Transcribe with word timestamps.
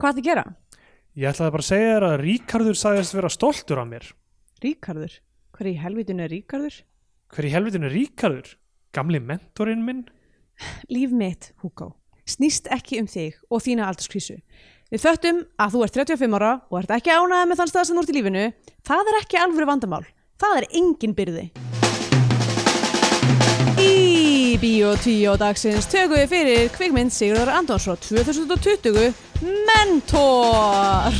Hvað 0.00 0.18
að 0.18 0.26
gera? 0.26 0.44
Ég 1.14 1.30
ætlaði 1.30 1.54
bara 1.54 1.62
að 1.62 1.68
segja 1.68 1.90
þér 1.94 2.06
að 2.08 2.16
Ríkardur 2.24 2.78
sagðist 2.78 3.14
vera 3.14 3.30
stoltur 3.30 3.80
af 3.82 3.88
mér. 3.90 4.06
Ríkarður? 4.64 5.16
Hver 5.54 5.70
í 5.70 5.74
helvitinu 5.78 6.24
er 6.24 6.32
Ríkarður? 6.34 6.78
Hver 7.34 7.46
í 7.46 7.52
helvitinu 7.54 7.86
er 7.86 7.94
Ríkardur? 7.94 8.48
Gamli 8.94 9.20
mentorinn 9.22 9.84
minn? 9.86 10.04
Líf 10.90 11.14
mitt, 11.14 11.52
Hugo, 11.62 11.92
snýst 12.26 12.66
ekki 12.74 12.98
um 13.02 13.10
þig 13.10 13.38
og 13.50 13.62
þína 13.62 13.86
aldurskrísu. 13.90 14.40
Við 14.90 15.02
föttum 15.02 15.42
að 15.58 15.74
þú 15.74 15.84
ert 15.86 15.98
35 16.02 16.38
ára 16.38 16.52
og 16.70 16.80
ert 16.82 16.94
ekki 16.98 17.14
ánægð 17.14 17.48
með 17.50 17.62
þann 17.62 17.72
stað 17.72 17.88
sem 17.88 17.98
þú 17.98 18.04
ert 18.04 18.12
í 18.12 18.18
lífinu. 18.18 18.44
Það 18.86 19.12
er 19.12 19.20
ekki 19.22 19.42
alvöru 19.42 19.70
vandamál. 19.70 20.04
Það 20.42 20.60
er 20.60 20.68
engin 20.82 21.14
byrði. 21.18 21.46
Í 24.54 24.58
Bíó 24.62 24.92
10 24.94 25.34
dagsins 25.40 25.88
tökum 25.90 26.14
við 26.14 26.28
fyrir 26.30 26.68
kvikmynd 26.70 27.10
Sigurðar 27.10 27.56
Andonsson 27.56 27.98
2020 27.98 29.10
Mentor. 29.66 31.10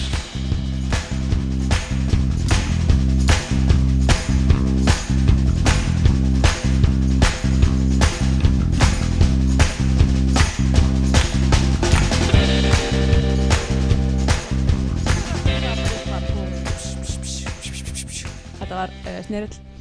Þetta 18.63 18.75
var 18.79 18.95
uh, 18.95 19.23
snerill. 19.27 19.74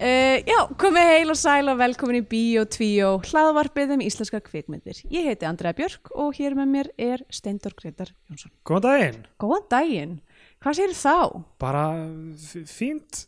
Uh, 0.00 0.38
já, 0.48 0.56
komið 0.80 1.08
heil 1.10 1.28
og 1.28 1.36
sæl 1.36 1.68
og 1.68 1.76
velkomin 1.76 2.22
í 2.22 2.24
Bíó 2.24 2.62
2, 2.72 2.86
hlaðvarpið 3.28 3.90
um 3.98 4.04
íslenskar 4.06 4.40
kvikmyndir. 4.46 5.02
Ég 5.12 5.26
heiti 5.28 5.44
Andrea 5.44 5.76
Björk 5.76 6.08
og 6.16 6.38
hér 6.38 6.56
með 6.56 6.70
mér 6.72 6.88
er 6.96 7.24
Steindor 7.28 7.74
Gretar 7.76 8.14
Jónsson. 8.30 8.54
Góðan 8.64 8.86
daginn. 8.86 9.18
Góðan 9.44 9.66
daginn. 9.74 10.16
Hvað 10.64 10.78
sér 10.78 10.96
þá? 10.96 11.44
Bara 11.60 11.84
fínt. 12.64 13.26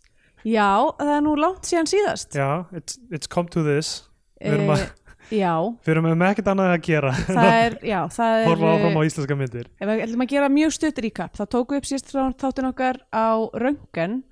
Já, 0.48 0.70
það 0.96 1.12
er 1.18 1.22
nú 1.28 1.36
langt 1.36 1.68
síðan 1.68 1.92
síðast. 1.92 2.40
Já, 2.40 2.64
it's, 2.72 2.96
it's 3.12 3.28
come 3.28 3.52
to 3.52 3.66
this. 3.68 4.08
Við 4.40 4.56
erum, 4.56 4.72
að, 4.72 4.88
Eh, 5.28 5.38
já, 5.42 5.52
við 5.84 5.92
erum 5.92 6.08
með 6.08 6.26
ekkert 6.32 6.52
annað 6.54 6.72
að 6.72 6.82
gera. 6.88 7.14
það 7.28 7.44
að 7.44 7.60
er, 7.60 7.80
já, 7.92 8.00
það 8.16 8.40
er... 8.40 8.48
Horfa 8.48 8.72
áfram 8.72 8.96
á 8.96 9.02
eh, 9.02 9.12
íslenska 9.12 9.40
myndir. 9.44 9.72
Ef 9.76 9.88
við 9.92 10.04
ætlum 10.08 10.24
að 10.24 10.32
gera 10.32 10.52
mjög 10.56 10.76
stutt 10.80 11.04
recap, 11.04 11.36
þá 11.36 11.44
tóku 11.52 11.76
upp 11.76 11.88
síðast 11.88 12.12
frá 12.16 12.24
þáttin 12.32 12.72
okkar 12.72 13.04
á 13.12 13.28
Röngen 13.60 14.22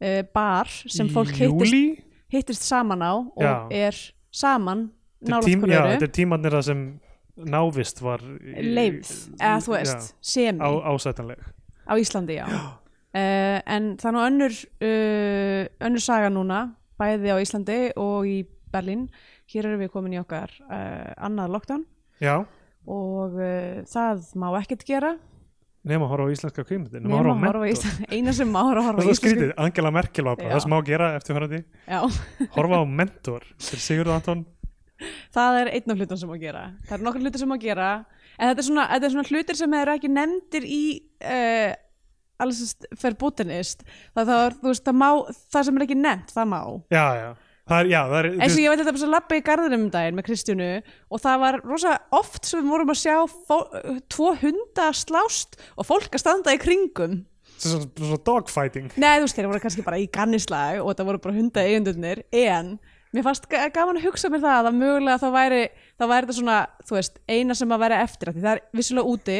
uh, 0.00 0.22
bar 0.34 0.66
sem 0.68 1.08
fólk 1.08 1.32
hittist, 1.36 2.02
hittist 2.32 2.62
saman 2.66 3.00
á 3.02 3.12
og 3.16 3.42
Já. 3.42 3.66
er 3.70 3.94
saman 4.32 4.90
nálaft 5.22 5.46
tím- 5.48 5.60
hverju 5.64 5.74
Já, 5.76 5.84
þetta 5.96 6.08
er 6.08 6.14
tímannir 6.18 6.52
það 6.56 6.62
sem 6.70 6.82
návist 7.36 8.00
var 8.00 8.20
leifð, 8.22 9.12
eða 9.40 9.60
þú 9.60 9.72
veist, 9.76 10.14
semi. 10.24 10.58
á, 10.60 10.68
á, 10.72 10.90
ásætanleg. 10.94 11.38
Íslandi, 12.00 12.36
já, 12.40 12.46
Uh, 13.16 13.62
en 13.64 13.96
það 13.96 14.08
er 14.10 14.12
nú 14.12 14.20
önnur 14.28 14.54
uh, 14.84 15.62
önnur 15.86 16.02
saga 16.04 16.28
núna, 16.28 16.58
bæði 17.00 17.30
á 17.32 17.36
Íslandi 17.40 17.78
og 17.96 18.26
í 18.28 18.42
Berlín. 18.68 19.06
Hér 19.48 19.64
erum 19.70 19.80
við 19.80 19.88
komin 19.94 20.12
í 20.12 20.20
okkar 20.20 20.50
annað 21.16 21.48
lockdown. 21.54 21.86
Já, 22.20 22.44
og 22.84 23.38
það 23.88 24.20
má 24.36 24.50
ekkert 24.60 24.84
gera 24.84 25.14
nema 25.86 26.06
að 26.06 26.12
horfa 26.12 26.26
á 26.26 26.34
íslenska 26.34 26.64
kvímyndir. 26.66 27.02
nema 27.04 27.14
að 27.14 27.22
horfa 27.22 27.36
á 27.36 27.46
horfa 27.46 27.62
á 27.62 27.72
Íslandi 27.72 28.10
eina 28.16 28.34
sem 28.36 28.50
má 28.50 28.60
er 28.64 28.80
að 28.80 28.82
Það 28.82 28.88
horfa 28.90 29.06
er 29.06 29.14
á 29.14 29.20
skrítið, 29.20 29.54
Angela 29.64 29.92
Merkel 29.94 30.26
var 30.28 30.36
bara, 30.40 30.50
það 30.56 30.62
sem 30.66 30.74
má 30.74 30.78
gera 30.90 31.08
eftir 31.20 31.36
hverjandi, 31.38 31.62
Já, 31.86 32.00
horfa 32.58 32.82
á 32.82 32.84
mentor 33.00 33.48
til 33.68 33.80
Sigurður 33.86 34.16
Anton. 34.18 34.44
Það 35.36 35.58
er 35.60 35.72
einn 35.76 35.92
af 35.92 35.98
hlutum 36.00 36.20
sem 36.20 36.30
má 36.32 36.36
gera. 36.40 36.62
Það 36.88 36.94
er 36.96 37.02
nokkur 37.04 37.24
hlutir 37.26 37.42
sem 37.42 37.50
má 37.52 37.56
gera. 37.60 37.88
En 38.36 38.48
þetta 38.50 38.62
er 38.62 38.66
svona, 38.68 38.86
þetta 38.92 39.06
er 39.08 39.12
svona 39.12 39.28
hlutir 39.30 39.58
sem 39.58 39.74
eru 39.76 39.92
ekki 39.96 40.08
nefndir 40.12 40.64
í 40.68 40.82
uh, 41.20 41.72
alls 42.42 42.62
verbotenist 43.00 43.84
það, 43.86 44.30
það, 44.30 44.40
er, 44.46 44.80
það 44.88 44.96
má, 45.00 45.08
það 45.52 45.68
sem 45.68 45.78
er 45.78 45.84
ekki 45.86 45.98
nefnt 46.00 46.32
það 46.36 46.48
má. 46.52 46.60
Já, 46.92 47.04
já, 47.20 47.28
það 47.66 47.80
er, 47.82 47.88
já, 47.90 48.00
það 48.10 48.18
er 48.20 48.28
eins 48.36 48.56
og 48.56 48.62
ég 48.62 48.70
veit 48.72 48.80
þetta 48.82 48.92
bara 48.94 49.02
svo 49.02 49.10
lappa 49.12 49.38
í 49.38 49.44
garðinum 49.46 49.84
um 49.86 49.92
daginn 49.94 50.18
með 50.18 50.26
Kristjánu 50.28 50.68
og 51.10 51.22
það 51.24 51.40
var 51.44 51.58
rosa 51.66 51.94
oft 52.14 52.46
sem 52.46 52.60
við 52.62 52.72
vorum 52.74 52.92
að 52.94 53.00
sjá 53.02 53.16
tvo 54.14 54.32
hunda 54.42 54.88
að 54.90 54.98
slást 55.02 55.58
og 55.76 55.88
fólk 55.88 56.14
að 56.14 56.22
standa 56.22 56.54
í 56.54 56.60
kringum. 56.62 57.24
Svona, 57.56 57.86
svona 57.96 58.18
dogfighting. 58.26 58.90
Nei, 59.00 59.14
þú 59.16 59.24
veist, 59.24 59.38
þeir 59.38 59.46
voru 59.48 59.62
kannski 59.64 59.84
bara 59.86 59.98
í 60.02 60.06
gannislag 60.12 60.82
og 60.82 60.90
þetta 60.92 61.06
voru 61.08 61.20
bara 61.24 61.36
hunda 61.38 61.62
eigendurnir 61.64 62.20
en 62.36 62.74
mér 63.16 63.24
fannst 63.24 63.46
ga- 63.48 63.70
gaman 63.72 63.96
að 63.96 64.04
hugsa 64.10 64.28
mér 64.28 64.42
það 64.44 64.68
að 64.68 64.76
mögulega 64.76 65.22
þá 65.22 65.28
væri, 65.32 65.62
þá 65.96 66.04
væri 66.10 66.26
þetta 66.26 66.36
svona 66.36 66.58
þú 66.84 66.98
veist, 66.98 67.16
eina 67.32 67.56
sem 67.56 67.72
að 67.72 67.82
vera 67.86 68.02
eftir 68.04 68.32
því 68.34 68.42
það 68.44 68.52
er 68.52 68.60
vissulega 68.76 69.14
úti 69.14 69.38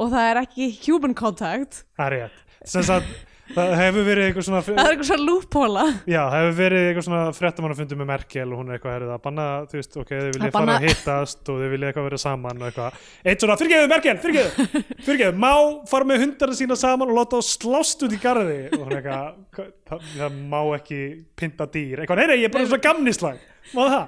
og 0.00 0.08
það 0.14 0.30
er 0.30 0.40
ekki 0.46 0.70
human 0.86 1.12
contact. 1.18 1.82
Það 2.00 2.06
er 2.08 2.16
rétt. 2.22 2.40
Sem 2.72 2.86
sagt, 2.88 3.12
það 3.56 3.72
hefur 3.78 4.04
verið 4.06 4.24
eitthvað 4.28 4.46
svona 4.46 4.60
það 4.66 4.78
er 4.82 4.90
eitthvað 4.92 5.08
svona 5.08 5.26
lúphóla 5.28 5.84
Já, 6.08 6.20
það 6.22 6.36
hefur 6.38 6.56
verið 6.58 6.82
eitthvað 6.88 7.06
svona 7.06 7.22
fréttamannafundur 7.38 7.98
með 8.00 8.08
Merkel 8.12 8.46
og 8.48 8.56
hún 8.60 8.68
er 8.70 8.74
eitthvað 8.78 8.94
herrið 8.96 9.12
að 9.14 9.20
banna, 9.26 9.46
þú 9.70 9.76
veist, 9.78 9.92
ok, 10.02 10.10
þau 10.12 10.30
viljið 10.32 10.46
Að 10.48 10.56
fara 10.56 10.74
að 10.76 10.86
hittast 10.88 11.42
og 11.52 11.54
þau 11.62 11.68
viljið 11.72 11.86
eitthvað 11.90 12.06
vera 12.08 12.20
saman 12.22 12.56
og 12.62 12.66
eitthvað. 12.70 12.92
Eitt 13.32 13.38
svona, 13.44 13.56
fyrirgeðu 13.62 13.90
Merkel, 13.92 14.16
fyrirgeðu, 14.22 14.50
fyrirgeðu, 15.06 15.34
má 15.44 15.52
fara 15.92 16.08
með 16.12 16.22
hundarna 16.26 16.56
sína 16.62 16.76
saman 16.82 17.12
og 17.12 17.16
láta 17.20 17.38
þá 17.38 17.44
slást 17.52 18.04
út 18.06 18.16
í 18.16 18.20
garði? 18.22 18.60
Og 18.72 18.80
hún 18.82 18.90
er 18.92 18.98
eitthvað, 19.02 19.26
"Hva- 19.56 19.70
það, 19.92 19.98
það 20.18 20.30
má 20.52 20.60
ekki 20.78 21.00
pynta 21.38 21.64
dýr, 21.72 21.96
eitthvað, 22.02 22.18
nei, 22.22 22.26
nei, 22.32 22.38
ég 22.42 22.48
er 22.50 22.54
bara 22.56 22.68
svona 22.70 22.86
gamnislag, 22.88 23.36
má 23.76 23.82
það? 23.86 24.06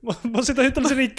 Má, 0.00 0.12
setja 0.46 0.64
hundarna 0.64 0.88
sína 0.88 1.02
í 1.04 1.10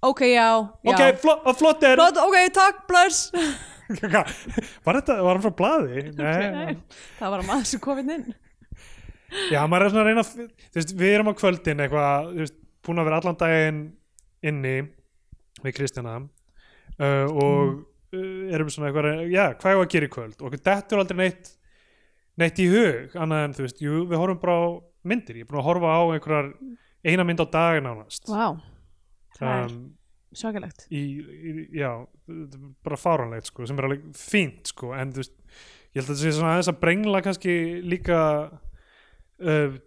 ok, 0.00 0.20
já, 0.28 0.48
já. 0.84 0.92
Ok, 0.92 1.02
flott, 1.22 1.48
flott 1.58 1.82
er, 1.86 1.98
Flott, 1.98 2.20
ok, 2.22 2.36
takk, 2.54 2.84
bless. 2.90 3.32
Var 3.88 4.98
þetta, 5.00 5.16
var 5.24 5.38
hann 5.38 5.44
frá 5.46 5.54
blaði? 5.56 6.04
Nei, 6.18 6.76
það 7.18 7.34
var 7.34 7.42
að 7.42 7.48
maður 7.48 7.68
sem 7.70 7.82
komið 7.84 8.14
inn. 8.18 8.26
Já, 9.52 9.60
maður 9.68 9.86
er 9.86 9.92
svona 9.92 10.04
að 10.04 10.10
reyna 10.10 10.24
þú 10.28 10.48
veist, 10.78 10.96
við 10.96 11.14
erum 11.14 11.30
á 11.32 11.34
kvöldin 11.40 11.84
eitthvað, 11.84 12.32
þú 12.32 12.42
veist, 12.44 12.58
búin 12.84 13.02
að 13.02 13.08
vera 13.08 13.20
allan 13.20 13.38
daginn 13.40 13.80
inni 14.48 14.74
við 15.64 15.74
Kristjana 15.76 16.16
uh, 16.22 17.26
og 17.28 17.74
uh, 18.14 18.54
erum 18.54 18.70
svona 18.72 18.88
eitthvað, 18.88 19.24
já, 19.32 19.44
hvað 19.60 19.74
er 19.74 19.82
að 19.82 19.92
gera 19.94 20.08
í 20.08 20.12
kvöld? 20.14 20.38
Og 20.40 20.54
þetta 20.56 20.78
er 20.80 21.02
aldrei 21.02 21.20
neitt 21.24 21.54
neitt 22.38 22.60
í 22.62 22.68
hug, 22.70 23.16
annað 23.18 23.44
en 23.44 23.54
þú 23.56 23.64
veist 23.66 23.80
jú, 23.82 24.00
við 24.08 24.20
horfum 24.20 24.40
bara 24.42 24.56
á 24.62 24.66
myndir, 25.08 25.40
ég 25.40 25.46
er 25.46 25.50
búin 25.50 25.60
að 25.62 25.68
horfa 25.68 25.94
á 25.98 26.02
einhverjar 26.14 26.50
eina 27.08 27.24
mynd 27.26 27.42
á 27.42 27.46
dag 27.50 27.78
nánast. 27.82 28.28
Vá, 28.30 28.54
það 29.38 29.56
er 29.56 29.72
um, 29.72 29.82
svakalegt. 30.36 30.86
já, 30.90 31.90
bara 32.84 33.00
fáranlegt 33.00 33.50
sko, 33.50 33.66
sem 33.66 33.78
er 33.78 33.88
alveg 33.88 34.06
fínt 34.18 34.72
sko, 34.74 34.92
en 34.96 35.12
þú 35.14 35.24
veist, 35.24 35.36
ég 35.94 36.00
held 36.00 36.06
að 36.06 36.14
þetta 36.14 36.22
sé 36.22 36.32
svona 36.36 36.54
aðeins 36.56 36.72
að 36.72 36.80
brengla 36.82 37.22
kannski 37.24 37.54
líka 37.88 38.20
uh, 39.38 39.78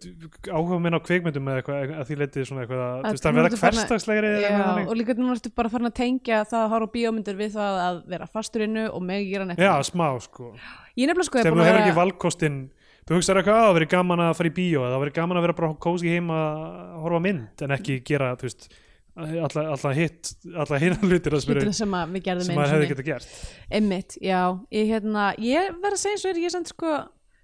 áhuga 0.50 0.80
minn 0.82 0.98
á 0.98 1.00
kvikmyndum 1.04 1.50
eða 1.52 1.62
eitthvað, 1.62 1.94
að 2.00 2.10
því 2.10 2.18
letið 2.22 2.50
svona 2.50 2.64
eitthvað 2.64 2.84
að, 2.88 2.98
þú 2.98 3.14
veist, 3.14 3.30
að 3.30 3.40
vera 3.40 3.62
hverstagslegri 3.62 4.34
og 4.82 4.94
líka 4.98 5.16
nú 5.20 5.32
ertu 5.36 5.54
bara 5.56 5.72
farin 5.72 5.92
að 5.92 5.98
tengja 6.02 6.44
það 6.48 6.66
að 6.66 6.70
horfa 6.74 6.90
á 6.90 6.94
bíómyndir 6.96 7.40
við 7.40 7.56
það 7.56 7.82
að 7.86 8.04
vera 8.14 8.30
fastur 8.30 8.66
innu 8.66 8.86
og 8.90 9.04
megi 9.06 9.32
gera 9.32 9.48
neitt. 9.48 9.62
Já, 9.62 9.74
smá 9.86 10.08
sko. 10.22 10.54
Ég 10.98 11.10
nefnilega 11.10 11.28
sko 11.30 11.42
búin 11.42 11.60
þú 11.60 11.68
hefur 11.68 11.82
ekki 11.82 11.92
vera 11.92 12.00
valkostin 12.02 12.62
þú 13.02 13.18
hugsaður 13.18 13.40
eitthvað 13.40 13.58
að 13.58 13.66
það 13.66 13.76
verið 13.78 13.92
gaman 13.96 14.22
að 14.22 14.32
fara 14.38 14.50
í 14.50 14.54
bíó 14.56 14.82
eða 14.82 14.94
það 14.94 15.02
verið 15.04 15.16
gaman 15.16 15.38
að 15.38 15.46
vera 15.46 15.56
bara 15.58 15.70
kósi 15.82 16.12
heima 16.12 16.38
að 16.38 16.98
horfa 17.02 17.20
mynd 17.24 17.64
en 17.66 17.74
ekki 17.76 17.98
gera, 18.06 18.32
þú 18.38 18.48
veist 18.48 18.68
alltaf 19.16 19.96
hitt, 19.96 20.30
alltaf 20.54 20.80
hinn 20.80 20.96
hlutir 21.08 21.34
sem, 21.36 21.50
hlutina 21.52 21.66
eru- 21.68 21.76
sem 21.76 21.96
að 21.98 22.14
við 22.16 22.24
gerðum 22.28 22.46
sem 22.48 22.60
sinni. 22.70 22.86
getað 22.92 23.08
gert. 23.10 23.34
Einmitt, 23.70 24.16
já, 24.24 24.38
ég, 24.72 24.86
hérna, 24.88 25.26
ég 25.42 25.74
verð 25.82 25.98
að 25.98 26.02
segja 26.04 26.16
eins 26.16 26.24
og 26.24 26.32
er, 26.32 26.40
ég 26.46 26.54
samt 26.54 26.72
sko 26.72 26.94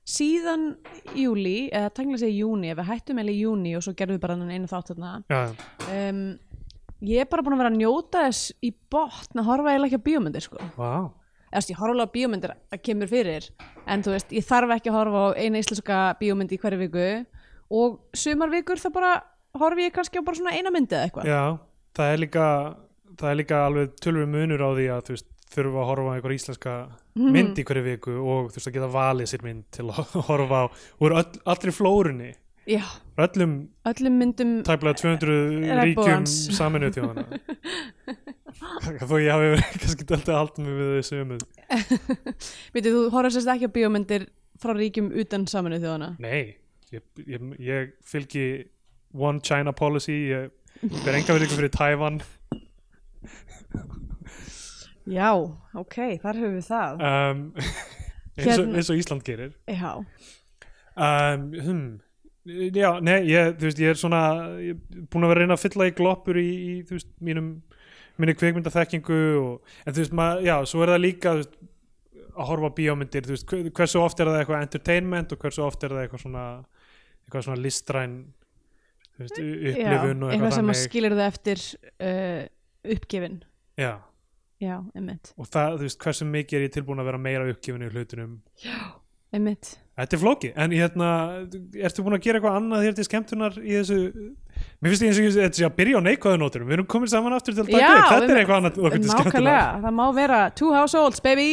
síðan 0.08 0.66
júli, 1.18 1.56
eða 1.68 1.92
tengla 1.92 2.20
segja 2.22 2.38
júni, 2.40 2.70
ef 2.72 2.78
við 2.80 2.88
hættum 2.88 3.20
eða 3.20 3.34
júni 3.36 3.74
og 3.76 3.84
svo 3.84 3.92
gerðum 3.98 4.16
við 4.16 4.22
bara 4.24 4.38
einu 4.40 4.70
þátt 4.70 4.92
þarna. 4.94 5.12
Um, 5.92 6.22
ég 7.04 7.20
er 7.22 7.28
bara 7.28 7.44
búin 7.44 7.58
að 7.58 7.62
vera 7.62 7.72
að 7.74 7.80
njóta 7.82 8.24
þess 8.24 8.54
í 8.64 8.72
botn 8.90 9.42
að 9.42 9.48
horfa 9.52 9.74
eiginlega 9.74 9.92
ekki 9.92 10.00
á 10.00 10.06
bíómyndir 10.08 10.46
sko. 10.46 10.68
þú 10.78 11.58
veist, 11.58 11.70
ég 11.74 11.78
horfa 11.82 12.06
á 12.08 12.14
bíómyndir 12.16 12.54
að 12.56 12.82
kemur 12.88 13.10
fyrir 13.12 13.50
en 13.84 14.02
þú 14.04 14.14
veist, 14.16 14.32
ég 14.40 14.48
þarf 14.48 14.72
ekki 14.78 14.90
að 14.92 14.96
horfa 15.02 15.20
á 15.20 15.28
eina 15.44 15.60
íslenska 15.60 16.00
bíómynd 16.20 16.56
í 16.56 16.60
hverju 16.64 16.80
viku. 16.86 17.06
Og 17.68 18.00
sumar 18.16 18.48
vikur 18.48 18.80
þá 18.80 18.88
bara 18.96 19.12
horfi 19.62 19.86
ég 19.88 19.92
kannski 19.96 20.20
á 20.20 20.26
bara 20.26 20.36
svona 20.40 20.54
eina 20.56 20.70
myndi 20.74 20.94
eða 20.96 21.08
eitthvað? 21.08 21.28
Já, 21.30 21.42
það 21.98 22.12
er 22.14 22.22
líka 22.24 22.46
það 23.18 23.30
er 23.32 23.38
líka 23.42 23.60
alveg 23.66 23.94
tölur 24.04 24.26
munur 24.30 24.62
á 24.62 24.70
því 24.78 24.86
að 24.94 25.04
þú 25.08 25.14
veist, 25.16 25.28
þurfa 25.48 25.80
að 25.82 25.88
horfa 25.92 26.08
á 26.08 26.14
einhver 26.18 26.34
íslenska 26.38 26.74
Mhm. 27.18 27.32
mynd 27.34 27.56
í 27.58 27.64
hverju 27.66 27.82
viku 27.82 28.12
og 28.22 28.50
þú 28.52 28.58
veist 28.60 28.68
að 28.68 28.74
geta 28.76 28.88
valið 28.94 29.26
sér 29.32 29.42
mynd 29.42 29.64
til 29.74 29.86
að 29.90 30.12
horfa 30.28 30.58
á 30.62 30.64
úr 31.02 31.14
öll, 31.18 31.40
allri 31.50 31.72
flórunni. 31.74 32.28
Já, 32.68 32.84
öllum 33.16 33.54
öllum 33.88 34.18
myndum 34.20 34.50
tæplega 34.62 35.00
200 35.00 35.24
ríkjum 35.24 35.78
Regnbogans. 35.80 36.34
saminuð 36.52 36.98
þjóðana 36.98 37.24
þó 39.08 39.14
ég 39.22 39.30
hafi 39.32 39.48
kannski 39.82 40.06
dælt 40.08 40.28
að 40.28 40.36
halda 40.38 40.64
mig 40.66 40.74
við 40.76 40.90
þessu 40.98 41.20
um 41.22 41.32
veitir, 42.74 42.92
þú 42.92 43.02
horfir 43.14 43.34
sérst 43.38 43.50
ekki 43.54 43.68
á 43.72 43.76
bíómyndir 43.76 44.26
frá 44.60 44.74
ríkjum 44.76 45.08
utan 45.22 45.46
saminuð 45.50 45.84
þjóðana 45.86 46.10
Nei, 46.22 46.56
ég, 46.92 47.02
ég, 47.24 47.48
ég 47.62 47.92
fylgi 48.04 48.44
One 49.14 49.40
China 49.40 49.72
Policy 49.72 50.18
ég 50.32 50.50
ber 51.04 51.14
enga 51.18 51.34
verið 51.38 51.54
fyrir 51.56 51.72
Taiwan. 51.74 52.20
Já, 55.08 55.30
ok, 55.80 55.96
þar 56.20 56.36
höfum 56.42 56.58
við 56.58 56.66
það. 56.68 56.98
Um, 57.08 57.38
eins, 58.36 58.42
og, 58.44 58.50
Hérna- 58.50 58.76
eins 58.82 58.90
og 58.92 58.98
Ísland 59.00 59.24
gerir. 59.24 59.54
Já, 59.72 59.94
um, 60.98 61.46
hmm, 61.56 61.86
já, 62.76 62.90
nei, 63.04 63.16
ég, 63.30 63.54
þú 63.56 63.68
veist, 63.70 63.80
ég 63.80 63.94
er 63.94 64.00
svona 64.00 64.20
ég 64.60 64.74
er 64.76 65.06
búin 65.08 65.24
að 65.24 65.32
vera 65.32 65.38
að 65.40 65.42
reyna 65.46 65.56
að 65.56 65.64
fylla 65.64 65.88
í 65.88 65.94
gloppur 65.96 66.40
í, 66.42 66.46
í 66.68 66.76
þú 66.88 66.98
veist, 66.98 67.10
mínum 67.24 67.48
minni 68.18 68.34
kvikmyndaþekkingu 68.36 69.18
og, 69.40 69.74
en 69.86 69.94
þú 69.96 70.02
veist, 70.04 70.14
maður, 70.20 70.44
já, 70.50 70.54
svo 70.68 70.84
er 70.84 70.92
það 70.92 71.02
líka 71.06 71.32
þú 71.36 71.42
veist, 71.42 71.58
að 72.38 72.48
horfa 72.52 72.70
bíómyndir 72.76 73.26
þú 73.26 73.34
veist, 73.34 73.48
hver- 73.50 73.70
hversu 73.80 74.02
oft 74.04 74.20
er 74.22 74.28
það 74.30 74.40
eitthvað 74.42 74.64
entertainment 74.66 75.32
og 75.34 75.40
hversu 75.42 75.64
oft 75.64 75.82
er 75.88 75.94
það 75.96 76.04
eitthvað 76.04 76.22
svona 76.26 76.44
eitthvað 77.24 77.46
svona 77.48 77.62
listræn 77.64 78.18
veist, 79.24 79.40
já. 79.40 79.72
upplifun 79.72 80.22
og 80.28 80.32
eitthvað 80.34 80.54
sem 80.58 80.72
að 80.74 80.80
skilur 80.84 81.16
það 81.18 81.26
eftir 81.32 81.64
uh, 82.10 82.44
uppgefin. 82.96 83.40
Já, 83.78 83.92
Já, 84.58 84.76
einmitt, 84.98 85.28
og 85.38 85.46
það, 85.46 85.76
þú 85.78 85.84
veist, 85.86 85.98
hversu 86.02 86.26
mikið 86.26 86.56
er 86.58 86.64
ég 86.66 86.72
tilbúin 86.74 86.98
að 86.98 87.06
vera 87.12 87.18
meira 87.22 87.44
uppgefin 87.52 87.84
í 87.86 87.90
hlutunum? 87.92 88.32
Einmitt. 89.30 89.76
Þetta 89.98 90.14
er 90.16 90.20
flóki, 90.22 90.48
en 90.56 90.72
hérna 90.74 91.08
ertu 91.84 92.02
búin 92.06 92.16
að 92.16 92.22
gera 92.24 92.38
eitthvað 92.40 92.56
annað 92.58 92.84
þér 92.86 92.94
til 92.96 93.04
skemmtunar 93.06 93.56
í 93.60 93.72
þessu? 93.76 93.96
Mér 94.82 94.92
finnst 94.94 95.04
ég 95.04 95.10
eins 95.12 95.18
og 95.20 95.38
þetta 95.42 95.58
sé 95.60 95.66
að 95.68 95.74
byrja 95.78 96.00
á 96.00 96.06
neikvæðu 96.06 96.38
nótunum 96.42 96.70
við 96.70 96.76
erum 96.78 96.88
komin 96.90 97.10
saman 97.12 97.34
aftur 97.36 97.54
til 97.54 97.62
að 97.64 97.70
taka 97.74 97.82
Já, 97.82 97.90
upp 97.98 98.12
þetta 98.14 98.32
er 98.34 98.40
eitthvað 98.40 98.60
annað 98.60 98.78
okkur 98.78 98.94
til 98.96 99.10
Nákvæmlega, 99.10 99.26
skemmtunar 99.30 99.82
það 99.84 99.96
má 99.98 100.04
vera 100.18 100.38
two 100.62 100.70
households, 100.74 101.22
baby! 101.22 101.48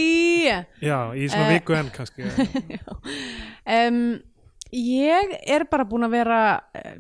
Já, 0.82 0.98
í 1.14 1.28
svona 1.30 1.46
Eh. 1.46 1.54
viku 1.60 1.78
enn 1.78 1.92
kannski 1.94 2.26
um, 3.66 4.00
Ég 4.76 5.36
er 5.46 5.66
bara 5.72 5.86
búin 5.88 6.08
að 6.08 6.16
vera 6.18 6.40
uh, 6.74 6.96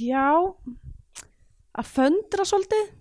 Já. 0.00 0.28
Að 1.74 1.90
föndra 1.90 2.46
svolítið. 2.48 2.92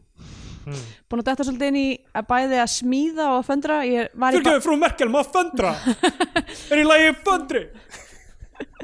Hmm. 0.63 0.79
búin 1.11 1.19
að 1.19 1.27
detta 1.27 1.43
svolítið 1.43 1.69
inn 1.73 1.77
í 1.81 1.87
að 2.15 2.27
bæði 2.29 2.59
að 2.63 2.69
smíða 2.71 3.25
og 3.33 3.39
að 3.41 3.47
föndra. 3.49 3.79
Fyrirgefðu 3.83 4.61
frú 4.63 4.77
Merkel, 4.79 5.09
maður 5.11 5.33
föndra? 5.33 5.73
Er 6.71 6.79
í 6.79 6.85
lagi 6.87 7.09
föndri? 7.25 7.63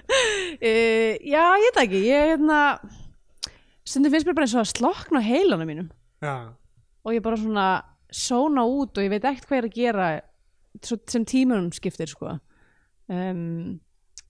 Uh, 0.10 1.14
Já, 1.24 1.44
ég 1.56 1.70
veit 1.70 1.80
ekki. 1.86 2.02
Ég 2.10 2.34
hérna 2.34 2.60
stundum 3.88 4.14
finnst 4.14 4.28
mér 4.28 4.38
bara 4.38 4.50
eins 4.50 4.58
og 4.58 4.66
að 4.66 4.74
slokna 4.74 5.24
á 5.24 5.30
heilanum 5.30 5.70
mínum. 5.70 5.88
Já, 6.20 6.52
og 7.06 7.16
ég 7.16 7.24
bara 7.24 7.40
svona 7.40 7.68
sóna 8.12 8.66
út 8.68 8.98
og 8.98 9.06
ég 9.06 9.14
veit 9.14 9.26
ekkert 9.26 9.48
hvað 9.48 9.62
er 9.62 9.68
að 9.70 9.78
gera 9.78 10.10
sem 10.84 11.26
tímunum 11.28 11.72
skiptir 11.74 12.10
sko. 12.12 12.36
Um, 13.10 13.80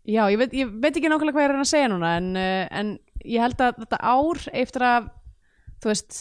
já, 0.07 0.23
ég 0.31 0.39
veit, 0.39 0.53
ég 0.55 0.69
veit 0.79 0.93
ekki 0.93 1.09
nákvæmlega 1.11 1.35
hvað 1.35 1.45
ég 1.45 1.49
er 1.49 1.57
að 1.57 1.65
að 1.65 1.71
segja 1.73 1.91
núna 1.91 2.13
en, 2.19 2.29
uh, 2.39 2.65
en 2.79 2.93
ég 3.25 3.43
held 3.43 3.61
að 3.61 3.79
þetta 3.83 3.99
ár 4.01 4.41
eftir 4.53 4.85
að 4.87 5.07
þú 5.79 5.91
veist, 5.91 6.19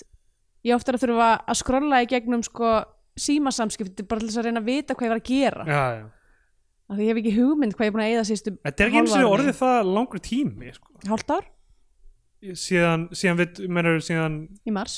ég 0.66 0.74
ofta 0.76 0.94
að 0.94 1.02
þurfa 1.04 1.30
að 1.48 1.58
skrolla 1.62 2.00
í 2.04 2.08
gegnum 2.10 2.44
sko 2.46 2.72
símasamskipti 3.18 4.06
bara 4.06 4.22
til 4.22 4.30
þess 4.30 4.40
að 4.42 4.48
reyna 4.48 4.62
að 4.62 4.70
vita 4.70 4.94
hvað 4.94 5.06
ég 5.08 5.12
var 5.14 5.20
að 5.22 5.28
gera. 5.28 5.66
Já, 5.66 5.82
já. 5.98 6.06
Af 6.88 6.96
því 6.96 7.04
ég 7.04 7.10
hef 7.12 7.18
ekki 7.20 7.34
hugmynd 7.36 7.74
hvað 7.76 7.84
ég 7.84 7.90
er 7.90 7.94
búin 7.96 8.04
að 8.06 8.12
eyða 8.14 8.24
sístu 8.24 8.52
Þetta 8.64 8.84
er 8.84 8.88
ekki 8.88 9.00
eins 9.02 9.16
og 9.18 9.32
orðið 9.34 9.56
það 9.58 9.88
langur 9.92 10.22
tími 10.24 10.70
sko. 10.72 10.94
hálft 11.10 11.32
ár? 11.34 11.48
Síðan, 12.56 13.08
síðan 13.18 13.40
við, 13.42 13.60
mennur 13.76 13.98
síðan 14.04 14.36
í 14.64 14.72
mars? 14.72 14.94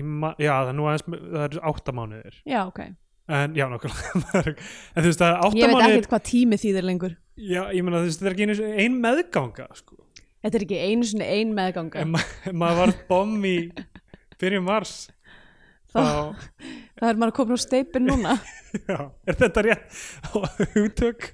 Í 0.00 0.02
ma- 0.02 0.32
já, 0.40 0.50
það 0.64 0.70
er 0.72 0.76
nú 0.78 0.88
aðeins 0.90 1.04
það 1.06 1.44
er 1.44 1.58
átta 1.70 1.94
mánuðir. 1.94 2.38
Já, 2.48 2.60
ok, 2.66 2.80
en 3.28 3.54
já, 3.54 3.64
átta 3.70 3.92
ég 5.54 5.70
veit 5.70 5.84
ekkert 5.84 6.10
hvað 6.10 6.24
tími 6.32 6.58
þýðir 6.58 6.88
lengur. 6.88 7.14
Já, 7.38 7.62
ég 7.74 7.84
meina 7.84 8.00
þú 8.02 8.08
veist, 8.08 8.18
þetta 8.22 8.30
er 8.30 8.34
ekki 8.34 8.48
einu 8.48 8.82
ein 8.82 8.98
meðganga 9.04 9.68
sko. 9.78 10.00
Þetta 10.44 10.60
er 10.60 10.66
ekki 10.66 10.80
einu 10.84 11.08
sinni 11.08 11.28
ein 11.40 11.52
meðganga. 11.56 12.04
Ef, 12.04 12.10
ma 12.12 12.54
maður 12.64 12.80
var 12.82 12.96
bom 13.08 13.36
í 13.48 13.56
fyrir 14.40 14.62
mars 14.64 15.06
þá, 15.94 16.34
það 16.98 17.08
er 17.08 17.20
maður 17.20 17.34
komin 17.38 17.58
á 17.58 17.60
steipin 17.62 18.06
núna. 18.08 18.34
Já, 18.90 18.98
er 19.28 19.38
þetta 19.38 19.62
rétt 19.68 20.00
hugtök? 20.74 21.28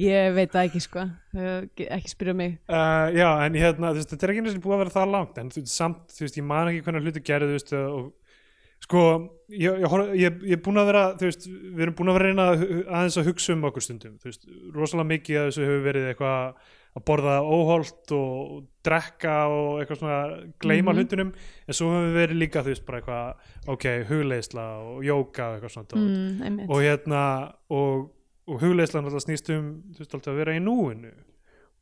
Ég 0.00 0.30
veit 0.36 0.52
það 0.54 0.68
ekki 0.68 0.82
sko, 0.84 1.04
ekki 1.34 2.12
spyrja 2.12 2.34
mig. 2.38 2.60
Uh, 2.70 3.10
já, 3.10 3.26
en 3.42 3.58
hérna, 3.58 3.90
þú 3.90 3.98
veist, 3.98 4.12
þetta 4.12 4.26
er 4.26 4.32
ekki 4.32 4.44
einu 4.44 4.52
sinni 4.52 4.62
búið 4.62 4.76
að 4.76 4.82
vera 4.84 4.94
það 4.94 5.14
langt 5.16 5.40
en 5.42 5.50
þú 5.50 5.64
veist, 5.64 5.74
samt, 5.74 6.04
þú 6.14 6.24
veist, 6.24 6.38
ég 6.38 6.46
man 6.46 6.70
ekki 6.70 6.84
hvernig 6.86 7.08
hluti 7.08 7.24
gerðu, 7.26 7.48
þú 7.50 7.56
veist, 7.58 7.74
og 7.80 8.86
sko, 8.86 9.02
ég, 9.50 10.38
er 10.54 10.62
búin 10.62 10.78
að 10.78 10.92
vera 10.92 11.02
þú 11.18 11.26
veist, 11.32 11.48
við 11.50 11.84
erum 11.88 11.96
búin 11.98 12.12
að 12.12 12.20
vera 12.20 12.30
reyna 12.30 12.46
aðeins 12.54 13.18
að 13.18 13.32
hugsa 13.32 13.56
um 13.56 13.66
okkur 13.68 13.86
stundum, 13.88 14.14
þú 14.22 14.30
veist, 14.30 14.46
rosalega 14.76 15.10
mikið 15.10 15.40
að 15.40 15.50
þessu 15.50 15.66
hefur 15.66 15.84
verið 15.88 16.08
eitthvað 16.12 16.70
að 16.96 17.04
borða 17.06 17.34
óholt 17.46 18.12
og 18.16 18.64
drekka 18.84 19.34
og 19.48 19.80
eitthvað 19.82 19.98
svona 20.00 20.20
gleyma 20.58 20.92
Mhm. 20.92 20.98
hlutunum. 20.98 21.32
En 21.68 21.74
svo 21.74 21.90
hefur 21.92 22.08
við 22.08 22.16
verið 22.20 22.38
líka, 22.42 22.62
þú 22.64 22.72
veist, 22.72 22.86
bara 22.86 23.00
eitthvað 23.00 23.34
ok, 23.74 23.84
hugleisla 24.08 24.64
og 24.82 25.02
jóka 25.04 25.42
og 25.50 25.60
eitthvað 25.60 25.74
svona. 25.76 26.50
Mm, 26.50 26.60
og 26.68 26.80
hérna 26.82 27.22
og, 27.70 28.10
og 28.48 28.60
hugleislan 28.60 29.04
alltaf 29.04 29.22
snýst 29.26 29.50
um 29.56 29.82
þú 29.94 29.98
veist, 30.02 30.14
alltaf 30.14 30.32
að 30.34 30.40
vera 30.42 30.52
í 30.58 30.60
núinu. 30.64 31.12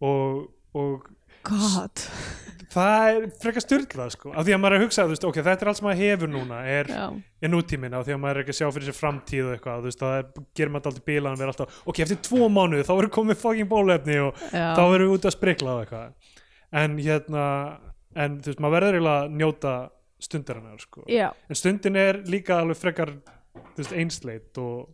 Og, 0.03 0.51
og 0.75 1.09
God. 1.47 2.05
Það 2.69 3.07
er 3.09 3.27
frekar 3.41 3.65
styrlað 3.65 4.11
sko, 4.13 4.31
af 4.37 4.45
því 4.45 4.53
að 4.55 4.59
maður 4.61 4.75
er 4.75 4.83
að 4.83 4.85
hugsa 4.85 5.05
veist, 5.09 5.25
ok, 5.25 5.39
þetta 5.41 5.65
er 5.65 5.71
allt 5.71 5.79
sem 5.79 5.87
maður 5.87 6.01
hefur 6.03 6.31
núna 6.33 6.59
er, 6.69 6.91
Já, 6.93 7.05
er 7.41 7.53
nútíminn, 7.53 7.95
af 7.97 8.05
því 8.05 8.15
að 8.15 8.21
maður 8.21 8.41
er 8.41 8.45
ekki 8.45 8.53
að 8.53 8.59
sjá 8.59 8.69
fyrir 8.75 8.89
sér 8.91 8.97
framtíð 8.99 9.47
og 9.47 9.55
eitthvað, 9.55 9.87
veist, 9.87 10.03
það 10.03 10.17
er, 10.19 10.27
gerir 10.59 10.75
maður 10.75 10.91
alltaf 10.91 11.07
bílan 11.09 11.33
að 11.33 11.43
vera 11.43 11.55
alltaf, 11.55 11.79
ok, 11.89 12.01
eftir 12.05 12.21
tvo 12.29 12.51
mánuði 12.53 12.85
þá 12.85 12.93
verður 12.93 13.15
komið 13.17 13.41
fucking 13.41 13.71
bólefni 13.73 14.19
og 14.27 14.43
já, 14.53 14.67
þá 14.77 14.83
verður 14.83 15.07
við 15.07 15.15
út 15.15 15.29
að 15.31 15.37
sprikla 15.39 15.73
og 15.73 15.81
eitthvað. 15.87 16.37
En 16.83 17.01
hérna, 17.01 17.47
en 18.27 18.37
þú 18.45 18.53
veist, 18.53 18.63
maður 18.67 18.77
verður 18.77 18.99
eiginlega 18.99 19.25
að 19.25 19.41
njóta 19.41 19.75
stundarinnar 20.29 20.85
sko, 20.85 21.09
já. 21.09 21.29
en 21.49 21.63
stundin 21.63 21.97
er 21.97 22.21
líka 22.29 22.61
alveg 22.61 22.83
frekar 22.83 23.17
veist, 23.79 23.97
einsleit 23.97 24.61
og, 24.61 24.91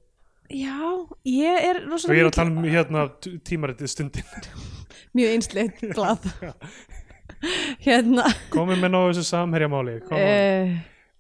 já 0.51 0.79
ég 1.25 1.69
er 1.71 1.81
og 1.89 2.11
ég 2.11 2.21
er 2.23 2.29
að 2.29 2.37
tala 2.37 2.53
um 2.53 2.67
hérna 2.67 3.07
tímaritið 3.47 3.91
stundin. 3.91 4.51
Mjög 5.17 5.37
einsleitt 5.37 5.85
blað. 5.95 6.27
Hérna. 7.85 8.25
Komið 8.53 8.81
með 8.81 8.93
nógu 8.95 9.13
þessu 9.13 9.25
samherjamáli 9.29 9.99
uh, 10.01 10.71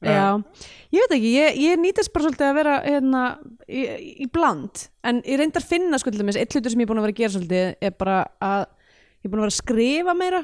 Já, 0.04 0.36
ég 0.92 1.04
veit 1.04 1.14
ekki 1.16 1.32
ég, 1.34 1.58
ég 1.60 1.80
nýtast 1.80 2.12
bara 2.14 2.26
svolítið 2.26 2.46
að 2.46 2.56
vera 2.58 2.74
hérna, 2.84 3.22
í, 3.68 3.84
í 4.24 4.28
bland. 4.32 4.86
En 5.04 5.20
ég 5.24 5.40
reyndar 5.40 5.64
finna 5.64 6.00
sko 6.00 6.12
til 6.12 6.20
dæmis, 6.20 6.38
eitt 6.40 6.52
hlutur 6.52 6.72
sem 6.72 6.82
ég 6.82 6.88
er 6.88 6.90
búin 6.90 7.00
að 7.00 7.06
vera 7.06 7.16
að 7.16 7.20
gera 7.22 7.34
svolítið 7.34 7.88
er 7.88 7.96
bara 8.00 8.18
að 8.44 8.64
ég 8.64 9.28
er 9.28 9.32
búin 9.32 9.40
að 9.40 9.46
vera 9.46 9.54
að 9.54 9.58
skrifa 9.60 10.16
meira. 10.18 10.42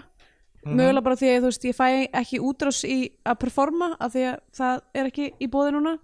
Mögulega 0.61 1.05
bara 1.07 1.17
því 1.17 1.29
að 1.31 1.39
þú 1.39 1.51
veist 1.51 1.69
ég 1.71 1.77
fæ 1.77 1.87
ekki 2.21 2.41
útrás 2.45 2.83
í 2.85 2.99
að 3.25 3.39
performa 3.45 3.95
af 3.97 4.13
því 4.13 4.25
að 4.29 4.41
það 4.59 4.83
er 5.01 5.09
ekki 5.09 5.29
í 5.41 5.49
bóði 5.53 5.77
núna 5.77 5.95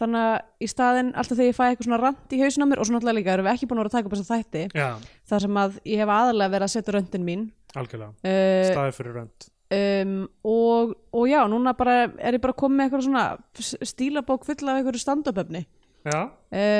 þannig 0.00 0.26
að 0.26 0.64
í 0.64 0.70
staðinn 0.70 1.12
alltaf 1.14 1.38
þegar 1.38 1.50
ég 1.50 1.58
fæ 1.58 1.62
eitthvað 1.68 1.88
svona 1.88 2.00
rant 2.00 2.34
í 2.34 2.40
hausinn 2.40 2.66
á 2.66 2.70
mér 2.70 2.82
og 2.82 2.88
svo 2.88 2.96
náttúrulega 2.96 3.18
líka 3.20 3.34
erum 3.36 3.48
við 3.48 3.54
ekki 3.54 3.70
búin 3.70 3.80
að 3.80 3.84
vera 3.84 3.92
að 3.92 3.96
taka 3.98 4.10
upp 4.10 4.16
þessa 4.16 4.40
þætti 4.40 4.64
já, 4.80 4.88
þar 5.32 5.46
sem 5.46 5.62
að 5.62 5.80
ég 5.92 6.02
hef 6.02 6.12
aðalega 6.16 6.54
verið 6.56 6.68
að 6.68 6.74
setja 6.74 6.94
röndin 6.96 7.26
mín. 7.26 7.48
Algjörlega. 7.78 8.14
Uh, 8.24 8.68
staðið 8.70 8.96
fyrir 8.98 9.18
rönd 9.20 9.50
um, 9.70 10.14
og, 10.44 10.94
og 11.14 11.28
já, 11.30 11.40
núna 11.50 11.74
bara 11.78 11.96
er 12.18 12.36
ég 12.36 12.42
bara 12.42 12.56
komið 12.58 12.76
með 12.78 12.88
eitthvað 12.88 13.06
svona 13.06 13.84
stílabók 13.92 14.46
full 14.48 14.58
af 14.64 14.80
einhverju 14.80 15.02
stand-up-efni. 15.02 15.64
Já, 16.08 16.20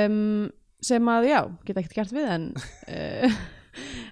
um, 0.08 0.48
sem 0.84 1.10
að, 1.12 1.28
já, 1.28 1.40
geta 1.66 1.82
ekkert 1.82 1.98
gert 1.98 2.14
við 2.16 2.30
en, 2.34 2.46
uh, 2.88 3.40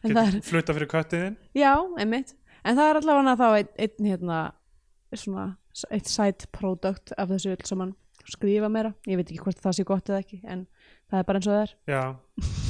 en 0.05 0.13
það 0.13 0.27
er 0.27 0.37
flutta 0.47 0.77
fyrir 0.77 0.91
köttiðin 0.93 1.39
já, 1.57 1.73
einmitt, 1.99 2.35
en 2.63 2.77
það 2.77 2.91
er 2.91 3.01
allavega 3.01 3.37
þá 3.41 3.47
einn, 3.49 3.71
einn 3.87 4.11
hérna 4.13 4.41
svona, 5.17 5.47
eitt 5.89 6.11
side 6.11 6.51
product 6.53 7.15
af 7.17 7.33
þessu 7.33 7.55
öll 7.55 7.65
saman 7.69 7.95
skrifa 8.35 8.71
meira, 8.73 8.93
ég 9.09 9.21
veit 9.21 9.29
ekki 9.29 9.43
hvort 9.45 9.61
það 9.63 9.77
sé 9.79 9.87
gott 9.89 10.13
eða 10.13 10.23
ekki 10.25 10.41
en 10.45 10.67
það 11.09 11.21
er 11.21 11.29
bara 11.29 11.41
eins 11.41 11.49
og 11.49 11.57
það 11.57 11.65
er. 11.65 11.75
Já, 11.93 12.03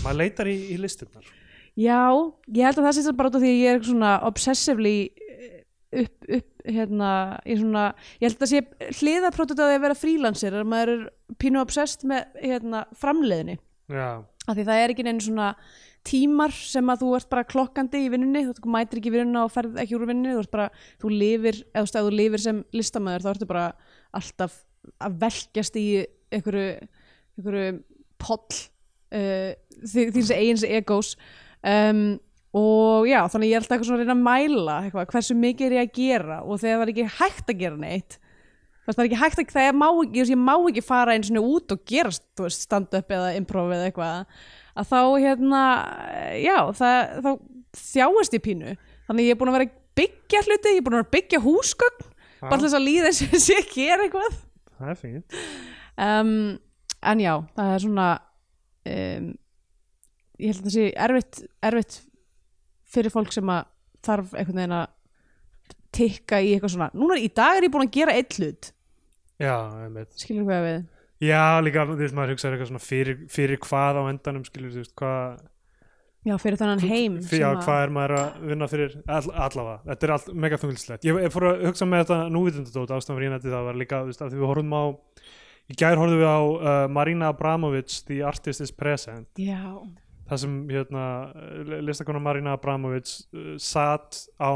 maður 0.04 0.20
leitar 0.22 0.50
í, 0.50 0.56
í 0.74 0.78
listinnar 0.80 1.34
Já, 1.78 2.02
ég 2.50 2.66
held 2.66 2.80
að 2.80 2.88
það 2.88 2.96
sé 2.96 3.14
bara 3.14 3.30
út 3.30 3.38
af 3.38 3.42
því 3.44 3.50
að 3.52 3.60
ég 3.62 3.76
er 3.76 3.84
svona 3.86 4.12
obsessively 4.26 4.94
eh, 5.06 5.58
upp, 6.02 6.30
upp 6.38 6.64
hérna, 6.68 7.10
ég 7.46 7.60
svona 7.60 7.84
ég 8.18 8.26
held 8.26 8.38
að 8.38 8.42
það 8.42 8.52
sé 8.52 8.96
hliðaprótut 9.00 9.60
að 9.60 9.70
því 9.70 9.76
að 9.76 9.84
vera 9.86 9.98
frílansir 9.98 10.56
að 10.58 10.72
maður 10.72 10.94
er 10.94 11.04
pínu 11.38 11.60
obsessed 11.62 12.08
með 12.08 12.40
hérna, 12.42 12.82
framleiðinni 12.98 13.58
já, 13.94 14.08
af 14.18 14.56
því 14.56 14.66
það 14.68 14.82
er 14.82 14.94
ekki 14.94 15.06
neinn 15.06 15.22
svona 15.22 15.52
tímar 16.08 16.54
sem 16.54 16.90
að 16.90 17.02
þú 17.02 17.12
ert 17.18 17.30
bara 17.30 17.46
klokkandi 17.48 18.00
í 18.04 18.10
vinnunni 18.12 18.44
þú 18.48 18.72
mætir 18.72 19.00
ekki 19.00 19.12
vinnuna 19.12 19.44
og 19.46 19.52
ferð 19.52 19.78
ekki 19.82 19.96
úr 19.98 20.06
vinnunni 20.08 20.36
þú 20.36 20.44
ert 20.44 20.54
bara, 20.54 20.68
þú 21.02 21.12
lifir, 21.12 21.62
eða 21.76 22.04
þú 22.06 22.14
lifir 22.14 22.44
sem 22.44 22.62
listamæður 22.74 23.26
þá 23.26 23.30
ertu 23.34 23.48
bara 23.50 23.66
alltaf 24.18 24.62
að 25.02 25.18
velkjast 25.24 25.78
í 25.80 25.86
einhverju, 26.34 26.70
einhverju 27.38 27.74
poll 28.20 28.62
uh, 29.14 29.52
því, 29.82 30.06
því 30.14 30.24
sem 30.28 30.40
eigins 30.40 30.64
egos 30.66 31.12
um, 31.62 32.06
og 32.58 33.08
já, 33.08 33.20
þannig 33.28 33.52
ég 33.52 33.58
er 33.58 33.62
alltaf 33.62 33.76
eitthvað 33.76 33.90
svona 33.90 34.00
að 34.00 34.06
reyna 34.06 34.16
að 34.16 34.24
mæla 34.24 34.78
eitthvað, 34.86 35.10
hversu 35.12 35.36
mikið 35.38 35.68
er 35.68 35.76
ég 35.76 35.86
að 35.86 35.98
gera 35.98 36.40
og 36.44 36.62
þegar 36.62 36.78
það 36.78 36.86
er 36.86 36.92
ekki 36.94 37.10
hægt 37.18 37.52
að 37.52 37.62
gera 37.62 37.80
neitt 37.82 38.18
það 38.88 39.02
er 39.02 39.08
ekki 39.10 39.20
hægt 39.20 39.42
að, 39.42 39.50
það 39.52 39.74
má 39.76 39.88
ekki, 39.90 40.24
ég 40.24 40.40
má 40.40 40.54
ekki 40.56 40.84
fara 40.84 41.14
einu 41.14 41.28
svona 41.28 41.44
út 41.44 41.74
og 41.74 41.82
gera 41.88 42.12
stand-up 42.54 43.12
eða 43.12 43.34
improv 43.36 43.72
eða 43.76 43.90
eitthvað 43.90 44.38
að 44.78 44.88
þá 44.88 45.00
hérna, 45.24 45.62
já, 46.38 46.56
það, 46.78 46.98
þá 47.24 47.30
þjáist 47.78 48.36
ég 48.36 48.44
pínu, 48.44 48.74
þannig 49.08 49.28
ég 49.28 49.34
er 49.34 49.40
búin 49.40 49.50
að 49.52 49.58
vera 49.58 49.70
byggja 49.98 50.44
hluti, 50.46 50.72
ég 50.72 50.80
er 50.80 50.86
búin 50.86 50.96
að 50.96 51.02
vera 51.02 51.08
að 51.08 51.16
byggja 51.16 51.42
húsgögn 51.44 52.06
bara 52.44 52.60
þess 52.62 52.78
að 52.78 52.86
líða 52.86 53.10
eins 53.10 53.22
og 53.26 53.42
sé 53.42 53.56
að 53.58 53.72
gera 53.74 54.06
eitthvað 54.06 54.38
það 54.78 54.92
er 54.92 55.00
fínt. 55.02 55.38
Um, 55.98 56.32
en 57.12 57.22
já, 57.22 57.34
það 57.56 57.74
er 57.74 57.84
svona 57.84 58.08
um, 58.88 59.28
ég 60.38 60.52
held 60.52 60.60
að 60.60 60.68
það 60.68 60.76
sé 60.76 60.86
erfitt, 61.06 61.40
erfitt 61.70 61.98
fyrir 62.88 63.14
fólk 63.14 63.34
sem 63.34 63.50
að 63.52 63.66
þarf 64.06 64.34
einhvern 64.38 64.60
veginn 64.62 64.76
að 64.78 64.86
tikka 65.98 66.38
í 66.44 66.52
eitthvað 66.54 66.74
svona, 66.76 66.90
núna 66.94 67.18
í 67.18 67.28
dag 67.34 67.58
er 67.58 67.66
ég 67.66 67.72
búin 67.74 67.88
að 67.88 67.96
gera 67.96 68.14
eitt 68.16 68.38
hlut, 68.38 68.70
skilur 70.20 70.46
hvað 70.46 70.66
við? 70.68 70.80
Já, 71.24 71.42
líka, 71.64 71.82
þú 71.88 71.96
veist, 71.98 72.14
maður 72.14 72.36
hugsaður 72.36 72.54
eitthvað 72.54 72.70
svona 72.70 72.84
fyrir, 72.84 73.22
fyrir 73.32 73.60
hvað 73.64 73.98
á 73.98 74.02
endanum, 74.12 74.44
skilur, 74.46 74.70
þú 74.76 74.84
veist, 74.84 74.94
hvað 75.00 75.40
já, 76.26 76.34
fyrir 76.42 76.58
þannig 76.60 76.86
heim 76.88 77.20
fyrir, 77.22 77.46
að- 77.46 77.62
hvað 77.66 77.82
er 77.84 77.92
maður 77.98 78.16
að 78.18 78.40
vinna 78.50 78.68
fyrir 78.68 78.96
all, 79.06 79.30
allavega, 79.46 79.78
þetta 79.86 80.08
er 80.08 80.14
allt 80.16 80.32
mega 80.34 80.56
þungilslegt 80.64 81.04
ég, 81.08 81.20
ég 81.28 81.32
fór 81.34 81.46
að 81.52 81.62
hugsa 81.68 81.86
með 81.86 82.04
þetta 82.04 82.18
núvitundadót 82.34 82.90
ástæðan 82.98 83.18
fyrir 83.20 83.30
einandi 83.32 83.52
það 83.54 83.68
var 83.70 83.78
líka, 83.84 84.02
þú 84.02 84.10
veist, 84.12 84.22
að 84.26 84.32
því 84.34 84.40
við 84.42 84.50
horfum 84.52 84.74
á 84.74 84.84
í 85.68 85.76
gær 85.78 86.00
horfum 86.00 86.18
við 86.18 86.28
á 86.28 86.40
uh, 86.40 86.88
Marina 86.88 87.28
Abramovic 87.32 87.98
The 88.08 88.22
Artist 88.24 88.60
is 88.64 88.72
Present. 88.72 89.28
Já, 89.36 89.60
það 90.28 90.40
sem 90.42 90.54
hérna 90.68 91.02
listakona 91.84 92.20
Marina 92.24 92.54
Abramovic 92.56 93.08
uh, 93.36 93.54
satt 93.60 94.24
á 94.40 94.52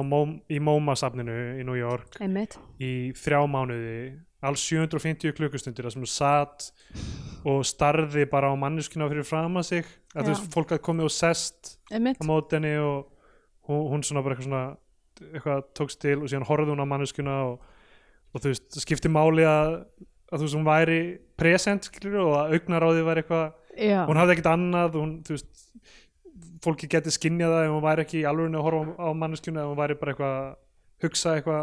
í 0.52 0.58
MoMA-safninu 0.60 1.36
í 1.60 1.64
New 1.68 1.76
York 1.78 2.16
einmitt. 2.20 2.58
í 2.80 3.12
þrjá 3.16 3.42
mánuði 3.48 3.96
alls 4.42 4.62
750 4.66 5.34
klukkustundir 5.38 5.86
þar 5.86 5.94
sem 5.94 6.02
hún 6.02 6.10
satt 6.10 6.68
og 7.48 7.62
starði 7.66 8.26
bara 8.30 8.50
á 8.50 8.54
manneskina 8.58 9.08
fyrir 9.10 9.26
fram 9.26 9.58
að 9.60 9.68
sig. 9.68 9.90
Að 10.12 10.28
þú 10.28 10.34
veist, 10.34 10.48
fólk 10.52 10.74
að 10.74 10.82
komið 10.86 11.08
og 11.08 11.14
sest 11.14 11.74
einmitt, 11.90 12.20
á 12.20 12.22
móti 12.26 12.58
henni 12.58 12.74
og 12.82 13.06
hún, 13.68 13.84
hún 13.94 14.06
svona 14.06 14.22
bara 14.24 14.36
eitthvað 14.36 14.48
svona 14.50 14.64
eitthvað 15.22 15.64
tókst 15.78 16.00
til 16.02 16.18
og 16.18 16.30
síðan 16.30 16.46
horfði 16.48 16.74
hún 16.74 16.84
á 16.84 16.90
manneskuna 16.90 17.38
og, 17.48 17.66
og 18.34 18.44
þú 18.44 18.52
veist, 18.52 18.78
skipti 18.82 19.10
máli 19.12 19.46
að, 19.48 19.78
að 20.30 20.36
þú 20.36 20.46
veist, 20.46 20.58
hún 20.58 20.68
væri 20.68 21.00
present 21.38 21.90
og 22.12 22.36
að 22.42 22.56
augnaráði 22.58 23.06
væri 23.08 23.24
eitthvað. 23.24 23.58
Já, 23.72 24.02
hún 24.04 24.20
hafði 24.20 24.36
ekkert 24.36 24.52
annað 24.52 24.98
hún, 25.00 25.12
þú 25.24 25.36
veist, 25.38 25.50
fólki 26.62 26.90
geti 26.90 27.14
skinjað 27.14 27.54
það 27.54 27.66
ef 27.66 27.74
hún 27.76 27.86
væri 27.86 28.04
ekki 28.04 28.20
í 28.20 28.26
alvörinu 28.28 28.58
að 28.60 28.66
horfa 28.66 28.96
á 29.00 29.08
manneskuna 29.16 29.62
ef 29.62 29.70
hún 29.70 29.80
væri 29.80 29.96
bara 30.02 30.12
eitthvað 30.12 30.34
að 30.42 30.50
hugsa 31.06 31.36
eitthvað, 31.38 31.62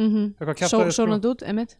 mhm. 0.00 0.28
eitthvað 0.38 0.54
Só, 0.54 0.60
kjaftaði 0.62 0.94
sko. 0.94 0.96
svona 1.02 1.18
út, 1.28 1.44
einmitt 1.46 1.76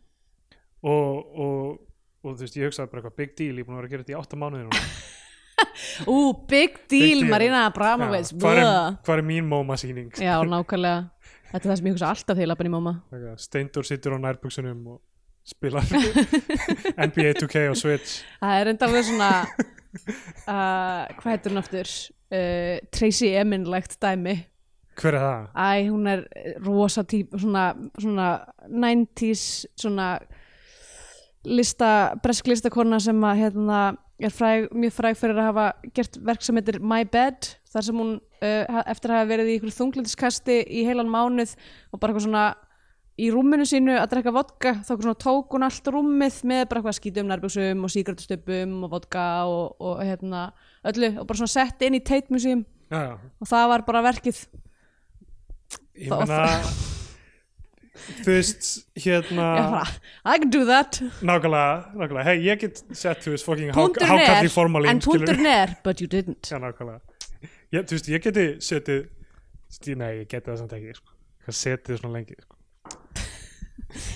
og, 0.83 1.39
og, 1.47 1.81
og 2.23 2.37
þú 2.37 2.45
veist, 2.45 2.59
ég 2.59 2.71
hugsaði 2.71 2.93
bara 2.93 3.03
eitthvað 3.03 3.19
big 3.23 3.35
deal, 3.39 3.57
ég 3.57 3.65
er 3.65 3.69
búin 3.69 3.77
að 3.77 3.83
vera 3.83 3.91
að 3.91 3.95
gera 3.95 4.07
þetta 4.07 4.15
í 4.15 4.21
átta 4.21 4.41
mánuði 4.41 4.67
núna. 4.67 4.85
Ú, 6.11 6.19
big 6.49 6.77
deal, 6.91 7.23
deal. 7.23 7.31
Marina 7.31 7.67
Abramovic 7.69 8.33
hvað 8.35 8.63
hvað 9.05 9.15
er 9.19 9.25
mín 9.27 9.49
MoMA 9.49 9.77
sýning 9.79 10.11
já, 10.19 10.35
nákvæmlega. 10.49 11.09
Þetta 11.53 11.61
er 11.61 11.69
það 11.69 11.79
sem 11.79 11.89
ég 11.89 11.97
hugsa 11.97 12.11
alltaf 12.11 12.43
að 12.43 12.55
bara 12.57 12.71
í 12.71 12.73
máma 12.73 12.95
Steindur 13.41 13.87
sittur 13.87 14.17
á 14.17 14.19
nærbuksunum 14.25 14.87
og 14.95 15.01
spilar 15.45 15.87
NBA 16.97 17.35
2K 17.41 17.69
og 17.71 17.79
Switch. 17.79 18.23
Það 18.41 18.61
er 18.61 18.71
enda 18.73 18.89
alveg 18.89 19.07
svona 19.09 19.31
uh, 20.53 21.05
hvað 21.19 21.29
heitir 21.29 21.53
hún 21.53 21.63
aftur? 21.63 21.93
Uh, 22.33 22.77
Tracy 22.95 23.33
Emin-legt 23.37 23.99
dæmi. 24.03 24.39
Hver 24.99 25.17
er 25.17 25.25
það? 25.25 25.49
Æ, 25.57 25.89
hún 25.89 26.09
er 26.09 26.23
rosa 26.65 27.05
típ 27.09 27.33
svona, 27.41 27.73
svona 28.01 28.29
90s 28.69 29.45
svona 29.81 30.15
lista, 31.45 31.91
bresk 32.23 32.49
listakona 32.51 33.01
sem 33.03 33.19
að 33.27 33.41
hérna 33.43 33.83
er 34.23 34.35
fræg, 34.35 34.69
mjög 34.75 34.95
fræg 34.95 35.19
fyrir 35.19 35.41
að 35.41 35.49
hafa 35.51 35.69
gert 35.97 36.19
verk 36.23 36.45
sem 36.45 36.59
heitir 36.59 36.79
My 36.81 37.03
Bed 37.09 37.49
þar 37.73 37.87
sem 37.89 38.03
hún 38.03 38.13
uh, 38.19 38.83
eftir 38.85 39.13
að 39.13 39.19
hafa 39.19 39.31
verið 39.33 39.51
í 39.51 39.57
ykkur 39.59 39.75
þunglindiskasti 39.79 40.59
í 40.63 40.85
heilan 40.87 41.11
mánuð 41.11 41.57
og 41.91 41.99
bara 41.99 42.13
eitthvað 42.13 42.27
svona 42.29 42.45
í 43.21 43.29
rúminu 43.33 43.67
sínu 43.69 43.97
að 43.99 44.09
drekka 44.15 44.35
vodka 44.35 44.75
þá 44.87 44.93
svona 44.93 45.19
tók 45.21 45.57
hún 45.57 45.67
allt 45.67 45.91
rúmið 45.93 46.39
með 46.49 46.63
bara 46.71 46.81
eitthvað 46.81 46.99
skítum 47.01 47.29
nærbuxum 47.29 47.85
og 47.85 47.93
sígrætustöpum 47.93 48.79
og 48.87 48.95
vodka 48.95 49.27
og, 49.51 49.75
og 49.83 50.01
hérna 50.01 50.47
öllu 50.89 51.13
og 51.19 51.29
bara 51.29 51.43
svona 51.43 51.57
sett 51.59 51.85
inn 51.87 51.99
í 51.99 52.03
já. 52.03 53.19
og 53.41 53.49
það 53.49 53.69
var 53.75 53.87
bara 53.89 54.07
verkið 54.09 54.47
ég 55.99 56.11
meina 56.11 56.92
þú 57.93 58.29
veist, 58.33 58.69
hérna 59.05 59.49
ég 59.59 59.95
I 60.25 60.39
can 60.39 60.51
do 60.51 60.65
that. 60.69 61.01
Nákvæmlega, 61.21 61.93
nákvæmlega, 61.95 62.27
hei, 62.31 62.37
ég 62.47 62.61
get 62.63 62.83
sett 62.97 63.25
þú 63.25 63.35
veist, 63.37 63.47
fucking 63.49 63.73
hákalli 63.77 64.53
formalín 64.53 64.95
en 64.95 65.03
punktur 65.05 65.41
ner, 65.41 65.77
but 65.85 66.01
you 66.01 66.09
didn't. 66.09 66.49
Já, 66.49 66.59
nákvæmlega. 66.63 67.01
Ég, 67.73 67.87
Þú 67.89 67.97
veist, 67.97 68.09
ég 68.13 68.25
geti 68.25 68.47
setið 68.61 69.05
Nei, 69.97 70.19
ég 70.21 70.27
geti 70.29 70.51
það 70.51 70.59
samt 70.61 70.75
ekki 70.77 70.97
sko. 70.99 71.15
Hvað 71.47 71.57
setið 71.57 72.01
svona 72.03 72.19
lengi 72.19 72.35
sko. 72.37 72.59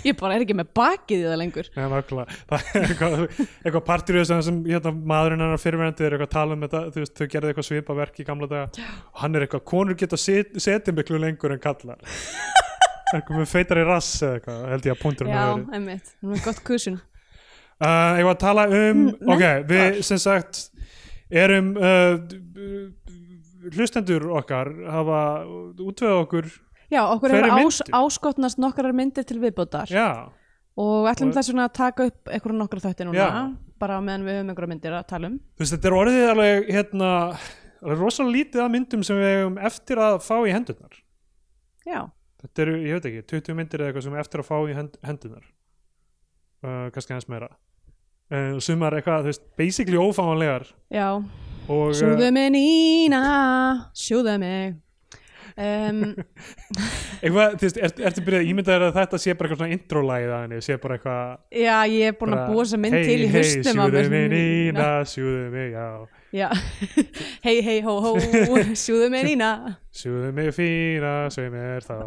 ég 0.05 0.17
bara 0.17 0.37
er 0.37 0.45
ekki 0.45 0.57
með 0.57 0.69
bakið 0.77 1.23
í 1.23 1.25
það 1.25 1.39
lengur. 1.41 1.71
Já, 1.73 1.87
nákvæmlega. 1.93 2.37
Það 2.51 2.67
er 2.69 2.85
eitthvað, 2.91 3.25
eitthvað 3.63 3.85
partir 3.89 4.21
sem 4.29 4.61
hérna, 4.69 4.93
maðurinn 4.93 5.45
hennar 5.45 5.63
fyrirverandi 5.63 6.07
er 6.07 6.17
eitthvað 6.17 6.29
að 6.29 6.37
tala 6.37 6.57
um 6.57 6.67
þetta. 6.67 6.83
Þú 6.93 7.03
veist, 7.03 7.17
þau 7.17 7.31
gerði 7.33 7.53
eitthvað 7.53 7.69
svipa 7.71 7.97
verk 7.97 8.21
í 8.21 8.29
gamla 8.29 8.51
daga. 8.53 8.87
Og 9.15 9.25
hann 9.25 9.37
er 9.37 9.47
eitthvað, 9.47 9.65
konur 9.73 9.99
geta 10.01 10.21
set, 10.21 10.53
setið 10.61 11.01
miklu 11.01 11.21
lengur 11.25 11.57
en 11.57 11.65
kallar 11.65 12.05
eitthvað 13.15 13.45
feitar 13.51 13.79
í 13.81 13.85
rass 13.87 14.23
eða 14.23 14.39
eitthvað, 14.41 14.63
held 14.73 14.89
ég 14.89 14.95
að 14.97 15.03
punktur 15.03 15.29
já, 15.31 15.35
með 15.37 15.51
verið. 15.53 15.75
einmitt, 15.79 16.15
hún 16.23 16.35
er 16.37 16.45
gott 16.47 16.63
kusin. 16.67 16.97
Uh, 17.77 18.17
Ég 18.17 18.25
var 18.25 18.33
að 18.35 18.41
tala 18.41 18.65
um 18.73 19.03
Mm, 19.07 19.11
nei, 19.21 19.35
ok, 19.35 19.67
við 19.69 19.99
sem 20.09 20.19
sagt 20.23 20.63
erum 21.31 21.75
uh, 21.77 22.15
hlustendur 23.75 24.25
okkar 24.39 24.71
hafa 24.91 25.21
útvöð 25.83 26.15
okkur 26.23 26.49
já, 26.93 27.03
okkur 27.11 27.35
hefur 27.35 27.55
ás, 27.61 27.83
áskotnast 27.99 28.61
nokkrar 28.63 28.95
myndir 28.97 29.27
til 29.29 29.39
viðbótar. 29.43 29.91
Já, 29.91 30.33
og 30.77 31.09
ætlum 31.11 31.33
þess 31.37 31.53
vegna 31.53 31.69
að 31.69 31.77
taka 31.79 32.09
upp 32.11 32.33
einhverjum 32.33 32.61
nokkra 32.63 32.83
þætti 32.85 33.07
núna 33.09 33.23
Já. 33.23 33.39
bara 33.81 34.01
meðan 34.05 34.27
við 34.27 34.39
höfum 34.39 34.51
einhverja 34.53 34.73
myndir 34.73 34.97
að 34.99 35.07
tala 35.13 35.31
um. 35.31 35.39
Þú 35.57 35.65
veist, 35.65 35.77
þetta 35.77 35.89
er 35.91 35.97
orðið 36.01 36.29
alveg 36.33 36.71
hérna, 36.77 37.11
alveg 37.83 38.03
rosalega 38.03 38.37
lítið 38.39 38.65
af 38.65 38.71
myndum 38.75 39.05
sem 39.07 39.21
við 39.21 39.33
hefum 39.35 39.59
eftir 39.71 40.03
að 40.05 40.19
fá 40.27 40.37
í 40.43 40.53
hendurnar. 40.55 41.01
Já, 41.87 42.01
þetta 42.47 42.65
eru, 42.67 42.79
ég 42.83 42.99
veit 42.99 43.11
ekki, 43.11 43.27
20 43.35 43.59
myndir 43.59 43.83
eða 43.83 43.93
eitthvað 43.93 44.07
sem 44.09 44.19
eftir 44.23 44.43
að 44.43 44.49
fá 44.49 44.57
í 44.63 44.77
hend, 44.77 44.99
hendunar 45.07 45.45
uh, 46.65 46.87
kannski 46.95 47.17
hans 47.17 47.29
meira. 47.31 47.51
Uh, 48.27 48.57
sumar 48.63 48.97
eitthvað, 48.97 49.27
þú 49.27 49.33
veist, 49.33 49.45
basically 49.59 50.01
ófáanlegar. 50.01 50.67
Já. 50.91 51.11
Og 51.67 51.85
uh, 51.91 51.95
sjúðu 51.95 52.33
mig 52.35 52.51
Nína. 52.55 53.23
Sjúðu 53.97 54.37
mig. 54.43 54.81
Um, 55.57 56.03
eitthvað, 57.23 57.55
þú 57.57 57.65
veist, 57.65 57.79
ert, 57.81 58.01
ertu 58.11 58.25
byrjað 58.27 58.43
að 58.43 58.51
ímynda 58.51 58.75
þér 58.75 58.83
að 58.91 58.99
þetta 58.99 59.21
sé 59.23 59.33
bara 59.33 59.49
eitthvað 59.49 59.61
svona 59.63 59.77
intro-lagið 59.79 60.33
að 60.37 60.43
henni, 60.45 60.59
sé 60.67 60.77
bara 60.83 60.99
eitthvað 60.99 61.63
já, 61.63 61.77
ég 61.89 62.11
er 62.11 62.19
búin 62.19 62.37
að 62.37 62.43
búa 62.51 62.67
þessa 62.67 62.81
mynd 62.83 62.97
til 62.99 63.15
í 63.15 63.31
hey, 63.31 63.31
haustum 63.33 63.81
á 63.81 63.85
sjúðu 63.87 64.03
mig 64.13 64.27
Nína, 64.35 64.91
sjúðu 65.09 65.47
mig, 65.55 65.71
já 65.73 65.87
já, 66.35 66.49
hei 67.47 67.61
hei 67.63 67.79
hó 67.87 67.99
hó 68.03 68.15
sjúðu 68.75 69.11
mig 69.13 69.25
Nína. 69.29 69.51
sjúðu 69.95 70.33
mig 70.37 70.51
fína, 70.57 71.15
segð 71.35 71.55
mér 71.55 71.87
þá. 71.87 72.01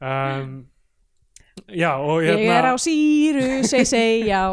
Um, 0.00 0.52
já, 1.68 1.90
og 2.00 2.22
ég 2.24 2.38
hérna 2.40 2.54
er 2.56 2.68
á 2.72 2.74
síru, 2.80 3.42
seg 3.68 3.84
seg 3.84 4.24
já. 4.30 4.46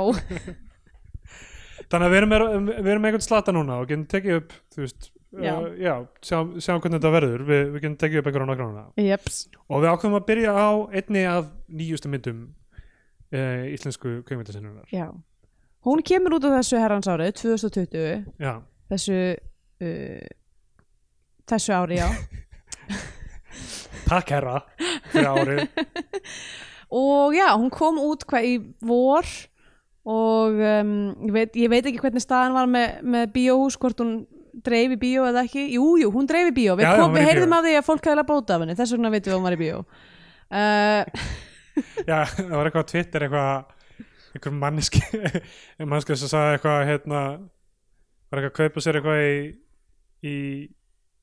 Þannig 1.87 2.03
að 2.03 2.11
við 2.11 2.17
erum, 2.19 2.33
við 2.67 2.89
erum 2.91 3.07
einhvern 3.07 3.23
slata 3.23 3.53
núna 3.55 3.77
og 3.79 3.87
getum 3.87 4.03
tekið 4.11 4.41
upp 4.41 4.51
þú 4.75 4.81
veist, 4.83 5.07
Já. 5.31 5.53
uh, 5.55 5.69
já. 5.79 5.93
sjá, 6.19 6.37
sjá 6.59 6.73
hvernig 6.75 6.97
þetta 6.99 7.13
verður. 7.15 7.45
Við, 7.47 7.63
við 7.71 7.85
getum 7.85 7.95
tekið 8.03 8.19
upp 8.19 8.27
einhverjum 8.31 8.77
Jeps. 9.05 9.37
og 9.69 9.83
við 9.85 9.89
ákveðum 9.93 10.19
að 10.19 10.27
byrja 10.33 10.51
á 10.59 10.67
einni 10.99 11.23
af 11.31 11.47
nýjustu 11.79 12.11
myndum 12.11 12.43
uh, 13.31 13.63
íslensku 13.71 14.17
kveimyndasinnunar 14.27 14.91
Já. 14.91 15.07
Hún 15.85 16.01
kemur 16.05 16.37
út 16.37 16.47
á 16.49 16.57
þessu 16.57 16.79
herrans 16.81 17.07
árið 17.09 17.35
2020 17.43 18.25
já, 18.41 18.53
þessu 18.91 19.19
uh, 19.37 20.31
þessu 21.47 21.75
ári, 21.75 21.99
já. 22.01 22.07
Takk 24.07 24.33
herra 24.35 24.61
fyrir 25.11 25.29
árið. 25.31 25.61
Og 26.97 27.35
já, 27.35 27.49
hún 27.57 27.69
kom 27.73 27.99
út 27.99 28.23
hvað 28.27 28.47
í 28.47 28.57
vor 28.87 29.27
og 30.07 30.55
um, 30.55 30.91
ég, 31.27 31.31
veit, 31.35 31.57
ég 31.59 31.71
veit 31.71 31.87
ekki 31.89 31.99
hvernig 31.99 32.23
staðan 32.23 32.55
var 32.55 32.69
með, 32.71 33.01
með 33.03 33.25
bíóhús, 33.33 33.75
hvort 33.79 33.99
hún 33.99 34.21
dreif 34.63 34.93
í 34.95 34.99
bíó 35.01 35.25
eða 35.27 35.43
ekki, 35.43 35.65
jú, 35.75 35.89
jú, 35.99 36.11
hún 36.13 36.29
dreif 36.29 36.53
í 36.53 36.55
bíó. 36.55 36.77
Við, 36.79 36.87
við 37.11 37.27
heyrðum 37.27 37.57
af 37.57 37.65
því 37.65 37.73
að 37.75 37.87
fólk 37.89 38.07
hefði 38.07 38.23
að 38.23 38.29
bóta 38.29 38.55
af 38.55 38.63
henni. 38.63 38.77
Þess 38.79 38.95
vegna 38.95 39.11
veitum 39.11 39.27
við 39.27 39.35
að 39.35 39.39
hún 39.41 39.49
var 39.49 39.57
í 39.57 39.63
bíó. 39.65 39.81
Uh, 40.47 41.03
já, 42.07 42.21
það 42.23 42.53
var 42.53 42.69
eitthvað 42.69 42.85
Twitter 42.87 43.25
eitthvað 43.25 43.73
einhver 44.37 44.55
manneski 44.55 45.01
manneski 45.89 46.17
sem 46.17 46.31
sagði 46.31 46.57
eitthvað 46.57 46.81
hérna 46.91 47.21
var 48.27 48.41
eitthvað 48.41 48.51
að 48.51 48.57
kaupa 48.59 48.83
sér 48.83 48.99
eitthvað 48.99 49.23
í 49.23 49.37
í, 50.27 50.35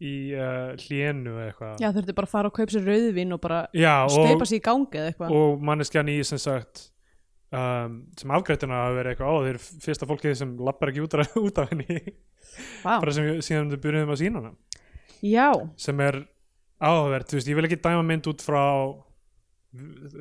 í 0.04 0.14
uh, 0.38 0.72
hlénu 0.84 1.36
eitthvað. 1.44 1.78
Já, 1.82 1.90
þurfti 1.94 2.16
bara 2.16 2.28
að 2.28 2.34
fara 2.34 2.50
og 2.50 2.58
kaupa 2.58 2.74
sér 2.74 2.88
rauðvin 2.88 3.36
og 3.36 3.40
bara 3.42 3.62
steipa 3.72 4.48
sér 4.48 4.58
í 4.58 4.64
gangi 4.64 5.00
eða 5.00 5.12
eitthvað. 5.12 5.38
Og 5.38 5.64
manneskjan 5.70 6.12
í 6.12 6.18
sem 6.26 6.40
sagt 6.42 6.86
um, 7.54 7.98
sem 8.18 8.34
afgrættina 8.34 8.84
að 8.88 9.00
vera 9.00 9.14
eitthvað 9.14 9.32
ó 9.32 9.36
þeir 9.44 9.50
eru 9.54 9.64
fyrsta 9.86 10.08
fólkið 10.10 10.38
sem 10.40 10.54
lappar 10.68 10.92
ekki 10.92 11.04
út 11.04 11.18
út 11.46 11.60
af 11.62 11.72
henni. 11.72 11.98
Vá. 12.84 13.00
bara 13.00 13.14
sem 13.14 13.26
síðan 13.42 13.72
við 13.72 13.82
byrjuðum 13.82 14.14
að 14.14 14.20
sína 14.20 14.42
hana. 14.42 14.80
Já, 15.24 15.48
sem 15.80 16.00
er 16.04 16.20
áhugavert, 16.84 17.30
þú 17.30 17.38
veist, 17.38 17.48
ég 17.48 17.58
vil 17.58 17.66
ekki 17.66 17.80
dæma 17.82 18.04
mynd 18.06 18.28
út 18.30 18.42
frá 18.44 18.64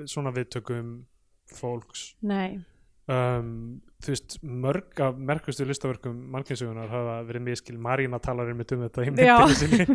svona 0.09 0.31
viðtökum 0.33 0.93
fólks. 1.53 2.13
Nei, 2.25 2.63
um, 3.11 3.81
þú 4.03 4.11
veist, 4.13 4.37
mörg 4.43 4.99
af 5.05 5.19
merkustu 5.31 5.65
listaverkum 5.67 6.15
mannkynnsugunar 6.33 6.89
hafa 6.91 7.17
verið 7.27 7.45
miskil 7.49 7.77
Marína 7.79 8.19
talar 8.23 8.49
um 8.51 8.59
þetta 8.63 9.05
í 9.07 9.13
myndinu 9.13 9.55
sinni 9.59 9.87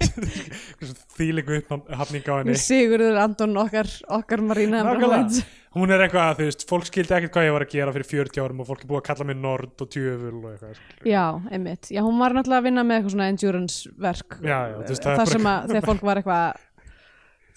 þýlingu 1.18 1.58
upphafning 1.60 2.26
á 2.30 2.34
henni 2.40 2.56
Sigurður 2.60 3.18
Anton 3.22 3.56
okkar, 3.60 3.90
okkar. 4.06 4.42
Abramovich. 4.44 5.42
hún 5.76 5.92
er 5.94 6.02
eitthvað, 6.06 6.38
þú 6.40 6.46
veist, 6.48 6.64
fólk 6.70 6.86
skildi 6.88 7.14
ekkert 7.16 7.34
hvað 7.34 7.46
ég 7.48 7.54
var 7.56 7.64
að 7.66 7.74
gera 7.74 7.92
fyrir 7.94 8.08
40 8.10 8.42
árum 8.44 8.62
og 8.64 8.70
fólk 8.70 8.84
er 8.84 8.90
búið 8.90 9.00
að 9.02 9.06
kalla 9.10 9.26
mig 9.28 9.38
Nord 9.42 9.84
og 9.84 9.90
Tjöful 9.94 10.32
og 10.40 10.48
eitthvað. 10.54 10.80
Já, 11.06 11.24
einmitt. 11.54 11.90
Já, 11.94 12.00
hún 12.06 12.18
var 12.22 12.34
náttúrulega 12.34 12.62
að 12.62 12.66
vinna 12.70 12.86
með 12.86 12.96
eitthvað 13.00 13.14
svona 13.16 13.28
endurance 13.34 13.92
verk 14.06 14.38
Já, 14.42 14.58
já, 14.72 14.76
veist, 14.88 15.04
það 15.06 15.20
bara- 15.22 15.34
sem 15.34 15.50
að 15.52 15.70
þegar 15.74 15.88
fólk 15.90 16.06
var 16.10 16.22
eitthvað 16.22 16.66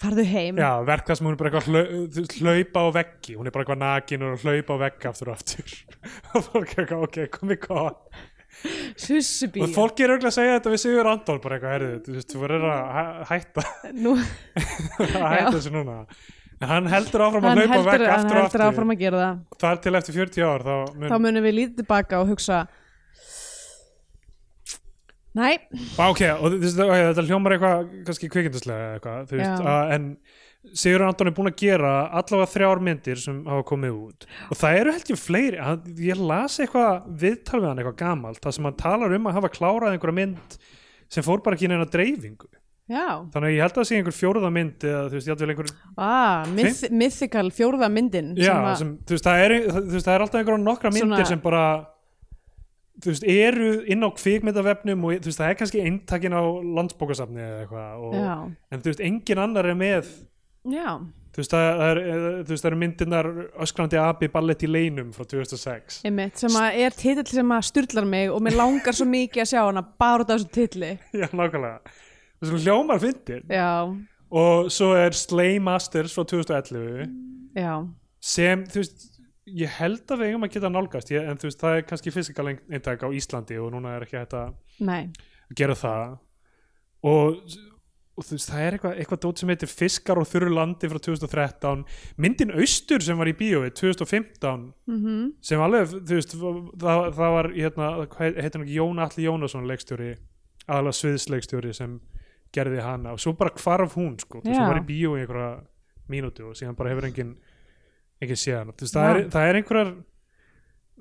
farðu 0.04 0.26
heim. 0.28 0.60
Já, 0.60 0.70
verka 0.86 1.16
sem 1.18 1.26
hún 1.26 1.34
er 1.34 1.40
bara 1.40 1.50
eitthvað 1.50 2.38
hlaupa 2.40 2.84
á 2.84 2.88
veggi, 3.00 3.34
hún 3.38 3.48
er 3.48 3.54
bara 3.54 3.64
eitthvað 3.66 3.82
nakin 3.82 4.26
og 4.28 4.44
hlaupa 4.44 4.76
á 4.76 4.82
veggi 4.84 5.10
aftur 5.10 5.32
og 5.32 5.38
aftur. 5.40 5.74
Og 6.34 6.46
fólk 6.50 6.72
er 6.76 6.84
eitthvað, 6.84 7.04
ok, 7.08 7.20
komið 7.34 7.66
Sussubí 8.96 9.62
og 9.64 9.72
fólk 9.74 9.98
er 10.00 10.12
auðvitað 10.14 10.30
að 10.30 10.36
segja 10.36 10.54
þetta 10.58 10.72
við 10.72 10.80
Sigur 10.84 11.08
Andól 11.10 11.40
bara 11.42 11.56
eitthvað, 11.56 11.74
herrið, 11.74 11.96
þú 12.06 12.14
veist, 12.14 12.30
þú 12.30 12.42
verður 12.44 12.66
að 12.70 12.94
hæ- 12.94 13.24
hætta. 13.32 13.64
Nú, 13.98 14.12
að 15.02 15.26
hætta 15.34 15.52
þessu 15.56 15.72
núna. 15.74 15.96
En 16.62 16.70
hann 16.70 16.88
heldur 16.88 17.24
áfram 17.26 17.48
að 17.50 17.60
hlaupa 17.60 17.80
á 17.82 17.88
veggi 17.90 18.08
aftur 18.14 18.38
og 18.38 18.44
aftur. 18.46 19.18
það. 19.18 19.42
Þar 19.64 19.82
til 19.84 19.94
eftir 19.98 20.18
40 20.20 20.46
ár 20.48 20.64
þá 20.64 20.72
mun, 20.94 21.08
þá 21.10 21.16
munum 21.26 21.46
við 21.48 21.56
lítið 21.58 21.80
tilbaka 21.82 22.22
og 22.22 22.30
hugsa 22.32 22.60
Næ, 25.34 25.48
Á, 25.98 26.04
ok, 26.06 26.20
og 26.38 26.44
þú 26.52 26.58
veist, 26.62 26.80
okay, 26.84 27.04
þetta 27.10 27.26
hljómar 27.26 27.56
eitthvað 27.56 27.86
kannski 28.06 28.28
kvikindislega 28.30 28.90
eitthvað, 28.96 29.24
þú 29.30 29.38
veist, 29.40 29.64
að, 29.74 29.94
en 29.96 30.08
Sigur 30.72 31.02
Anton 31.04 31.28
er 31.28 31.34
búin 31.36 31.50
að 31.50 31.58
gera 31.60 31.90
allavega 32.16 32.48
þrjár 32.54 32.80
myndir 32.86 33.18
sem 33.20 33.42
hafa 33.44 33.66
komið 33.68 33.96
út. 33.98 34.26
Og 34.48 34.56
það 34.56 34.78
eru 34.80 34.94
held 34.94 35.10
ég 35.12 35.20
fleiri 35.20 35.58
hann, 35.60 35.82
ég 36.00 36.22
las 36.30 36.56
eitthvað 36.62 37.10
viðtal 37.20 37.60
við 37.60 37.68
hann 37.68 37.82
eitthvað 37.82 37.98
gamalt 38.00 38.40
það 38.40 38.56
sem 38.56 38.68
hann 38.70 38.78
talar 38.80 39.16
um 39.18 39.28
að 39.28 39.36
hafa 39.40 39.50
klárað 39.52 39.96
einhverja 39.98 40.18
mynd 40.22 40.56
sem 41.12 41.26
fór 41.26 41.42
bara 41.44 41.58
ekki 41.58 41.68
inn 41.68 41.76
eina 41.76 41.84
dreifingu. 41.90 42.48
Já. 42.88 43.04
Þannig 43.32 43.48
að 43.48 43.54
ég 43.54 43.62
held 43.64 43.72
að 43.74 43.78
það 43.80 43.86
sé 43.88 43.98
einhver 43.98 44.16
fjóruða 44.16 44.50
mynd 44.52 44.84
eða 44.84 45.04
þú 45.08 45.16
veist, 45.18 45.28
ég 45.28 45.32
held 45.32 45.42
vel 45.44 45.52
einhver 45.54 45.70
ah, 45.96 46.48
myth, 46.52 46.82
Mythical, 46.92 47.46
fjórða 47.56 47.88
myndin 47.92 48.32
já, 48.36 48.50
sem 48.52 48.64
að- 48.68 48.80
sem, 48.80 48.90
þú 49.04 49.16
veist, 49.16 49.28
er, 49.44 49.54
þú 49.68 49.84
veist, 49.94 50.08
það 50.08 50.14
er 50.16 50.24
alltaf 50.24 50.40
einhverja 50.40 50.64
nokkra 50.64 50.92
myndir 50.92 51.06
Svona- 51.08 51.28
sem 51.30 51.40
bara 51.44 51.62
þú 53.02 53.10
veist, 53.10 53.26
eru 53.26 53.72
inn 53.90 54.06
á 54.06 54.08
kvikmyndavefnum 54.14 55.04
og 55.08 55.18
þú 55.18 55.30
veist, 55.30 55.40
það 55.40 55.50
er 55.50 55.58
kannski 55.60 55.82
eintakin 55.82 56.36
á 56.38 56.42
landsbókasafni 56.78 57.42
eða 57.42 57.60
eitthvað 57.64 58.06
og, 58.06 58.16
en 58.70 58.84
þú 58.84 58.92
veist, 58.92 59.04
engin 59.08 59.42
annar 59.42 59.68
er 59.70 59.78
með 59.78 60.10
já, 60.70 60.88
þú 61.34 61.42
veist, 61.42 61.54
það 61.56 61.82
er, 61.88 62.00
þú 62.04 62.52
veist, 62.52 62.62
það 62.62 62.70
eru 62.70 62.80
myndirnar 62.84 63.30
öskrandi 63.66 64.00
abi 64.00 64.30
ballett 64.36 64.62
í 64.62 64.70
leinum 64.70 65.10
frá 65.16 65.26
2006 65.26 66.00
einmitt 66.06 66.40
sem 66.44 66.58
að 66.60 66.80
er 66.86 66.98
titill 66.98 67.26
sem 67.32 67.54
að 67.56 67.68
styrlar 67.70 68.08
mig 68.08 68.30
og 68.30 68.42
mér 68.46 68.58
langar 68.60 68.96
svo 68.96 69.08
mikið 69.10 69.44
að 69.44 69.50
sjá 69.52 69.60
hana 69.64 69.82
bara 69.82 70.22
út 70.22 70.30
af 70.30 70.38
þessu 70.38 70.52
titli. 70.54 70.92
Já, 71.20 71.26
nákvæmlega. 71.32 71.96
Þú 72.44 72.52
veist, 72.52 72.66
hljómar 72.68 73.00
fyndir 73.02 73.42
já, 73.48 73.68
og 74.34 74.70
svo 74.74 74.92
er 74.98 75.14
Slay 75.16 75.58
Masters 75.62 76.14
frá 76.14 76.26
2011 76.28 77.10
já, 77.56 77.74
sem, 78.20 78.64
þú 78.70 78.82
veist 78.82 79.04
ég 79.46 79.76
held 79.78 80.08
að 80.08 80.22
við 80.22 80.32
eigum 80.32 80.46
að 80.46 80.54
geta 80.56 80.70
nálgast 80.72 81.10
ég, 81.12 81.28
en 81.28 81.38
þú 81.40 81.50
veist, 81.50 81.60
það 81.60 81.76
er 81.78 81.86
kannski 81.88 82.12
fysikal 82.14 82.48
eintak 82.48 83.04
á 83.04 83.08
Íslandi 83.12 83.58
og 83.60 83.70
núna 83.74 83.96
er 83.98 84.06
ekki 84.06 84.16
hægt 84.20 84.36
að 84.38 84.54
gera 85.58 85.76
það. 85.76 86.14
Og, 87.04 87.56
og 88.16 88.24
þú 88.24 88.36
veist, 88.38 88.48
það 88.48 88.62
er 88.64 88.76
eitthvað, 88.78 88.94
eitthvað 89.02 89.20
dót 89.26 89.42
sem 89.42 89.52
heitir 89.52 89.68
Fiskar 89.68 90.20
og 90.22 90.28
þurru 90.30 90.54
landi 90.54 90.88
frá 90.88 91.00
2013 91.04 91.84
myndin 92.24 92.54
Austur 92.56 93.04
sem 93.04 93.20
var 93.20 93.28
í 93.28 93.36
bíói 93.36 93.68
2015 93.76 94.72
mm 94.88 95.26
sem 95.44 95.60
alveg, 95.60 95.92
þú 95.92 96.18
veist, 96.20 96.36
það, 96.80 97.04
það 97.20 97.36
var 97.36 97.50
hérna, 97.52 97.90
heitir 98.16 98.56
hann 98.56 98.64
ekki, 98.64 98.78
Jón 98.80 99.04
Alli 99.04 99.28
Jónasson 99.28 99.68
leikstjóri, 99.68 100.14
aðalega 100.64 101.00
sviðsleikstjóri 101.02 101.74
sem 101.76 101.98
gerði 102.54 102.80
hana. 102.80 103.12
Og 103.12 103.20
svo 103.20 103.34
bara 103.36 103.52
hvarf 103.60 103.96
hún, 103.98 104.14
sko, 104.22 104.40
þú 104.40 104.48
veist, 104.48 104.60
hún 104.62 104.72
var 104.72 104.80
í 104.80 104.88
bíó 104.88 105.16
í 105.18 105.24
einhverja 105.24 105.52
mínútu 106.08 106.48
og 106.48 106.56
síðan 106.56 106.76
bara 106.78 106.92
hefur 106.92 107.08
engin 107.10 107.34
engin 108.22 108.38
séð 108.40 108.60
hana, 108.60 108.74
þú 108.74 108.86
veist, 108.86 108.96
það 108.98 109.08
er, 109.14 109.22
það 109.34 109.48
er 109.50 109.58
einhverjar 109.60 109.94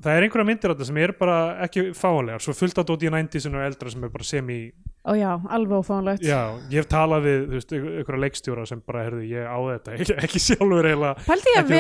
það 0.04 0.18
er 0.18 0.26
einhverja 0.26 0.48
myndir 0.50 0.72
á 0.72 0.74
þetta 0.74 0.88
sem 0.90 0.98
er 1.04 1.12
bara 1.20 1.36
ekki 1.68 1.84
fáanlegar, 1.98 2.42
svo 2.42 2.56
fullt 2.58 2.80
á 2.82 2.84
dóti 2.88 3.06
í 3.06 3.12
90 3.14 3.54
og 3.54 3.66
eldra 3.68 3.92
sem 3.94 4.06
er 4.08 4.12
bara 4.14 4.26
semi 4.26 4.58
ó 5.04 5.12
já, 5.20 5.30
alveg 5.54 5.84
ófánlegt 5.84 6.26
já, 6.26 6.40
ég 6.72 6.80
hef 6.82 6.88
talað 6.90 7.28
við, 7.28 7.40
þú 7.46 7.58
veist, 7.60 7.74
einhverja 7.78 8.22
leikstjóra 8.24 8.66
sem 8.70 8.82
bara, 8.88 9.04
herðu, 9.06 9.26
ég 9.30 9.46
á 9.46 9.58
þetta, 9.70 9.94
ekki, 10.00 10.16
ekki 10.28 10.42
sjálfur 10.48 10.90
eiginlega 10.90 11.28
Pældi 11.28 11.54
ég 11.54 11.60
að, 11.62 11.74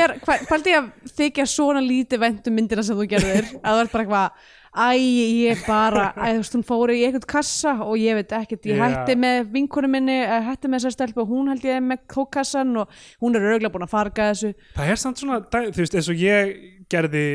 Ekki- 0.43 0.76
að 0.78 0.91
þykja 1.17 1.48
svona 1.50 1.82
lítið 1.84 2.24
vænt 2.28 2.52
um 2.52 2.58
myndina 2.60 2.86
sem 2.86 3.00
þú 3.00 3.08
gerðir? 3.15 3.50
Að 3.63 3.80
það 3.80 3.82
er 3.86 3.91
bara 3.96 4.06
eitthvað 4.06 4.52
Æ, 4.73 4.97
ég 4.97 5.59
bara, 5.67 6.07
æ, 6.17 6.33
þú 6.33 6.39
veist, 6.41 6.53
hún 6.57 6.63
fór 6.65 6.89
í 6.89 7.03
einhvern 7.05 7.27
kassa 7.29 7.75
og 7.86 7.93
ég 8.01 8.15
veit 8.17 8.31
ekkert, 8.33 8.63
ég 8.65 8.79
hætti 8.81 9.13
með 9.21 9.51
vinkonu 9.53 9.88
minni, 9.88 10.15
eh, 10.25 10.41
hætti 10.47 10.65
með 10.71 10.79
þessar 10.81 10.95
stelpu 10.95 11.21
og 11.21 11.29
hún 11.29 11.51
held 11.51 11.62
ég 11.67 11.77
með 11.86 11.99
kókassan 12.09 12.71
og 12.81 12.89
hún 13.21 13.36
er 13.38 13.45
örgulega 13.51 13.69
búin 13.75 13.86
að 13.86 13.91
farga 13.93 14.31
þessu. 14.31 14.53
það 14.73 14.89
er 14.89 14.95
samt 15.03 15.17
svona, 15.21 15.39
þú 15.45 15.77
veist, 15.77 15.93
eins 15.99 16.09
og 16.09 16.15
ég 16.17 16.55
gerði 16.89 17.25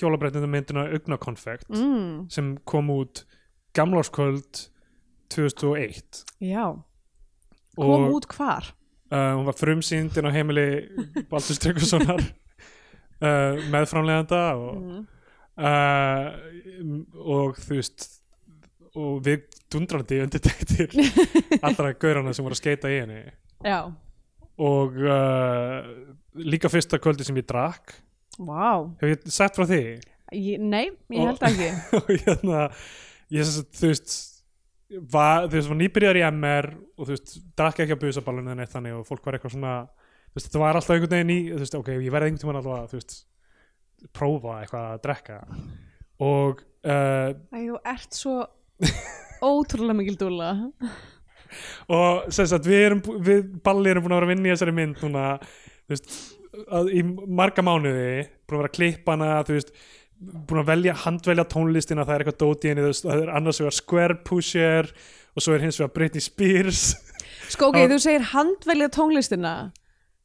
hjólabrætnum 0.00 0.50
myndina 0.50 0.88
Ugnakonfekt 0.98 1.70
Mm, 1.70 2.26
sem 2.30 2.56
kom 2.64 2.90
út 2.90 3.22
gamlárskvöld 3.74 4.66
2001 5.30 6.24
já, 6.42 6.74
kom 7.76 7.86
og 8.04 8.14
út 8.18 8.26
hvar? 8.34 8.72
uh, 9.12 9.34
hún 9.38 9.46
var 9.46 9.54
frumsýndin 9.54 10.26
á 10.26 10.30
heimili 10.34 10.66
Baldur 11.30 11.54
Stryggurssonar 11.54 12.18
uh, 13.22 13.54
meðframleganda 13.72 14.42
og, 14.58 14.76
Mm. 14.82 15.06
Uh, 15.58 16.30
og 17.20 17.58
þú 17.62 17.78
veist 17.80 18.06
og 18.98 19.20
við 19.22 19.44
dundrandi 19.70 20.18
undirtektir 20.24 20.94
allra 21.66 21.92
gaurana 21.94 22.32
sem 22.34 22.42
voru 22.46 22.56
að 22.56 22.62
skeita 22.62 22.90
í 22.90 22.96
henni. 23.04 23.20
Já, 23.62 23.84
og 24.60 24.96
uh, 24.98 25.90
líka 26.42 26.70
fyrsta 26.72 26.98
kvöldi 27.02 27.26
sem 27.26 27.38
ég 27.38 27.46
drakk. 27.48 27.94
Vá, 28.40 28.80
hefur 29.00 29.12
ég 29.14 29.30
sagt 29.30 29.58
frá 29.60 29.66
því? 29.68 29.80
Ég, 30.34 30.58
nei, 30.62 30.86
ég 31.10 31.22
Og- 31.22 31.30
held 31.30 31.46
ekki. 31.50 31.70
og 32.00 32.10
hérna 32.24 32.66
ég 33.34 33.46
þú 33.78 33.90
veist 33.92 34.18
var, 35.12 35.44
þú 35.46 35.54
veist, 35.54 35.70
var 35.70 35.78
nýbyrjar 35.78 36.18
í 36.18 36.22
MR 36.32 36.66
og 36.98 37.04
þú 37.06 37.12
veist, 37.14 37.34
drakk 37.58 37.82
ekki 37.84 37.94
að 37.94 38.00
busaballinu 38.08 38.50
en 38.56 38.62
eitt 38.64 38.72
þannig 38.74 38.96
og 38.98 39.04
fólk 39.06 39.22
var 39.28 39.36
eitthvað 39.38 39.54
svona 39.54 39.74
þú 39.86 40.38
veist, 40.40 40.48
það 40.50 40.62
var 40.64 40.78
alltaf 40.80 40.94
einhvern 40.96 41.14
veginn 41.14 41.30
í 41.34 41.40
þú 41.52 41.60
veist, 41.62 41.76
ok, 41.78 41.90
ég 41.94 42.10
verði 42.14 42.30
einhvern 42.32 42.42
tímann 42.42 42.58
alltaf 42.58 42.74
að, 42.80 42.88
þú 42.90 42.98
veist 42.98 43.14
prófa 44.16 44.60
eitthvað 44.62 44.88
að 44.94 45.02
drekka 45.06 45.38
og 46.20 46.60
uh, 46.84 47.30
Æ, 47.52 47.58
þú 47.68 47.78
ert 47.94 48.16
svo 48.18 48.34
ótrúlega 49.44 49.96
mikil 50.00 50.16
dúla. 50.20 50.50
og 51.90 52.28
sem 52.34 52.46
sagt, 52.50 52.66
við 52.68 52.84
erum 52.88 53.00
við 53.24 53.46
balli 53.64 53.90
erum 53.92 54.04
búin 54.06 54.14
að 54.14 54.20
vera 54.20 54.28
að 54.28 54.34
vinna 54.34 54.50
í 54.50 54.52
þessari 54.54 54.74
mynd 54.76 55.00
núna, 55.04 55.24
þú 55.86 55.94
veist, 55.96 56.12
að, 56.70 56.90
í 56.94 57.02
marga 57.40 57.64
mánuði, 57.66 58.10
búin 58.46 58.58
að 58.58 58.62
vera 58.62 58.70
að 58.70 58.76
klippa 58.78 59.16
hana 59.16 59.30
þú 59.48 59.56
veist, 59.58 59.72
búin 60.20 60.60
að 60.62 60.68
velja 60.74 60.94
handvelja 61.06 61.46
tónlistina, 61.48 62.04
það 62.04 62.14
er 62.18 62.24
eitthvað 62.26 62.40
dót 62.44 62.64
í 62.66 62.72
henni 62.74 62.90
það 63.00 63.22
er 63.24 63.32
annars 63.40 63.60
vegar 63.62 63.76
Square 63.78 64.18
Pusher 64.28 64.90
og 65.34 65.44
svo 65.44 65.54
er 65.56 65.64
hins 65.64 65.78
vegar 65.80 65.94
Britney 65.96 66.24
Spears 66.24 66.82
Það- 67.50 67.88
þú 67.94 67.98
segir 68.04 68.26
handvelja 68.34 68.90
tónlistina. 68.94 69.54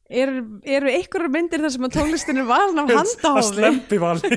Er, 0.06 0.30
eru 0.62 0.90
einhverjar 0.92 1.32
myndir 1.34 1.64
þar 1.64 1.72
sem 1.74 1.86
að 1.88 1.96
tónlistin 1.96 2.38
er 2.38 2.46
valin 2.46 2.78
af 2.84 2.90
að 2.92 3.00
handaháfi? 3.00 3.48
slempi 3.56 3.98
vali 3.98 4.36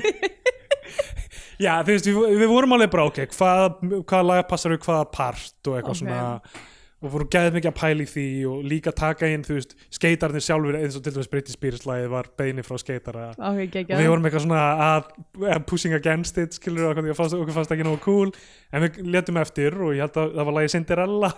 Já, 1.60 1.74
þú 1.84 1.92
veist, 1.92 2.08
við, 2.08 2.18
við 2.40 2.48
vorum 2.50 2.72
alveg 2.74 2.90
bara, 2.94 3.04
ok, 3.10 3.18
hvað, 3.36 3.64
hvaða 4.08 4.24
laga 4.24 4.44
passar 4.48 4.72
við 4.74 4.82
hvaða 4.86 5.06
part 5.12 5.68
og 5.68 5.74
eitthvað 5.76 5.92
Ok. 5.92 5.98
svona. 6.00 6.66
Og 7.00 7.12
vorum 7.14 7.28
gæðið 7.32 7.54
mikið 7.56 7.68
að 7.70 7.76
pæla 7.80 8.02
í 8.04 8.08
því 8.10 8.24
og 8.50 8.64
líka 8.68 8.92
taka 8.96 9.28
inn, 9.32 9.44
þú 9.46 9.54
veist, 9.56 9.70
skeitarnir 9.96 10.42
sjálfur 10.44 10.76
eins 10.76 10.96
og 10.98 11.04
til 11.04 11.14
dæmis 11.14 11.30
Britney 11.32 11.54
Spears 11.54 11.84
lagið 11.88 12.10
var 12.12 12.26
beini 12.36 12.64
frá 12.64 12.76
skeitara. 12.80 13.28
Ok, 13.38 13.78
og 13.86 13.92
við 13.94 14.08
vorum 14.10 14.26
eitthvað 14.28 14.44
svona 14.44 14.64
að, 14.88 15.06
að 15.54 15.62
pushing 15.70 15.96
against 15.96 16.40
it, 16.42 16.56
skilur 16.58 16.90
okkur 16.90 17.08
fannst, 17.16 17.36
okkur 17.38 17.56
fannst 17.56 17.72
ekki 17.76 17.86
nógu 17.88 18.02
cool, 18.04 18.34
en 18.72 18.84
við 18.84 18.98
letum 19.16 19.40
eftir 19.40 19.78
og 19.80 19.94
ég 19.96 20.04
held 20.04 20.18
að 20.20 20.34
það 20.36 20.50
var 20.50 20.58
lagið 20.58 20.74
Cinderella. 20.76 21.32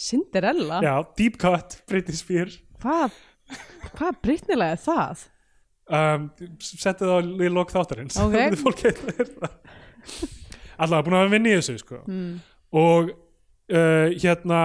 Cinderella? 0.00 0.78
já, 0.86 0.94
Deep 1.18 1.40
Cut, 1.42 1.80
Britney 1.90 2.16
Spears 2.18 2.60
Hvað, 2.80 3.18
hvað 3.96 4.20
brittnilega 4.24 4.76
er 4.76 4.82
það? 4.84 5.24
um, 5.90 6.28
settið 6.62 7.12
það 7.12 7.44
í 7.46 7.50
lok 7.52 7.74
þáttarins 7.74 8.20
Ok. 8.20 8.32
þá 8.36 8.38
getur 8.44 8.62
fólk 8.64 8.84
eitthvað 8.90 9.58
alltaf 10.80 11.04
búin 11.04 11.18
að 11.18 11.34
vinna 11.34 11.50
í 11.50 11.58
þessu 11.58 11.76
sko. 11.82 12.00
Mm. 12.08 12.32
og 12.80 13.10
uh, 13.12 14.08
hérna 14.22 14.62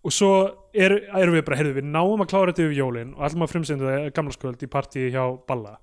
og 0.00 0.14
svo 0.16 0.32
er, 0.72 0.94
erum 1.18 1.36
við 1.36 1.44
bara, 1.44 1.58
heyrðu 1.60 1.76
við 1.80 1.88
náum 1.90 2.22
að 2.24 2.30
klára 2.32 2.52
þetta 2.54 2.64
yfir 2.64 2.78
jólin 2.78 3.12
og 3.16 3.26
allum 3.26 3.44
að 3.44 3.52
frumsynda 3.52 3.90
það 3.90 4.06
gamla 4.16 4.36
skvöld 4.36 4.64
í 4.64 4.70
partíi 4.72 5.10
hjá 5.12 5.24
Balla 5.48 5.76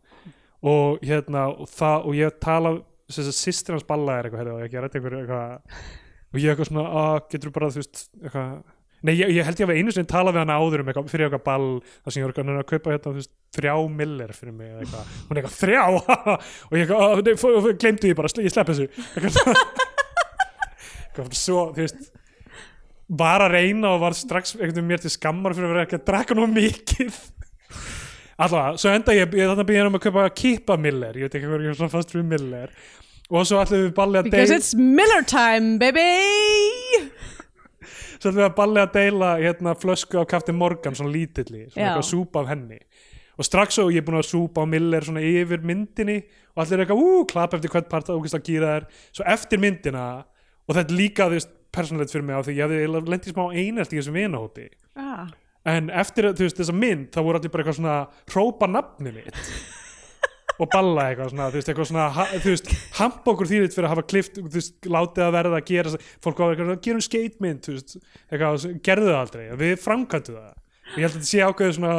og 0.68 1.04
hérna 1.06 1.44
og, 1.52 1.68
það, 1.70 2.08
og 2.10 2.18
ég 2.18 2.40
tala 2.42 2.74
sýstir 3.14 3.76
hans 3.76 3.86
Balla 3.88 4.18
er 4.18 4.28
eitthvað, 4.28 4.42
heyrðu, 4.42 4.56
og 4.58 4.82
rætta 4.88 5.00
einhver 5.00 5.20
eitthvað 5.20 5.54
og 6.28 6.42
ég 6.42 6.52
eitthvað 6.52 6.72
svona, 6.72 6.88
að 7.04 7.20
getur 7.36 7.54
bara 7.56 7.70
þú 7.72 7.84
veist, 7.84 8.02
eitthvað 8.24 8.56
Nei, 9.08 9.14
ég, 9.16 9.30
ég 9.38 9.46
held 9.48 9.62
ég 9.62 9.70
að 9.72 9.78
einu 9.80 9.94
sinni 9.96 10.10
tala 10.12 10.34
við 10.36 10.42
hana 10.44 10.58
áður 10.60 10.84
um 10.84 10.90
eitthvað, 10.92 11.10
fyrir 11.14 11.28
eitthvað 11.30 11.44
ball 11.48 11.68
þar 12.04 12.14
sem 12.16 12.22
ég 12.22 12.28
var 12.28 12.52
að 12.58 12.66
kaupa 12.74 12.92
hérna, 12.94 13.04
þú 13.06 13.14
veist, 13.22 13.32
þrjá 13.56 13.76
miller 14.02 14.34
fyrir 14.36 14.56
mig 14.58 14.72
eða 14.74 14.84
eitthvað, 14.84 15.16
hún 15.30 15.38
er 15.38 15.42
eitthvað 15.42 15.58
þrjá? 15.62 15.84
Og 16.68 16.76
ég 16.76 16.84
eitthvað, 16.84 17.00
"Ó, 17.00 17.22
nei, 17.24 17.34
fó- 17.40 17.56
fó- 17.64 17.78
gleymdu 17.84 18.12
ég 18.12 18.18
bara, 18.20 18.34
ég 18.44 18.54
slepp 18.54 18.72
þessu. 18.74 18.88
Eitthvað, 19.18 19.64
eitthvað 21.08 21.38
svo, 21.40 21.64
þú 21.78 21.86
veist 21.86 22.12
var 23.24 23.40
að 23.46 23.54
reyna 23.56 23.94
og 23.96 24.02
var 24.04 24.16
strax 24.20 24.58
veginn 24.60 24.84
mér 24.90 25.00
til 25.00 25.14
skammar 25.14 25.56
fyrir 25.56 25.70
að 25.70 25.74
vera 25.78 25.86
ekki 25.88 25.96
að 26.02 26.06
drakka 26.10 26.36
nú 26.36 26.48
mikið. 26.52 27.16
Allavega, 28.44 28.76
svo 28.82 28.92
enda 28.94 29.16
ég, 29.16 29.32
ég 29.40 29.48
þannig 29.48 29.64
að 29.64 29.70
byrja 29.72 29.86
um 29.88 29.96
að 29.98 30.04
kaupa 30.10 30.26
kippa 30.38 30.76
miller, 30.78 31.16
ég 31.18 31.26
veit 31.30 31.38
ekki 31.40 31.48
hvað 31.50 31.64
er 31.72 31.78
svona 31.80 31.94
fast 31.96 32.12
fyrir 32.14 32.28
miller. 32.28 32.76
Og 33.32 33.48
svo 33.48 33.58
ætlum 33.60 33.88
við 33.88 33.96
balli 33.96 34.20
að 34.22 34.30
svo 38.18 38.32
ætlum 38.32 38.42
við 38.42 38.48
að 38.48 38.58
balli 38.58 38.82
að 38.84 38.96
deila 38.98 39.34
hérna 39.42 39.76
flösku 39.78 40.22
af 40.22 40.28
kafti 40.32 40.56
Morgan 40.56 40.98
svona 40.98 41.14
lítilli, 41.14 41.68
svona 41.70 41.92
eitthvað 41.92 42.10
súpa 42.10 42.44
af 42.44 42.52
henni. 42.52 42.80
Og 43.38 43.46
strax 43.46 43.78
svo 43.78 43.90
ég 43.94 44.02
er 44.02 44.08
búin 44.08 44.18
að 44.18 44.32
súpa 44.32 44.66
á 44.66 44.70
Miller 44.70 45.06
svona 45.06 45.22
yfir 45.22 45.62
myndinni 45.62 46.24
og 46.56 46.64
allir 46.64 46.80
er 46.80 46.86
eitthvað, 46.86 47.04
ú, 47.04 47.26
klapp 47.30 47.54
eftir 47.54 47.74
hvert 47.74 47.90
part 47.92 48.10
og 48.10 48.26
að 48.26 48.48
gýra 48.48 48.74
þær, 48.74 48.88
svo 49.14 49.28
eftir 49.30 49.62
myndina 49.62 50.08
og 50.68 50.76
þetta 50.76 50.98
líka 50.98 51.28
þú 51.30 51.38
veist 51.38 51.54
persónulegt 51.76 52.14
fyrir 52.14 52.26
mig 52.28 52.38
á 52.38 52.42
því 52.46 52.56
ég 52.58 52.72
hefði 52.72 53.04
lendið 53.12 53.34
smá 53.34 53.44
einelt 53.54 53.94
í 53.94 54.00
þessum 54.00 54.18
vinahóti 54.18 54.68
ah. 55.00 55.28
en 55.68 55.92
eftir 55.94 56.32
þú 56.32 56.48
veist, 56.48 56.60
þessa 56.60 56.76
mynd 56.76 57.10
þá 57.14 57.20
voru 57.22 57.42
allir 57.42 57.54
bara 57.54 57.66
eitthvað 57.66 57.80
svona 57.80 57.98
hrópa 58.34 58.70
nafni 58.72 59.14
mitt 59.20 59.44
og 60.58 60.70
balla 60.74 61.08
eitthvað 61.12 61.34
svona, 61.34 61.50
þú 61.52 61.60
veist, 61.60 61.72
eitthvað 61.72 61.90
svona 61.92 62.06
ha, 62.16 62.28
þú 62.34 62.54
veist, 62.54 62.72
hampa 62.98 63.34
okkur 63.34 63.50
þýrit 63.52 63.76
fyrir 63.76 63.88
að 63.88 63.94
hafa 63.94 64.06
klift 64.10 64.40
þú 64.40 64.46
veist, 64.56 64.78
látið 64.88 65.26
að 65.28 65.36
verða 65.38 65.60
að 65.60 65.68
gera 65.70 66.00
fólk 66.26 66.42
var 66.42 66.56
eitthvað, 66.56 66.72
gerum 66.88 67.04
skeitmynd, 67.06 67.62
þú 67.68 67.76
veist 67.76 67.98
eitthvað, 68.00 68.66
gerðu 68.88 69.12
það 69.12 69.20
aldrei, 69.22 69.44
við 69.62 69.76
framkvæmdu 69.84 70.38
það. 70.38 70.56
Og 70.88 70.98
ég 70.98 71.06
held 71.06 71.12
að 71.12 71.20
þetta 71.20 71.30
sé 71.30 71.44
ákveðið 71.46 71.78
svona 71.78 71.94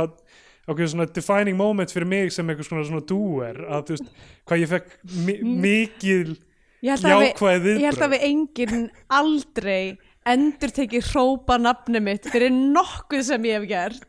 ákveðið 0.69 0.93
svona 0.93 1.09
defining 1.17 1.57
moment 1.57 1.93
fyrir 1.95 2.09
mig 2.09 2.35
sem 2.35 2.51
eitthvað 2.51 2.69
svona, 2.69 2.85
svona 2.89 3.07
doer, 3.09 3.63
að 3.69 3.87
þú 3.89 3.97
veist 3.97 4.13
hvað 4.49 4.63
ég 4.63 4.73
fekk 4.75 4.99
mi 5.25 5.39
mikil 5.65 6.37
Ég 6.79 6.95
held 6.95 7.09
að 7.09 7.19
við, 7.19 7.31
jákvæð 7.33 7.65
ég 7.73 7.87
held 7.89 8.03
að 8.05 8.13
við 8.13 8.25
enginn 8.29 8.85
aldrei 9.19 9.83
endur 10.33 10.71
tekið 10.75 11.03
hrópa 11.13 11.55
nafni 11.61 12.01
mitt 12.05 12.25
fyrir 12.33 12.53
nokkuð 12.55 13.23
sem 13.31 13.43
ég 13.49 13.55
hef 13.59 13.67
gert. 13.71 14.09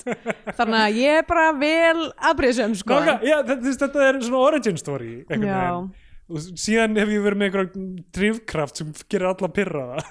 Þannig 0.57 0.79
að 0.81 0.99
ég 0.99 1.11
er 1.21 1.25
bara 1.29 1.47
vel 1.59 2.01
aðbriðsum 2.29 2.73
sko. 2.79 2.93
Náka, 2.99 3.13
já, 3.27 3.37
þetta, 3.47 3.73
þetta 3.85 3.99
er 4.07 4.13
svona 4.27 4.43
origin 4.51 4.79
story 4.81 5.13
einhvern 5.27 5.49
veginn. 5.49 5.89
og 6.29 6.35
síðan 6.61 6.99
hef 7.01 7.09
ég 7.15 7.21
verið 7.25 7.39
með 7.41 7.47
einhverjum 7.49 7.87
drifkraft 8.19 8.75
sem 8.81 8.89
gerir 9.09 9.27
alla 9.31 9.49
pyrraða 9.53 9.97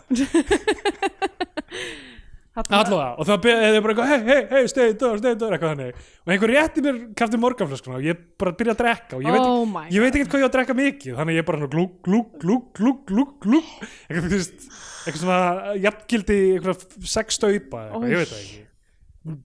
allavega, 2.59 3.09
og 3.15 3.27
það 3.29 3.49
er 3.49 3.81
bara 3.85 3.95
eitthvað 3.95 4.11
hei, 4.11 4.19
hei, 4.29 4.39
hei, 4.53 4.63
stay 4.71 4.95
door, 4.99 5.19
stay 5.21 5.37
door, 5.39 5.55
eitthvað 5.55 5.75
þannig. 5.75 6.05
Og 6.25 6.33
einhver 6.35 6.53
rétti 6.55 6.85
mér 6.85 7.01
kafti 7.19 7.41
morganflöskuna 7.43 7.99
og 7.99 8.07
ég 8.09 8.23
bara 8.41 8.55
byrja 8.59 8.75
að 8.75 8.81
drekka 8.83 9.19
og 9.19 9.27
ég 9.27 9.37
veit, 9.37 9.45
Oh 9.49 9.91
ég 9.95 10.05
veit 10.05 10.19
ekkert 10.19 10.33
hvað 10.33 10.43
ég 10.43 10.47
á 10.47 10.51
að 10.51 10.57
drekka 10.57 10.79
mikið. 10.79 11.19
Þannig 11.19 11.39
ég 11.39 11.49
bara 11.49 11.61
svona 11.63 11.73
glúk, 11.75 11.99
glúk, 12.07 12.31
glúk, 12.43 12.71
glúk, 12.79 13.05
glúk, 13.11 13.35
glúk. 13.45 13.69
Eitthvað, 14.09 14.29
þú 14.29 14.41
veist, 14.41 14.71
eitthvað 15.05 15.23
svona 15.25 15.77
jafngildi 15.85 16.41
eitthvað 16.57 16.89
sex 17.17 17.39
staupa 17.41 17.85
eða 17.85 17.93
eitthvað, 17.93 18.11
ég 18.13 18.25
veit 18.25 18.33
það 18.33 18.43
ekki. 18.45 18.65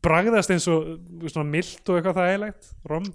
Bragðast 0.03 0.55
eins 0.55 0.69
og 0.71 0.89
svona 1.27 1.49
mild 1.49 1.89
og 1.89 1.99
eitthvað 1.99 2.19
þægilegt 2.21 2.73
rom. 2.91 3.13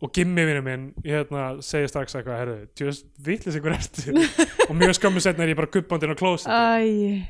Og 0.00 0.08
Gimmi 0.16 0.46
vinur 0.48 0.64
minn 0.64 0.84
hérna, 1.04 1.58
segir 1.64 1.90
strax 1.92 2.14
eitthvað 2.16 2.38
herru, 2.40 2.54
djöðs 2.78 3.02
vitlis 3.20 3.58
ertu. 3.60 4.14
Og 4.70 4.78
mjög 4.78 4.94
skömmu 4.96 5.20
setna 5.20 5.44
er 5.44 5.52
ég 5.52 5.58
bara 5.58 5.68
guppandinn 5.74 6.14
á 6.14 6.16
klósið 6.16 6.48
Æ, 6.48 7.26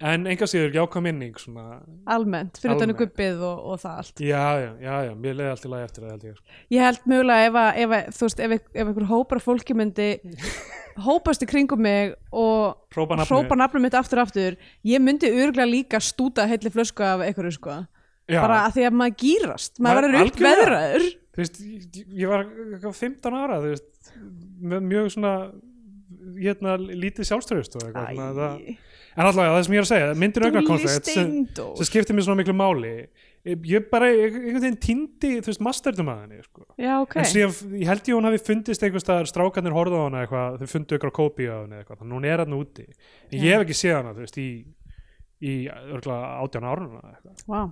en 0.00 0.26
enga 0.26 0.46
síður 0.48 0.72
jákvæm 0.76 1.04
minning 1.06 1.36
svona, 1.38 1.80
almennt, 2.10 2.58
fyrir 2.62 2.74
Almennt. 2.76 2.98
gubbið 2.98 3.42
og, 3.46 3.58
og 3.72 3.80
það 3.82 3.98
allt 4.02 4.22
já, 4.24 4.42
já, 4.62 4.70
já, 4.82 4.94
já 5.08 5.12
mér 5.24 5.36
leiði 5.38 5.50
allt 5.52 5.66
í 5.66 5.72
lagi 5.72 5.86
eftir 5.88 6.04
það 6.06 6.12
held 6.14 6.26
ég 6.28 6.36
sko. 6.38 6.56
Ég 6.76 6.86
held 6.86 7.06
mögulega 7.12 7.46
ef, 7.50 7.58
að, 7.62 7.80
ef, 7.84 7.94
að, 7.98 8.12
þú 8.18 8.26
veist, 8.28 8.42
ef, 8.46 8.54
ef 8.72 8.86
einhver 8.92 9.08
hópar 9.12 9.42
fólki 9.44 9.76
myndi 9.78 10.08
hópast 11.06 11.42
í 11.44 11.48
kringum 11.48 11.82
mig 11.84 12.14
og 12.32 12.76
Hrópa 12.92 13.56
nafnum 13.56 13.82
mitt 13.86 13.96
aftur 13.96 14.22
aftur 14.24 14.56
ég 14.84 15.00
myndi 15.02 15.30
örgulega 15.32 15.68
líka 15.70 16.00
stúta 16.04 16.44
heilli 16.50 16.72
flösku 16.72 17.04
af 17.06 17.24
einhverju 17.24 17.54
sko 17.56 17.78
já, 18.28 18.38
bara 18.42 18.62
að 18.68 18.76
því 18.78 18.86
að 18.90 18.96
maður 19.00 19.18
gýrast, 19.24 19.78
Ma- 19.80 19.88
maður 19.90 20.08
verður 20.08 20.18
upp 20.20 20.26
algjörlega. 20.28 20.62
veðraður 20.62 21.06
þú 21.32 21.40
veist, 21.42 21.60
ég, 21.64 22.06
ég 22.22 22.28
var 22.32 22.44
eitthvað 22.44 22.98
15 23.00 23.38
ára 23.40 23.60
þú 23.62 23.70
veist, 23.72 24.12
mjög 24.92 25.12
svona 25.16 25.34
hérna, 26.42 26.76
lítið 26.78 27.28
sjálfströðust 27.28 27.76
og 27.80 27.86
eitthvað 27.88 28.36
það, 28.38 28.60
en 29.16 29.26
allavega 29.26 29.56
það 29.56 29.66
sem 29.66 29.74
ég 29.74 29.82
er 29.82 29.86
að 29.86 29.90
segja 29.90 30.14
myndir 30.22 30.44
Dúlli 30.44 30.50
augnarkonfekt 30.50 31.10
sem, 31.12 31.34
sem 31.58 31.88
skiptir 31.88 32.16
mér 32.16 32.26
svona 32.26 32.40
miklu 32.40 32.54
máli. 32.56 32.92
Ég 33.42 33.88
bara 33.90 34.06
einhvern 34.06 34.60
veginn 34.62 34.78
týndi 34.78 35.32
þú 35.42 35.50
veist, 35.50 35.62
masterdum 35.66 36.10
að 36.12 36.20
henni 36.22 36.44
sko. 36.44 36.62
Já, 36.78 36.92
ok. 37.02 37.16
En 37.18 37.26
síðan, 37.26 37.72
ég 37.80 37.88
held 37.90 38.10
ég 38.12 38.14
hún 38.14 38.28
hafi 38.28 38.38
fundist 38.46 38.84
einhvers 38.86 39.02
staðar 39.02 39.30
strákarnir 39.30 39.74
horfðu 39.74 39.98
á 39.98 40.04
hana 40.06 40.22
eitthvað 40.22 40.60
þau 40.60 40.70
fundu 40.70 40.98
ykkur 40.98 41.10
á 41.10 41.18
kópi 41.18 41.48
á 41.50 41.56
henni 41.56 41.80
eitthvað 41.80 42.04
þannig 42.04 42.14
að 42.14 42.18
hún 42.20 42.28
er 42.30 42.44
hann 42.44 42.54
úti. 42.54 42.86
En 43.32 43.42
ég 43.42 43.56
hef 43.56 43.64
ekki 43.66 43.78
séð 43.80 43.96
hana 43.98 44.14
þú 44.14 44.22
veist, 44.22 44.38
í, 44.38 44.48
í 45.42 45.54
örgulega 45.74 46.32
átján 46.38 46.68
eitthvað. 46.70 47.44
Vá. 47.50 47.62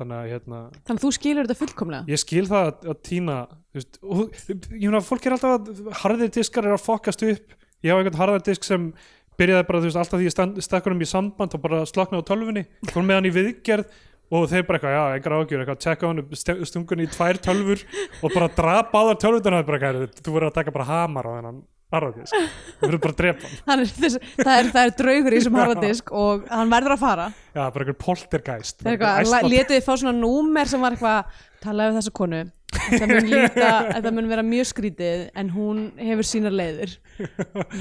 þannig 0.00 0.16
að 0.16 0.30
hérna 0.32 0.60
Þannig 0.72 0.96
að 0.96 1.04
þú 1.04 1.14
skilur 1.18 1.44
þetta 1.44 1.60
fullkomlega? 1.60 2.08
Ég 2.08 2.22
skil 2.24 2.46
það 2.48 2.70
að, 2.70 2.86
að 2.94 3.02
týna 3.10 3.40
veist, 3.76 3.98
og, 4.00 4.22
ég 4.48 4.86
meina 4.86 5.04
fólk 5.04 5.28
er 5.28 5.36
alltaf 5.36 5.58
að 5.58 5.98
harðir 6.00 6.32
diskar 6.40 6.70
er 6.70 6.78
að 6.78 6.86
fokast 6.86 7.26
upp. 7.28 7.58
Ég 7.84 7.92
á 7.92 7.98
einhvern 7.98 8.16
harðar 8.16 8.46
disk 8.46 8.64
sem 8.64 8.94
byrjaði 9.40 9.66
bara 9.68 9.80
þú 9.82 9.88
veist, 9.88 10.00
alltaf 10.02 10.20
því 10.20 10.28
ég 10.28 10.34
stand- 10.34 10.62
stakk 10.66 10.88
honum 10.88 11.04
í 11.04 11.08
samband 11.08 11.54
og 11.56 11.62
bara 11.64 11.82
sloknaði 11.88 12.24
á 12.24 12.28
tölvunni 12.30 12.64
fór 12.92 13.06
með 13.06 13.18
hann 13.20 13.28
í 13.30 13.34
viðgerð 13.36 14.00
og 14.32 14.46
þeir 14.48 14.64
bara 14.68 14.78
eitthvað, 14.78 14.94
já, 14.96 15.02
engar 15.18 15.34
ágjur, 15.36 15.60
eitthvað, 15.62 15.80
tjekka 15.84 16.08
hann 16.08 16.64
stungun 16.68 17.02
í 17.04 17.08
tvær 17.12 17.40
tölvur 17.44 17.82
og 18.22 18.32
bara 18.32 18.48
drapa 18.56 18.96
á 18.96 19.02
þar 19.10 19.20
tölvutana 19.26 19.62
bara, 19.68 19.80
eitthvað, 19.80 20.22
þú 20.24 20.36
verður 20.36 20.48
að 20.52 20.56
taka 20.60 20.74
bara 20.78 20.88
hamar 20.88 21.28
á 21.28 21.32
þennan 21.36 21.60
harðardisk, 21.92 22.36
þú 22.80 22.86
verður 22.88 23.00
bara 23.04 23.12
að 23.12 23.18
drepa 23.20 23.48
hann. 23.68 23.82
Er 23.82 23.90
þess, 23.92 24.14
það, 24.38 24.52
er, 24.54 24.68
það 24.72 24.86
er 24.86 24.92
draugur 25.02 25.34
í 25.34 25.40
þessum 25.42 25.58
harðadisk 25.60 26.12
og 26.16 26.46
hann 26.48 26.70
verður 26.72 26.94
að 26.94 27.02
fara. 27.02 27.26
Já, 27.52 27.60
bara 27.74 27.84
einhver 27.84 27.98
poltergeist. 28.00 28.78
Það 28.80 28.94
er 28.94 29.02
eitthvað, 29.18 29.48
letið 29.52 29.74
þið 29.76 29.84
fá 29.84 29.92
svona 30.00 30.14
númer 30.16 30.70
sem 30.72 30.80
var 30.86 30.96
eitthvað 30.96 31.42
talaðu 31.64 31.92
við 31.94 31.98
þessa 32.00 32.14
konu. 32.18 32.42
Þetta 32.82 33.06
mun, 33.10 33.26
líta, 33.30 33.70
þetta 33.94 34.12
mun 34.16 34.28
vera 34.32 34.44
mjög 34.46 34.66
skrítið 34.72 35.24
en 35.42 35.50
hún 35.54 35.82
hefur 36.00 36.26
sínar 36.28 36.54
leiðir. 36.56 36.94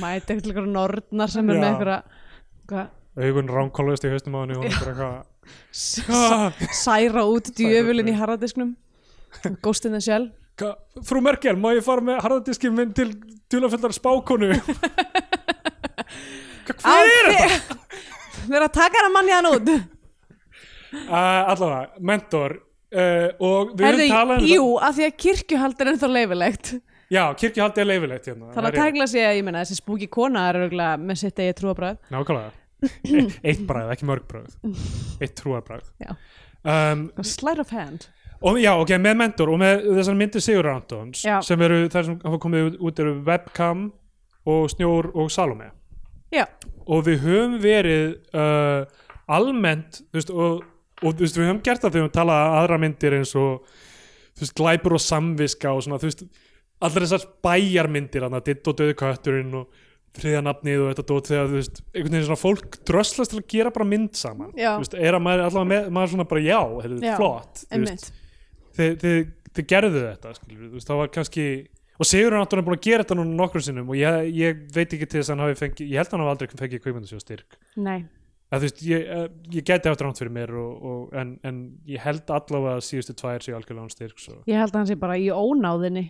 Mæti 0.01 0.35
eitthvað 0.35 0.51
einhverjar 0.51 0.69
nornar 0.75 1.31
sem 1.33 1.49
er 1.49 1.61
með 1.61 1.67
eitthvað, 1.71 2.89
augun 3.21 3.49
ránkólvist 3.51 4.05
í 4.07 4.11
haustum 4.13 4.35
á 4.35 4.39
henni 4.43 4.55
og 4.55 4.63
hún 4.63 4.71
er 4.71 4.77
bara 4.79 4.91
eitthvað 4.91 5.15
s- 5.75 6.03
"Ah, 6.07 6.51
særa 6.83 7.23
út 7.27 7.49
djöfulinn 7.57 8.07
í 8.11 8.15
harðadisknum 8.15 8.75
the 9.41 9.99
Shell. 10.03 10.29
Ka- 10.59 10.75
Frú 11.07 11.21
Merkel, 11.23 11.55
má 11.55 11.71
ég 11.75 11.83
fara 11.83 12.01
með 12.03 12.21
harðardiskin 12.23 12.73
minn 12.75 12.93
til 12.93 13.13
djúlafullar 13.51 13.93
spákonu? 13.95 14.51
Hvað 16.71 17.11
er 17.11 17.29
þetta? 17.31 17.77
Við 18.47 18.55
erum 18.57 18.67
að 18.67 18.73
taka 18.75 18.99
hana 19.01 19.11
manni 19.13 19.33
hann 19.35 19.49
út. 19.51 19.69
Uh, 20.91 21.41
allavega, 21.51 21.89
mentor 22.03 22.57
uh, 22.95 23.27
og 23.39 23.73
við 23.79 23.87
höfum 23.87 24.13
talað 24.15 24.41
um 24.41 24.47
Jú, 24.51 24.65
af 24.83 24.95
því 24.97 25.05
að 25.07 25.17
kirkjuhald 25.25 25.83
er 25.83 25.91
ennþá 25.93 26.09
leifilegt 26.11 26.71
Já, 27.11 27.25
kirkjuhaldi 27.35 27.83
er 27.83 27.87
leifilegt 27.89 28.29
hérna 28.29 28.53
Þannig 28.55 28.69
að 28.69 28.77
það 28.77 28.85
tækla 28.87 29.07
sig 29.11 29.25
að 29.27 29.37
ég 29.39 29.45
menna 29.47 29.63
þessi 29.65 29.79
spúki 29.81 30.07
kona 30.11 30.45
er 30.47 30.59
örugglega 30.61 30.99
með 31.01 31.17
sitt 31.19 31.41
eigi 31.43 31.55
trúabræð. 31.59 31.97
Nákvæmlega. 32.13 32.53
E- 32.81 33.25
Eitt 33.51 33.65
bræð, 33.67 33.89
ekki 33.93 34.07
mörg 34.09 34.23
bræð 34.29 34.55
Eitt 35.21 35.35
trúarbræð 35.37 35.89
Já. 36.01 36.13
um, 36.63 37.03
Sleight 37.21 37.59
of 37.59 37.73
hand. 37.75 38.07
Og 38.41 38.57
já, 38.57 38.71
ok, 38.73 38.95
með 38.97 39.19
mentor 39.19 39.51
og 39.53 39.59
með 39.61 39.83
þessar 39.99 40.15
myndir 40.17 40.41
Sigur 40.41 40.71
Antons 40.71 41.19
Já. 41.27 41.35
sem 41.45 41.61
eru, 41.61 41.83
þær 41.93 42.07
sem 42.07 42.15
hafa 42.23 42.39
komið 42.41 42.79
út 42.81 43.01
eru 43.03 43.19
webcam 43.27 43.83
og 44.49 44.63
snjór 44.73 45.11
og 45.13 45.27
Salome. 45.29 45.67
Já, 46.33 46.47
og 46.87 47.03
við 47.05 47.19
höfum 47.27 47.59
verið 47.61 48.15
uh, 48.33 48.87
almennt 49.29 49.99
þú 50.07 50.17
veist, 50.17 50.31
og, 50.33 50.63
og 51.01 51.15
þú 51.15 51.25
veist, 51.25 51.37
við 51.39 51.47
höfum 51.49 51.61
gert 51.65 51.81
það 51.83 51.89
þegar 51.89 51.99
við 51.99 52.05
höfum 52.07 52.17
talað 52.17 52.41
um 52.47 52.57
aðra 52.61 52.79
myndir 52.83 53.15
eins 53.17 53.35
og 53.39 53.71
þú 54.31 54.45
veist, 54.45 54.55
glæpur 54.57 54.97
og 54.97 55.03
samviska 55.05 55.73
og 55.75 55.83
svona, 55.85 55.99
þú 56.01 56.09
veist, 56.11 56.25
allar 56.81 57.05
þessar 57.05 57.25
bæjarmyndir, 57.45 58.25
þannig 58.25 58.41
að 58.41 58.47
ditt 58.51 58.69
og 58.71 58.77
döðu 58.81 58.97
kötturinn 59.01 59.57
og 59.61 59.81
þriðja 60.17 60.39
nafnið 60.43 60.81
og 60.83 60.87
þetta 60.91 61.05
dót 61.07 61.29
þegar 61.31 61.51
þú 61.51 61.57
veist, 61.59 61.77
einhvern 61.93 62.15
veginn 62.17 62.27
svona 62.27 62.41
fólk 62.41 62.79
dröslast 62.89 63.31
til 63.31 63.39
að 63.39 63.45
gera 63.53 63.71
bara 63.71 63.87
mynd 63.87 64.17
saman 64.19 64.49
Já. 64.59 64.73
þú 64.75 64.81
veist, 64.83 64.97
er 64.99 65.15
að 65.15 65.23
maður 65.27 65.43
allavega 65.45 65.69
með, 65.71 65.91
maður 65.95 66.11
svona 66.15 66.25
bara 66.31 66.41
já, 66.43 66.57
heyrðu, 66.81 66.97
Já, 67.05 67.13
flott 67.15 67.61
þú 67.61 67.77
einmitt. 67.77 68.07
þið, 68.75 68.97
þið, 69.05 69.21
þið 69.55 69.69
gerðu 69.71 70.01
þetta 70.07 70.33
skilur, 70.35 70.65
þú 70.65 70.75
veist, 70.75 70.89
það 70.89 70.99
var 70.99 71.13
kannski 71.15 71.45
og 72.01 72.07
Sigur 72.09 72.33
Anton 72.33 72.59
er 72.59 72.65
búin 72.65 72.79
að 72.79 72.85
gera 72.89 73.05
þetta 73.05 73.17
núna 73.19 73.37
nokkrum 73.37 73.63
sinnum 73.63 73.91
og 73.93 73.99
ég, 73.99 74.27
ég 74.33 74.61
veit 74.73 74.89
ekki 74.97 75.05
til 75.05 75.21
þess 75.21 75.29
að 75.29 75.35
hann 75.37 75.43
hafi 75.45 75.57
fengið 75.61 75.91
ég 75.93 76.01
held 76.01 76.09
að 76.09 76.15
hann 76.17 76.23
hafi 76.25 76.33
aldrei 76.33 76.59
fengið 76.63 76.83
kveikmyndasjóð 76.85 77.21
styrk. 77.23 77.57
Nei, 77.77 77.99
að, 78.51 78.57
þú 78.57 78.67
veist, 78.67 78.81
ég, 78.85 79.05
eh, 79.15 79.27
ég 79.55 79.67
geti 79.67 79.91
haft 79.91 80.03
ránt 80.03 80.19
fyrir 80.19 80.33
mér 80.35 80.53
og, 80.59 80.71
og, 80.91 81.03
en, 81.17 81.33
en 81.47 81.61
ég 81.87 82.03
held 82.03 82.31
allavega 82.33 82.79
að 82.79 82.85
síðustu 82.87 83.15
tvær 83.19 83.45
séu 83.45 83.55
algjörlega 83.57 83.87
án 83.87 83.93
styrk 83.93 84.19
svo. 84.21 84.41
ég 84.49 84.59
held 84.59 84.73
að 84.73 84.79
hann 84.81 84.89
sé 84.91 84.97
bara 84.99 85.17
í 85.19 85.29
ónáðinni 85.31 86.05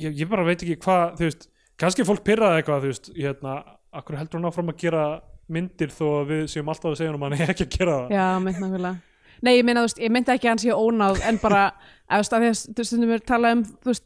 ég, 0.00 0.10
ég 0.10 0.28
bara 0.30 0.46
veit 0.46 0.60
ekki 0.60 0.80
hvað 0.82 1.16
þú 1.20 1.28
veist, 1.28 1.48
kannski 1.80 2.06
fólk 2.08 2.24
pyrraði 2.26 2.60
eitthvað 2.60 2.84
þú 2.84 2.92
veist, 2.92 3.10
hérna, 3.16 3.56
akkur 3.94 4.18
heldur 4.18 4.40
hann 4.40 4.50
áfram 4.50 4.74
að 4.74 4.80
gera 4.84 5.08
myndir 5.54 5.92
þó 5.92 6.06
að 6.20 6.30
við 6.32 6.46
séum 6.54 6.70
alltaf 6.72 6.94
að 6.94 7.00
segja 7.02 7.14
um 7.14 7.26
hann 7.26 7.36
ekki 7.38 7.66
að 7.66 7.76
gera 7.78 7.98
það 7.98 8.16
Já, 8.16 8.26
meint 8.42 8.62
nákvæmlega 8.62 8.96
Nei, 9.44 9.58
ég 9.58 9.64
meina, 9.66 9.82
þú 9.82 9.88
veist, 9.90 9.98
ég 10.00 10.12
myndi 10.14 10.32
ekki 10.32 10.46
að 10.48 10.52
hann 10.54 10.60
sé 10.62 10.72
ónáð 10.72 11.18
en 11.28 11.38
bara, 11.42 11.62
þú 12.08 12.20
veist, 12.22 12.34
að 12.34 12.44
þú 12.44 13.10
veist, 13.10 13.34
um, 13.50 13.64
þú 13.84 13.90
veist, 13.90 14.04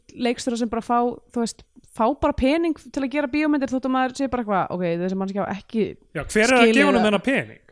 þú 1.29 1.43
veist, 1.45 1.63
fá 1.95 2.05
bara 2.21 2.35
pening 2.37 2.75
til 2.79 3.03
að 3.03 3.09
gera 3.13 3.29
bíómyndir 3.31 3.71
þótt 3.71 3.87
að 3.89 3.93
maður 3.95 4.15
sé 4.19 4.27
bara 4.31 4.43
eitthvað, 4.43 4.75
ok, 4.75 4.83
þessi 5.03 5.17
mannskjá 5.19 5.47
ekki 5.55 5.85
Já, 6.15 6.21
hver 6.23 6.43
er 6.45 6.53
að 6.55 6.63
Skilur 6.67 6.77
gefa 6.79 6.91
hann 6.91 7.07
þennan 7.07 7.25
pening? 7.25 7.63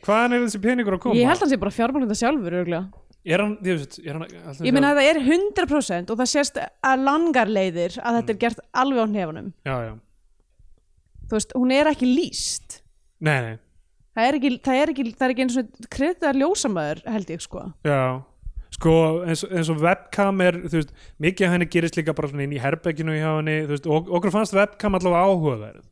Hvaðan 0.00 0.34
er 0.36 0.44
þessi 0.46 0.60
peningur 0.64 0.96
að 0.96 1.02
koma? 1.04 1.18
Ég 1.18 1.28
held 1.28 1.38
að 1.38 1.44
hann 1.46 1.52
sé 1.52 1.60
bara 1.60 1.76
fjármálunda 1.76 2.18
sjálfur, 2.18 2.58
örgulega 2.62 3.06
Er 3.20 3.42
hann, 3.44 3.56
þú 3.60 3.74
veist, 3.76 3.98
er 4.00 4.16
hann 4.16 4.22
alltaf 4.24 4.62
Ég 4.64 4.72
meina 4.72 4.92
að 4.94 5.00
það 5.00 5.08
er 5.10 5.18
100% 5.26 6.12
og 6.12 6.20
það 6.22 6.30
sést 6.30 6.60
að 6.60 7.02
langar 7.04 7.50
leiðir 7.52 7.98
að 8.00 8.16
þetta 8.16 8.32
er 8.32 8.38
gert 8.40 8.62
alveg 8.80 9.02
á 9.04 9.06
hnefunum. 9.10 9.50
Já, 9.68 9.74
já, 9.84 9.92
Þú 11.28 11.36
veist, 11.36 11.52
hún 11.60 11.74
er 11.76 11.90
ekki 11.92 12.08
líst 12.08 12.78
nei, 13.20 13.36
nei, 13.44 13.52
Það 14.16 14.26
er 14.30 14.38
ekki, 14.38 14.52
það 14.64 14.80
er 14.80 14.92
ekki, 14.94 15.04
það 15.12 15.26
er 15.26 15.34
ekki 15.34 15.44
eins 15.44 15.58
og 15.60 15.90
kreditar 15.92 16.40
ljósamæður, 16.40 17.02
held 17.12 17.34
ég, 17.36 17.44
sko. 17.44 17.66
Já 17.86 18.00
Sko, 18.80 18.92
eins, 19.28 19.42
eins 19.44 19.68
og 19.68 19.82
webcam 19.84 20.40
er, 20.40 20.56
þú 20.64 20.78
veist, 20.78 20.92
mikið 21.20 21.46
af 21.46 21.52
henni 21.52 21.66
gerist 21.68 21.98
líka 22.00 22.14
bara 22.16 22.30
svona 22.30 22.46
inn 22.46 22.54
í 22.56 22.60
herbegginu 22.62 23.12
hjá 23.12 23.30
henni, 23.36 23.58
þú 23.68 23.74
veist, 23.74 23.88
og 23.92 24.08
okkur 24.16 24.32
fannst 24.32 24.54
webcam 24.56 24.96
allavega 24.96 25.26
áhugaverð. 25.28 25.82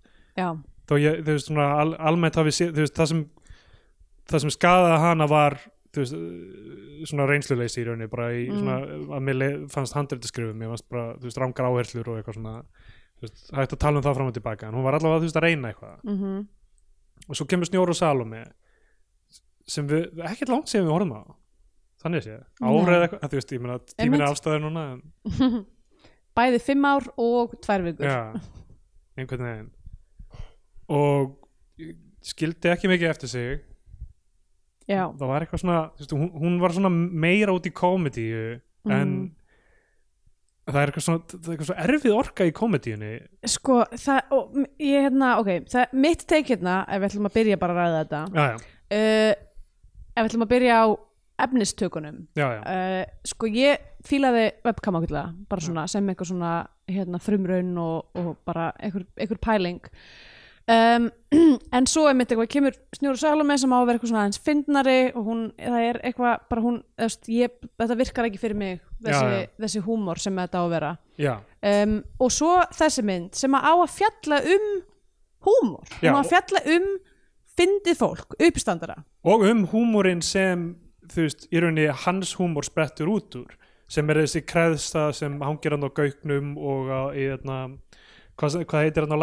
Já, 0.41 0.47
þó 0.89 0.95
ég, 0.97 1.19
þú 1.21 1.35
veist, 1.35 1.51
svona 1.51 1.67
al, 1.83 1.91
almennt 2.01 2.39
hafi 2.41 2.55
séð, 2.57 2.71
þú 2.79 2.87
veist, 2.87 2.95
það 2.97 3.11
sem 3.13 3.21
það 4.29 4.41
sem 4.45 4.51
skadaði 4.57 5.01
hana 5.05 5.27
var 5.29 5.59
þú 5.93 6.03
veist, 6.05 6.17
svona 7.09 7.27
reynsluleysi 7.29 7.81
í 7.83 7.85
rauninni 7.89 8.09
bara 8.13 8.31
í 8.33 8.47
Mm. 8.49 8.59
svona, 8.59 8.77
að 9.19 9.23
mér 9.29 9.69
fannst 9.73 9.97
handritaskrifum, 9.97 10.57
mér 10.57 10.73
fannst 10.73 10.89
bara, 10.89 11.15
þú 11.17 11.29
veist, 11.29 11.39
rángar 11.45 11.69
áherslur 11.69 12.09
og 12.09 12.19
eitthvað 12.23 12.37
svona, 12.41 12.55
þú 13.21 13.27
veist, 13.29 13.51
hægt 13.53 13.73
að 13.77 13.79
tala 13.85 13.97
um 14.01 14.05
það 14.09 14.15
fram 14.17 14.27
og 14.33 14.35
tilbaka, 14.41 14.69
en 14.69 14.75
hún 14.81 14.85
var 14.85 14.97
allavega, 14.97 15.21
þú 15.21 15.29
veist, 15.29 15.37
að 15.41 15.47
reyna 15.49 15.73
eitthvað. 15.73 15.99
Mhm. 16.05 16.47
Og 17.29 17.37
svo 17.37 17.45
kemur 17.49 17.69
Snjór 17.69 17.89
og 17.93 17.97
Salome 17.97 18.45
sem 19.67 19.87
við, 19.89 20.09
ekkert 20.25 20.49
langt 20.49 20.69
séum 20.73 20.87
við 20.89 20.93
horfum 20.97 21.13
á 21.13 21.23
þannig 22.03 22.23
sé, 22.27 22.37
árið 22.63 23.03
eitthvað 23.05 23.25
þú 23.33 23.39
veist, 23.41 23.53
ég 23.57 23.63
meina, 23.65 23.79
tíminn 23.97 24.21
er 24.23 24.29
afstæður 24.31 24.63
núna 24.67 24.85
en, 24.95 25.03
Bæði 26.39 26.61
fimm 26.63 26.85
ár 26.87 27.07
og 27.19 27.57
tvær 27.65 27.83
vikur. 27.83 28.07
Já, 28.07 28.19
einhvern 29.19 29.43
veginn. 29.49 29.71
Og 30.95 31.33
skildi 32.29 32.71
ekki 32.71 32.91
mikið 32.93 33.11
eftir 33.11 33.33
sig. 33.33 33.65
Já. 34.89 35.03
það 35.19 35.27
var 35.29 35.45
eitthvað 35.45 35.61
svona 35.61 35.81
þú 35.99 36.01
veist, 36.05 36.13
hún, 36.17 36.29
hún 36.41 36.55
var 36.63 36.73
svona 36.73 36.89
meira 36.95 37.53
út 37.53 37.67
í 37.69 37.73
komedíu 37.77 38.45
en 38.89 39.11
Mhm. 39.19 39.27
það 40.69 40.79
er 40.81 40.89
eitthvað 40.93 41.05
svona, 41.05 41.21
það 41.29 41.49
er 41.49 41.53
eitthvað 41.57 41.69
svona 41.69 41.85
erfið 41.89 42.15
orka 42.17 42.47
í 42.49 42.55
komedíunni. 42.57 43.11
Sko, 43.45 43.77
það, 43.93 44.23
og, 44.39 44.57
ég 44.81 45.05
hérna, 45.09 45.35
ok, 45.43 45.51
það, 45.69 45.93
mitt 45.93 46.25
teik 46.29 46.47
hérna, 46.55 46.79
ef 46.89 47.03
við 47.03 47.09
ætlum 47.11 47.29
að 47.29 47.37
byrja 47.37 47.59
bara 47.61 47.75
að 47.75 47.83
ræða 47.83 48.01
þetta, 48.05 48.23
já, 48.33 48.47
já, 48.47 48.57
uh, 48.97 49.35
ef 50.15 50.23
við 50.23 50.31
ætlum 50.31 50.47
að 50.47 50.53
byrja 50.55 50.79
á 50.81 50.87
efnistökunum, 51.39 52.25
uh, 52.39 53.03
sko, 53.27 53.47
ég 53.53 53.85
fílaði 54.07 54.49
webcam 54.67 54.99
ákveðlega, 54.99 55.35
bara 55.51 55.65
svona 55.65 55.87
sem 55.91 56.09
eitthvað 56.11 56.33
svona, 56.33 56.55
hérna, 56.89 57.21
frumraun 57.23 57.77
og, 57.83 58.09
og 58.19 58.35
bara 58.49 58.73
einhver, 58.79 59.05
einhver 59.21 59.41
pæling. 59.45 59.81
Um, 60.69 61.07
en 61.77 61.87
svo 61.89 62.03
er 62.11 62.17
mitt 62.19 62.29
eitthvað, 62.29 62.51
kemur 62.53 62.75
Snjóru 62.99 63.17
Salome 63.21 63.55
sem 63.61 63.73
á 63.73 63.79
að 63.79 63.87
vera 63.89 63.97
eitthvað 63.97 64.11
svona 64.11 64.25
aðeins 64.27 64.41
fyndnari 64.45 64.97
og 65.17 65.29
hún, 65.31 65.45
það 65.57 65.85
er 65.87 65.99
eitthvað, 66.05 66.43
bara 66.51 66.65
hún, 66.67 66.81
veist, 67.01 67.31
ég, 67.33 67.55
þetta 67.81 67.97
virkar 68.03 68.29
ekki 68.29 68.41
fyrir 68.43 68.59
mig, 68.61 68.83
þessi, 69.01 69.23
Já, 69.23 69.39
já. 69.47 69.49
þessi 69.65 69.83
húmor 69.87 70.21
sem 70.21 70.37
þetta 70.43 70.61
á 70.61 70.63
að 70.67 70.75
vera. 70.75 70.91
Um, 71.73 71.95
og 72.21 72.35
svo 72.37 72.51
þessi 72.77 73.05
mynd 73.09 73.39
sem 73.41 73.57
að 73.57 73.65
á 73.65 73.73
að 73.79 73.95
fjalla 73.97 74.41
um 74.57 74.67
húmor, 75.49 75.95
hún 76.03 76.19
á 76.19 76.21
að 76.21 76.33
fjalla 76.35 76.65
um 76.77 76.91
fyndið 77.59 77.99
fólk, 77.99 78.37
uppstandara. 78.51 79.01
Og 79.25 79.43
um 79.49 79.65
húmórin 79.73 80.21
sem 80.23 80.69
þú 81.13 81.25
veist, 81.27 81.49
í 81.53 81.61
rauninni 81.63 81.89
hans 82.05 82.35
húmór 82.39 82.67
sprettur 82.69 83.11
út 83.13 83.37
úr 83.41 83.57
sem 83.89 84.11
er 84.13 84.21
þessi 84.25 84.43
kreðsta 84.45 85.07
sem 85.17 85.39
hangir 85.41 85.73
hann 85.77 85.87
á 85.89 85.91
gauknum 85.97 86.55
og 86.61 86.91
á, 86.93 87.03
í 87.17 87.25
þarna 87.33 87.59
hvað, 88.39 88.57
hvað 88.69 88.85
heitir 88.85 89.07
hann 89.07 89.17
á 89.17 89.23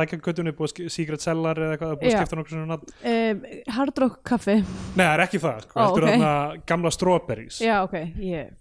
sk- 0.72 0.90
Secret 0.92 1.22
Cellar 1.24 1.62
eða 1.62 1.76
eitthvað, 1.78 1.94
búið 2.02 2.10
að 2.12 2.18
skipta 2.24 2.40
nokkur 2.40 2.58
um, 3.14 3.44
Hard 3.78 4.02
Rock 4.04 4.18
kaffi 4.26 4.56
Nei, 4.60 5.06
það 5.06 5.14
er 5.14 5.24
ekki 5.28 5.42
það, 5.46 5.60
sko, 5.68 5.80
heldur 5.84 6.08
ok. 6.08 6.12
þarna 6.16 6.34
gamla 6.74 6.92
strawberries. 6.98 7.62
Já 7.62 7.76
ok, 7.86 7.96
ég 8.26 8.54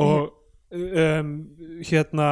og 0.00 0.30
um, 0.70 1.32
hérna 1.90 2.28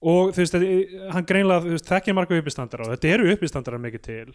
og 0.00 0.30
þú 0.36 0.42
veist, 0.44 0.54
þetta- 0.56 1.12
hann 1.16 1.26
greinlega 1.28 1.80
þekkir 1.88 2.16
marga 2.20 2.36
uppistandara 2.40 2.84
og 2.86 2.92
þetta 2.94 3.14
eru 3.16 3.32
uppistandara 3.34 3.80
mikið 3.80 4.04
til 4.04 4.34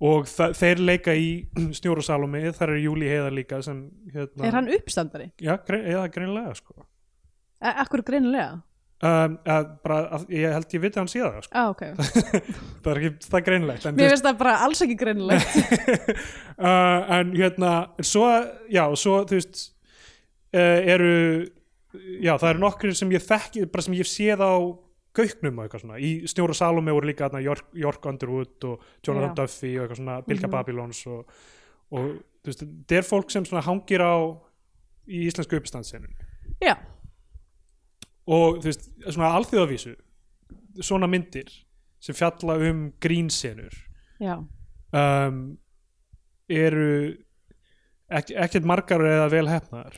og 0.00 0.28
þeir 0.28 0.82
leika 0.82 1.14
í 1.16 1.46
Snjóru 1.78 2.04
Salome, 2.04 2.44
þar 2.56 2.76
er 2.76 2.84
Júli 2.84 3.10
Heiðar 3.10 3.36
líka 3.36 3.62
sem 3.64 3.86
hérna, 4.12 4.48
er 4.48 4.60
hann 4.60 4.72
uppstandari? 4.76 5.30
Já, 5.40 5.56
grein, 5.66 5.86
eða 5.94 6.08
greinlega 6.12 6.56
sko. 6.58 6.86
E 7.64 7.72
akkur 7.84 8.04
greinilega? 8.04 8.60
um, 9.04 9.36
að, 9.44 9.66
bara, 9.84 9.98
að, 10.16 10.26
ég 10.32 10.54
held 10.54 10.76
ég 10.76 10.82
viti 10.84 10.96
að 10.98 11.02
hann 11.02 11.10
sé 11.12 11.22
það 11.22 11.38
sko. 11.46 11.52
ah 11.60 11.72
ok, 11.72 11.82
það 12.82 12.90
er 12.92 13.00
ekki 13.00 13.26
það 13.26 13.38
er 13.38 13.46
greinlegt 13.48 13.88
mér 13.90 14.12
finnst 14.12 14.28
það 14.28 14.38
bara 14.40 14.54
alls 14.66 14.82
ekki 14.86 14.98
greinilegt 15.02 15.58
uh, 16.68 17.18
en 17.18 17.34
hérna 17.36 17.74
svo, 18.00 18.30
já, 18.72 18.84
svo 18.96 19.20
þú 19.28 19.38
veist 19.40 19.62
uh, 20.56 20.80
eru 20.94 21.12
já, 22.22 22.32
það 22.32 22.50
eru 22.54 22.64
nokkur 22.64 22.96
sem 22.96 23.14
ég 23.16 23.24
þekki 23.26 23.68
bara 23.72 23.86
sem 23.86 23.98
ég 23.98 24.10
séð 24.10 24.44
á 24.44 24.54
gauknum 25.16 25.58
og 25.58 25.64
eitthvað 25.66 25.82
svona, 25.84 25.98
í 25.98 26.10
Snjóra 26.30 26.54
Salome 26.58 26.92
voru 26.94 27.08
líka 27.10 27.26
þarna 27.28 27.42
York, 27.44 27.68
York 27.74 28.06
Underwood 28.10 28.64
og 28.68 28.82
Jonathan 29.06 29.32
Já. 29.32 29.36
Duffy 29.42 29.72
og 29.78 29.84
eitthvað 29.86 30.00
svona 30.02 30.16
Bilka 30.26 30.46
Mhm. 30.46 30.52
Babylons 30.56 31.00
og, 31.06 31.30
og 31.90 32.10
þú 32.44 32.50
veist, 32.52 32.62
þetta 32.66 32.98
er 33.00 33.08
fólk 33.08 33.30
sem 33.34 33.44
svona 33.48 33.64
hangir 33.66 34.02
á 34.04 34.14
í 35.08 35.26
íslensku 35.28 35.56
uppistandsinu 35.58 36.08
já, 36.62 36.74
og 38.26 38.58
þú 38.62 38.70
veist, 38.70 38.88
svona 39.12 39.32
alþjóðavísu 39.38 39.94
svona 40.82 41.06
myndir 41.10 41.48
sem 42.02 42.14
fjalla 42.14 42.56
um 42.70 42.92
grínsenur 43.00 43.74
já. 44.20 44.36
um, 44.92 45.56
eru 46.48 47.16
ekki, 48.10 48.36
ekkert 48.36 48.66
margar 48.68 49.00
eða 49.02 49.28
vel 49.32 49.46
hefnaðar 49.50 49.96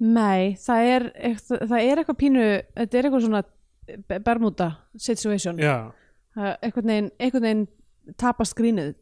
Nei, 0.00 0.54
það 0.56 0.86
er, 0.88 1.04
það 1.44 1.74
er 1.84 2.00
eitthvað 2.00 2.16
pínu, 2.22 2.44
þetta 2.78 2.96
er 2.96 3.04
eitthvað 3.08 3.24
svona 3.26 3.42
Bermuda 4.10 4.72
situation. 4.96 5.60
Já, 5.60 5.92
er 6.36 6.58
einhvern 6.62 6.92
veginn, 6.92 7.10
einhvern 7.18 7.46
veginn 7.46 7.64
tapast 8.20 8.56
grínið 8.58 8.94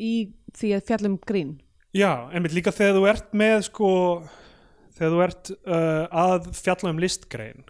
í 0.00 0.12
því 0.56 0.74
að 0.76 0.90
fjallum 0.90 1.16
grín. 1.26 1.54
Já, 1.96 2.28
einmitt 2.32 2.56
líka 2.56 2.74
þegar 2.74 2.98
þú 2.98 3.06
ert 3.10 3.32
með 3.36 3.62
sko 3.70 3.88
þegar 4.96 5.14
þú 5.14 5.24
ert 5.24 5.50
uh, 5.54 6.04
að 6.10 6.50
fjalla 6.56 6.92
um 6.92 7.00
listgrein 7.00 7.64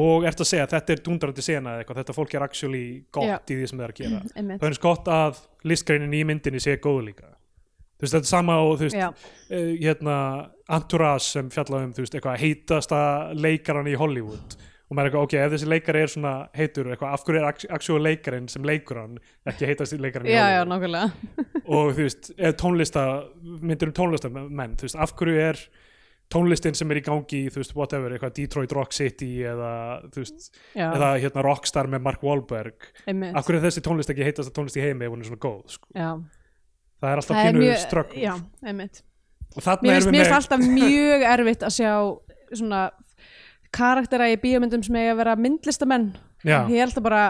og 0.00 0.24
ert 0.28 0.40
að 0.40 0.48
segja 0.48 0.64
að 0.66 0.74
þetta 0.76 0.94
er 0.94 1.02
dundrandi 1.06 1.44
sena 1.44 1.74
eða 1.74 1.82
eitthvað, 1.82 2.00
þetta 2.00 2.16
fólk 2.16 2.34
er 2.36 2.46
actually 2.46 2.84
gott 3.12 3.28
Já. 3.28 3.36
í 3.42 3.58
því 3.58 3.66
sem 3.68 3.80
það 3.80 3.84
er 3.86 3.92
að 3.92 4.00
gera. 4.00 4.22
Einmitt. 4.38 4.60
það 4.60 4.66
er 4.66 4.74
eins 4.74 4.82
gott 4.86 5.10
að 5.12 5.42
listgreinin 5.70 6.16
í 6.16 6.22
myndinni 6.30 6.62
sé 6.62 6.76
góð 6.82 7.02
líka. 7.10 7.34
Þú 8.00 8.06
veist, 8.06 8.14
þetta 8.14 8.24
er 8.24 8.30
sama 8.30 8.56
og 8.64 8.78
þú 8.80 8.88
veist, 8.88 9.26
uh, 9.50 9.72
hérna 9.82 10.16
Entourage 10.72 11.26
sem 11.26 11.50
fjalla 11.52 11.82
um 11.84 11.94
þú 11.96 12.06
veist, 12.06 12.16
eitthvað 12.16 12.40
heitasta 12.40 13.00
leikaran 13.36 13.90
í 13.90 13.98
Hollywood 14.00 14.56
og 14.90 14.96
maður 14.98 15.06
er 15.06 15.10
eitthvað, 15.10 15.26
ok, 15.26 15.34
ef 15.38 15.52
þessi 15.54 15.68
leikari 15.70 16.00
er 16.02 16.10
svona 16.10 16.32
heitur, 16.58 16.88
eitthvað, 16.90 17.12
af 17.14 17.26
hverju 17.26 17.40
er 17.40 17.46
actual 17.76 18.00
leikarinn 18.02 18.48
sem 18.50 18.64
leikur 18.66 18.98
hann, 18.98 19.20
ekki 19.46 19.68
heitasti 19.70 19.98
leikarinn 20.02 20.30
í 20.30 20.34
já, 20.34 20.46
já, 20.56 20.62
nákvæmlega. 20.66 21.36
Og 21.76 21.92
þú 21.94 22.06
veist, 22.08 22.32
tónlista 22.58 23.04
myndir 23.62 23.92
um 23.92 23.94
tónlistamenn, 24.00 24.74
þú 24.80 24.88
veist, 24.88 24.98
af 25.06 25.14
hverju 25.20 25.44
er 25.44 25.60
tónlistin 26.30 26.74
sem 26.78 26.90
er 26.90 26.98
í 26.98 27.04
gangi 27.06 27.42
þú 27.54 27.62
veist, 27.62 27.74
whatever, 27.78 28.14
eitthvað 28.16 28.34
Detroit 28.40 28.74
Rock 28.74 28.96
City 28.96 29.30
eða, 29.50 29.72
þú 30.10 30.24
veist, 30.24 30.50
Já, 30.74 30.88
eða 30.88 31.12
hérna 31.22 31.44
Rockstar 31.46 31.90
með 31.90 32.04
Mark 32.06 32.26
Wahlberg 32.26 32.90
einmitt. 33.04 33.34
af 33.38 33.46
hverju 33.46 33.60
er 33.60 33.66
þessi 33.68 33.84
tónlist 33.86 34.10
ekki 34.10 34.26
heitast 34.26 34.54
tónlist 34.56 34.78
í 34.78 34.84
heimi 34.84 35.06
ef 35.06 35.14
hún 35.14 35.22
er 35.22 35.30
svona 35.30 35.44
góð, 35.46 35.62
sko. 35.76 35.90
Já, 35.94 36.10
það 36.98 37.14
er 37.14 37.22
alltaf 37.22 37.38
og 39.50 39.64
þarna 39.64 39.90
Mér 39.90 40.04
finnst 40.06 40.36
alltaf 40.36 40.60
mjög 40.62 41.24
erfitt 41.26 41.64
að 41.66 41.72
sjá 41.74 41.92
svona 42.54 42.82
karaktera 43.74 44.30
í 44.32 44.38
bíómyndum 44.40 44.82
sem 44.86 44.96
eiga 44.98 45.14
að 45.14 45.22
vera 45.22 45.36
myndlistamenn. 45.38 46.10
Já. 46.44 46.64
Ég 46.70 46.80
held 46.82 46.98
að 46.98 47.06
bara 47.06 47.22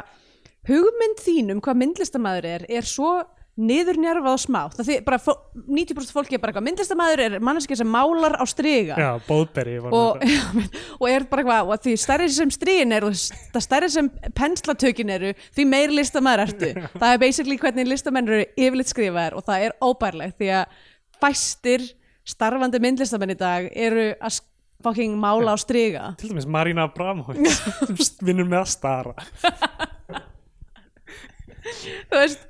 hugmynd 0.69 1.21
þín 1.25 1.55
um 1.55 1.61
hvað 1.65 1.79
myndlistamæður 1.85 2.49
er 2.55 2.67
er 2.71 2.89
svo 2.89 3.21
niðurnjörfað 3.61 4.33
og 4.33 4.41
smátt. 4.41 4.77
Það 4.79 4.87
því 4.89 4.97
bara 5.05 5.19
fó- 5.21 5.41
90% 5.69 6.15
fólki 6.15 6.37
er 6.37 6.41
bara 6.41 6.53
eitthvað 6.53 6.67
myndlistamæður 6.69 7.23
er 7.27 7.35
manneski 7.45 7.77
sem 7.77 7.91
málar 7.93 8.37
á 8.41 8.45
striga. 8.49 8.97
Já, 8.97 9.11
Bóðberi 9.27 9.75
var 9.85 9.97
og, 9.97 10.23
og 11.01 11.07
er 11.11 11.27
bara 11.29 11.43
eitthvað 11.45 11.73
og 11.75 11.83
því 11.85 11.95
stærri 12.01 12.29
sem 12.33 12.53
stríin 12.55 12.95
er 12.97 13.05
og 13.09 13.17
það 13.19 13.67
stærri 13.67 13.91
sem 13.93 14.09
penslatökin 14.39 15.13
eru 15.17 15.33
því 15.51 15.67
meir 15.69 15.93
listamæður 15.93 16.45
ertu. 16.47 16.71
Það 17.03 17.09
er 17.13 17.23
basically 17.27 17.59
hvernig 17.61 17.91
listamenn 17.91 18.31
eru 18.31 18.47
yfirleitt 18.55 18.95
skrifaðir 18.95 19.37
og 19.37 19.45
það 19.51 19.67
er 19.67 19.77
óbærlegt 19.85 20.39
því 20.41 20.53
að 20.63 20.79
fæstir 21.21 21.89
starfandi 22.31 22.81
myndlistamenn 22.81 23.35
í 23.35 23.39
dag 23.41 23.69
eru 23.75 24.13
að 24.17 24.41
fucking 24.85 25.17
mála 25.21 25.55
á 25.55 25.57
striga. 25.61 26.11
Til 26.21 26.31
dæmis 26.33 26.47
Marina 26.49 26.87
Abramovic 26.89 27.41
vinnur 28.25 28.49
með 28.49 28.63
að 28.65 28.71
stara 28.73 29.15
þú 32.11 32.21
veist 32.21 32.47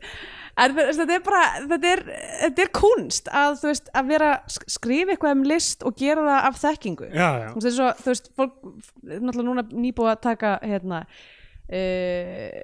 en 0.60 0.74
þetta 0.76 1.14
er 1.16 1.22
bara 1.24 1.42
þetta 1.70 1.90
er, 1.94 2.00
þetta 2.42 2.64
er 2.66 2.70
kunst 2.76 3.30
að, 3.32 3.54
þú 3.62 3.68
veist, 3.70 3.86
að 3.96 4.08
vera 4.10 4.30
sk- 4.50 4.66
skrifa 4.74 5.14
eitthvað 5.14 5.36
um 5.38 5.44
list 5.48 5.84
og 5.88 5.94
gera 5.96 6.24
það 6.26 6.48
af 6.50 6.58
þekkingu. 6.60 7.06
Já, 7.14 7.28
já, 7.40 7.46
þú 7.54 7.62
veist, 7.64 7.76
svo, 7.78 7.88
þú 8.02 8.10
veist 8.10 8.28
fólk, 8.36 8.58
náttúrulega 9.06 9.46
núna 9.48 9.64
nýbúið 9.70 10.10
að 10.12 10.20
taka 10.26 10.50
hérna 10.66 10.98
uh, 11.06 12.58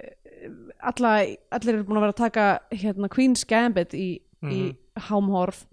alla, 0.92 1.14
allir 1.57 1.72
eru 1.79 1.87
búin 1.88 2.00
að 2.02 2.05
vera 2.07 2.14
að 2.16 2.20
taka 2.20 2.46
hérna 2.85 3.11
Queen's 3.16 3.46
Gambit 3.48 3.96
í, 3.96 4.09
í 4.44 4.61
hámhorf 5.09 5.64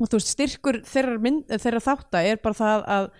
og 0.00 0.08
þú 0.08 0.18
veist, 0.18 0.32
styrkur 0.32 0.80
þeirra, 0.88 1.18
mynd, 1.22 1.44
þeirra 1.52 1.84
þátta 1.84 2.24
er 2.30 2.42
bara 2.42 2.58
það 2.58 2.88
að 2.96 3.12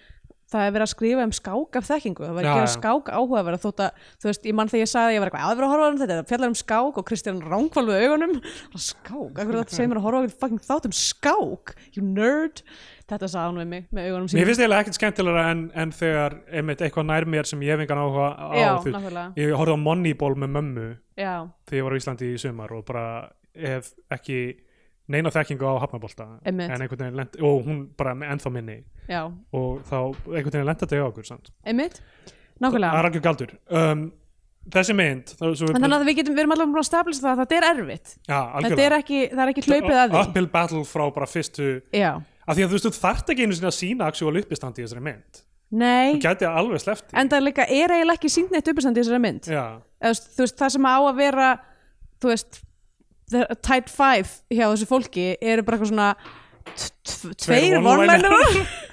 það 0.53 0.67
er 0.67 0.75
verið 0.75 0.85
að 0.85 0.93
skrifa 0.93 1.27
um 1.27 1.35
skák 1.37 1.77
af 1.79 1.87
þekkingu. 1.89 2.25
Það 2.27 2.37
var 2.37 2.47
Já, 2.47 2.53
að 2.61 2.71
skák 2.75 3.11
áhugaverða 3.13 3.61
þótt 3.63 3.83
að, 3.87 4.01
þú 4.21 4.29
veist, 4.29 4.47
ég 4.49 4.57
mann 4.59 4.71
þegar 4.73 4.83
ég 4.83 4.91
sagði 4.91 5.09
að 5.09 5.15
ég 5.15 5.23
var 5.23 5.31
eitthvað 5.31 5.45
aðverð 5.49 5.67
að 5.67 5.73
horfa 5.73 5.85
á 5.85 5.93
þetta, 5.93 6.09
þetta 6.13 6.31
fjallar 6.33 6.51
um 6.51 6.57
skák. 6.61 6.99
Og 7.01 7.07
Kristján 7.09 7.43
ránkval 7.47 7.85
við 7.89 8.03
augunum, 8.07 8.35
skák 8.77 9.41
akkur 9.43 9.59
þetta 9.61 9.77
segir 9.79 9.93
mér 9.93 10.01
að 10.01 10.07
horfa 10.09 10.21
á 10.29 10.37
fucking 10.43 10.65
þátt 10.67 10.89
um 10.89 10.97
skák? 10.99 11.73
You 11.97 12.05
nerd, 12.05 12.63
þetta 13.09 13.31
sagði 13.33 13.47
hann 13.47 13.63
við 13.63 13.71
mig 13.73 13.87
með 13.89 14.09
augunum 14.11 14.27
Mér 14.27 14.35
sínum 14.35 14.51
finnst 14.51 14.65
eiginlega 14.65 14.85
ekkert 14.85 14.99
skemmtilegra 14.99 15.47
en, 15.53 15.63
en 15.83 15.95
þegar 15.97 16.37
einmitt 16.53 16.85
eitthvað 16.85 17.09
nær 17.09 17.29
mér 17.33 17.49
sem 17.49 17.65
ég 17.65 17.73
hef 17.73 17.85
engan 17.87 18.03
áhuga 18.03 18.29
á 18.37 18.49
Já, 18.53 18.69
þú 18.69 18.91
veist, 18.91 18.99
nákvæmlega. 18.99 19.25
Ég 19.41 19.55
horfði 19.61 19.77
á 19.77 19.85
Moneyball 19.87 20.37
með 20.43 20.53
mömmu 20.59 20.89
já, 21.17 21.35
þegar 21.69 21.81
ég 21.81 21.89
var 21.89 21.97
á 21.97 22.01
Íslandi 22.01 22.29
í 22.33 22.41
sumar 22.41 22.77
og 22.77 22.85
bara 22.89 23.07
hef 23.57 23.93
ekki 24.13 24.39
neina 25.13 25.33
þekkingu 25.35 25.69
á 25.69 25.75
hafnabolta 25.85 26.27
Einmitt. 26.49 26.71
en 26.73 26.81
einhvern 26.85 27.05
veginn 27.05 27.21
lent, 27.21 27.37
og 27.45 27.67
hún 27.69 27.85
bara 27.99 28.15
ennþá 28.17 28.53
minni. 28.55 28.79
Já, 29.09 29.23
og 29.29 29.85
þá 29.89 29.97
einhvern 30.33 30.51
veginn 30.57 30.69
lenda 30.71 30.87
þetta 30.87 31.03
á 31.05 31.09
okkur 31.11 31.31
einmitt. 31.67 32.03
Það 32.03 32.67
nákvæmlega 32.67 32.99
er 33.03 33.09
algjör 33.11 33.25
galdur. 33.27 33.55
Um, 33.71 34.03
þessi 34.71 34.95
mynd 34.95 35.33
þannig 35.43 35.95
að 35.97 36.05
við, 36.07 36.17
getum, 36.21 36.35
við 36.37 36.43
erum 36.45 36.53
allavega 36.55 36.73
búin 36.73 36.83
að 36.83 36.87
stabilisa 36.87 37.23
það 37.25 37.33
að 37.33 37.41
þetta 37.43 37.57
er 37.57 37.65
erfitt. 37.73 38.13
já, 38.29 38.41
Þetta 38.63 38.85
er 38.85 38.95
ekki, 38.99 39.23
það 39.33 39.43
er 39.45 39.53
ekki 39.53 39.65
hlaupið 39.67 39.97
að 40.03 40.13
því. 40.13 40.21
uphill 40.23 40.51
battle 40.53 40.83
frá 40.87 41.05
bara 41.17 41.27
fyrstu 41.27 41.71
Já. 41.91 42.11
af 42.47 42.57
því 42.57 42.63
að 42.67 42.69
þú 42.69 42.77
veist, 42.77 42.87
þú 42.87 42.93
þarft 43.03 43.33
ekki 43.35 43.47
einu 43.47 43.57
sinni 43.59 43.71
að 43.73 43.79
sína 43.81 44.07
actual 44.13 44.37
uppistandi 44.43 44.83
í 44.83 44.87
þessari 44.87 45.03
mynd. 45.09 45.43
Nei, 45.73 46.21
alveg 46.21 46.85
en 47.17 47.31
það 47.33 47.45
líka 47.49 47.65
er 47.65 47.95
eiginlega 47.97 48.19
ekki 48.21 48.31
sínt 48.31 48.51
neitt 48.53 48.69
uppistandi 48.69 49.01
í 49.01 49.03
þessari 49.03 49.23
mynd. 49.25 49.49
já, 49.49 49.65
Eða, 50.03 50.13
þú 50.13 50.13
veist, 50.13 50.29
þú 50.37 50.43
veist, 50.45 50.59
það 50.61 50.73
sem 50.77 50.87
á 50.87 50.97
að 51.01 51.17
vera, 51.17 51.49
þú 52.23 52.29
veist, 52.33 52.63
the 53.31 53.47
tight 53.63 53.91
five 53.93 54.29
hjá 54.53 54.67
þessu 54.67 54.89
fólki 54.91 55.27
eru 55.41 55.65
bara 55.67 55.79
eitthvað 55.79 55.93
svona 55.93 56.15
tveir 57.43 57.79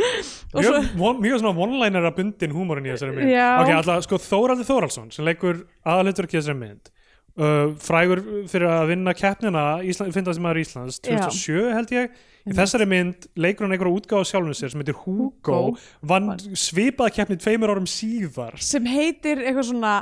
svo, 0.50 0.60
mjög, 0.60 0.88
von, 0.96 1.20
mjög 1.20 1.42
svona 1.42 1.52
one-liner 1.66 2.08
að 2.08 2.16
bundin 2.20 2.54
húmórin 2.54 2.88
í 2.88 2.94
þessari 2.94 3.16
mynd. 3.16 3.32
Já. 3.32 3.48
ok, 3.60 3.74
alltaf, 3.76 4.06
sko 4.06 4.20
Þóraldur 4.24 4.68
Þóraldsson 4.68 5.12
sem 5.14 5.26
leikur 5.28 5.64
aðalutur 5.84 6.28
ekki 6.28 6.40
þessari 6.40 6.60
mynd 6.60 6.90
uh, 7.40 7.76
frægur 7.82 8.22
fyrir 8.50 8.68
að 8.70 8.92
vinna 8.94 9.14
keppnina 9.16 9.64
finnast 10.00 10.42
maður 10.42 10.62
Íslands 10.64 11.00
2007 11.06 11.72
held 11.76 11.94
ég. 11.96 12.18
Í 12.48 12.54
þessari 12.56 12.86
mynd 12.88 13.26
leikur 13.36 13.66
hann 13.66 13.74
einhverja 13.76 14.00
útgáð 14.00 14.24
sjálfum 14.30 14.56
sér 14.56 14.72
sem 14.72 14.80
heitir 14.80 14.96
Hugo, 15.02 15.28
Hugo. 15.44 15.58
vann 16.08 16.32
svipað 16.56 17.12
keppni 17.18 17.36
tveimur 17.40 17.74
árum 17.74 17.88
síðar. 17.90 18.56
Sem 18.64 18.88
heitir 18.88 19.42
eitthvað 19.44 19.68
svona 19.74 19.98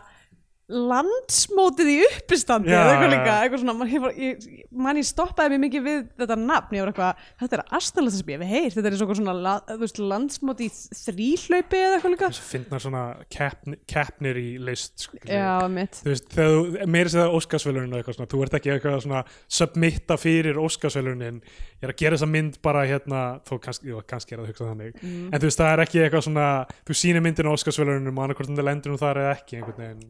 landsmótið 0.69 1.89
í 1.89 1.97
uppistandi 2.05 2.69
eða 2.69 2.91
eitthvað 2.93 3.13
líka, 3.15 3.35
eitthvað 3.41 3.63
svona 3.63 3.75
man, 3.79 3.89
ég, 4.21 4.43
man 4.85 4.99
ég 5.01 5.07
stoppaði 5.09 5.55
mig 5.55 5.63
mikið 5.63 5.85
við 5.87 6.03
þetta 6.21 6.37
nafn, 6.43 6.77
ég 6.77 6.85
var 6.85 6.91
eitthvað, 6.93 7.23
þetta 7.41 7.57
er 7.57 7.63
astanlega 7.79 8.19
sem 8.19 8.33
ég 8.35 8.43
hef 8.43 8.53
heyrt, 8.53 8.77
þetta 8.77 8.91
er 8.91 8.99
svona, 9.01 9.17
svona 9.21 9.35
la, 9.47 9.55
þú 9.71 9.79
veist, 9.81 10.01
landsmóti 10.13 10.69
í 10.69 10.75
þríhlaupi 10.99 11.81
eða 11.81 11.97
eitthvað 11.97 12.15
líka. 12.15 12.31
Finna 12.51 12.83
svona 12.85 13.05
keppni, 13.33 13.79
keppnir 13.89 14.43
í 14.43 14.47
list 14.69 15.07
sko, 15.07 15.23
Já, 15.25 15.55
mitt 15.73 16.03
þú 16.03 16.13
veist, 16.13 16.29
þegar 16.37 16.93
meiri 16.99 17.15
sér 17.15 17.25
það 17.25 17.39
Óskarsvelunin 17.41 17.97
og 17.97 18.03
eitthvað 18.03 18.19
svona, 18.19 18.31
þú 18.35 18.45
ert 18.45 18.61
ekki 18.61 18.75
eitthvað 18.77 19.01
svona 19.07 19.25
submitta 19.61 20.21
fyrir 20.21 20.61
Óskarsvelunin 20.61 21.41
ég 21.41 21.89
er 21.89 21.95
að 21.95 22.01
gera 22.05 22.19
þessa 22.19 22.33
mynd 22.37 22.61
bara 22.61 22.85
hérna 22.85 23.25
þó 23.49 23.57
kannski, 23.65 23.89
jú, 23.89 24.05
kannski 24.05 24.37
er 24.37 24.43
það 24.43 24.45
að 24.45 24.53
hugsa 24.53 24.69
þannig. 24.69 25.01
Mm. 25.01 25.27
en 25.33 25.41
þú 25.41 25.49
veist, 25.49 25.61
það 25.63 25.73
er 25.73 25.85
ekki 25.87 26.05
eitthvað 26.05 26.25
svona 26.29 26.49
þú 26.85 27.01
sýnir 27.01 27.25
myndin 27.25 27.49
á 27.49 27.55
Óskarsveluninum 27.57 28.19
og 28.19 28.27
annarkvort 28.27 28.53
það 28.53 28.69
lendur 28.69 28.93
hún 28.93 29.01
þar 29.01 29.23
eða 29.23 29.37
ekki 29.39 29.61
einhvern 29.61 29.85
veginn 29.85 30.09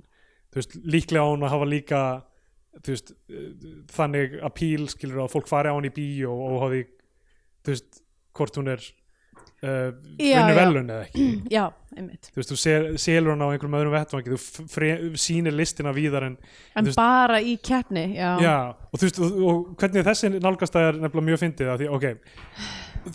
veist, 0.61 0.77
líklega 0.85 1.25
á 1.25 1.31
hún 1.31 1.47
að 1.47 1.55
hafa 1.57 1.68
líka 1.71 2.03
veist, 2.87 3.14
þannig 3.94 4.38
apíl 4.47 4.87
skilur 4.92 5.25
að 5.25 5.33
fólk 5.35 5.49
fari 5.51 5.73
á 5.73 5.75
hún 5.75 5.88
í 5.88 5.94
bíó 5.94 6.35
og 6.35 6.62
hafi, 6.66 6.85
þú 7.64 7.75
veist, 7.75 8.01
hvort 8.38 8.59
hún 8.61 8.71
er 8.75 8.85
uh, 9.66 9.90
já. 10.23 10.42
velun 10.55 10.92
eða 10.94 11.07
ekki. 11.09 11.27
Já, 11.57 11.64
þú 11.99 12.38
veist, 12.38 12.53
þú 12.53 12.59
sel, 12.62 12.85
selur 13.03 13.33
hann 13.35 13.42
á 13.42 13.49
einhverjum 13.51 13.79
öðrum 13.81 13.97
vettvangi 13.97 14.35
þú 14.35 14.66
fre- 14.71 14.99
sýnir 15.18 15.57
listina 15.57 15.90
víðar 15.97 16.29
en 16.29 16.37
En 16.79 16.87
veist- 16.87 17.01
bara 17.01 17.40
í 17.42 17.57
keppni, 17.59 18.05
já, 18.14 18.37
já, 18.44 18.55
og 18.92 19.01
þú 19.01 19.09
veist, 19.09 19.18
og, 19.25 19.40
og 19.51 19.64
hvernig 19.81 20.07
þessi 20.07 20.31
nálgast 20.38 20.77
það 20.77 20.90
er 20.92 21.01
nefnilega 21.03 21.29
mjög 21.33 21.42
fyndið 21.42 21.73
að 21.75 21.83
því, 21.83 21.90
ok 21.99 22.07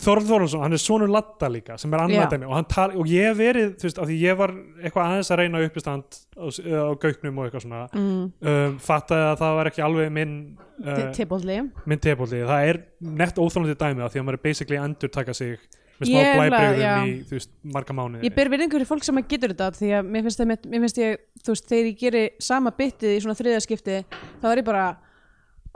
Þorvald 0.00 0.30
Þorvaldsson, 0.30 0.62
hann 0.64 0.76
er 0.76 0.82
sonur 0.82 1.12
Latta 1.12 1.50
líka 1.52 1.76
sem 1.80 1.92
er 1.94 2.02
Já. 2.02 2.04
annað 2.08 2.34
dæmi 2.34 2.48
og, 2.48 2.74
og 3.00 3.10
ég 3.10 3.36
verið, 3.38 3.70
þú 3.80 3.88
veist, 3.88 4.00
af 4.00 4.10
því 4.10 4.18
ég 4.22 4.40
var 4.40 4.54
eitthvað 4.80 5.12
aðeins 5.12 5.30
að 5.30 5.40
reyna 5.42 5.62
uppistand 5.66 6.18
á, 6.34 6.44
á 6.48 6.92
gauknum 7.04 7.38
og 7.40 7.46
eitthvað 7.48 7.64
svona 7.66 7.84
mm, 7.92 8.26
um, 8.54 8.76
fattaði 8.88 9.28
að 9.30 9.38
það 9.44 9.56
var 9.60 9.70
ekki 9.70 9.86
alveg 9.86 10.12
minn 10.18 10.34
uh, 10.82 11.06
tippolli 11.16 11.60
minn 11.84 12.04
tepoldi, 12.08 12.42
það 12.48 12.68
er 12.72 12.82
nett 13.22 13.40
óþólandi 13.40 13.78
dæmi 13.80 14.04
af 14.04 14.14
því 14.14 14.22
að 14.22 14.28
maður 14.28 14.40
er 14.40 14.44
basically 14.48 14.80
að 14.80 14.88
endur 14.90 15.14
taka 15.14 15.36
sig 15.36 15.56
með 16.00 16.10
smá 16.10 16.46
já. 16.74 16.92
í, 17.06 17.16
þú 17.28 17.36
veist, 17.36 17.52
marga 17.74 17.94
mánuði 17.94 18.26
Ég 18.26 18.34
ber 18.34 18.50
virðingu 18.50 18.78
fyrir 18.78 18.88
fólk 18.88 19.06
sem 19.06 19.20
að 19.20 19.28
getur 19.30 19.54
þetta 19.54 19.70
því 19.78 19.90
að 19.98 20.08
mér 20.10 20.24
finnst, 20.26 20.40
það, 20.40 20.68
mér 20.72 20.84
finnst 20.84 21.00
ég, 21.00 21.20
þú 21.40 21.54
veist, 21.54 21.68
þegar 21.70 21.90
ég 21.90 22.00
geri 22.00 22.22
sama 22.42 22.72
byttið 22.74 23.14
í 23.14 23.20
svona 23.22 23.38
þriðaskipti 23.38 23.98
þá 24.42 24.48
er 24.50 24.62
ég 24.62 24.66
bara 24.66 24.86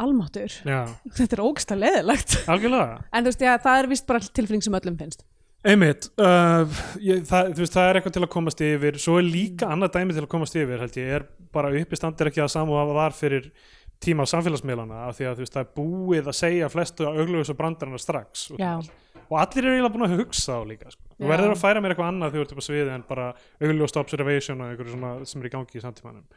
almáttur 0.02 0.54
Já, 0.62 0.80
þetta 1.16 1.36
er 1.36 1.42
ógsta 1.44 1.78
leðilegt 1.78 2.36
algjörlega. 2.50 3.00
En 3.12 3.26
þú 3.26 3.32
veist, 3.32 3.44
já, 3.48 3.54
það 3.64 3.80
er 3.80 3.90
vist 3.94 4.06
bara 4.08 4.22
tilfinning 4.38 4.64
sem 4.64 4.78
öllum 4.78 4.98
finnst. 5.00 5.24
Einmitt, 5.66 6.06
uh, 6.22 6.78
ég, 7.02 7.24
það, 7.26 7.50
þú 7.56 7.64
veist, 7.64 7.74
það 7.74 7.88
er 7.88 7.98
eitthvað 7.98 8.14
til 8.14 8.22
að 8.22 8.30
komast 8.36 8.62
yfir. 8.62 9.00
Svo 9.02 9.16
er 9.18 9.26
líka 9.26 9.72
annað 9.74 9.96
dæmi 9.96 10.14
til 10.14 10.22
að 10.22 10.30
komast 10.30 10.54
yfir 10.54 10.84
held 10.84 11.00
ég, 11.00 11.10
er 11.18 11.26
bara 11.54 11.72
uppistand 11.80 12.22
er 12.22 12.30
ekki 12.30 12.44
að 12.44 12.54
samu 12.54 12.78
að 12.78 12.94
var 12.94 13.16
fyrir 13.16 13.50
tíma 13.98 14.26
samfélagsmiðlana 14.30 15.08
af 15.08 15.18
því 15.18 15.26
að 15.26 15.42
veist, 15.42 15.56
það 15.56 15.64
er 15.64 15.70
búið 15.74 16.30
að 16.30 16.38
segja 16.38 16.70
flestu 16.70 17.08
augljóðs 17.10 17.50
og 17.50 17.58
brandarana 17.58 17.98
strax. 17.98 18.44
Og, 18.54 18.90
og 19.26 19.38
allir 19.42 19.64
eru 19.64 19.74
eiginlega 19.74 19.94
búin 19.96 20.06
að 20.06 20.18
hugsa 20.20 20.58
á 20.58 20.62
líka 20.68 20.92
sko. 20.92 21.02
Já. 21.18 21.26
verður 21.32 21.54
að 21.56 21.62
færa 21.64 21.82
mér 21.82 21.94
eitthvað 21.94 22.12
annað 22.12 22.36
þegar 22.36 22.38
þú 22.38 22.44
ert 22.44 22.52
upp 22.54 22.62
á 22.62 22.68
sviði 22.68 22.92
en 22.94 23.06
bara 23.08 23.30
augljóðst 23.66 23.98
observation 23.98 24.62
og 24.62 24.70
einhverju 24.70 25.24
sem 25.26 25.42
er 25.42 25.48
í 25.48 25.54
gangi 25.56 25.80
í 25.80 25.82
samtímanum. 25.82 26.28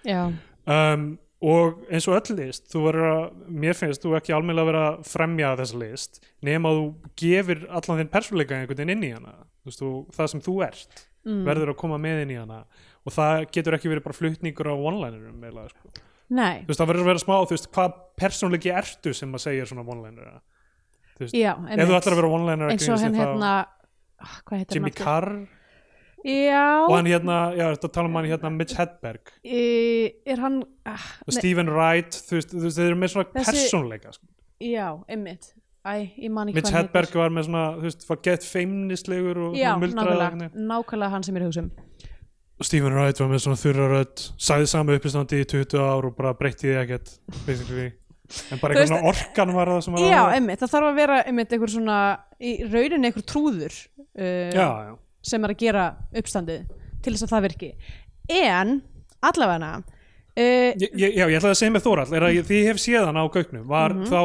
Um, 0.65 1.05
og 1.41 1.79
eins 1.89 2.05
og 2.09 2.17
öll 2.19 2.35
list 2.37 2.67
þú 2.69 2.83
verður 2.85 3.07
að, 3.09 3.21
mér 3.63 3.77
finnst 3.77 4.03
þú 4.03 4.13
ekki 4.19 4.33
almennilega 4.35 4.61
að 4.61 4.69
vera 4.69 4.83
að 4.91 5.07
fremja 5.09 5.53
þessa 5.57 5.79
list 5.81 6.19
nema 6.45 6.69
að 6.69 6.77
þú 6.77 7.13
gefur 7.21 7.63
allan 7.79 8.01
þinn 8.01 8.11
persónuleika 8.13 8.59
einhvern 8.59 8.77
veginn 8.77 8.93
inn 8.93 9.07
í 9.07 9.11
hana 9.15 9.33
þú 9.41 9.71
veist, 9.71 9.81
þú, 9.81 9.91
það 10.17 10.31
sem 10.33 10.43
þú 10.45 10.55
ert 10.67 11.03
mm. 11.25 11.41
verður 11.49 11.73
að 11.73 11.79
koma 11.81 11.99
með 12.01 12.23
inn 12.25 12.33
í 12.35 12.37
hana 12.37 12.61
og 13.01 13.15
það 13.15 13.45
getur 13.57 13.77
ekki 13.77 13.91
verið 13.91 14.05
bara 14.05 14.19
flutningur 14.19 14.69
á 14.69 14.75
one-linerum 14.77 15.47
eiginlega, 15.47 15.73
sko. 15.73 16.05
nei, 16.29 16.61
þú 16.61 16.69
veist, 16.69 16.83
það 16.83 16.91
verður 16.91 17.03
að 17.05 17.11
vera 17.11 17.23
smá, 17.23 17.35
þú 17.39 17.57
veist, 17.57 17.69
hvað 17.73 17.97
persónuleiki 18.21 18.73
ertu 18.81 19.15
sem 19.17 19.33
að 19.33 19.45
segja 19.47 19.69
svona 19.71 19.87
one-liner 19.87 20.29
já, 21.33 21.55
ef 21.57 21.89
þú 21.89 21.97
ætlar 21.97 22.13
að 22.13 22.21
vera 22.21 22.31
one-liner 22.37 22.75
eins 22.75 22.85
og 22.85 23.01
hann 23.01 23.17
hérna 23.17 23.55
ah, 24.21 24.37
hvað 24.45 24.61
heitir 24.61 24.77
Jimmy 24.77 24.93
hann 24.93 24.93
aftur? 24.93 25.09
Carr 25.09 25.60
já, 26.25 26.65
og 26.85 26.93
hann 26.95 27.07
hérna, 27.09 27.37
já, 27.57 27.65
þetta 27.75 27.91
tala 27.95 28.07
um 28.11 28.15
hann 28.19 28.27
hérna 28.29 28.51
Mitch 28.53 28.75
Hedberg, 28.77 29.31
e, 29.43 29.61
er 30.25 30.37
hann 30.43 30.61
ah, 30.85 31.07
og 31.27 31.33
Stephen 31.33 31.69
Wright 31.73 32.11
þú 32.27 32.37
veist, 32.37 32.51
þú 32.53 32.65
veist, 32.67 32.77
þeir 32.77 32.91
eru 32.91 32.99
með 33.01 33.13
svona 33.15 33.29
Þessi- 33.31 33.45
persónuleika 33.65 34.13
sko. 34.13 34.25
já, 34.61 34.87
einmitt 35.09 35.53
Æ, 35.81 36.11
ég 36.21 36.29
man 36.29 36.45
ekki 36.51 36.59
Mitch 36.59 36.69
hvað 36.69 36.75
hann 36.77 36.85
Hedberg 36.91 37.15
var 37.17 37.31
með 37.33 37.47
svona, 37.47 37.63
þú 37.79 37.87
veist, 37.87 38.03
var 38.09 38.19
gett 38.27 38.43
feimnislegur 38.45 39.37
og 39.47 39.55
já, 39.57 39.71
svona 39.71 39.81
muldraði 39.81 40.11
nákvæmlega, 40.11 40.35
veginn. 40.37 40.67
nákvæmlega 40.69 41.09
hann 41.15 41.23
sem 41.25 41.35
ég 41.35 41.41
er 41.41 41.45
að 41.47 41.49
hugsa 41.49 41.63
um 41.65 41.71
og 42.61 42.65
Stephen 42.69 42.93
Wright 42.93 43.17
var 43.23 43.29
með 43.31 43.39
svona 43.41 43.57
þurrarödd 43.57 44.21
sagði 44.37 44.67
samu 44.69 44.93
uppistandi 44.99 45.39
í 45.41 45.45
20 45.49 45.79
ár 45.81 46.05
og 46.05 46.13
bara 46.19 46.35
breytti 46.37 46.67
því 46.69 46.75
ekkert 46.83 47.09
basically. 47.47 47.87
en 48.53 48.59
bara 48.61 48.75
Þú 48.75 48.77
eitthvað 48.77 48.91
svona 48.91 49.09
orkan 49.09 49.53
var 49.57 49.67
það 49.73 49.81
sem 49.87 49.93
var 49.97 50.05
já, 50.05 50.19
að- 50.21 50.33
einmitt, 50.37 50.59
það 50.61 50.71
þarf 50.75 50.89
að 50.91 50.99
vera 51.01 51.17
einmitt 51.25 51.55
einhver 51.57 51.71
svona, 51.73 51.97
í 52.37 52.51
rauninni 52.69 53.09
einhver 53.09 53.25
trúður 53.25 53.73
uh, 53.97 54.51
já, 54.53 54.67
já. 54.85 54.93
Sem 55.21 55.43
er 55.43 55.53
að 55.55 55.59
gera 55.63 55.85
uppstandið 56.21 56.69
til 57.01 57.13
þess 57.15 57.27
að 57.27 57.33
það 57.35 57.45
virki. 57.49 57.71
En 58.29 58.77
allavega 59.21 59.73
uh, 59.81 59.83
Ég, 60.37 60.87
ég, 60.95 61.17
já, 61.17 61.25
ég 61.27 61.37
ætlaði 61.41 61.51
að 61.55 61.59
segja 61.61 61.75
með 61.75 61.85
Þórall 61.89 62.15
er 62.17 62.25
að 62.29 62.37
ég, 62.39 62.47
því 62.47 62.61
ég 62.61 62.71
hef 62.71 62.81
séð 62.81 63.05
hann 63.09 63.19
á 63.19 63.25
gauknum 63.33 63.67
var 63.69 63.93
Mhm. 63.97 64.07
þá 64.09 64.21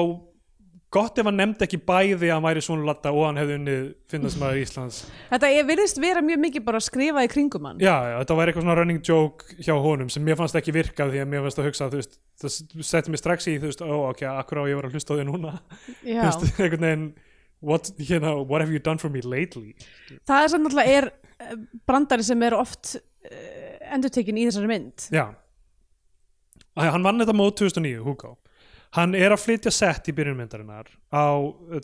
gott 0.97 1.19
ef 1.19 1.27
hann 1.27 1.37
nefndi 1.37 1.65
ekki 1.67 1.79
bæði 1.85 2.29
að 2.31 2.37
hann 2.37 2.45
væri 2.47 2.61
svona 2.63 2.87
latta 2.87 3.11
og 3.13 3.25
hann 3.27 3.37
hefði 3.41 3.57
unnið 3.59 3.81
finnast 4.09 4.39
maður 4.41 4.61
Íslands. 4.63 5.01
Þetta 5.33 5.49
virðist 5.69 5.99
vera 6.01 6.23
mjög 6.25 6.39
mikið 6.45 6.65
bara 6.65 6.79
að 6.81 6.87
skrifa 6.87 7.25
í 7.27 7.29
kringum 7.29 7.67
hann. 7.69 7.81
Já, 7.83 7.97
já, 8.13 8.15
þetta 8.23 8.37
væri 8.39 8.53
eitthvað 8.53 8.65
svona 8.65 8.77
running 8.79 9.03
joke 9.05 9.57
hjá 9.67 9.75
honum 9.83 10.09
sem 10.15 10.25
mér 10.25 10.39
fannst 10.39 10.57
ekki 10.57 10.73
virka 10.73 11.09
því 11.11 11.21
að 11.25 11.29
mér 11.35 11.43
fannst 11.45 11.59
að 11.61 11.69
hugsa 11.69 11.91
veist, 11.93 12.17
það 12.41 12.57
setti 12.87 13.13
mig 13.13 13.21
strax 13.21 13.49
í 13.51 13.57
þú 13.59 13.69
veist, 13.73 13.83
ó, 13.85 13.95
ok, 14.15 14.23
akkur 14.31 14.63
á 14.63 14.65
ég 14.71 14.79
var 14.79 14.89
að 14.89 14.97
hlusta 14.97 15.13
á 15.13 15.17
því 15.19 15.27
núna? 15.29 15.53
Já. 16.07 16.23
þú 16.23 16.29
veist, 16.31 16.47
einhvern 16.63 16.87
veginn 16.87 17.07
what, 17.61 17.91
you 17.99 18.19
know, 18.21 18.43
what 18.43 18.61
have 18.63 18.71
you 18.73 18.79
done 18.79 18.99
for 18.99 19.09
me 19.11 19.21
lately? 19.23 19.75
Það 20.29 20.43
er 20.45 20.49
samt 20.53 20.67
náttúrulega 20.67 20.97
er 21.01 21.09
eh, 21.41 21.55
brandari 21.89 22.23
sem 22.27 22.43
er 22.47 22.55
oft 22.59 22.97
uh, 22.97 23.93
endurtekin 23.97 24.39
í 24.41 24.47
þessari 24.49 24.71
mynd. 24.71 25.07
Já. 25.15 25.27
Hann 26.77 27.03
vann 27.07 27.23
þetta 27.23 27.33
mót 27.37 27.57
2009, 27.61 28.03
Hugo. 28.05 28.35
Hann 28.97 29.15
er 29.17 29.33
að 29.35 29.43
flytja 29.43 29.73
sett 29.73 30.09
í 30.09 30.15
byrjunmyndarinnar 30.17 30.91
á, 31.13 31.25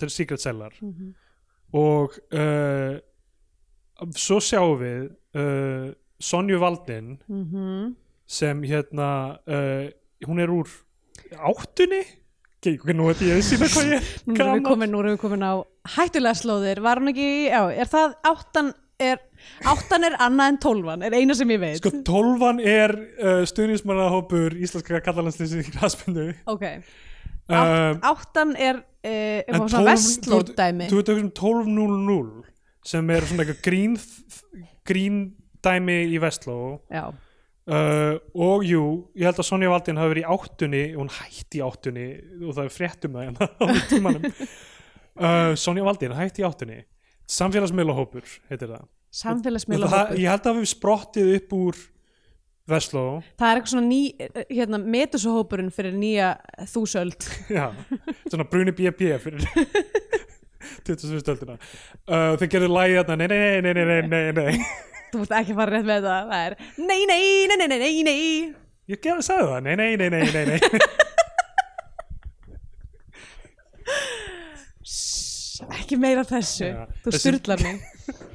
til 0.01 0.11
Secret 0.13 0.41
Cellar. 0.45 0.75
Og 1.73 2.15
uh, 2.37 2.99
svo 4.17 4.39
sjáum 4.45 4.77
við 4.81 5.09
uh, 5.39 5.91
Sonju 6.23 6.59
Valdin 6.63 7.17
Mhm. 7.29 7.97
sem 8.33 8.63
hérna 8.65 9.09
hún 10.25 10.39
er 10.41 10.49
úr 10.55 10.69
áttunni 11.37 11.99
ekki, 12.63 12.95
nú 12.97 13.09
veit 13.11 13.25
ég 13.27 13.39
að 13.39 13.43
sína 13.47 13.69
hvað 13.73 13.91
ég 13.93 14.41
er 14.47 14.63
komin, 14.67 14.93
nú 14.93 15.03
erum 15.03 15.17
við 15.17 15.21
komin 15.25 15.45
á 15.45 15.53
hættulega 15.97 16.39
slóðir, 16.39 16.81
var 16.85 17.03
hún 17.03 17.13
ekki, 17.13 17.29
já, 17.51 17.61
er 17.75 17.91
það 17.91 18.15
áttan 18.31 18.71
er, 19.03 19.23
áttan 19.67 20.07
er 20.07 20.17
annað 20.23 20.53
en 20.53 20.61
tólfan, 20.63 21.05
er 21.09 21.17
eina 21.19 21.35
sem 21.35 21.51
ég 21.51 21.63
veit. 21.63 21.81
Sko 21.81 21.93
tólfan 22.07 22.63
er 22.63 22.95
uh, 22.95 23.43
stuðnismannahópur 23.51 24.55
íslenska 24.63 25.03
kallalandsliðsins 25.03 25.73
í 25.73 25.75
knastbundu 25.75 26.29
ok, 26.53 26.65
um, 27.51 27.59
Átt, 27.59 28.07
áttan 28.13 28.55
er 28.55 28.79
uh, 28.79 29.11
eitthvað 29.43 29.69
svona 29.75 29.85
vestlót 29.91 30.55
dæmi. 30.59 30.89
þú 30.93 31.03
veit 31.03 31.13
ekki 31.17 31.27
um 31.27 31.35
12.00 31.43 32.51
sem 32.93 33.15
er 33.15 33.27
svona 33.27 33.47
eitthvað 33.47 33.63
grín 33.67 33.99
grín 34.87 35.23
dæmi 35.63 35.99
í 36.11 36.19
Vestló. 36.23 36.81
Já, 36.91 37.11
uh, 37.71 38.17
og 38.35 38.65
jú, 38.67 38.85
ég 39.19 39.29
held 39.29 39.43
að 39.43 39.49
Sonja 39.49 39.71
Valdin 39.73 40.01
hafi 40.01 40.15
verið 40.15 40.25
í 40.25 40.33
áttunni, 40.35 40.83
hún 40.97 41.13
hætti 41.13 41.61
í 41.61 41.65
áttunni 41.67 42.09
og 42.41 42.57
það 42.57 42.65
er 42.65 42.75
fréttum 42.75 43.19
það 43.19 43.29
hérna 43.29 43.49
á 43.63 43.65
tímanum. 43.93 44.27
Uh, 45.13 45.53
Sonja 45.61 45.87
Valdin 45.87 46.17
hætti 46.17 46.45
í 46.45 46.49
áttunni. 46.49 46.83
Samfélagsmiðlahópur 47.33 48.27
heitir 48.51 48.75
það. 48.75 48.85
Það, 49.13 50.15
ég 50.19 50.31
held 50.33 50.47
að 50.49 50.61
við 50.61 50.71
sprottið 50.73 51.35
upp 51.37 51.57
úr 51.59 51.81
Vestló. 52.73 53.05
Það 53.41 53.49
er 53.49 53.59
eitthvað 53.59 53.73
svona 53.73 53.89
ný, 53.89 54.03
hérna, 54.47 54.79
metusuhópurinn 54.95 55.73
fyrir 55.75 55.97
nýja 55.99 56.37
þúsöld. 56.71 57.27
Já, 57.59 57.73
svona 58.31 58.47
bruni 58.49 58.75
B.B. 58.77 59.17
fyrir 59.23 59.47
27 60.87 61.21
stöldina 61.23 61.59
uh, 61.59 62.35
þeir 62.39 62.51
gerðu 62.51 62.71
lægi 62.73 63.03
nei, 63.11 63.27
nei, 63.27 63.29
nei, 63.29 63.63
nei, 63.63 63.85
nei, 63.85 64.03
nei, 64.09 64.33
nei 64.33 64.53
þú 65.13 65.21
múst 65.23 65.35
ekki 65.37 65.55
fara 65.59 65.75
rétt 65.77 65.87
með 65.89 66.07
það, 66.09 66.33
það 66.33 66.43
er 66.49 66.57
nei, 66.89 67.01
nei, 67.11 67.25
nei, 67.51 67.57
nei, 67.61 67.79
nei, 67.79 68.03
nei, 68.09 68.19
ég 68.93 69.01
gerði 69.05 69.21
að 69.21 69.27
sagði 69.29 69.49
það, 69.53 69.61
nei, 69.69 69.77
nei, 69.77 69.91
nei, 70.01 70.11
nei, 70.11 70.25
nei, 70.33 70.45
nei. 70.53 70.61
Ekki 75.79 75.97
meira 76.01 76.25
þessu, 76.27 76.69
Já, 76.73 76.85
þú 77.05 77.11
þessi- 77.13 77.21
styrlar 77.23 77.63
mig. 77.63 77.83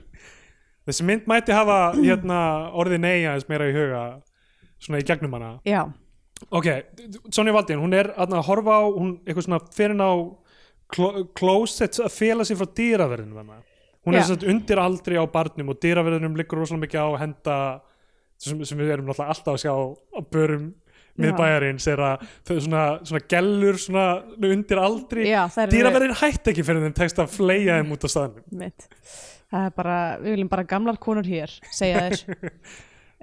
Þessi 0.88 1.03
mynd 1.03 1.25
mætti 1.28 1.51
hafa 1.51 1.78
hérna, 1.97 2.38
orðið 2.80 3.01
nei 3.03 3.25
aðeins 3.28 3.47
meira 3.51 3.65
í 3.67 3.73
huga 3.75 4.03
svona 4.80 5.01
í 5.01 5.07
gegnum 5.09 5.34
hana. 5.36 5.49
Já, 5.67 5.82
ok, 6.55 6.69
Sonja 7.36 7.51
Valdín, 7.57 7.82
hún 7.84 7.95
er 7.97 8.13
að 8.15 8.38
horfa 8.47 8.78
á, 8.80 8.84
hún 8.95 9.17
eitthvað 9.25 9.47
svona 9.49 9.59
fyrir 9.75 9.99
á 9.99 10.11
clo 10.95 11.09
closet 11.36 11.99
að 11.99 12.13
fela 12.15 12.45
sig 12.47 12.55
frá 12.55 12.69
dýraverðinu 12.80 13.36
þarna 13.36 13.57
hún 14.07 14.17
er 14.17 14.27
satt 14.27 14.47
undir 14.47 14.81
aldri 14.81 15.19
á 15.19 15.25
barnum 15.29 15.73
og 15.73 15.79
dýraverðinum 15.83 16.39
liggur 16.39 16.63
rosalega 16.63 16.85
mikið 16.85 17.03
á 17.03 17.07
að 17.07 17.21
henda 17.25 17.57
sem, 18.39 18.65
sem 18.65 18.79
við 18.79 18.95
erum 18.95 19.13
alltaf 19.13 19.53
að 19.53 19.63
sjá 19.65 19.73
á 19.73 20.19
börum 20.31 20.71
miðbæjarins 21.17 21.87
er 21.89 22.01
að 22.03 22.25
þau 22.45 22.57
svona, 22.61 22.83
svona 23.07 23.23
gellur 23.31 23.79
svona 23.81 24.05
undir 24.49 24.81
aldri. 24.81 25.29
Er 25.31 25.71
dýraverðin 25.71 26.17
hætti 26.19 26.53
ekki 26.53 26.65
fyrir 26.65 26.85
þeim 26.85 26.97
tekst 26.97 27.21
að 27.21 27.31
fleia 27.33 27.79
þeim 27.79 27.95
út 27.95 28.05
á 28.05 28.09
staðnum. 28.13 28.67
Er 29.57 29.71
bara, 29.75 29.97
við 30.21 30.35
viljum 30.35 30.51
bara 30.51 30.67
gamlar 30.67 30.99
konur 31.01 31.25
hér 31.27 31.53
segja 31.71 32.01
þess 32.09 32.25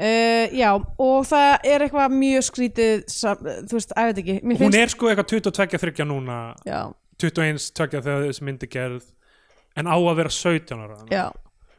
uh, 0.01 0.47
já, 0.57 0.71
og 0.73 1.27
það 1.29 1.67
er 1.69 1.85
eitthvað 1.85 2.15
mjög 2.17 2.47
skrítið 2.49 3.03
þú 3.13 3.77
veist, 3.77 3.93
ég 3.93 4.09
veit 4.09 4.23
ekki 4.23 4.63
hún 4.63 4.79
er 4.79 4.95
sko 4.95 5.11
eitthvað 5.11 5.35
22-30 5.35 6.09
núna. 6.09 6.39
Já, 6.65 6.81
21-20 7.21 8.01
þegar 8.01 8.25
þessi 8.25 8.49
myndi 8.49 8.71
gerð 8.73 9.05
en 9.77 9.91
á 9.91 9.97
að 9.97 10.17
vera 10.21 10.33
17 10.33 10.85
ára 10.85 10.99
já, 11.11 11.27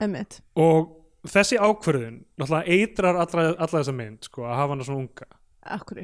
emmitt 0.04 0.40
og 0.60 0.94
þessi 1.30 1.58
ákvörðun 1.60 2.20
náttúrulega 2.40 2.78
eitrar 2.78 3.20
alla, 3.22 3.48
alla 3.54 3.80
þessa 3.80 3.96
mynd 3.96 4.28
sko, 4.28 4.46
að 4.46 4.60
hafa 4.60 4.76
hana 4.76 4.88
svona 4.88 5.02
unga. 5.04 5.28
Akkur, 5.76 6.02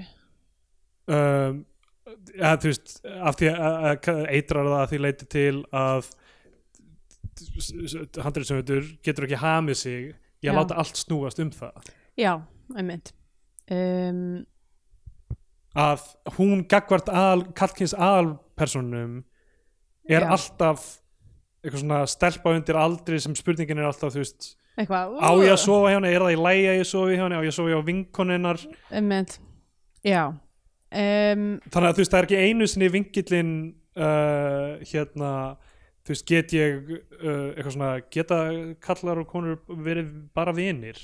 um, 1.12 1.62
að, 2.42 2.56
þú 2.64 2.72
veist 2.72 2.94
því 3.04 3.52
að, 3.54 3.80
að 3.86 4.24
eitrar 4.38 4.70
það 4.70 4.78
að 4.80 4.94
því 4.94 5.02
leiti 5.06 5.30
til 5.32 5.56
að 5.70 6.12
handriðsöfundur 8.22 8.88
getur 9.06 9.28
ekki 9.28 9.42
hamið 9.42 9.80
sig 9.80 10.08
að 10.12 10.50
Já. 10.50 10.54
láta 10.58 10.78
allt 10.82 11.00
snúast 11.00 11.42
um 11.42 11.52
það. 11.54 11.92
Já, 12.20 12.34
emmitt 12.78 13.14
um, 13.72 14.42
að 15.78 16.08
hún 16.38 16.66
gagvart 16.70 17.10
aðal, 17.14 17.46
kallkins 17.58 17.94
aðalpersonum 17.96 19.22
er 20.10 20.26
Já. 20.26 20.32
alltaf 20.34 20.90
eitthvað 21.62 21.84
svona 21.84 22.02
stelpa 22.10 22.54
undir 22.56 22.80
aldri 22.80 23.20
sem 23.22 23.36
spurningin 23.38 23.82
er 23.82 23.90
alltaf 23.90 24.16
þú 24.16 24.24
veist 24.24 24.52
eitthvað 24.80 25.18
á 25.22 25.32
ég 25.44 25.54
að 25.54 25.60
sofa 25.62 25.92
hjá 25.92 25.98
henni, 26.00 26.14
er 26.14 26.26
það 26.26 26.36
í 26.36 26.40
lægi 26.42 26.70
að 26.72 26.80
ég 26.80 26.90
sofi 26.90 27.18
hjá 27.18 27.26
henni? 27.26 27.38
Á 27.38 27.46
ég 27.46 27.52
að 27.52 27.58
sofa 27.58 27.74
hjá 27.74 27.82
vinkoninnar 27.90 28.64
um, 30.92 31.46
þannig 31.68 31.90
að 31.90 31.94
þú 31.94 32.04
veist 32.04 32.14
það 32.14 32.22
er 32.22 32.30
ekki 32.30 32.42
einu 32.42 32.70
sinni 32.70 32.92
vingillin 32.96 33.54
uh, 33.96 34.82
hérna 34.90 35.32
þú 36.02 36.14
veist 36.16 36.28
get 36.30 36.56
ég 36.58 36.92
uh, 36.92 37.50
eitthvað 37.54 37.74
svona 37.76 37.92
geta 38.14 38.40
kallar 38.84 39.22
og 39.22 39.30
konur 39.30 39.60
verið 39.70 40.14
bara 40.34 40.56
vinir? 40.56 40.98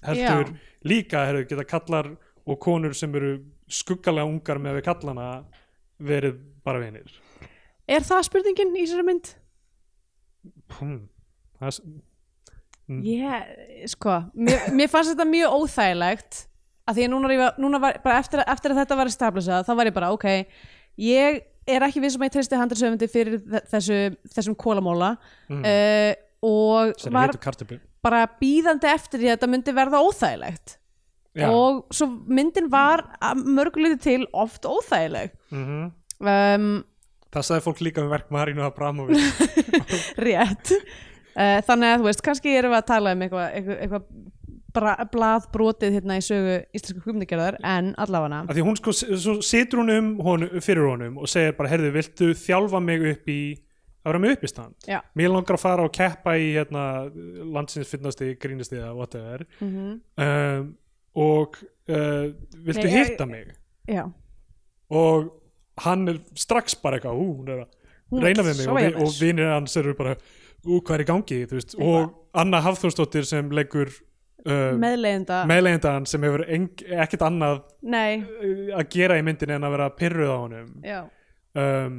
Heldur 0.00 0.54
Já. 0.54 0.60
líka 0.88 1.26
heldur, 1.28 1.48
geta 1.50 1.66
kallar 1.68 2.14
og 2.48 2.60
konur 2.62 2.96
sem 2.96 3.12
eru 3.18 3.34
skuggalega 3.70 4.28
ungar 4.28 4.62
með 4.62 4.80
við 4.80 4.86
kallana 4.88 5.28
verið 6.00 6.40
bara 6.64 6.80
vinir? 6.80 7.12
Er 7.90 8.06
það 8.06 8.26
spurningin 8.30 8.72
í 8.72 8.86
þessari 8.86 9.06
mynd? 9.06 9.34
Hmm. 10.78 11.00
það 11.60 11.66
er 11.66 11.76
s- 11.76 11.82
Mm. 12.90 13.04
sko 13.86 14.14
mér, 14.34 14.64
mér 14.74 14.88
fannst 14.90 15.12
þetta 15.12 15.26
mjög 15.30 15.52
óþægilegt 15.60 16.38
að 16.90 16.96
því 16.96 17.04
að 17.04 17.10
núna, 17.12 17.28
ég, 17.36 17.58
núna 17.62 17.78
var, 17.80 17.98
bara 18.02 18.18
eftir, 18.18 18.40
að- 18.42 18.48
eftir 18.50 18.72
að 18.72 18.80
þetta 18.80 18.96
var 18.98 19.06
established 19.06 19.66
þá 19.68 19.76
var 19.78 19.86
ég 19.86 19.94
bara 19.94 20.08
ok 20.16 20.24
ég 20.98 21.38
er 21.70 21.80
ekki 21.86 22.02
við 22.02 22.10
sem 22.16 22.22
ég 22.26 22.32
treysti 22.34 22.58
handriðsöfundi 22.58 23.08
fyrir 23.12 23.38
þe- 23.46 23.62
þessu, 23.70 24.00
þessum 24.34 24.56
kólamóla 24.58 25.12
Mm. 25.48 25.62
uh, 25.62 26.14
og 26.42 26.98
sem 26.98 27.12
var 27.12 27.28
heitur 27.30 27.44
kartöflu 27.46 27.78
bara 28.02 28.26
býðandi 28.40 28.90
eftir 28.90 29.20
því 29.20 29.28
að 29.30 29.36
þetta 29.38 29.50
myndi 29.54 29.72
verða 29.76 30.02
óþægilegt 30.02 30.76
Já. 31.36 31.46
og 31.48 31.86
svo 31.94 32.08
myndin 32.26 32.68
var 32.72 33.04
að 33.22 33.44
mörguleiti 33.46 34.00
til 34.02 34.26
oft 34.34 34.62
óþægileg 34.66 35.30
Mhm. 35.52 35.92
um, 36.26 36.84
það 37.34 37.46
sagði 37.48 37.64
fólk 37.66 37.84
líka 37.86 38.04
um 38.04 38.10
verk 38.10 38.30
Marinu 38.34 38.66
Abramovic. 38.66 39.18
Rétt. 40.26 40.74
Uh, 41.30 41.60
þannig 41.66 41.94
að 41.94 42.00
þú 42.00 42.08
veist, 42.08 42.24
kannski 42.26 42.54
erum 42.58 42.74
við 42.74 42.80
að 42.80 42.88
tala 42.90 43.14
um 43.14 43.24
eitthvað 43.24 43.56
eitthva, 43.56 43.76
eitthva 43.84 44.02
bra, 44.74 44.94
blað 45.12 45.48
brotið 45.54 45.96
hérna 45.98 46.18
í 46.18 46.24
sögu 46.24 46.58
íslensku 46.76 47.02
kvimnigerðar 47.04 47.58
en 47.66 47.92
allavega. 48.00 48.42
Af 48.46 48.56
því 48.56 48.66
hún 48.66 48.78
sko, 48.78 48.94
situr 49.46 49.82
hún 49.82 49.94
um 49.94 50.12
honum, 50.26 50.60
fyrir 50.64 50.86
honum 50.90 51.18
og 51.20 51.30
segir 51.30 51.56
bara, 51.58 51.70
heyrðu, 51.72 51.92
viltu 51.96 52.30
þjálfa 52.38 52.82
mig 52.84 53.06
upp 53.14 53.30
í 53.30 53.40
að 54.00 54.08
vera 54.12 54.22
með 54.22 54.34
upp 54.34 54.44
í 54.46 54.48
stand 54.48 54.86
Já. 54.88 54.98
mér 55.18 55.32
langar 55.34 55.58
að 55.58 55.60
fara 55.60 55.84
og 55.84 55.92
keppa 55.92 56.32
í 56.40 56.52
hérna, 56.54 56.84
landsins 57.52 57.90
finnasti, 57.90 58.32
grínasti 58.40 58.78
eða 58.78 58.94
whatever. 58.96 59.44
Mm 59.60 59.74
-hmm. 59.74 59.98
um, 60.24 60.70
og 61.14 61.58
uh, 61.90 62.30
viltu 62.64 62.88
hitta 62.88 63.26
mig? 63.26 63.52
Já, 63.86 64.08
og 64.90 65.39
hann 65.86 66.08
er 66.12 66.20
strax 66.38 66.76
bara 66.82 66.98
eitthvað, 66.98 67.20
ú, 67.20 67.30
hún 67.40 67.50
er 67.54 67.64
að 67.64 68.22
reyna 68.26 68.44
við 68.46 68.62
mig. 68.62 68.70
Og, 68.70 69.02
og 69.06 69.16
vinir 69.20 69.50
hans 69.52 69.76
eru 69.80 69.94
bara 69.98 70.14
ú, 70.16 70.80
hvað 70.80 70.94
er 70.96 71.04
í 71.04 71.08
gangi, 71.08 71.40
og 71.80 72.14
Anna 72.40 72.62
Hafþórsdóttir 72.64 73.26
sem 73.28 73.50
leikur 73.54 73.92
uh, 74.46 74.76
meðleiðenda. 74.80 75.42
meðlegendan 75.50 76.08
sem 76.08 76.26
hefur 76.26 76.44
ekkert 76.46 77.24
annað 77.26 77.62
nei, 77.80 78.20
að 78.76 78.86
gera 78.92 79.18
í 79.20 79.24
myndin 79.26 79.56
en 79.56 79.66
að 79.66 79.76
vera 79.76 79.90
pyrruð 79.96 80.32
á 80.32 80.38
honum. 80.38 80.74
Um, 81.50 81.96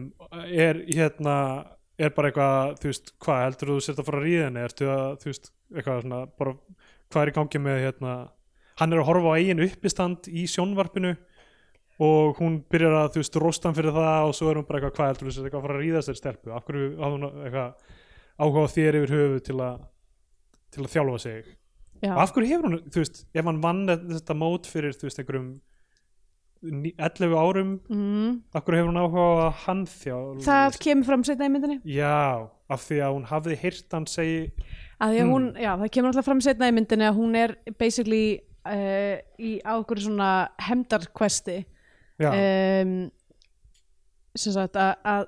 er 0.47 0.79
hérna 0.87 1.37
er 2.01 2.13
bara 2.15 2.29
eitthvað, 2.31 2.77
þú 2.81 2.89
veist, 2.89 3.11
hvað 3.21 3.41
heldur 3.45 3.71
þú 3.73 3.79
sért 3.85 3.99
að 3.99 4.07
fara 4.07 4.21
að 4.21 4.27
ríða 4.27 4.45
henni, 4.47 4.61
ertu 4.65 4.87
að, 4.89 5.17
þú 5.21 5.29
veist 5.29 5.51
eitthvað 5.75 6.05
svona, 6.05 6.21
bara, 6.39 6.53
hvað 7.11 7.23
er 7.23 7.31
í 7.31 7.35
gangi 7.35 7.61
með 7.61 7.81
hérna, 7.85 8.13
hann 8.81 8.95
er 8.95 9.01
að 9.01 9.09
horfa 9.09 9.33
á 9.33 9.37
eigin 9.37 9.63
uppistand 9.65 10.29
í 10.31 10.45
sjónvarpinu 10.49 11.11
og 12.01 12.39
hún 12.41 12.59
byrjar 12.71 12.95
að, 12.97 13.09
þú 13.13 13.21
veist, 13.21 13.39
rosta 13.43 13.69
hann 13.69 13.77
fyrir 13.77 13.93
það 13.95 14.27
og 14.29 14.35
svo 14.37 14.49
er 14.51 14.57
hún 14.59 14.65
bara 14.67 14.79
eitthvað, 14.81 14.95
hvað 14.97 15.09
heldur 15.11 15.27
þú 15.29 15.33
sért 15.35 15.47
eitthvað 15.49 15.61
að 15.61 15.65
fara 15.67 15.77
að 15.77 15.83
ríða 15.85 16.03
sér 16.07 16.17
stelpu, 16.21 16.53
af 16.57 16.65
hverju 16.67 16.85
hafði 17.01 17.17
hún 17.17 17.25
eitthvað 17.45 17.73
áhuga 18.41 18.63
á 18.65 18.73
þér 18.75 18.97
yfir 19.01 19.13
höfu 19.17 19.41
til 19.49 19.57
að 19.61 19.81
til 20.71 20.85
að 20.85 20.93
þjálfa 20.95 21.19
sig? 21.25 21.49
Já. 22.01 22.13
og 22.15 22.21
af 22.23 22.31
hverju 22.33 22.49
hefur 22.49 22.65
hún, 22.71 22.79
þú 22.89 23.01
veist, 23.03 23.19
ef 23.37 23.45
hann 23.45 23.61
vann 23.61 23.83
þetta 23.91 24.37
mót 24.41 24.65
fyrir, 24.71 24.95
þú 24.97 25.05
veist, 25.09 25.19
einhverjum 25.21 25.49
ní- 26.63 26.93
11 26.97 27.35
árum 27.37 27.79
Mm. 27.89 28.41
af 28.53 28.63
hverju 28.65 28.77
hefur 28.79 28.89
hún 28.91 29.01
áhuga 29.01 29.21
á 29.21 29.31
að 29.45 29.53
hann 29.65 29.83
þjálfa 29.85 30.45
það 30.47 30.79
kemur 30.85 31.05
fram 31.05 31.23
setna 31.23 31.45
í 31.45 31.51
myndinni. 31.53 31.77
Já, 31.85 32.49
af 32.69 32.79
því 32.87 32.97
að 33.01 33.13
hún 33.17 33.25
hafði 33.29 33.57
heyrt 33.61 33.91
hann 33.91 34.05
segi 34.05 34.51
hún, 35.01 35.53
já, 35.57 35.75
það 35.77 35.91
kemur 35.91 36.09
alltaf 36.11 36.25
fram 36.25 36.41
setna 36.41 36.69
í 36.69 36.73
myndinni 36.77 37.05
að 37.09 37.17
hún 37.17 37.35
er 37.35 37.55
basically 37.77 38.39
uh, 38.65 39.17
í 39.41 39.57
á 39.65 39.73
okkur 39.81 39.97
svona 40.01 40.49
hemdarkvesti 40.61 41.65
um, 42.29 42.91
sem 44.37 44.53
sagt 44.53 44.77
að, 44.79 44.93
að 45.03 45.25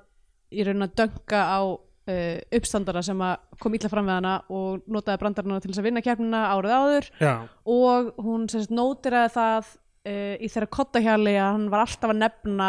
í 0.54 0.64
raun 0.68 0.86
að 0.86 0.94
dönga 1.00 1.40
á 1.44 1.60
uh, 1.64 2.38
uppstandara 2.58 3.02
sem 3.04 3.20
að 3.24 3.58
kom 3.60 3.74
illa 3.76 3.90
fram 3.92 4.06
við 4.08 4.14
hana 4.18 4.34
og 4.54 4.84
notaði 4.94 5.20
brandarana 5.22 5.60
til 5.60 5.72
þess 5.72 5.82
að 5.82 5.88
vinna 5.88 6.02
keppnina 6.04 6.42
árið 6.54 6.74
áður. 6.78 7.08
Já, 7.20 7.32
og 7.74 8.12
hún 8.24 8.46
sem 8.52 8.62
sagt 8.64 8.74
nótiraði 8.76 9.32
það 9.34 9.72
uh, 9.72 10.34
í 10.38 10.50
þeirra 10.52 10.70
kottahjali 10.78 11.34
að 11.38 11.50
hann 11.56 11.66
var 11.72 11.84
alltaf 11.86 12.14
að 12.14 12.20
nefna 12.22 12.68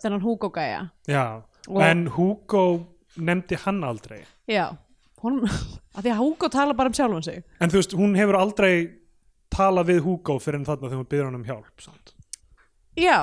þennan 0.00 0.24
Hugo 0.24 0.52
gæja. 0.54 0.84
Já. 1.10 1.24
Og- 1.68 1.82
en 1.84 2.06
Hugo 2.14 2.62
nefndi 3.20 3.58
hann 3.66 3.82
aldrei. 3.84 4.22
Já, 4.48 4.70
hún, 5.24 5.42
að 5.96 6.06
því 6.06 6.14
að 6.14 6.22
Hugo 6.22 6.48
tala 6.52 6.76
bara 6.78 6.92
um 6.92 6.96
sjálfan 6.96 7.26
sig. 7.26 7.42
En 7.60 7.72
þú 7.72 7.82
veist, 7.82 7.96
hún 7.98 8.16
hefur 8.16 8.38
aldrei 8.40 8.72
talað 9.50 9.90
við 9.92 10.00
Hugo 10.06 10.38
fyrir 10.40 10.60
en 10.62 10.66
þarna 10.68 10.88
þegar 10.88 11.02
hún 11.02 11.10
byrður 11.10 11.28
hann 11.28 11.40
um 11.42 11.46
hjálp 11.48 11.84
samt. 11.84 12.14
Já, 12.96 13.18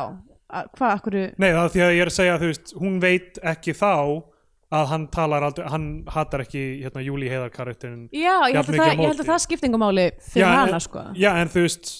að, 0.49 0.69
hvað, 0.77 0.91
akkur 0.95 1.13
nei, 1.37 1.51
það 1.51 1.63
er 1.65 1.69
því 1.75 1.81
að 1.87 1.93
ég 1.95 2.01
er 2.01 2.11
að 2.11 2.17
segja 2.17 2.37
þú 2.41 2.49
veist, 2.53 2.73
hún 2.79 2.99
veit 3.03 3.39
ekki 3.43 3.73
þá 3.77 3.91
að 4.77 4.85
hann 4.91 5.07
talar 5.07 5.43
aldrei, 5.47 5.67
hann 5.71 5.87
hatar 6.11 6.41
ekki 6.43 6.63
hérna, 6.83 7.01
Júli 7.05 7.29
Heiðar 7.31 7.49
karakterin 7.55 8.09
já, 8.11 8.35
ég 8.51 8.55
held, 8.57 8.67
að 8.67 8.79
það, 8.81 8.91
ég 8.99 9.07
held 9.07 9.21
að 9.23 9.29
það 9.31 9.43
skiptingumáli 9.45 10.07
fyrir 10.27 10.43
Já, 10.43 10.49
hana 10.57 10.73
en- 10.75 10.83
sko. 10.83 11.03
já, 11.15 11.29
en 11.41 11.47
þú 11.53 11.61
veist 11.67 11.91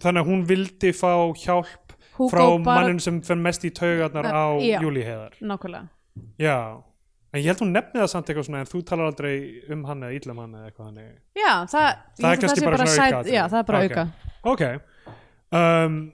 þannig 0.00 0.22
að 0.24 0.30
hún 0.30 0.44
vildi 0.48 0.92
fá 0.96 1.12
hjálp 1.36 1.92
Hugo 2.16 2.30
frá 2.32 2.44
bara- 2.64 2.80
mannin 2.80 3.00
sem 3.00 3.20
fer 3.20 3.36
mest 3.36 3.64
í 3.68 3.70
taugarnar 3.76 4.24
á 4.24 4.56
Já. 4.64 4.80
Júli 4.80 5.02
Heiðar. 5.04 5.34
nákvæmlega. 5.40 5.88
Já, 6.40 6.56
en 7.34 7.40
ég 7.42 7.44
held 7.50 7.60
hún 7.60 7.72
nefni 7.76 8.00
það 8.00 8.08
samt 8.08 8.26
eitthvað 8.32 8.46
svona 8.48 8.60
en 8.64 8.70
þú 8.72 8.80
talar 8.88 9.10
aldrei 9.12 9.36
um 9.70 9.84
hann 9.84 10.00
eða 10.00 10.16
illa 10.16 10.32
um 10.32 10.38
hann 10.38 10.54
eða 10.56 10.70
eitthvað 10.70 10.86
þannig. 10.88 11.12
Já, 11.36 11.52
það, 11.68 11.88
Það 12.20 12.30
er 12.32 12.40
kannski 12.40 12.64
bara 12.64 12.76
svona 12.78 12.96
sæt-. 12.96 13.32
Já, 13.34 13.42
það 13.52 13.58
er 13.58 13.68
bara 13.68 13.84
Ok. 13.84 13.92
auka. 13.92 14.08
Ok. 14.44 14.62
Um, 15.52 16.12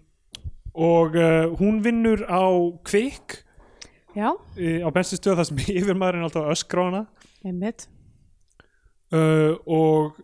og 0.74 1.16
uh, 1.18 1.52
hún 1.60 1.80
vinnur 1.84 2.22
á 2.28 2.42
kvikk. 2.88 3.40
Já, 4.16 4.28
á 4.84 4.88
benstistöð 4.92 5.38
þar 5.40 5.48
sem 5.48 5.60
yfirmaðurinn 5.80 6.26
alltaf 6.26 6.44
að 6.46 6.54
öskra 6.56 6.84
á 6.84 6.86
hana 6.90 7.02
einmitt. 7.48 7.86
Uh, 9.12 9.56
og 9.68 10.16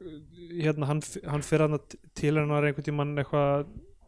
hérna 0.59 0.86
hann, 0.88 1.03
hann 1.28 1.42
fyrir 1.44 1.66
hann 1.68 1.80
til 2.16 2.34
hennar 2.40 2.64
einhvern 2.64 2.86
tímann 2.86 3.11
eitthvað 3.20 3.66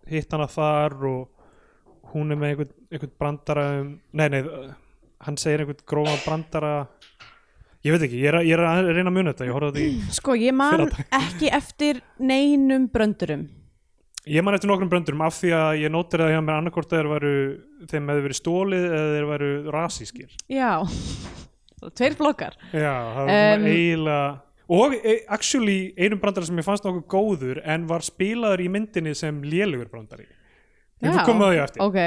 hitt 0.08 0.32
hana 0.32 0.46
þar 0.48 0.94
og 1.04 2.12
hún 2.14 2.32
er 2.32 2.38
með 2.40 2.52
einhvern, 2.54 2.70
einhvern 2.90 3.12
brandara 3.20 3.66
um, 3.82 3.90
nei 4.16 4.28
nei 4.32 4.40
uh, 4.48 4.70
hann 5.26 5.36
segir 5.40 5.64
einhvern 5.66 5.84
grófa 5.88 6.16
brandara. 6.24 6.72
Ég 7.84 7.94
veit 7.94 8.02
ekki, 8.08 8.18
ég 8.20 8.28
er, 8.28 8.36
að- 8.40 8.48
ég 8.50 8.56
er 8.56 8.64
að 8.68 8.88
reyna 8.92 9.08
að 9.08 9.16
muna 9.16 9.32
þetta 9.32 9.46
ég 9.48 9.54
því, 9.76 9.84
Sko, 10.12 10.34
ég 10.36 10.52
man 10.56 10.82
ekki 11.16 11.48
eftir 11.56 12.00
neinum 12.20 12.88
bröndurum 12.92 13.46
ég 14.28 14.44
man 14.44 14.56
eftir 14.56 14.68
nokkrum 14.70 14.90
bröndurum 14.90 15.24
af 15.24 15.38
því 15.38 15.52
að 15.56 15.70
ég 15.84 15.92
nótir 15.92 16.24
að 16.24 16.34
hjá 16.34 16.40
mér 16.44 16.58
annarkort 16.58 16.92
þeir 16.92 17.08
væru, 17.10 17.34
þeim 17.90 18.12
hefði 18.12 18.24
verið 18.26 18.40
stólið 18.40 18.86
eða 18.90 19.10
þeir 19.14 19.28
væru 19.30 19.50
rasískir. 19.76 20.38
Já, 20.50 20.72
tveir 21.98 22.16
flokkar. 22.18 22.58
Já, 22.72 22.94
það 23.16 23.30
var 23.30 23.34
um, 23.34 23.68
eiginlega 23.70 24.30
og 24.70 24.92
e, 25.02 25.14
actually 25.34 25.78
einum 25.98 26.20
brandara 26.22 26.46
sem 26.46 26.58
ég 26.60 26.66
fannst 26.66 26.84
nokkuð 26.86 27.06
góður 27.10 27.62
en 27.66 27.88
var 27.90 28.04
spilaður 28.06 28.62
í 28.62 28.68
myndinni 28.70 29.16
sem 29.18 29.40
lélugur 29.42 29.88
brandari. 29.90 30.28
En 31.00 31.16
þú 31.16 31.24
komið 31.26 31.46
að 31.46 31.54
því 31.54 31.62
eftir. 31.64 31.82
Ok, 31.86 31.98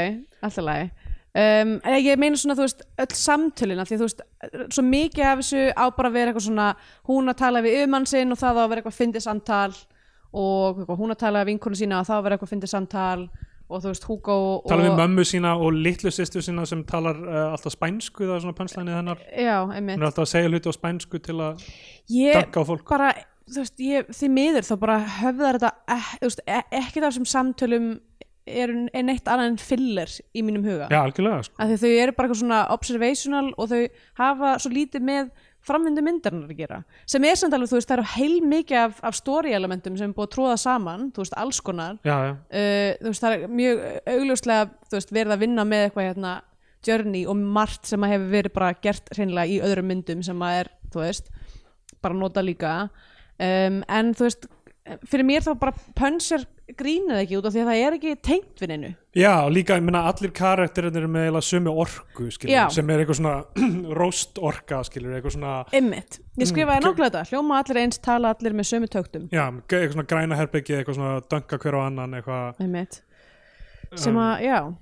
alltaf 0.45 0.67
lagi. 0.67 0.91
Um, 1.33 1.79
Ég 1.97 2.19
meina 2.21 2.37
svona, 2.37 2.53
þú 2.53 2.67
veist, 2.67 2.83
öll 3.01 3.15
samtölina 3.17 3.87
því 3.89 3.95
að 3.95 4.01
þú 4.03 4.05
veist, 4.05 4.19
svo 4.75 4.83
mikið 4.85 5.25
af 5.25 5.39
þessu 5.41 5.63
á 5.73 5.85
bara 5.97 6.11
að 6.11 6.17
vera 6.19 6.29
eitthvað 6.29 6.45
svona, 6.45 6.67
hún 7.09 7.33
að 7.33 7.39
tala 7.39 7.63
við 7.65 7.77
yfirmann 7.79 8.05
sinn 8.11 8.35
og 8.35 8.37
það 8.37 8.59
á 8.59 8.61
að 8.61 8.69
vera 8.69 8.83
eitthvað 8.83 8.99
fyndið 8.99 9.25
samtal 9.25 9.71
og 10.33 10.85
hún 10.97 11.13
að 11.13 11.19
tala 11.25 11.43
við 11.43 11.53
vinkonu 11.53 11.77
sína 11.77 12.01
og 12.01 12.07
það 12.09 12.19
að 12.19 12.23
vera 12.27 12.37
eitthvað 12.37 12.53
fyndið 12.53 12.73
samtal 12.73 13.27
og 13.73 13.81
þú 13.81 13.91
veist, 13.91 14.07
Hugo 14.07 14.37
og, 14.37 14.69
tala 14.69 14.87
við 14.87 14.95
mömmu 14.99 15.25
sína 15.27 15.53
og 15.57 15.75
litlu 15.75 16.11
sýstu 16.13 16.43
sína 16.45 16.65
sem 16.69 16.83
talar 16.87 17.19
uh, 17.23 17.43
alltaf 17.53 17.75
spænsku 17.75 18.25
það 18.25 18.35
er 18.35 18.43
svona 18.45 18.57
pönslænið 18.57 18.97
hennar. 18.99 19.21
Já, 19.31 19.55
hún 19.63 19.75
einmitt 19.77 19.99
er 19.99 20.07
alltaf 20.09 20.25
að 20.25 20.31
segja 20.33 20.51
hluti 20.51 20.73
á 20.73 20.73
spænsku 20.75 21.21
til 21.23 21.37
að 21.39 21.67
dagga 22.09 22.63
á 22.65 22.69
fólk. 22.69 22.85
bara, 22.89 23.11
þú 23.49 23.63
veist, 23.63 23.85
ég, 23.87 24.09
því 24.19 24.31
miður 24.35 24.67
þá 24.69 24.73
bara 24.83 24.97
höfðar 25.21 25.59
þetta, 25.59 26.01
veist, 26.25 26.43
e 26.45 26.59
ekki 26.81 27.05
þar 27.05 27.17
sem 27.17 27.29
samtölum 27.33 27.87
er, 28.43 28.75
er 28.91 29.07
neitt 29.07 29.31
annað 29.31 29.53
en 29.53 29.57
filler 29.61 30.17
í 30.35 30.43
mínum 30.45 30.67
huga. 30.67 30.89
Já, 30.91 30.99
algjörlega 30.99 31.47
sko. 31.47 31.57
af 31.63 31.73
þau 31.79 31.89
eru 31.93 32.17
bara 32.17 32.27
eitthvað 32.27 32.41
svona 32.43 32.61
observational 32.75 33.47
og 33.55 33.71
þau 33.71 33.81
hafa 34.19 34.53
svo 34.59 34.73
lítið 34.75 35.07
með 35.07 35.33
framvindu 35.67 36.03
myndarinnar 36.05 36.51
að 36.51 36.63
gera 36.63 36.79
sem 37.09 37.25
er 37.27 37.37
samt 37.39 37.55
alveg, 37.55 37.71
þú 37.71 37.79
veist, 37.79 37.89
það 37.91 37.99
eru 37.99 38.09
heil 38.13 38.47
mikið 38.53 38.79
af, 38.81 39.03
af 39.09 39.17
story 39.17 39.53
elementum 39.55 39.97
sem 39.99 40.11
er 40.11 40.15
búið 40.17 40.27
að 40.27 40.33
tróða 40.35 40.57
saman 40.63 41.05
þú 41.13 41.23
veist, 41.23 41.37
alls 41.39 41.61
konar. 41.63 41.99
Já, 42.03 42.15
já, 42.27 42.33
uh, 42.33 42.89
þú 43.01 43.11
veist, 43.11 43.23
það 43.23 43.37
er 43.37 43.53
mjög 43.61 43.85
augljóslega 44.15 44.65
þú 44.89 44.97
veist, 44.97 45.15
verið 45.19 45.35
að 45.35 45.45
vinna 45.45 45.67
með 45.67 45.85
eitthvað 45.87 46.09
hérna 46.11 46.33
journey 46.83 47.23
og 47.29 47.39
margt 47.39 47.87
sem 47.87 48.03
að 48.03 48.15
hefur 48.15 48.33
verið 48.33 48.55
bara 48.57 48.73
gert 48.83 49.13
hreinlega 49.15 49.51
í 49.51 49.61
öðrum 49.63 49.89
myndum 49.91 50.23
sem 50.25 50.43
að 50.43 50.59
er, 50.63 50.71
þú 50.91 51.03
veist, 51.05 51.31
bara 52.03 52.17
nota 52.19 52.43
líka. 52.43 52.73
Um, 53.39 53.79
en 53.87 54.11
þú 54.17 54.27
veist 54.27 54.49
fyrir 55.07 55.23
mér 55.27 55.43
þá 55.45 55.53
bara 55.61 55.73
pönsjar 55.95 56.43
grínið 56.79 57.19
ekki 57.21 57.37
út 57.39 57.45
af 57.47 57.53
því 57.53 57.61
að 57.61 57.69
það 57.69 57.81
er 57.85 57.95
ekki 57.97 58.13
tengt 58.25 58.61
við 58.63 58.69
neinu. 58.71 58.89
Já, 59.15 59.31
og 59.45 59.51
líka, 59.55 59.77
ég 59.79 59.85
meina 59.85 60.01
allir 60.09 60.31
karakterin 60.35 60.97
eru 60.99 61.09
með 61.11 61.27
eiginlega 61.27 61.47
sömu 61.47 61.73
orku 61.83 62.27
skilur, 62.33 62.51
Já. 62.55 62.63
sem 62.73 62.89
er 62.91 63.03
eitthvað 63.03 63.19
svona 63.19 63.35
roast 63.99 64.39
orka, 64.43 64.81
skilur, 64.87 65.15
eitthvað 65.17 65.35
svona 65.37 65.53
Einmitt, 65.75 66.19
ég 66.39 66.49
skrifaði 66.51 66.81
Mm, 66.81 66.87
nákvæmlega 66.89 67.09
þetta. 67.11 67.23
Hljóma 67.31 67.59
allir 67.63 67.81
eins, 67.83 67.99
tala 68.03 68.33
allir 68.35 68.55
með 68.59 68.69
sömu 68.71 68.89
töktum. 68.91 69.27
Já, 69.31 69.45
eitthvað 69.61 69.95
svona 69.97 70.09
græna 70.13 70.39
herbyggi 70.39 70.77
eitthvað 70.79 70.99
svona 70.99 71.15
dönga 71.31 71.59
hver 71.63 71.77
á 71.77 71.81
annan 71.87 72.17
eitthvað 72.19 72.63
Einmitt. 72.67 73.01
Sem 73.99 74.17
að, 74.17 74.33
já. 74.47 74.59
uh, 74.65 74.73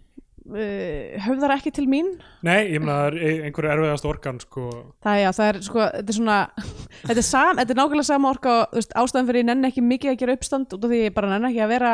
höfðar 0.41 1.53
ekki 1.55 1.71
til 1.75 1.85
mín. 1.89 2.07
Nei, 2.43 2.71
ég 2.73 2.81
meina, 2.81 2.95
það 2.97 3.07
er 3.11 3.17
ein- 3.29 3.43
einhverju 3.49 3.71
erfiðast 3.75 4.07
orkan 4.09 4.39
sko, 4.41 4.63
það, 5.05 5.19
já, 5.21 5.29
það 5.37 5.49
er 5.51 5.59
sko, 5.67 5.79
þetta 5.93 6.09
er 6.13 6.17
svona 6.17 6.37
þetta 7.07 7.17
er, 7.21 7.27
sam, 7.27 7.59
þetta 7.61 7.75
er 7.75 7.79
nákvæmlega 7.81 8.07
sama 8.09 8.31
orka 8.33 8.55
veist, 8.73 8.95
ástæðan 8.97 9.29
fyrir 9.29 9.43
ég 9.43 9.49
nenni 9.51 9.69
ekki 9.69 9.83
mikið 9.85 10.13
að 10.15 10.17
gera 10.23 10.35
uppstand 10.39 10.73
út 10.73 10.83
af 10.87 10.89
því 10.95 11.01
ég 11.05 11.13
bara 11.13 11.29
nenni 11.35 11.51
ekki 11.51 11.61
að 11.67 11.73
vera 11.75 11.91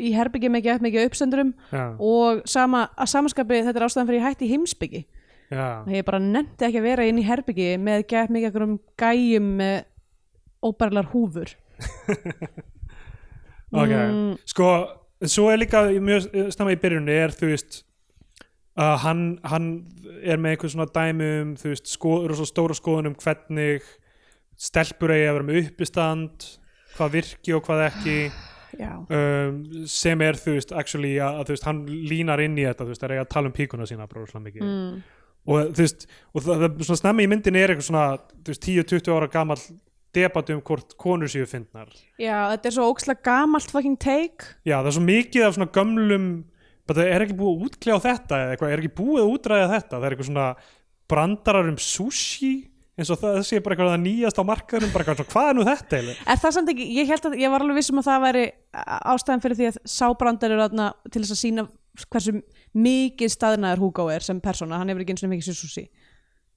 í 0.00 0.12
herbyggi 0.16 0.50
með 0.52 0.60
ekki 0.70 0.84
mikið 0.86 1.08
uppstandurum 1.10 1.54
já, 1.72 1.84
og 1.98 2.42
sama, 2.48 2.84
að 3.00 3.10
samaskapi 3.14 3.62
þetta 3.66 3.80
er 3.80 3.86
ástæðan 3.88 4.08
fyrir 4.10 4.20
ég 4.20 4.28
hætti 4.28 4.50
heimsbyggi 4.52 5.02
já. 5.50 5.66
Ég 5.90 6.04
bara 6.06 6.20
nefndi 6.22 6.68
ekki 6.68 6.78
að 6.78 6.86
vera 6.90 7.08
inn 7.10 7.18
í 7.18 7.26
herbyggi 7.26 7.70
með 7.80 8.04
ekki 8.04 8.26
mikið 8.30 8.50
einhverjum 8.52 8.76
gæjum 9.00 9.48
með 9.60 9.80
óbærilegar 10.68 11.08
húfur. 11.14 11.56
Ok, 13.70 13.86
Mm. 13.94 14.32
sko 14.50 14.66
svo 15.28 15.50
er 15.52 15.60
líka 15.60 15.84
mjög 16.00 16.28
snemma 16.54 16.74
í 16.74 16.80
byrjunni 16.80 17.16
er 17.22 17.34
þú 17.36 17.50
veist 17.52 17.82
að 18.80 18.94
hann, 19.04 19.24
hann 19.44 19.66
er 20.22 20.40
með 20.40 20.54
einhver 20.54 20.72
svona 20.72 20.88
dæmi 20.88 21.30
um 21.40 21.50
þú 21.60 21.72
veist, 21.72 21.90
sko, 21.90 22.14
rosa 22.30 22.46
stóra 22.48 22.76
skoðun 22.76 23.10
um 23.10 23.18
hvernig 23.18 23.84
stelpur 24.60 25.12
eigi 25.14 25.26
að 25.28 25.36
vera 25.36 25.48
með 25.48 25.60
uppistand 25.64 26.46
hvað 26.96 27.14
virki 27.16 27.54
og 27.56 27.64
hvað 27.66 27.84
ekki 27.88 28.16
um, 28.80 29.60
sem 29.90 30.24
er 30.24 30.38
þú 30.40 30.56
veist, 30.56 30.74
actually 30.76 31.14
að, 31.18 31.40
að 31.40 31.48
þú 31.48 31.56
veist, 31.56 31.68
hann 31.68 31.82
línar 32.12 32.44
inn 32.44 32.58
í 32.58 32.66
þetta 32.68 32.86
þú 32.86 32.94
veist, 32.94 33.04
það 33.04 33.16
er 33.16 33.24
að 33.24 33.32
tala 33.34 33.50
um 33.50 33.56
píkuna 33.56 33.88
sína 33.88 34.08
bara 34.08 34.24
rosalega 34.24 34.46
mikið 34.48 34.66
mm. 34.66 34.98
og 35.50 35.70
þú 35.74 35.84
veist, 35.84 36.08
og 36.32 36.46
það, 36.46 36.64
það 36.64 36.82
svona 36.88 37.02
snemma 37.02 37.24
í 37.24 37.30
myndinni 37.34 37.62
er 37.62 37.74
eitthvað 37.74 37.88
svona, 37.90 38.06
þú 38.38 38.54
veist, 38.54 38.68
10-20 38.70 39.16
ára 39.16 39.30
gamall 39.32 39.64
debat 40.16 40.50
um 40.54 40.62
hvort 40.66 40.96
konur 41.00 41.30
séu 41.30 41.46
fyndnar. 41.48 41.90
Já, 42.20 42.50
þetta 42.52 42.70
er 42.70 42.76
svo 42.76 42.88
ókslega 42.90 43.24
gamalt 43.26 43.70
fucking 43.72 43.98
take. 44.00 44.56
Já, 44.66 44.80
það 44.80 44.90
er 44.90 44.96
svo 44.98 45.04
mikið 45.06 45.46
af 45.46 45.56
svona 45.56 45.70
gömlum 45.74 46.30
bara 46.88 46.98
það 46.98 47.14
er 47.14 47.24
ekki 47.26 47.38
búið 47.38 47.52
að 47.52 47.64
útkljá 47.68 47.96
þetta 48.06 48.40
eða 48.42 48.54
eitthvað, 48.54 48.74
er 48.74 48.82
ekki 48.82 48.96
búið 48.98 49.22
að 49.22 49.32
útræða 49.36 49.70
þetta? 49.74 49.94
Það 49.94 50.06
er 50.06 50.16
eitthvað 50.16 50.30
svona 50.30 50.48
brandarar 51.10 51.70
um 51.70 51.78
sushi 51.80 52.52
eins 53.00 53.10
og 53.14 53.20
það 53.20 53.38
sé 53.48 53.60
bara 53.64 53.76
eitthvað 53.76 53.94
að 53.94 54.02
nýjast 54.04 54.40
á 54.40 54.44
markaðurum, 54.44 54.90
bara 54.92 55.06
eitthvað 55.06 55.30
hvað 55.30 55.50
er 55.50 55.56
nú 55.56 55.66
þetta 55.68 55.98
eiginlega? 55.98 56.24
Er 56.26 56.40
það 56.42 56.56
samt 56.56 56.72
ekki, 56.74 56.88
ég 56.98 57.08
held 57.08 57.28
að 57.28 57.36
ég 57.40 57.52
var 57.52 57.64
alveg 57.64 57.78
vissum 57.80 58.00
að 58.00 58.08
það 58.10 58.24
væri 58.26 58.42
ástæðan 59.14 59.44
fyrir 59.44 59.58
því 59.60 59.68
að 59.70 59.78
sábrandar 59.94 60.54
eru 60.54 60.66
þarna 60.66 60.88
til 61.06 61.22
þess 61.22 61.36
að 61.36 61.40
sína 61.40 61.66
hversu 62.10 62.34
mikið 62.76 63.32
staðnaður 63.32 63.82
Hugo 63.84 64.06
er 64.12 64.26
sem 64.26 64.42
persóna, 64.42 64.78
hann 64.80 64.92
hefur 64.92 65.04
ekki 65.04 65.16
eins 65.16 65.24
og 65.24 65.32
mikið 65.32 65.56
sushi 65.56 65.86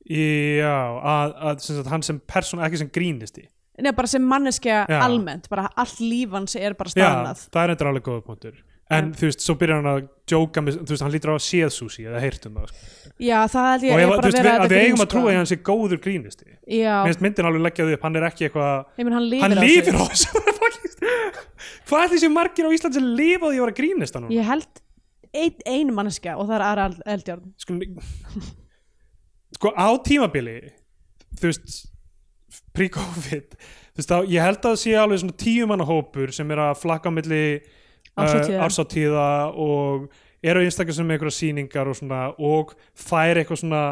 Já, 0.10 0.74
að, 1.00 1.34
að 1.48 1.62
sem 1.64 1.78
sagt, 1.80 1.90
hann 1.94 2.04
sem 2.04 2.18
persóna, 2.28 2.66
ekki 2.68 2.82
sem 2.84 2.90
grínisti 2.94 3.46
Nei, 3.82 3.90
bara 3.98 4.06
sem 4.12 4.22
manneskja 4.22 4.84
Já. 4.86 5.00
almennt, 5.02 5.48
bara 5.50 5.64
allt 5.82 5.98
líf 6.04 6.30
hans 6.36 6.54
er 6.60 6.76
bara 6.78 6.92
Já, 6.92 6.98
staðnað. 7.08 7.40
það 7.50 7.64
er 7.64 7.72
eitthvað 7.74 7.90
alveg 7.90 8.04
góða 8.06 8.22
punktur. 8.28 8.60
En 8.94 9.08
þú 9.18 9.26
veist, 9.26 9.42
svo 9.42 9.56
byrjar 9.58 9.80
hann 9.80 9.88
að 9.90 10.02
jóka 10.30 10.62
með, 10.62 10.76
þú 10.84 10.94
veist, 10.94 11.04
hann 11.08 11.14
lítur 11.16 11.32
á 11.34 11.36
að 11.40 11.46
séð 11.48 11.72
sushi 11.74 12.04
eða 12.06 12.20
heyrt 12.22 12.46
um 12.46 12.60
það 12.60 12.68
sko. 12.70 13.10
Já, 13.24 13.38
það 13.50 13.66
held 13.72 13.86
ég 13.88 13.94
og 13.96 13.98
er 13.98 14.04
ef, 14.04 14.12
bara 14.12 14.22
þú 14.22 14.28
veist, 14.28 14.38
að 14.38 14.44
við, 14.44 14.50
vera 14.52 14.68
að 14.68 14.74
við 14.76 14.84
eigum 14.84 15.04
að 15.06 15.10
trúa 15.16 15.32
að 15.32 15.38
hann 15.40 15.50
sé 15.50 15.58
góður 15.72 16.02
grínisti 16.04 16.48
Já, 16.70 16.94
Mér 17.02 17.10
finnst 17.10 17.24
myndin 17.26 17.50
alveg 17.50 17.64
leggjaði 17.66 17.98
upp, 17.98 18.06
hann 18.06 18.20
er 18.22 18.28
ekki 18.30 18.48
eitthvað 18.52 19.02
ég 19.02 19.08
menn 19.10 19.18
hann 19.18 19.28
lifir 19.32 19.48
hann 19.48 19.58
á 19.58 19.64
lifir 19.64 19.98
á 19.98 20.04
sig. 20.06 20.14
þessu 20.14 20.58
Fucking- 20.62 20.98
hvað 21.90 22.04
er 22.06 22.14
þessi 22.14 22.30
margir 22.38 22.70
á 22.70 22.76
Íslandi 22.78 23.00
sem 23.02 23.10
lifa 23.18 23.46
á 23.46 23.50
því 23.50 23.58
að 23.58 23.64
vera 23.66 23.78
grínist 23.82 24.20
hann 24.20 24.30
Ég 24.38 24.50
held 24.52 24.84
ein, 25.34 25.56
ein 25.66 25.96
manneskja 25.98 26.38
og 26.38 26.46
það 26.52 26.60
er 26.60 26.66
Ara 26.70 26.86
Eldjárn. 27.16 27.50
Sko, 27.58 27.80
sko 29.58 29.74
á 29.76 29.88
tímabili 30.06 30.58
þú 31.40 31.50
veist 31.50 31.80
pre-covid 32.74 33.56
þú 33.58 34.02
veist 34.02 34.12
þá, 34.12 34.18
ég 34.30 34.46
held 34.46 34.60
að 34.60 34.68
það 34.70 34.82
sé 34.84 34.94
alveg 34.98 35.24
svona 35.24 35.40
tíu 35.46 35.70
manna 35.70 35.88
hópur 35.88 36.34
sem 36.36 36.54
er 36.54 36.62
að 36.68 36.78
flakka 36.82 37.14
á 37.14 37.16
milli 37.16 37.44
Árshátíða. 38.14 38.60
uh, 38.60 38.64
ársátíða 38.68 39.28
og 39.58 40.08
eru 40.44 40.64
einstaklega 40.64 40.98
sem 41.00 41.12
einhverja 41.16 41.38
sýningar 41.40 41.90
og 41.90 41.98
svona 41.98 42.24
og 42.38 42.74
fær 42.94 43.40
eitthvað 43.42 43.64
svona 43.64 43.84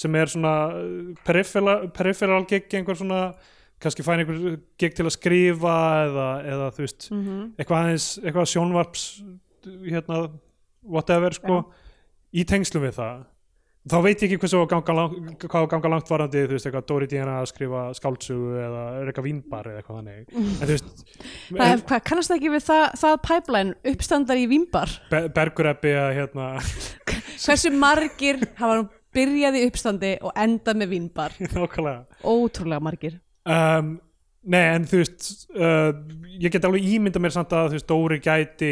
sem 0.00 0.14
er 0.16 0.30
svona 0.30 0.54
uh, 0.74 1.14
peripheral, 1.26 2.46
gig 2.50 2.70
einhver 2.78 2.98
svona 2.98 3.22
kannski 3.80 4.04
fær 4.04 4.20
einhver 4.20 4.58
gig 4.80 4.94
til 4.96 5.06
að 5.06 5.14
skrifa 5.16 5.76
eða, 6.06 6.28
eða 6.54 6.70
þú 6.76 6.86
veist 6.86 7.10
mm 7.10 7.42
eitthvað 7.60 7.84
aðeins, 7.84 8.08
eitthvað 8.24 8.50
sjónvarps 8.54 9.04
hérna, 9.84 10.22
whatever 10.82 11.34
sko, 11.36 11.60
í 12.32 12.44
tengslum 12.48 12.86
við 12.86 12.96
það 12.98 13.26
þá 13.88 13.96
veit 14.04 14.20
ég 14.20 14.26
ekki 14.28 14.38
hversu 14.42 14.58
á 14.60 14.62
að 14.62 14.70
ganga, 14.74 14.94
lang, 14.98 15.30
hvað 15.40 15.66
ganga 15.72 15.90
langt 15.94 16.10
varandi, 16.12 16.42
þú 16.44 16.56
veist, 16.56 16.66
eitthvað 16.68 16.86
Dóri 16.90 17.06
Díana 17.08 17.38
að 17.40 17.48
skrifa 17.48 17.84
skáldsögu 17.96 18.50
eða 18.60 18.82
eitthvað 19.06 19.26
vínbar 19.30 19.70
eða 19.70 19.80
eitthvað 19.80 20.00
þannig 20.00 20.34
en 20.36 20.60
þú 20.60 20.74
veist, 20.74 21.04
Það 21.60 21.72
er, 21.72 21.84
hvað, 21.88 22.02
kannast 22.10 22.32
það 22.32 22.36
ekki 22.40 22.52
við 22.52 22.66
það, 22.66 22.84
það 23.00 23.16
pipeline 23.28 23.94
uppstandar 23.94 24.40
í 24.42 24.44
Vimbar? 24.50 24.92
Be 25.10 25.22
Bergureppi 25.38 25.94
að 25.96 26.10
hérna, 26.18 26.50
Hversu 27.46 27.72
margir 27.72 28.42
hafa 28.60 28.82
nú 28.82 28.86
byrjað 29.16 29.58
í 29.58 29.64
uppstandi 29.70 30.12
og 30.20 30.36
endað 30.38 30.82
með 30.82 30.94
nákvæmlega 31.56 31.96
Ótrúlega 32.22 32.84
margir. 32.84 33.18
um, 33.48 33.96
Nei, 34.40 34.62
en 34.72 34.86
þú 34.88 35.02
veist 35.02 35.26
uh, 35.52 35.90
ég 36.40 36.52
get 36.52 36.64
alveg 36.64 36.84
ímynda 36.94 37.20
mér 37.20 37.34
samt 37.34 37.52
að 37.52 37.74
þú 37.74 37.76
veist, 37.76 37.88
Dóri 37.90 38.20
gæti 38.24 38.70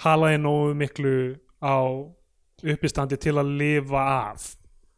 halaði 0.00 0.38
nógu 0.40 0.70
miklu 0.80 1.16
á 1.60 1.76
uppistandi 2.72 3.16
til 3.20 3.34
að 3.40 3.50
lifa 3.60 4.04
af 4.30 4.44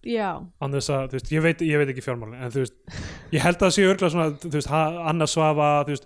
Já, 0.06 0.28
þess 0.62 0.90
að, 0.94 1.06
þú 1.10 1.16
veist, 1.18 1.30
ég 1.34 1.42
veit, 1.42 1.62
ég 1.66 1.80
veit 1.80 1.88
ekki 1.90 2.02
fjármálin 2.04 2.38
en 2.46 2.52
þú 2.54 2.60
veist, 2.62 2.74
ég 3.34 3.42
held 3.42 3.56
að 3.56 3.64
það 3.64 3.72
sé 3.74 3.86
örgla 3.90 4.10
svona, 4.12 4.26
þú 4.44 4.52
veist, 4.54 4.68
ha- 4.70 5.06
Anna 5.10 5.26
Svafa 5.26 5.70
þú 5.88 5.94
veist, 5.96 6.04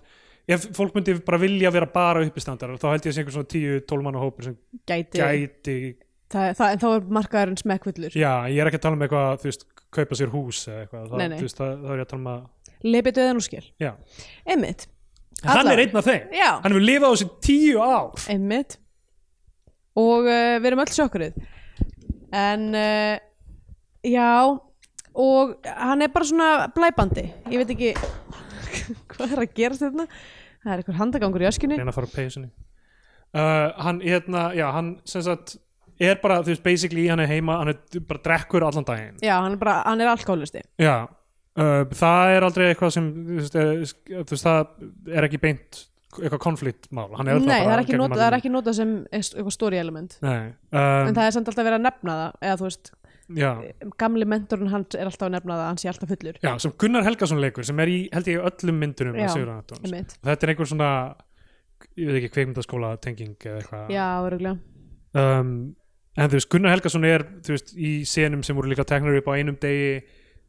ef 0.55 0.63
fólk 0.73 0.95
myndi 0.97 1.13
bara 1.27 1.37
vilja 1.43 1.69
vera 1.75 1.85
bara 1.93 2.23
uppistandar, 2.25 2.73
þá 2.81 2.87
held 2.95 3.05
ég 3.05 3.11
að 3.11 3.13
sé 3.13 3.21
einhver 3.21 3.35
svona 3.35 3.51
10-12 3.53 4.01
manna 4.07 4.23
hópur 4.23 4.47
sem 4.47 4.55
gæti. 4.89 5.21
gæti 5.21 5.75
Það, 6.31 6.47
það, 6.55 6.71
en 6.73 6.79
þá 6.81 6.87
er 6.95 7.07
markaðurinn 7.19 7.59
smekkvillur. 7.59 8.13
já, 8.15 8.31
ég 8.49 8.57
er 8.63 8.69
ekki 8.71 8.79
að 8.79 8.83
tala 8.87 8.95
um 8.97 9.01
eitthvað, 9.05 9.37
þú 9.43 9.49
veist 9.51 9.65
kaupa 9.91 10.15
sér 10.17 10.29
hús 10.31 10.61
eða 10.71 10.81
eitthvað, 10.85 11.17
Nei, 11.19 11.27
nei. 11.27 11.37
þú 11.37 11.45
veist, 11.45 11.57
það, 11.61 11.71
það 11.83 11.91
er 11.91 12.01
ég 12.01 12.05
að 12.07 12.11
tala 12.15 12.21
um 12.21 12.29
að 12.31 12.41
Leipið 12.81 13.17
döðan 13.19 13.37
og 13.41 13.45
skil. 13.45 13.65
Einmitt. 14.49 14.87
hann 15.45 15.67
er 15.75 15.81
einn 15.83 15.97
af 16.01 16.05
þeim 16.07 16.31
Já. 16.33 16.49
hann 16.63 16.71
hefur 16.73 16.85
lifað 16.87 17.05
á 17.05 17.13
þessi 17.13 17.29
tíu 17.45 17.81
ár 17.83 18.25
Einmitt. 18.33 18.77
Og 19.99 20.27
uh, 20.27 20.57
við 20.61 20.69
erum 20.71 20.83
öll 20.85 20.93
sjokkurinn. 20.95 21.47
En 22.31 22.67
uh, 22.77 23.15
já, 24.07 24.29
og 25.11 25.55
hann 25.67 26.05
er 26.05 26.13
bara 26.13 26.27
svona 26.29 26.51
blæbandi. 26.75 27.25
Ég 27.51 27.63
veit 27.63 27.73
ekki 27.75 27.93
hvað 29.15 29.35
er 29.35 29.43
að 29.43 29.55
gerast 29.57 29.83
þetta. 29.83 30.07
Það 30.61 30.73
er 30.75 30.83
eitthvað 30.83 30.99
handagangur 31.01 31.43
í 31.43 31.49
öskunni. 31.49 31.77
reyna 31.79 31.89
að 31.89 31.97
fara 31.97 32.11
á 32.11 32.15
peysunni 32.15 32.51
uh, 33.33 33.71
hann, 33.81 34.01
hérna, 34.05 34.43
já, 34.53 34.67
hann 34.75 34.91
sem 35.09 35.23
sagt 35.25 35.55
er 36.01 36.19
bara, 36.21 36.41
þú 36.45 36.53
veist, 36.53 36.63
basically 36.65 37.07
hann 37.09 37.21
er 37.23 37.29
heima 37.31 37.59
hann 37.61 37.71
er 37.73 38.01
bara 38.05 38.21
drekkur 38.25 38.65
allan 38.67 38.85
daginn 38.85 39.17
Já, 39.25 39.35
hann 39.41 39.55
er 39.55 39.61
bara, 39.61 39.79
hann 39.85 40.01
er 40.01 40.11
alkoholisti. 40.11 40.61
Já, 40.81 41.07
það 41.97 42.35
er 42.35 42.45
aldrei 42.47 42.67
eitthvað 42.69 42.93
sem 42.95 43.09
þú 43.13 43.39
veist, 43.39 43.57
er, 43.57 43.81
þú 44.21 44.35
veist, 44.35 44.45
það 44.45 45.17
er 45.17 45.27
ekki 45.29 45.41
beint 45.41 45.81
eitthvað 46.19 46.41
konfliktmál 46.43 47.07
er 47.15 47.27
Nei, 47.39 47.61
það 47.63 47.75
er 47.77 47.99
nota, 48.01 48.17
það 48.19 48.25
er 48.27 48.37
ekki 48.39 48.51
notað 48.53 48.77
sem 48.81 48.95
eitthvað 49.11 49.53
story 49.55 49.79
element. 49.81 50.17
Nei, 50.25 50.51
En 50.71 51.07
um, 51.07 51.13
það 51.15 51.25
er 51.27 51.37
samt 51.37 51.51
alltaf 51.51 51.67
verið 51.67 51.79
að 51.79 51.85
nefna 51.87 52.17
það, 52.21 52.37
eða 52.47 52.59
þú 52.59 52.67
veist, 52.67 52.91
já, 53.41 53.51
gamli 54.03 54.27
mentorinn 54.27 54.71
hans 54.73 54.97
er 54.99 55.07
alltaf 55.07 55.27
að 55.29 55.35
nefna 55.37 55.55
það 55.57 55.63
að 55.63 55.69
hann 55.71 55.81
sé 55.81 55.91
alltaf 55.91 56.13
fullur. 56.13 56.39
já, 56.43 56.51
sem 56.59 56.73
Gunnar 56.83 57.07
Helgason 57.07 57.41
leikur 57.43 57.67
sem 57.67 57.83
er 57.83 57.91
í, 57.91 57.99
held 58.13 58.31
ég, 58.31 58.47
öllum 58.51 58.81
myndunum 58.83 59.19
Já. 59.21 59.29
Þetta 59.31 60.47
er 60.47 60.53
einhver 60.53 60.69
svona 60.69 60.89
ég 61.97 62.07
veit 62.09 62.17
ekki, 62.21 62.31
kveikmyndaskóla 62.35 62.95
tenging 63.03 63.35
eða 63.39 63.61
eitthvað 63.61 63.93
Já, 63.93 64.07
öruglega. 64.25 64.57
um, 65.17 65.53
en 66.17 66.31
þú 66.31 66.37
veist, 66.37 66.49
Gunnar 66.51 66.75
Helgason 66.75 67.07
er 67.07 67.25
þú 67.45 67.55
veist, 67.55 67.73
í 67.75 67.91
senum 68.07 68.43
sem 68.45 68.57
voru 68.57 68.71
líka 68.71 68.85
teknar 68.87 69.17
upp 69.19 69.29
á 69.31 69.33
einum 69.39 69.57
degi 69.61 70.01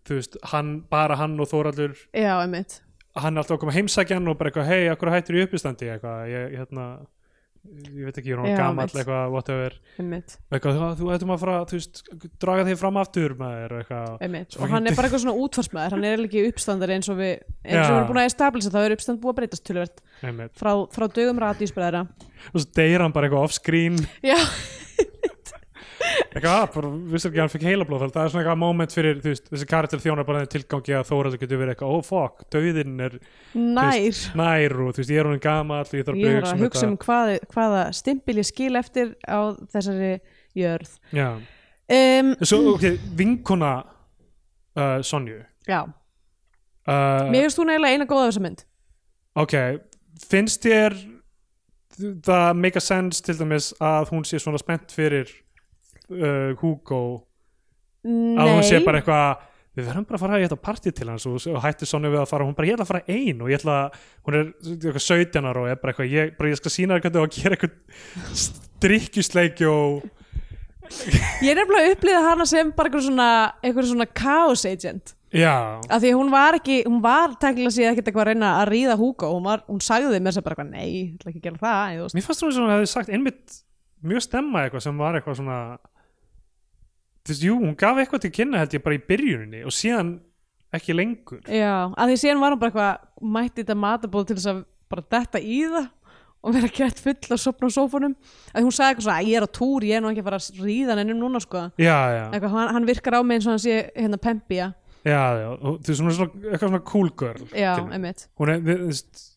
þú 0.09 0.19
veist, 0.19 0.39
hann, 0.53 0.73
bara 0.91 1.17
hann 1.21 1.39
og 1.41 1.51
Þóraldur 1.51 1.95
Já, 2.11 2.35
einmitt. 2.43 2.81
Hann 3.19 3.35
er 3.35 3.43
alltaf 3.43 3.57
að 3.59 3.65
koma 3.65 3.75
heimsækjan 3.77 4.31
og 4.33 4.39
bara 4.41 4.53
eitthvað, 4.53 4.71
hei, 4.73 4.85
akkur 4.93 5.13
hættur 5.13 5.37
í 5.41 5.43
uppistandi? 5.47 5.91
Eitthvað, 5.93 6.23
ég, 6.33 6.55
hérna 6.61 6.87
ég 7.63 8.09
veit 8.09 8.17
ekki, 8.19 8.33
ég 8.33 8.35
er 8.35 8.41
hann 8.43 8.57
gamall 8.59 8.89
mitt. 8.89 8.97
eitthvað, 8.99 9.29
whatever, 9.31 9.75
eitthvað, 10.03 10.79
þú, 10.99 11.11
ættum 11.15 11.31
að 11.31 11.43
fara 11.45 11.59
þú 11.71 11.79
veist, 11.79 12.01
draga 12.43 12.65
þig 12.67 12.79
fram 12.81 12.99
aftur 12.99 13.35
maður, 13.39 13.75
eitthvað, 13.79 14.17
Og 14.59 14.73
hann 14.73 14.91
er 14.91 14.97
bara 14.99 15.09
eitthvað 15.09 15.23
svona 15.23 15.45
útfarsmaður, 15.45 15.95
hann 15.95 16.07
er 16.09 16.25
ekki 16.27 16.43
uppstandari 16.49 16.97
eins 16.97 17.11
og 17.13 17.21
við, 17.21 17.35
eins 17.63 17.79
og 17.79 17.87
við 17.87 17.99
erum 18.01 18.11
búin 18.11 18.23
að 18.25 18.31
establisa, 18.33 18.75
þá 18.75 18.81
er 18.83 18.97
uppstand 18.97 19.23
búið 19.23 19.35
að 19.35 19.39
breytast 19.39 19.67
tölvert 19.69 20.03
frá, 20.59 20.73
frá 20.97 21.07
dögum 21.21 21.43
radísbræðra. 21.45 22.03
og 22.51 22.57
svo 22.59 22.69
deyr 22.81 23.07
hann 23.07 23.15
bara 23.15 23.31
eitthvað 23.31 23.47
off-screen. 23.47 24.03
Já, 24.27 24.39
eitthvað, 26.33 26.53
að, 26.53 26.67
bara, 26.75 26.91
vissi 27.13 27.29
ekki 27.29 27.39
að 27.39 27.43
hann 27.43 27.53
fikk 27.53 27.67
heilablóð 27.69 28.05
það 28.05 28.19
er 28.23 28.33
svona 28.33 28.43
eitthvað 28.43 28.61
moment 28.63 28.95
fyrir, 28.97 29.21
þú 29.23 29.33
veist, 29.33 29.49
þessi 29.53 29.69
karakter 29.71 30.03
þjónar 30.03 30.29
bara 30.29 30.43
tilgangi 30.51 30.97
að 30.99 31.09
Þóraldur 31.11 31.43
getur 31.43 31.61
verið 31.61 31.75
eitthvað, 31.75 31.95
oh 31.97 32.05
fuck, 32.07 32.45
döðin 32.53 33.03
er 33.07 33.17
nær. 33.55 34.21
nær 34.39 34.77
og 34.83 34.93
þú 34.97 35.03
veist, 35.03 35.13
ég 35.13 35.23
er 35.23 35.31
hún 35.31 35.43
gamall 35.43 35.85
og 35.85 35.97
ég 35.99 36.07
þarf 36.09 36.21
Ég 36.23 36.39
að 36.41 36.51
að 36.53 36.65
hugsa 36.67 36.89
um 36.89 36.99
hvað, 37.03 37.33
hvaða 37.53 37.83
stimpil 37.97 38.37
ég 38.41 38.49
skil 38.49 38.73
eftir 38.81 39.15
á 39.29 39.41
þessari 39.75 40.13
jörð. 40.59 40.95
Um, 41.93 42.35
svo, 42.41 42.61
ok, 42.77 42.87
vinkona 43.19 43.73
uh, 43.83 44.99
Sonju 45.05 45.43
já, 45.69 45.81
uh, 46.89 47.31
mér 47.31 47.47
finnst 47.47 47.59
hún 47.61 47.73
eiginlega 47.73 47.99
eina 47.99 48.07
góða 48.09 48.31
þessa 48.31 48.45
mynd. 48.47 48.63
ok, 49.43 49.57
finnst 50.31 50.65
þér 50.65 50.97
það 52.25 52.57
make 52.57 52.81
a 52.81 52.85
sense 52.85 53.23
til 53.25 53.37
dæmis 53.39 53.73
að 53.83 54.13
hún 54.15 54.25
sé 54.27 54.41
svona 54.41 54.61
spennt 54.61 54.95
fyrir 54.95 55.31
uh, 56.11 56.53
Hugo. 56.61 57.03
Nei. 58.03 58.35
að 58.43 58.49
hún 58.51 58.65
sé 58.67 58.81
bara 58.83 58.99
eitthvað 58.99 59.49
við 59.73 59.87
verðum 59.89 60.07
bara 60.09 60.19
að 60.19 60.23
fara 60.25 60.39
í 60.41 60.45
þetta 60.45 60.59
partí 60.61 60.93
til 60.93 61.09
hans. 61.09 61.27
Og, 61.29 61.39
og 61.53 61.61
hætti 61.65 61.89
Sonju 61.89 62.11
við 62.13 62.23
að 62.23 62.33
fara, 62.33 62.47
hún 62.49 62.57
bara 62.57 62.69
ég 62.69 62.77
ætla 62.77 62.87
að 62.87 62.91
fara 62.91 63.15
ein 63.15 63.41
og 63.41 63.53
ég 63.53 63.61
ætla, 63.61 63.77
hún 64.27 64.39
er 64.39 64.51
eitthvað 64.73 65.07
17 65.07 65.49
ára 65.49 65.63
og 65.63 65.71
er 65.71 65.79
bara 65.81 65.95
eitthvað, 65.95 66.11
ég, 66.13 66.35
bara, 66.39 66.51
ég 66.53 66.61
skal 66.61 66.75
sína 66.75 66.99
hvernig 66.99 67.23
að 67.23 67.39
gera 67.39 67.59
eitthvað 67.59 68.43
strikkjusleiki 68.43 69.71
og 69.71 70.03
Ég 70.93 71.49
er 71.49 71.57
nefnilega 71.57 71.87
að 71.87 71.95
upplýða 71.95 72.23
hana 72.27 72.45
sem 72.51 72.71
bara 72.77 72.91
eitthvað 72.91 73.05
svona, 73.07 73.27
eitthvað 73.63 73.87
svona 73.89 74.07
chaos 74.19 74.65
agent. 74.69 75.15
Já, 75.33 75.81
af 75.89 76.03
því 76.03 76.11
að 76.11 76.19
hún 76.19 76.33
var 76.35 76.59
ekki, 76.59 76.75
hún 76.85 76.99
var 77.01 77.33
tækilega 77.41 77.73
sér 77.73 77.93
ekkert 77.95 78.11
eitthvað 78.11 78.27
að 78.27 78.29
reyna 78.29 78.51
að 78.59 78.67
ríða 78.69 78.97
Hugo. 79.01 79.31
Hún, 79.33 79.47
var, 79.47 79.63
hún 79.71 79.81
sagði 79.81 80.19
með 80.19 80.29
þess 80.29 80.41
að 80.43 80.45
bara 80.49 80.57
eitthvað, 80.59 80.73
nei, 80.75 80.89
ég 80.91 81.15
ætla 81.15 81.33
ekki 81.33 81.41
að 81.41 81.47
gera 81.47 81.63
það 81.63 81.95
þú 82.03 82.19
mér 82.19 82.27
fannst 82.27 82.45
hún 82.45 82.53
sem 82.53 82.67
hún 82.67 82.75
hefði 82.75 82.91
sagt 82.93 83.15
einmitt 83.15 83.57
mjög 84.13 84.25
stemma 84.27 84.67
eitthvað 84.67 84.85
sem 84.85 85.01
var 85.01 85.17
eitthvað 85.17 85.39
svona 85.39 85.59
þú 87.23 87.33
veist, 87.33 87.47
jú, 87.47 87.57
hún 87.61 87.77
gaf 87.79 87.97
eitthvað 88.03 88.25
til 88.27 88.35
kynna 88.35 88.59
held 88.63 88.77
ég 88.77 88.83
bara 88.85 88.99
í 88.99 89.03
byrjuninni 89.09 89.65
og 89.69 89.75
síðan 89.75 90.13
ekki 90.73 90.95
lengur. 90.97 91.41
Já, 91.47 91.93
af 91.93 92.09
því 92.09 92.19
síðan 92.23 92.41
var 92.43 92.55
hún 92.55 92.63
bara 92.63 92.71
eitthvað 92.73 93.33
mætti 93.37 93.63
þetta 93.63 93.77
matabóð 93.79 94.27
til 94.31 94.37
þess 94.39 94.53
að 94.53 94.63
bara 94.93 95.05
detta 95.17 95.41
í 95.41 95.59
það 95.69 95.91
og 96.43 96.55
vera 96.57 96.69
gett 96.75 96.99
full 96.99 97.35
og 97.37 97.39
sopna 97.39 97.69
á 97.71 97.77
sófunum 97.77 98.15
því 98.51 98.63
hún 98.67 98.75
sagði 98.75 98.89
eitthvað 98.97 99.05
svona, 99.07 99.23
"Æ, 99.23 99.29
ég 99.31 99.37
er 99.39 99.47
á 99.47 99.51
túr, 99.55 99.85
ég 99.87 99.97
er 99.97 100.01
nú 100.03 100.11
ekki 100.11 100.23
að 100.23 100.29
fara 100.29 100.39
að 100.43 100.63
ríða 100.67 100.97
nennum 100.99 101.21
núna 101.23 101.41
sko. 101.41 101.71
Já, 101.79 101.99
já, 102.11 102.25
eitthvað, 102.33 102.51
hann, 102.51 102.73
hann 102.75 102.87
virkar 102.87 103.15
á 103.15 103.23
mig 103.23 103.37
eins 103.37 103.47
og 103.47 103.53
hann 103.53 103.63
sé 103.63 103.91
hérna 103.95 104.19
Pempia 104.19 104.75
já, 105.05 105.23
já 105.39 105.49
og 105.63 105.79
þú 105.83 105.87
veist, 105.87 106.01
hún 106.01 106.09
er 106.09 106.17
svona, 106.17 106.33
eitthvað 106.51 106.69
svona 106.69 106.85
cool 106.85 107.11
girl 107.11 107.47
Já, 107.55 107.77
einmitt. 107.93 108.27
Hún 108.39 108.49
er, 108.49 108.61
þú 108.61 108.87
veist 108.87 109.29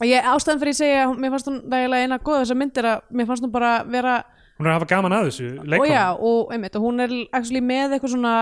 ég, 0.00 0.24
ástæðan 0.24 0.60
fyrir 0.60 0.72
ég 0.72 0.80
segja, 0.80 1.06
mér 1.12 1.30
fannst 1.34 1.48
hún 1.50 1.60
eiginlega 1.68 2.04
eina 2.06 2.18
góða 2.18 2.44
þessar 2.44 2.56
myndir 2.60 2.84
að 2.88 3.00
mér 3.12 3.26
fannst 3.26 3.44
hún 3.44 3.52
bara 3.52 3.84
vera 3.84 4.24
hún 4.60 4.68
er 4.68 4.74
að 4.74 4.78
hafa 4.78 4.90
gaman 4.90 5.14
að 5.16 5.28
þessu 5.30 5.52
og 5.80 5.86
já, 5.88 6.02
og 6.12 6.50
einmitt, 6.52 6.74
og 6.76 6.84
hún 6.84 7.00
er 7.00 7.14
actually 7.32 7.62
með 7.64 7.96
eitthvað 7.96 8.12
svona 8.14 8.34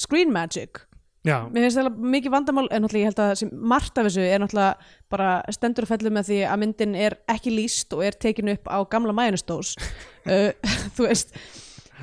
screen 0.00 0.32
magic. 0.34 0.82
Já, 1.24 1.38
mér 1.48 1.64
finnst 1.64 1.78
það 1.80 2.00
mikið 2.12 2.32
vandamál 2.34 2.66
en 2.68 2.84
náttúrulega 2.84 3.00
ég 3.00 3.08
held 3.08 3.20
að 3.24 3.60
margt 3.72 3.96
af 3.96 4.04
þessu 4.10 4.24
er 4.28 4.42
náttúrulega 4.42 4.90
bara 5.14 5.28
stendur 5.56 5.86
og 5.86 5.90
fellur 5.94 6.12
með 6.12 6.26
því 6.28 6.40
að 6.50 6.60
myndin 6.60 6.96
er 7.00 7.16
ekki 7.32 7.54
líst 7.54 7.94
og 7.96 8.02
er 8.04 8.18
tekin 8.20 8.52
upp 8.52 8.68
á 8.68 8.84
gamla 8.92 9.14
mæjunustós 9.16 9.72
uh, 10.28 10.50
þú 10.98 11.06
veist 11.06 11.32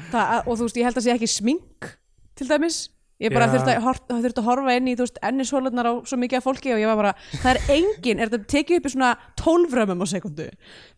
það, 0.10 0.48
og 0.48 0.56
þú 0.56 0.66
veist 0.66 0.82
ég 0.82 0.90
held 0.90 0.98
að 0.98 1.06
sé 1.06 1.14
ekki 1.14 1.30
smink 1.30 1.92
til 2.40 2.50
dæmis 2.50 2.80
ég 3.22 3.34
bara 3.36 3.48
þurfti 3.52 3.76
að, 3.78 4.00
þurfti 4.10 4.42
að 4.42 4.48
horfa 4.50 4.76
inn 4.80 4.88
í 4.92 4.96
þú 4.98 5.06
veist 5.06 5.20
ennishólunar 5.30 5.90
á 5.90 5.94
svo 6.10 6.18
mikið 6.22 6.40
af 6.42 6.46
fólki 6.48 6.74
og 6.74 6.80
ég 6.82 6.90
var 6.90 6.98
bara, 7.00 7.12
það 7.44 7.52
er 7.52 7.60
engin, 7.78 8.20
er 8.24 8.32
þetta 8.34 8.50
tekið 8.56 8.80
upp 8.82 8.90
í 8.90 8.94
svona 8.96 9.12
12 9.42 9.76
römmum 9.80 10.02
á 10.02 10.08
sekundu 10.10 10.48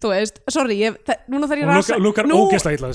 þú 0.03 0.11
veist, 0.13 0.39
sorry, 0.55 0.78
ég, 0.82 0.97
það, 1.07 1.21
núna 1.34 1.49
þarf 1.51 1.61
ég 1.63 1.67
að 1.67 1.74
rasa 1.76 1.97
lúkkar 1.99 2.30
nú- 2.30 2.39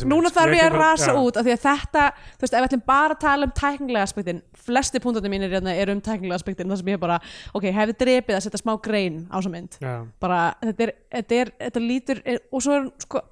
núna 0.09 0.31
sko. 0.33 0.41
þarf 0.41 0.57
Ég 0.57 0.65
að 0.65 0.71
bara- 0.73 0.89
rasa 0.89 1.13
já. 1.13 1.19
út 1.21 1.37
af 1.37 1.45
því 1.47 1.55
að 1.57 1.63
þetta, 1.69 2.05
þú 2.39 2.45
veist, 2.47 2.55
ef 2.55 2.61
við 2.63 2.69
ætlum 2.69 2.85
bara 2.87 3.15
að 3.15 3.21
tala 3.27 3.45
um 3.49 3.53
tæknilega 3.63 4.03
aspektin, 4.09 4.43
flesti 4.69 5.01
punktarnir 5.05 5.31
mínir 5.33 5.53
hérna 5.53 5.75
eru 5.77 5.93
um 5.93 6.01
tæknilega 6.01 6.35
aspektin, 6.41 6.69
það 6.69 6.81
sem 6.83 6.93
ég 6.95 7.01
bara 7.01 7.21
ok, 7.55 7.69
hefði 7.73 7.97
drepið 8.03 8.37
að 8.39 8.43
setja 8.49 8.63
smá 8.63 8.75
grein 8.83 9.27
á 9.29 9.37
þessa 9.39 9.53
mynd 9.53 9.79
já, 9.81 9.95
bara, 10.21 10.41
þetta 10.65 10.87
er, 10.89 10.93
þetta 11.15 11.41
er, 11.43 11.53
þetta 11.69 11.85
lítur 11.85 12.23
er, 12.25 12.41
og 12.53 12.63
svo 12.65 12.77
er, 12.81 12.91
sko, 13.05 13.23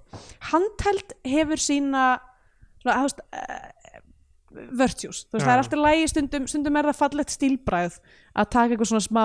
handheld 0.53 1.13
hefur 1.27 1.61
sína 1.61 2.05
svona, 2.83 2.97
þú 2.97 3.07
veist 3.09 3.21
virtues, 4.57 5.25
þú 5.27 5.37
veist, 5.37 5.43
Já. 5.43 5.47
það 5.47 5.53
er 5.53 5.63
alltaf 5.65 5.83
lægi 5.83 6.09
stundum, 6.13 6.49
stundum 6.51 6.81
er 6.81 6.89
það 6.91 7.01
fallegt 7.03 7.35
stílbræð 7.35 8.01
að 8.37 8.51
taka 8.57 8.67
eitthvað 8.73 8.91
svona 8.93 9.07
smá 9.07 9.25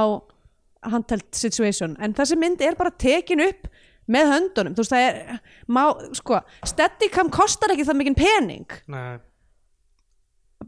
handheld 0.91 1.27
situation, 1.37 1.97
en 2.01 2.15
þessi 2.17 2.37
mynd 2.41 2.61
er 2.65 2.77
bara 2.79 2.93
tekin 2.93 3.43
upp 3.45 3.67
með 4.11 4.31
höndunum, 4.33 4.75
þú 4.75 4.83
veist 4.83 4.95
það 4.95 5.07
er 5.07 5.41
má, 5.71 5.83
sko, 6.17 6.39
Steadicam 6.67 7.29
kostar 7.33 7.73
ekki 7.75 7.85
það 7.87 7.99
mikinn 8.01 8.17
pening. 8.17 8.79
Nei, 8.91 9.19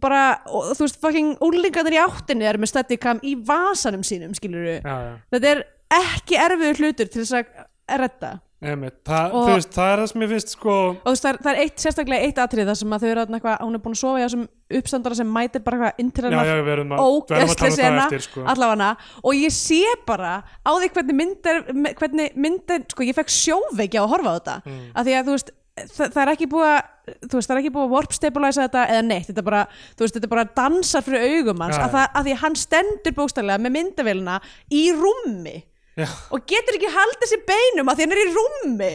bara, 0.02 0.24
og, 0.50 0.72
þú 0.78 0.88
veist, 0.88 1.00
fucking 1.02 1.36
úlingarnir 1.44 1.98
í 1.98 2.02
áttinni 2.02 2.48
er 2.50 2.60
með 2.62 2.74
Steadicam 2.74 3.22
í 3.26 3.36
vasanum 3.48 4.04
sínum, 4.06 4.34
skilur 4.38 4.66
já, 4.78 4.82
já. 4.82 5.14
Þetta 5.36 5.52
er 5.52 5.64
ekki 5.94 6.40
erfiður 6.42 6.82
hlutur 6.82 7.12
til 7.12 7.22
þess 7.22 7.38
að 7.40 8.00
redda 8.04 8.34
Einmitt, 8.64 8.98
það, 9.08 9.34
Og- 9.38 9.48
veist, 9.52 9.72
það 9.76 9.94
er 9.94 10.02
það 10.02 10.10
sem 10.12 10.24
ég 10.24 10.32
finnst 10.34 10.54
sko. 10.56 10.76
Og 10.94 11.00
þú 11.04 11.14
veist, 11.14 11.24
það 11.26 11.32
er, 11.34 11.40
það 11.46 11.52
er 11.54 11.62
eitt, 11.64 11.78
sérstaklega 11.84 12.28
eitt 12.28 12.42
atrið 12.44 12.70
þar 12.72 12.80
sem 12.82 12.96
að 12.96 13.04
þau 13.04 13.10
eru 13.10 13.24
þarna 13.24 13.40
eitthvað, 13.40 13.58
hún 13.64 13.78
er 13.78 13.84
búin 13.84 13.98
að 13.98 14.02
sofa 14.04 14.22
hjá 14.22 14.28
þessum 14.28 14.46
uppstandara 14.80 15.20
sem 15.20 15.34
mætir 15.38 15.64
bara 15.64 15.90
eitthvað 15.92 16.30
að, 16.40 16.94
að 16.94 17.04
ógæslega 17.08 17.68
um 17.68 17.76
sena 17.78 18.22
sko. 18.28 18.46
allavega. 18.54 18.92
Og 19.24 19.34
ég 19.38 19.54
sé 19.56 19.82
bara 20.08 20.36
á 20.44 20.72
því 20.72 20.94
hvernig 20.96 21.20
myndir 21.20 21.62
hvernig 22.00 22.38
myndir, 22.40 22.88
sko 22.90 23.04
ég 23.04 23.20
fekk 23.20 23.36
sjóveiki 23.36 24.00
á 24.00 24.04
að 24.08 24.14
horfa 24.16 24.34
á 24.34 24.38
þetta. 24.40 24.58
Mm. 24.66 24.88
af 24.96 25.06
því 25.06 25.20
að 25.20 25.28
þú 25.28 25.38
veist 25.38 25.54
það, 25.74 26.10
það 26.14 26.22
er 26.24 26.32
ekki 26.34 26.50
búið 26.52 26.70
að 26.70 26.82
þú 27.04 27.38
veist, 27.38 27.50
það 27.50 27.56
er 27.56 27.62
ekki 27.62 27.74
búið 27.76 27.86
að 27.88 27.94
warp 27.98 28.16
stabilisa 28.16 28.66
þetta 28.68 28.86
eða 28.94 29.04
neitt, 29.08 29.28
þetta 29.30 29.42
er 29.42 29.48
bara, 29.48 29.62
þú 29.94 30.06
veist, 30.06 30.18
þetta 30.18 30.28
er 30.28 30.34
bara 30.34 30.46
dansar 30.60 31.06
fyrir 31.06 31.26
augum 31.34 31.64
hans, 31.66 31.76
Já, 31.76 31.84
að, 31.84 31.96
það, 31.98 32.06
að 32.14 32.28
því 32.28 32.36
að 32.36 32.42
hann 32.44 32.58
stendur 32.62 33.16
bókstæðlega 33.18 33.64
með 33.64 33.76
myndavélina 33.78 34.38
í 34.72 34.84
rúmi 34.96 35.56
Já, 35.94 36.08
og 36.34 36.46
getur 36.50 36.78
ekki 36.80 36.90
haldið 36.90 37.30
sér 37.30 37.42
beinum 37.46 37.92
að 37.92 38.00
því 38.00 38.06
hann 38.06 38.14
er 38.16 38.22
í 38.22 38.30
rúmi 38.34 38.94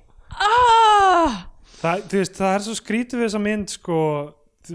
ah! 0.48 1.36
það, 1.78 2.06
veist, 2.10 2.38
það 2.40 2.54
er 2.56 2.64
svo 2.66 2.74
skrítið 2.80 3.20
við 3.20 3.28
þessa 3.28 3.42
mynd 3.44 3.74
sko, 3.76 3.98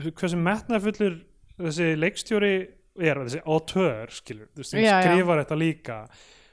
hversu 0.08 0.40
metnaðfullur 0.40 1.18
þessi 1.60 1.90
leikstjóri 2.00 2.54
er 3.00 3.20
þessi 3.26 3.42
auteur, 3.44 4.14
skilur, 4.16 4.48
já. 4.56 5.02
skrifar 5.04 5.44
þetta 5.44 5.58
líka 5.60 5.98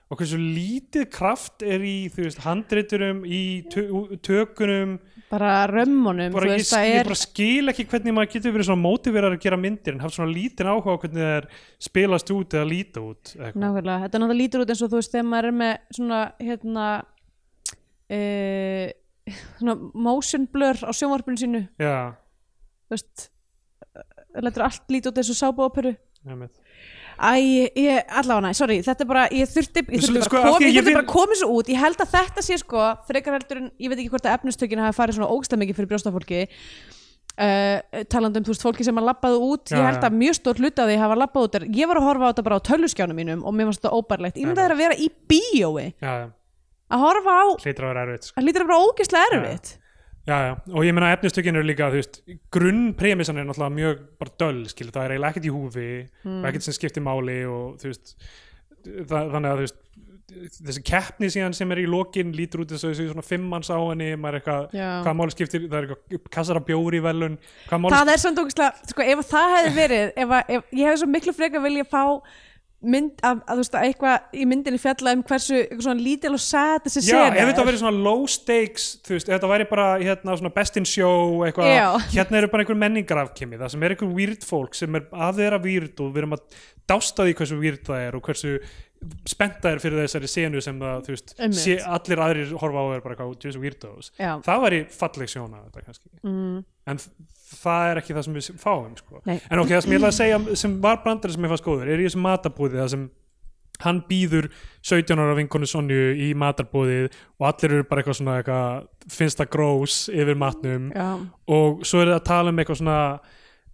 og 0.06 0.20
hversu 0.20 0.38
lítið 0.38 1.08
kraft 1.10 1.64
er 1.66 1.82
í, 1.82 1.94
þú 2.14 2.26
veist, 2.28 2.42
handriturum 2.44 3.24
í 3.26 3.40
tö- 3.72 4.14
tökunum 4.22 4.98
bara 5.26 5.64
römmunum 5.66 6.30
bara, 6.30 6.52
ég, 6.52 6.60
veist, 6.60 6.76
ég 6.78 7.00
er 7.00 7.08
bara 7.10 7.18
skil 7.18 7.72
ekki 7.72 7.86
hvernig 7.90 8.14
maður 8.14 8.30
getur 8.36 8.54
verið 8.54 8.68
svona 8.68 8.84
mótiverar 8.84 9.34
að 9.34 9.40
gera 9.42 9.58
myndir 9.58 9.96
en 9.96 10.04
haft 10.04 10.14
svona 10.14 10.30
lítinn 10.30 10.70
áhuga 10.70 10.94
á 10.94 11.00
hvernig 11.02 11.18
það 11.24 11.32
er 11.40 11.48
spilast 11.88 12.30
út 12.36 12.54
eða 12.54 12.68
líta 12.70 13.02
út 13.02 13.32
eitthvað. 13.34 13.58
Nákvæmlega, 13.64 13.98
þetta 14.04 14.20
náttúrulega 14.22 14.40
lítur 14.44 14.62
út 14.62 14.70
eins 14.76 14.84
og 14.86 14.92
þú 14.92 15.00
veist 15.00 15.16
þegar 15.16 15.28
maður 15.32 15.50
er 15.50 15.56
með 15.64 15.74
svona 15.98 16.20
hérna 16.46 16.86
uh, 18.14 18.86
svona 19.58 19.76
motion 20.06 20.46
blur 20.54 20.78
á 20.86 20.90
sjónvarpinu 20.94 21.40
sínu 21.42 21.64
Já, 21.82 21.96
þú 22.86 22.94
veist 22.94 23.26
það 24.36 24.46
letur 24.46 24.66
allt 24.68 24.94
lítið 24.94 25.10
út 25.10 25.20
eins 25.24 25.32
og 25.34 25.40
sábúoperu 25.42 25.96
einmitt. 26.26 26.54
Æ, 27.16 27.72
ég, 27.72 28.02
allavega, 28.20 28.52
sorry, 28.56 28.76
þetta 28.84 29.04
er 29.04 29.08
bara, 29.08 29.22
ég 29.32 29.48
þurfti, 29.48 29.82
ég 29.88 30.02
þurfti 30.04 30.26
sko, 30.26 30.36
bara, 30.36 30.50
af 30.50 30.58
kom, 30.58 30.66
ég 30.66 30.76
þurfti 30.76 30.96
bara 30.98 31.08
komið 31.08 31.38
svo 31.40 31.48
út, 31.56 31.70
ég 31.72 31.80
held 31.80 32.02
að 32.04 32.10
þetta 32.12 32.44
sé 32.44 32.58
sko, 32.60 32.82
frekar 33.08 33.38
heldur 33.38 33.60
en, 33.62 33.70
ég 33.80 33.92
veit 33.92 34.02
ekki 34.02 34.12
hvort 34.12 34.28
að 34.28 34.36
efnistökin 34.36 34.82
hafi 34.84 34.98
farið 34.98 35.16
svona 35.16 35.30
ógstað 35.32 35.62
mikið 35.62 35.78
fyrir 35.78 35.90
brjóstafólki, 35.94 36.42
uh, 37.40 38.04
talandi 38.12 38.42
um, 38.42 38.46
þú 38.46 38.52
veist, 38.52 38.66
fólki 38.66 38.84
sem 38.84 39.00
að 39.00 39.08
labbaðu 39.08 39.40
út, 39.48 39.72
ég 39.72 39.88
held 39.88 40.04
að 40.10 40.20
mjög 40.20 40.38
stór 40.42 40.60
hluti 40.60 40.84
af 40.84 40.90
því 40.92 40.98
hafa 41.06 41.18
labbað 41.22 41.48
út, 41.48 41.58
ég 41.80 41.90
var 41.92 42.02
að 42.02 42.08
horfa 42.10 42.28
á 42.28 42.30
þetta 42.34 42.46
bara 42.50 42.60
á 42.60 42.66
tölvuskjánum 42.68 43.20
mínum 43.22 43.48
og 43.48 43.56
mér 43.56 43.70
fannst 43.70 43.80
þetta 43.80 43.96
óbærlegt, 43.96 44.36
ég 44.36 44.50
myndi 44.50 44.60
Já. 44.60 44.60
það 44.60 44.68
er 44.68 44.76
að 44.76 44.84
vera 44.84 45.00
í 45.00 45.08
bíói, 45.32 45.86
Já, 46.04 46.12
já, 46.20 46.28
að 46.92 47.08
horfa 47.08 47.40
á, 47.40 47.44
að 47.56 48.14
sko. 48.28 48.36
að 48.36 48.48
lítur 48.50 48.68
bara 48.68 48.84
ógeðslega 48.84 49.32
Já. 49.32 49.40
erfitt. 49.40 49.76
Já, 50.26 50.36
já, 50.42 50.52
og 50.74 50.82
ég 50.82 50.94
meina 50.96 51.12
efnistökin 51.14 51.54
eru 51.54 51.62
líka, 51.68 51.86
þú 51.92 52.00
veist, 52.00 52.16
grunnpremissan 52.50 53.38
er 53.38 53.44
náttúrulega 53.46 53.76
mjög 53.76 54.00
bara 54.18 54.32
döll, 54.42 54.64
skilur, 54.72 54.90
það 54.96 55.04
er 55.06 55.12
eiginlega 55.14 55.30
ekkert 55.36 55.46
í 55.46 55.52
húfi 55.54 55.88
Mm. 56.26 56.40
og 56.42 56.48
ekkert 56.50 56.66
sem 56.66 56.74
skiptir 56.74 57.04
máli 57.06 57.36
og 57.46 57.76
þú 57.78 57.92
veist, 57.92 58.16
það, 59.06 59.30
þannig 59.36 59.50
að 59.52 59.60
þú 59.60 59.66
veist, 59.66 59.78
þessi 60.66 60.82
keppni 60.82 61.28
síðan 61.30 61.54
sem 61.54 61.70
er 61.70 61.78
í 61.78 61.86
lokin 61.86 62.32
lítur 62.34 62.64
út 62.64 62.72
þess 62.74 62.84
að 62.88 62.90
þessi 62.96 63.06
svona 63.12 63.22
fimmans 63.24 63.70
á 63.70 63.78
henni, 63.78 64.08
maður 64.18 64.34
er 64.34 64.40
eitthvað, 64.40 64.66
Já. 64.74 64.88
hvað 65.06 65.16
máli 65.20 65.34
skiptir, 65.36 65.68
það 65.70 65.78
er 65.78 65.86
eitthvað 65.86 66.26
kassar 66.34 66.58
af 66.60 66.66
bjóri 66.66 66.98
í 66.98 67.04
velun, 67.06 67.38
hvað 67.68 67.80
máli 67.84 67.94
Það 67.94 68.10
er 68.16 68.22
samt 68.24 68.42
ógeðslega, 68.42 68.90
sko, 68.90 69.06
ef 69.14 69.22
það 69.30 69.54
hefði 69.54 69.72
verið, 69.78 70.10
ef, 70.24 70.34
ef, 70.58 70.66
ég 70.74 70.90
hefði 70.90 71.00
svo 71.04 71.08
miklu 71.14 71.36
frekar 71.38 71.62
vilja 71.62 71.86
fá 71.86 72.02
mynd 72.92 73.22
af, 73.26 73.40
að 73.44 73.52
þú 73.58 73.62
veist, 73.62 73.74
að 73.76 73.86
eitthvað 73.88 74.36
í 74.40 74.46
myndinni 74.50 74.80
fjalla 74.82 75.14
um 75.16 75.24
hversu, 75.26 75.58
eitthvað 75.64 75.86
svona 75.88 76.04
lítil 76.06 76.32
og 76.36 76.42
sad 76.44 76.86
þessi 76.86 77.02
Já, 77.02 77.10
sena 77.10 77.26
ef 77.40 77.50
þetta 77.50 77.62
er. 77.64 77.68
verið 77.70 77.82
svona 77.82 78.04
low 78.06 78.22
stakes 78.30 78.86
þú 79.06 79.16
veist, 79.16 79.28
ef 79.28 79.34
þetta 79.36 79.50
væri 79.52 79.68
bara 79.70 79.88
hérna, 80.02 80.38
svona 80.40 80.54
best 80.56 80.80
in 80.80 80.88
show 80.88 81.44
eitthvað, 81.48 81.72
Já. 81.74 81.88
hérna 82.14 82.40
eru 82.42 82.50
bara 82.52 82.64
einhver 82.66 82.80
menningarafkimi 82.84 83.60
það 83.60 83.74
sem 83.74 83.86
er 83.88 83.96
einhver 83.96 84.14
weird 84.16 84.46
fólk 84.46 84.78
sem 84.78 84.98
er 85.00 85.06
að 85.12 85.42
þeirra 85.42 85.62
weird 85.66 86.02
og 86.06 86.12
við 86.14 86.22
erum 86.24 86.36
að 86.38 86.58
dásta 86.86 87.26
því 87.26 87.36
hversu 87.40 87.60
weird 87.60 87.82
það 87.88 88.04
er 88.06 88.16
og 88.20 88.26
hversu 88.28 88.56
spennta 89.28 89.72
er 89.74 89.82
fyrir 89.82 90.02
þessari 90.04 90.30
senu 90.30 90.62
sem 90.64 90.78
það, 90.80 91.02
þú 91.06 91.14
veist, 91.14 91.34
sé, 91.58 91.76
allir 91.82 92.22
aðrir 92.24 92.54
horfa 92.60 92.82
á 92.82 92.86
er 92.96 93.04
bara 93.04 93.16
eitthvað, 93.16 93.36
just 93.44 93.60
weirdos 93.62 94.10
Já. 94.18 94.32
það 94.46 94.64
væri 94.64 94.80
falleg 94.96 95.32
sjóna 95.32 95.62
þetta 95.66 95.84
kannski. 95.84 96.10
Mm, 96.22 96.64
en 96.92 97.02
það 97.46 97.90
er 97.90 98.00
ekki 98.02 98.16
það 98.16 98.26
sem 98.26 98.40
við 98.40 98.50
fáum 98.62 98.96
sko. 98.98 99.22
En 99.26 99.62
ok, 99.62 99.70
það 99.74 99.84
sem 99.84 99.94
ég 99.94 100.00
ætla 100.00 100.10
að 100.10 100.18
segja 100.18 100.58
sem 100.64 100.80
var 100.82 100.98
brandari 101.04 101.36
sem 101.36 101.46
ég 101.46 101.54
fannst 101.54 101.66
góður, 101.66 101.92
er 101.92 102.02
í 102.02 102.08
þessum 102.08 102.26
matabúði 102.26 102.80
það 102.82 102.92
sem 102.96 103.06
hann 103.84 104.02
býður 104.08 104.48
17 104.86 105.20
ára 105.20 105.36
vinkonu 105.36 105.68
Sonju 105.68 106.12
í 106.24 106.30
matarbúðið 106.38 107.10
og 107.12 107.48
allir 107.50 107.74
eru 107.76 107.88
bara 107.88 108.02
eitthvað 108.02 108.20
svona 108.20 108.36
eitthvað, 108.40 108.86
finnst 109.12 109.40
það 109.42 109.50
grós 109.52 109.96
yfir 110.12 110.38
matnum. 110.40 110.88
Já, 110.96 111.08
og 111.52 111.82
svo 111.86 112.02
er 112.02 112.14
það 112.14 112.20
að 112.20 112.28
tala 112.30 112.54
um 112.54 112.62
eitthvað 112.62 112.80
svona 112.80 113.00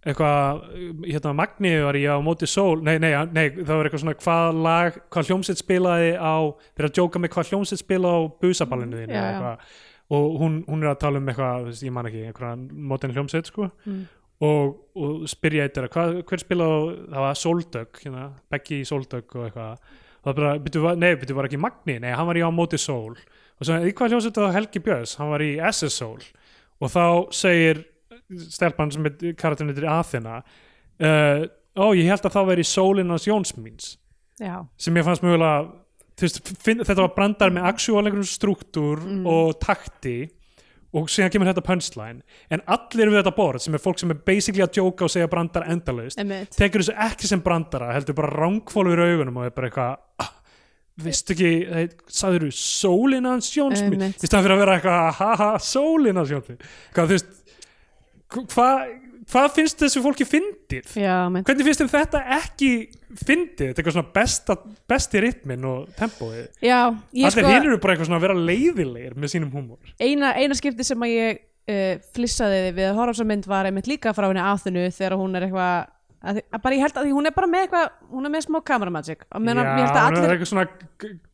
eitthvað, 0.03 0.63
hérna 1.07 1.31
Magni 1.37 1.71
var 1.83 1.95
ég 1.95 2.11
á 2.11 2.19
móti 2.23 2.47
sól, 2.49 2.81
nei, 2.83 2.97
nei, 2.99 3.13
nei 3.31 3.45
það 3.55 3.77
var 3.77 3.87
eitthvað 3.87 4.01
svona 4.03 4.15
hvað 4.19 4.59
lag, 4.65 4.97
hvað 5.13 5.29
hljómsveit 5.29 5.61
spilaði 5.61 6.09
á, 6.19 6.35
þeir 6.75 6.87
að 6.89 6.95
djóka 6.97 7.21
með 7.23 7.31
hvað 7.35 7.51
hljómsveit 7.53 7.83
spilaði 7.83 8.19
á 8.19 8.31
busaballinu 8.43 8.99
þínu 8.99 9.15
já. 9.15 9.23
eitthvað. 9.29 9.77
og 10.17 10.35
hún, 10.41 10.57
hún 10.67 10.83
er 10.83 10.91
að 10.91 10.99
tala 11.05 11.21
um 11.21 11.31
eitthvað, 11.31 11.69
ég 11.87 11.95
man 11.95 12.09
ekki 12.09 12.25
einhverja 12.27 12.57
mótin 12.91 13.15
hljómsveit 13.15 13.51
sko 13.51 13.69
Mm. 13.87 14.01
og, 14.43 14.73
og 14.99 15.23
spyrja 15.31 15.69
eitthvað, 15.69 15.89
hvað, 15.95 16.17
hver 16.27 16.43
spilaði 16.43 16.73
á 16.75 16.83
það 17.13 17.23
var 17.27 17.39
Sóldögg, 17.39 18.01
hérna, 18.03 18.25
Beggi 18.51 18.81
Sóldögg 18.89 19.37
og 19.39 19.47
eitthvað, 19.47 19.95
það 20.25 20.37
bara, 20.41 20.51
byrju, 20.67 20.93
nei, 20.99 21.13
byrju 21.21 21.37
var 21.39 21.47
ekki 21.47 21.61
Magni, 21.63 21.97
nei, 22.03 22.11
hann 22.11 22.27
var 22.27 22.39
í 22.39 22.43
á 22.43 22.51
móti 22.51 22.79
sól 22.81 23.15
og 23.15 23.63
svo, 23.63 23.79
í 23.79 23.95
hvað 23.95 24.15
hljómsveit 24.17 24.43
var 24.43 24.55
Helgi 24.57 24.83
Björns 24.83 25.15
hann 25.19 25.31
var 25.31 25.43
í 25.45 25.53
SS 25.71 25.95
Sól 26.01 26.19
og 26.83 26.91
þá 26.91 27.03
segir 27.31 27.85
stelpan 28.49 28.91
sem 28.93 29.05
er 29.09 29.33
karakterin 29.39 29.71
heitir 29.73 29.87
Athena 29.91 30.39
uh, 30.41 31.43
ó, 31.77 31.85
ég 31.97 32.07
held 32.09 32.25
að 32.27 32.35
það 32.37 32.51
veri 32.53 32.65
sólinn 32.67 33.09
hans 33.13 33.27
Jóns 33.29 33.55
míns. 33.57 33.95
Já, 34.41 34.63
sem 34.81 34.95
ég 34.97 35.05
fannst 35.05 35.21
mögulega 35.25 35.67
veist, 36.21 36.39
finn, 36.63 36.81
þetta 36.85 37.03
var 37.07 37.11
brandar 37.15 37.51
með 37.53 37.67
actual 37.69 38.03
einhverjum 38.05 38.29
struktúr 38.29 39.01
Mm. 39.03 39.25
og 39.29 39.59
takti 39.61 40.29
og 40.93 41.07
síðan 41.09 41.31
kemur 41.33 41.47
þetta 41.49 41.63
punchline. 41.65 42.21
En 42.53 42.61
allir 42.69 43.09
við 43.09 43.19
þetta 43.23 43.33
borð 43.35 43.63
sem 43.65 43.73
er 43.73 43.81
fólk 43.81 43.97
sem 43.99 44.11
er 44.13 44.19
basically 44.25 44.61
að 44.61 44.75
djóka 44.77 45.07
og 45.07 45.09
segja 45.13 45.29
brandar 45.31 45.65
endalaust 45.73 46.19
tekur 46.53 46.83
þessu 46.83 46.93
ekki 47.07 47.29
sem 47.31 47.41
brandara 47.41 47.93
heldur 47.95 48.13
bara 48.19 48.29
rángfólur 48.29 49.01
augunum 49.01 49.37
og 49.41 49.47
er 49.49 49.55
bara 49.57 49.69
eitthvað 49.71 49.95
ah, 50.21 50.29
veistu 51.01 51.33
ekki, 51.33 51.89
sagður 52.13 52.45
þú 52.45 52.51
sólinn 52.61 53.25
hans 53.25 53.49
Jónsmí 53.57 53.95
Einmitt. 53.97 54.21
í 54.21 54.29
staðan 54.29 54.45
fyrir 54.45 54.53
að 54.55 54.61
vera 54.61 54.75
eitthvað 54.77 55.17
haha, 55.17 55.47
sólinn 55.65 56.21
hans 56.21 56.29
Jónsmí 56.35 56.59
hvað 56.93 57.09
þú 57.09 57.17
veist 57.17 57.33
hvað 58.33 58.85
hva 59.31 59.45
finnst 59.53 59.79
þessu 59.79 60.01
fólki 60.03 60.25
fyndið? 60.27 60.89
Hvernig 60.97 61.67
finnst 61.67 61.83
þeim 61.83 61.91
þetta 61.91 62.21
ekki 62.39 62.71
fyndið, 63.13 63.69
þetta 63.69 63.71
er 63.71 63.79
eitthvað 63.79 63.95
svona 63.95 64.13
besta, 64.17 64.57
besti 64.89 65.23
ritmin 65.23 65.65
og 65.69 65.87
tempóið. 65.97 66.45
Já, 66.59 66.79
ég 67.15 67.29
allir 67.29 67.35
sko 67.37 67.47
hinn 67.47 67.69
eru 67.69 67.79
bara 67.83 67.95
eitthvað 67.95 68.09
svona 68.09 68.19
að 68.19 68.27
vera 68.27 68.37
leiðilegir 68.49 69.17
með 69.17 69.33
sínum 69.35 69.53
húmor. 69.53 69.93
Eina, 70.01 70.33
eina 70.35 70.57
skipti 70.57 70.87
sem 70.87 71.05
að 71.05 71.13
ég 71.13 71.41
uh, 71.43 72.03
flissaði 72.15 72.61
við 72.75 72.89
að 72.89 72.99
horfa 72.99 73.13
á 73.13 73.15
þessa 73.15 73.29
mynd 73.31 73.49
var 73.53 73.69
einmitt 73.69 73.91
líka 73.91 74.15
frá 74.15 74.27
henni 74.27 74.43
aðþunu 74.43 74.87
þegar 74.97 75.17
hún 75.21 75.37
er 75.39 75.47
eitthvað 75.47 75.92
að, 76.23 76.39
að 76.55 76.61
bara 76.63 76.77
ég 76.77 76.83
held 76.85 76.99
að 77.01 77.09
hún 77.13 77.29
er 77.29 77.35
bara 77.35 77.49
með 77.51 77.65
eitthvað 77.65 77.89
hún 78.13 78.27
er 78.27 78.33
með 78.33 78.45
smá 78.45 78.59
kameramagic 78.69 79.25
að 79.27 79.39
hún 79.41 79.51
er 79.51 79.59
allir 79.63 80.33
eitthvað 80.33 80.51
svona 80.51 80.65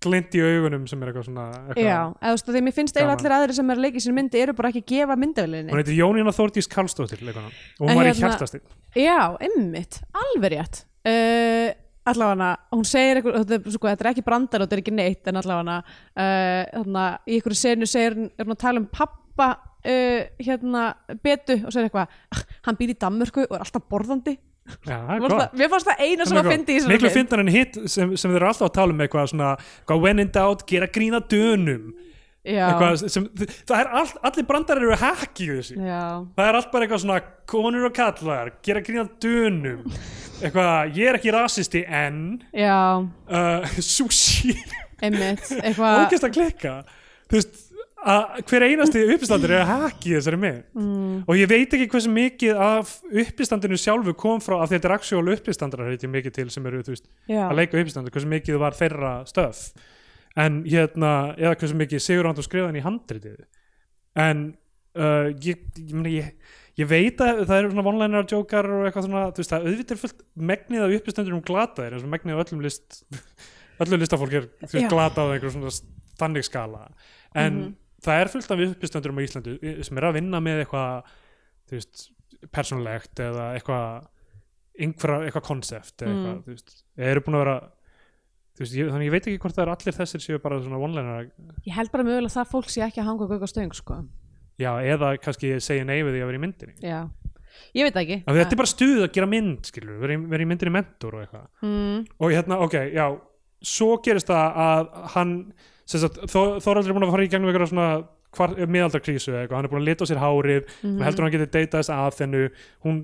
glint 0.06 0.38
í 0.38 0.44
augunum 0.46 0.88
sem 0.90 1.04
er 1.04 1.12
eitthvað 1.12 1.28
svona 1.30 1.46
eitthvað. 1.60 1.84
já, 1.86 2.00
eða 2.10 2.32
þú 2.32 2.38
veist 2.38 2.50
því 2.56 2.64
mér 2.68 2.78
finnst 2.80 2.98
eiginlega 2.98 3.18
allir 3.20 3.36
aðrir 3.38 3.58
sem 3.60 3.74
er 3.76 3.84
í 3.90 4.04
sinni 4.04 4.18
myndi 4.20 4.42
eru 4.44 4.56
bara 4.58 4.72
ekki 4.74 4.82
að 4.84 4.90
gefa 4.94 5.20
myndavilinni 5.24 5.74
hún 5.74 5.82
heitir 5.84 6.00
Jónína 6.00 6.34
Þórdís 6.36 6.70
Karlsdóttir 6.72 7.22
leikona. 7.26 7.52
Og 7.80 7.86
hún 7.86 7.92
En 7.94 8.00
var 8.00 8.10
í 8.10 8.10
hérna- 8.14 8.34
hjartastinn. 8.34 8.66
Já, 8.96 9.20
ymmit, 9.50 10.02
alveg 10.24 10.56
rétt. 10.56 10.84
Uh, 11.06 11.70
Allavega 12.10 12.50
hún 12.74 12.86
segir 12.88 13.20
eitthvað, 13.20 13.44
þetta, 13.44 13.58
er- 13.60 13.74
sko, 13.76 13.90
er 13.92 14.10
ekki 14.12 14.26
brandar 14.26 14.64
og 14.64 14.68
þetta 14.68 14.78
er 14.78 14.82
ekki 14.84 14.94
neitt 14.96 15.28
en 15.30 15.40
allavega 15.40 15.80
uh, 16.18 17.18
í 17.30 17.38
einhverju 17.38 17.60
senu 17.60 17.90
segir 17.90 18.16
hún, 18.18 18.30
er 18.34 18.48
hún 18.48 18.56
að 18.56 18.62
tala 18.64 18.82
um 18.82 18.88
pappa 18.90 19.50
uh, 19.86 20.22
hérna 20.42 20.86
betu 21.22 21.60
og 21.66 21.74
segir 21.74 21.90
eitthvað, 21.90 22.08
"Ah, 22.34 22.44
hann 22.66 22.80
býr 22.80 22.96
í 22.96 22.98
Danmörku 23.04 23.46
og 23.46 23.56
er 23.58 23.66
alltaf 23.66 23.86
borðandi 23.92 24.38
Já, 24.88 24.98
Mér 25.54 25.70
fannst 25.72 25.88
það- 25.88 26.04
eina 26.06 26.26
sem 26.30 26.38
að 26.38 26.50
fyndi 26.52 26.76
í 26.76 26.78
þessari 26.80 26.94
miklu 26.94 27.10
mynd. 27.10 27.18
fyndar 27.18 27.40
en 27.44 27.48
hitt 27.54 27.80
sem, 27.90 28.14
sem 28.18 28.32
þeir 28.32 28.40
eru 28.42 28.50
alltaf 28.52 28.68
að 28.70 28.74
tala 28.78 28.94
um 28.96 29.00
eitthvað 29.06 29.32
svona 29.34 29.50
eitthvað 29.58 30.02
when 30.02 30.20
in 30.20 30.32
doubt, 30.36 30.66
gera 30.68 30.88
grína 30.88 31.20
dönum. 31.28 31.92
Sem, 32.50 33.26
það 33.68 33.76
er 33.82 33.88
all, 34.00 34.08
allir 34.24 34.46
brandar 34.48 34.78
eru 34.80 34.96
hack 34.96 35.42
í 35.44 35.50
þessu. 35.52 35.76
Já, 35.78 36.26
það 36.38 36.48
er 36.50 36.56
allt 36.62 36.72
bara 36.72 36.86
eitthvað 36.88 37.04
svona 37.04 37.20
konur 37.52 37.86
og 37.90 37.94
kallar, 37.94 38.52
gera 38.64 38.82
grína 38.82 39.06
dönum. 39.22 39.84
Eitthvað, 40.40 40.96
ég 40.96 41.10
er 41.12 41.18
ekki 41.20 41.34
rasisti 41.36 41.84
en 41.86 42.42
uh, 42.56 43.68
sushi. 43.84 44.56
Eitthvað 45.02 46.06
ógæst 46.08 46.26
að 46.28 46.34
klikka 46.36 46.74
þú 47.30 47.38
veist 47.38 47.60
að 48.08 48.40
hver 48.48 48.66
einasti 48.70 49.02
uppistandur 49.14 49.52
er 49.52 49.64
að 49.66 49.72
haki 49.84 50.14
þessari 50.16 50.40
mynd. 50.40 50.64
Mm, 50.78 51.16
og 51.28 51.36
ég 51.40 51.50
veit 51.52 51.74
ekki 51.76 51.90
hversu 51.92 52.12
mikið 52.14 52.62
af 52.64 52.94
uppistandinu 53.12 53.80
sjálfu 53.80 54.14
kom 54.20 54.40
frá 54.44 54.60
af 54.64 54.72
þetta 54.72 54.88
er 54.90 54.96
actual 54.96 55.34
uppistandar 55.34 55.86
heit 55.90 56.06
ég 56.06 56.14
mikið 56.14 56.38
til 56.38 56.48
sem 56.54 56.66
eru 56.70 56.84
veist, 56.88 57.10
að 57.28 57.58
leika 57.60 57.80
uppistandur 57.82 58.16
hversu 58.16 58.32
mikið 58.32 58.62
var 58.62 58.78
þeirra 58.78 59.14
stöf 59.30 59.66
en 60.40 60.62
hérna, 60.64 61.34
eða 61.36 61.58
hversu 61.60 61.76
mikið 61.76 62.04
Sigur 62.06 62.30
Andrú 62.30 62.46
skrifaðan 62.46 62.78
í 62.80 62.86
handritið. 62.86 63.44
En 64.20 64.46
uh, 64.96 65.28
ég, 65.44 65.66
ég, 65.76 66.08
ég 66.14 66.34
ég 66.80 66.88
veit 66.88 67.20
að 67.24 67.44
það 67.50 67.58
eru 67.58 67.72
svona 67.74 67.86
vonlænar 67.86 68.28
djókar 68.30 68.68
og 68.72 68.86
eitthvað 68.88 69.08
svona, 69.10 69.24
veist 69.36 69.52
það 69.52 69.66
auðvitað 69.68 69.96
er 69.96 70.02
fullt 70.04 70.22
megnið 70.52 70.86
af 70.86 70.96
uppistandur 71.00 71.36
um 71.36 71.44
glataðir 71.44 71.98
eins 71.98 72.06
og 72.08 72.14
megnið 72.14 72.38
af 72.38 72.44
öllum 72.46 72.64
list 72.64 73.02
öllu 73.84 74.00
listafólk 74.00 74.38
er 74.40 74.48
glatað 74.92 75.32
á 75.32 75.34
einhver 75.36 75.54
svona 75.56 75.74
þannig 76.20 76.48
skala. 76.48 76.86
En 77.36 77.60
Mhm. 77.60 77.76
Það 78.06 78.22
er 78.24 78.32
fullt 78.34 78.52
af 78.56 78.64
uppistandur 78.68 79.12
á 79.16 79.26
Íslandi 79.26 79.58
sem 79.84 79.98
er 80.00 80.08
að 80.10 80.18
vinna 80.20 80.40
með 80.44 80.64
eitthvað 80.66 81.04
þú 81.70 81.78
veist, 81.80 82.06
persónlegt 82.56 83.20
eða 83.20 83.50
eitthvað 83.58 84.08
eitthvað 84.80 85.44
konsept 85.44 86.02
eða 86.06 86.14
eitthvað, 86.14 86.36
Mm. 86.38 86.44
þú 86.46 86.54
veist, 86.56 86.84
eru 86.98 87.22
búin 87.26 87.36
að 87.36 87.44
vera 87.44 87.58
þú 88.56 88.64
veist, 88.64 88.76
ég, 88.80 88.90
þannig 88.94 89.08
ég 89.10 89.12
veit 89.16 89.28
ekki 89.28 89.40
hvort 89.44 89.56
það 89.56 89.66
er 89.66 89.72
allir 89.74 89.98
þessir 90.00 90.24
séu 90.24 90.40
bara 90.44 90.60
svona 90.64 90.80
vonlænar 90.80 91.30
ég 91.68 91.74
held 91.76 91.92
bara 91.92 92.04
mögulega 92.08 92.32
að 92.32 92.38
það 92.40 92.52
fólk 92.54 92.70
sé 92.72 92.82
ekki 92.86 93.02
að 93.02 93.10
hanga 93.10 93.26
okkur 93.28 93.48
stöng 93.52 93.74
sko. 93.76 94.00
já, 94.60 94.72
eða 94.84 95.18
kannski 95.20 95.54
segja 95.64 95.86
nei 95.86 96.02
við 96.04 96.14
því 96.16 96.22
að 96.24 96.28
vera 96.28 96.38
í 96.40 96.44
myndinni. 96.44 96.74
Já, 96.84 97.10
ég 97.76 97.84
veit 97.88 97.96
ekki. 97.96 98.18
Af 98.28 98.34
því 98.36 98.40
þetta 98.44 98.52
er 98.56 98.60
bara 98.60 98.72
stuð 98.74 99.04
að 99.06 99.14
gera 99.16 99.28
mynd, 99.32 99.62
skilur 99.64 100.00
vera, 100.02 100.14
í- 100.18 100.28
vera 100.30 100.44
í 100.44 100.48
myndinni 100.50 100.72
mentor 100.76 101.16
og 101.16 101.22
eitthvað. 101.24 101.46
Mm, 101.64 102.06
og 102.20 102.32
hérna, 102.36 102.58
ok, 102.66 102.76
já, 102.92 103.06
svo 103.64 103.98
gerist 104.04 104.28
það 104.28 104.60
að 104.66 104.90
hann 105.16 105.54
Þóraldur 105.90 106.90
er 106.92 106.96
búin 106.96 107.06
að 107.08 107.12
fara 107.16 107.26
í 107.26 107.30
gegnum 107.32 107.50
eitthvað 107.50 107.72
svona 107.72 107.90
miðaldarkrísu 108.70 109.32
eitthvað, 109.34 109.56
hann 109.58 109.66
er 109.66 109.72
búin 109.72 109.82
að 109.82 109.88
lita 109.90 110.06
á 110.06 110.10
sér 110.12 110.20
hárið. 110.22 110.68
Mhm. 110.84 110.98
hann 111.00 111.06
heldur 111.08 111.24
hann 111.26 111.32
geti 111.34 111.48
deytað 111.50 111.80
þess 111.82 111.90
að 111.96 112.18
þennu 112.20 112.42
hún 112.86 112.98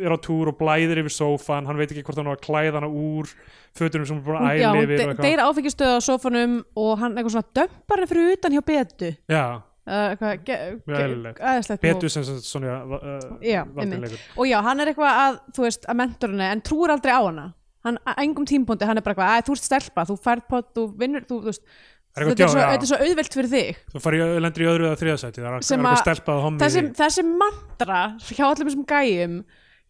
er 0.00 0.14
á 0.16 0.18
túr 0.24 0.48
og 0.48 0.56
blæðir 0.56 1.02
yfir 1.02 1.12
sófan 1.12 1.66
hann 1.68 1.76
veit 1.76 1.92
ekki 1.92 2.02
hvort 2.06 2.16
hann 2.16 2.30
á 2.32 2.32
að 2.32 2.40
klæða 2.46 2.78
hana 2.80 2.88
úr 2.88 3.28
fötunum 3.76 4.06
sem 4.08 4.16
hann 4.16 4.24
er 4.24 4.28
búin 4.30 4.40
Hún- 4.40 4.48
að 4.48 4.56
já, 4.62 4.70
hún 4.72 4.80
yfir 4.86 4.96
de- 4.96 5.04
og 5.04 5.10
eitthvað. 5.12 5.26
deyr 5.28 5.44
áfengistöð 5.44 5.92
á 5.92 6.00
sofanum 6.08 6.54
og 6.74 6.98
hann 6.98 7.12
eitthvað 7.18 7.34
svona 7.36 7.52
dömpar 7.52 7.96
henni 8.00 8.08
fyrir 8.08 8.32
utan 8.32 8.52
hjá 8.56 8.62
betu. 8.64 9.10
Já, 9.28 9.44
uh, 9.86 11.76
betur 11.82 12.08
sem 12.10 12.22
svona 12.24 12.80
uh, 12.80 13.20
Já, 13.44 13.64
valdinleikur. 13.76 14.18
og 14.38 14.46
já, 14.48 14.58
hann 14.62 14.80
er 14.80 14.86
eitthvað 14.92 15.20
að, 15.20 15.38
þú 15.52 15.66
veist, 15.68 15.84
að 15.86 15.96
mentorinni 16.00 16.48
en 16.50 16.60
trúir 16.64 16.90
aldrei 16.96 17.12
á 17.12 17.20
hana. 17.28 17.46
Hann, 17.86 17.98
engum 18.18 18.44
tímpúndi, 18.48 18.82
hann 18.88 18.98
er 18.98 19.04
bara 19.06 19.14
eitthvað, 19.14 19.36
að 19.36 19.44
þú 19.46 19.52
ert 19.54 19.66
stelpa 19.68 20.04
þú 20.08 20.16
færð 20.18 20.48
pott, 20.50 20.72
þú 20.74 20.86
vinnur, 20.98 21.22
þú, 21.28 21.36
þú 21.44 21.50
veist 21.52 21.62
þetta 22.16 22.44
er, 22.46 22.48
svo, 22.48 22.60
þetta 22.64 22.86
er 22.86 22.90
svo 22.90 22.98
auðvelt 23.04 23.34
fyrir 23.36 23.50
þig. 23.52 23.80
Þú 23.92 24.00
farið 24.06 24.34
lendur 24.40 24.64
í 24.64 24.68
öðru 24.72 24.86
eða 24.88 25.00
þriðasæti 25.02 25.42
það 25.42 25.46
er 25.50 25.56
eitthvað 25.60 25.90
að- 25.92 26.02
stelpað 26.04 26.42
hommi 26.46 26.62
þessi, 26.64 26.82
þessi 26.96 27.24
mantra 27.44 28.00
hjá 28.30 28.44
öllum 28.48 28.70
þessum 28.70 28.86
gæjum 28.92 29.34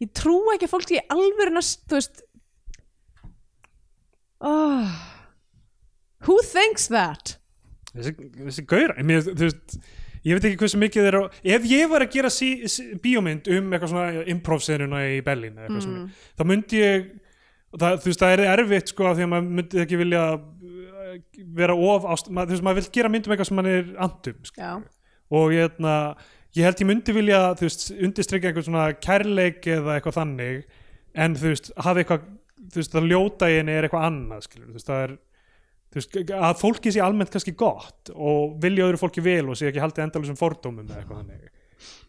ég 0.03 0.11
trú 0.12 0.39
ekki 0.55 0.66
að 0.66 0.72
fólk 0.74 0.91
í 0.97 1.03
alvöruna 1.14 1.62
þú 1.62 1.95
veist. 2.01 2.22
Oh, 4.41 4.91
who 6.27 6.37
thinks 6.45 6.89
that? 6.93 7.37
Þessi, 7.97 8.12
þessi 8.37 8.64
mér, 9.09 9.22
þú 9.24 9.47
veist, 9.47 9.77
ég 10.27 10.37
veit 10.37 10.49
ekki 10.51 10.59
hversu 10.61 10.81
mikið 10.83 11.07
þeir 11.07 11.16
á 11.16 11.22
ef 11.57 11.68
ég 11.70 11.87
var 11.89 12.05
að 12.05 12.11
gera 12.18 12.31
sí, 12.35 12.51
sí, 12.68 12.91
bíómynd 13.01 13.49
um 13.57 13.70
eitthvað 13.72 13.93
svona 13.95 14.24
improv-senuna 14.35 15.05
í 15.14 15.22
eitthvað 15.64 15.87
Mm. 16.03 16.11
þá 16.37 16.45
myndi 16.51 16.83
ég 16.83 17.07
það, 17.77 17.97
þú 18.03 18.11
veist, 18.11 18.20
það 18.20 18.35
er 18.35 18.45
erfitt 18.53 18.93
sko 18.93 19.14
því 19.14 19.24
að 19.24 19.33
maður 19.33 19.49
myndi 19.61 19.81
ekki 19.87 20.01
vilja 20.03 20.22
uh, 20.35 20.45
vera 21.57 21.77
of 21.77 22.07
ást, 22.12 22.31
maður, 22.31 22.51
þú 22.51 22.57
veist, 22.57 22.67
maður 22.67 22.81
vil 22.81 22.95
gera 22.99 23.12
mynd 23.12 23.29
um 23.29 23.35
eitthvað 23.35 23.51
sem 23.51 23.61
maður 23.61 23.79
er 23.81 23.93
andum 24.07 24.41
sko. 24.49 24.73
og 25.37 25.55
ég, 25.55 25.67
hérna, 25.67 25.95
ég 26.57 26.69
held 26.69 26.83
ég 26.83 26.91
myndi 26.91 27.17
vilja 27.17 27.43
þú 27.59 27.69
veist, 27.69 27.87
undirstrykja 27.97 28.51
eitthvað 28.51 28.69
svona 28.71 28.89
kærleik 29.03 29.71
eða 29.77 29.99
eitthvað 29.99 30.19
þannig 30.21 30.67
en 31.17 31.39
þú 31.39 31.53
veist, 31.53 31.71
hafa 31.77 32.03
eitthvað 32.03 32.27
þú 32.67 32.83
veist, 32.83 32.97
það 32.97 33.09
ljóta 33.12 33.51
í 33.53 33.59
henni 33.61 33.77
er 33.77 33.87
eitthvað 33.89 34.09
annað 34.11 34.47
skilur, 34.49 34.69
þú 34.71 34.79
veist, 34.79 34.91
það 34.91 35.05
er 35.07 35.17
veist, 35.97 36.17
að 36.35 36.61
fólki 36.61 36.93
sé 36.93 37.03
almennt 37.05 37.33
kannski 37.33 37.55
gott 37.59 38.12
og 38.14 38.57
vilja 38.62 38.87
öðru 38.87 39.01
fólki 39.01 39.25
vel 39.25 39.45
og 39.51 39.59
sé 39.59 39.71
ekki 39.71 39.83
haldið 39.83 40.07
endalusum 40.07 40.39
fordómum 40.39 40.87
eða 40.87 41.03
eitthvað 41.03 41.23
þannig. 41.23 41.53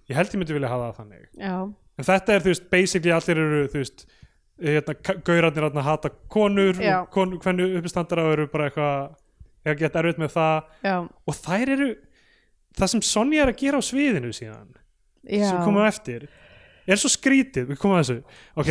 Ég 0.08 0.18
held 0.18 0.34
ég 0.34 0.42
myndi 0.42 0.56
vilja 0.56 0.72
hafa 0.72 0.90
það 0.90 1.00
þannig. 1.02 1.28
Já, 1.42 1.56
en 1.98 2.08
þetta 2.08 2.36
er, 2.36 2.44
þú 2.46 2.54
veist, 2.54 2.68
basically 2.72 3.14
allir 3.16 3.42
eru 3.44 3.64
þú 3.74 3.82
veist, 3.84 4.06
hérna, 4.62 4.96
ka- 5.04 5.18
gaurarnir 5.28 5.68
hérna 5.68 5.84
hata 5.86 6.10
konur 6.34 6.74
Já. 6.82 7.02
og 7.04 7.12
kon, 7.14 7.38
hvernig 7.44 7.78
uppistandara 7.80 8.26
eru 8.34 8.48
bara 8.52 8.70
eitthvað 8.70 9.16
eitthvað 9.68 9.80
gett 9.84 9.96
erfitt 10.00 10.20
með 10.22 10.34
það. 10.38 10.68
Já, 10.88 10.96
og 11.28 11.36
þær 11.44 11.72
eru 11.76 11.88
það 12.78 12.92
sem 12.94 13.02
Sonja 13.04 13.44
er 13.44 13.52
að 13.52 13.58
gera 13.62 13.80
á 13.82 13.84
sviðinu 13.84 14.30
síðan 14.36 14.68
já. 15.28 15.50
sem 15.50 15.64
komum 15.66 15.82
á 15.84 15.90
eftir 15.92 16.28
er 16.88 16.96
svo 17.02 17.10
skrítið, 17.12 17.66
við 17.74 17.80
komum 17.82 17.98
að 17.98 18.04
þessu. 18.06 18.18
Ok, 18.64 18.70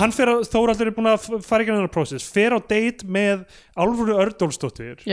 hann 0.00 0.14
fer 0.16 0.32
að, 0.32 0.40
Þóraldur 0.50 0.90
er 0.90 0.96
búin 0.96 1.10
að 1.12 1.28
fara 1.46 1.62
ekki 1.62 1.70
með 1.70 1.78
þennan 1.78 1.92
prósess, 1.94 2.26
fer 2.34 2.56
á 2.56 2.58
date 2.58 3.06
með 3.06 3.44
Álfuru 3.78 4.16
Ördólsdóttir 4.24 5.04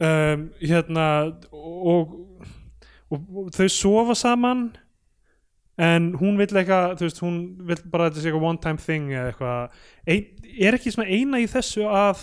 um, 0.00 0.46
hérna 0.62 1.06
og, 1.52 2.14
og, 3.12 3.20
og 3.20 3.50
þau 3.52 3.68
sofa 3.68 4.16
saman 4.16 4.70
en 5.82 6.12
hún 6.20 6.36
vill 6.38 6.52
eitthvað 6.52 6.98
þú 7.00 7.08
veist, 7.08 7.22
hún 7.24 7.40
vill 7.68 7.80
bara 7.90 8.06
að 8.06 8.12
þetta 8.12 8.22
sé 8.22 8.30
eitthvað 8.30 8.48
one 8.50 8.62
time 8.62 8.82
thing 8.82 9.10
eða 9.14 9.32
eitthvað, 9.32 9.80
ein, 10.14 10.28
er 10.68 10.76
ekki 10.78 10.92
svona 10.94 11.08
eina 11.10 11.40
í 11.42 11.48
þessu 11.50 11.88
að 11.88 12.22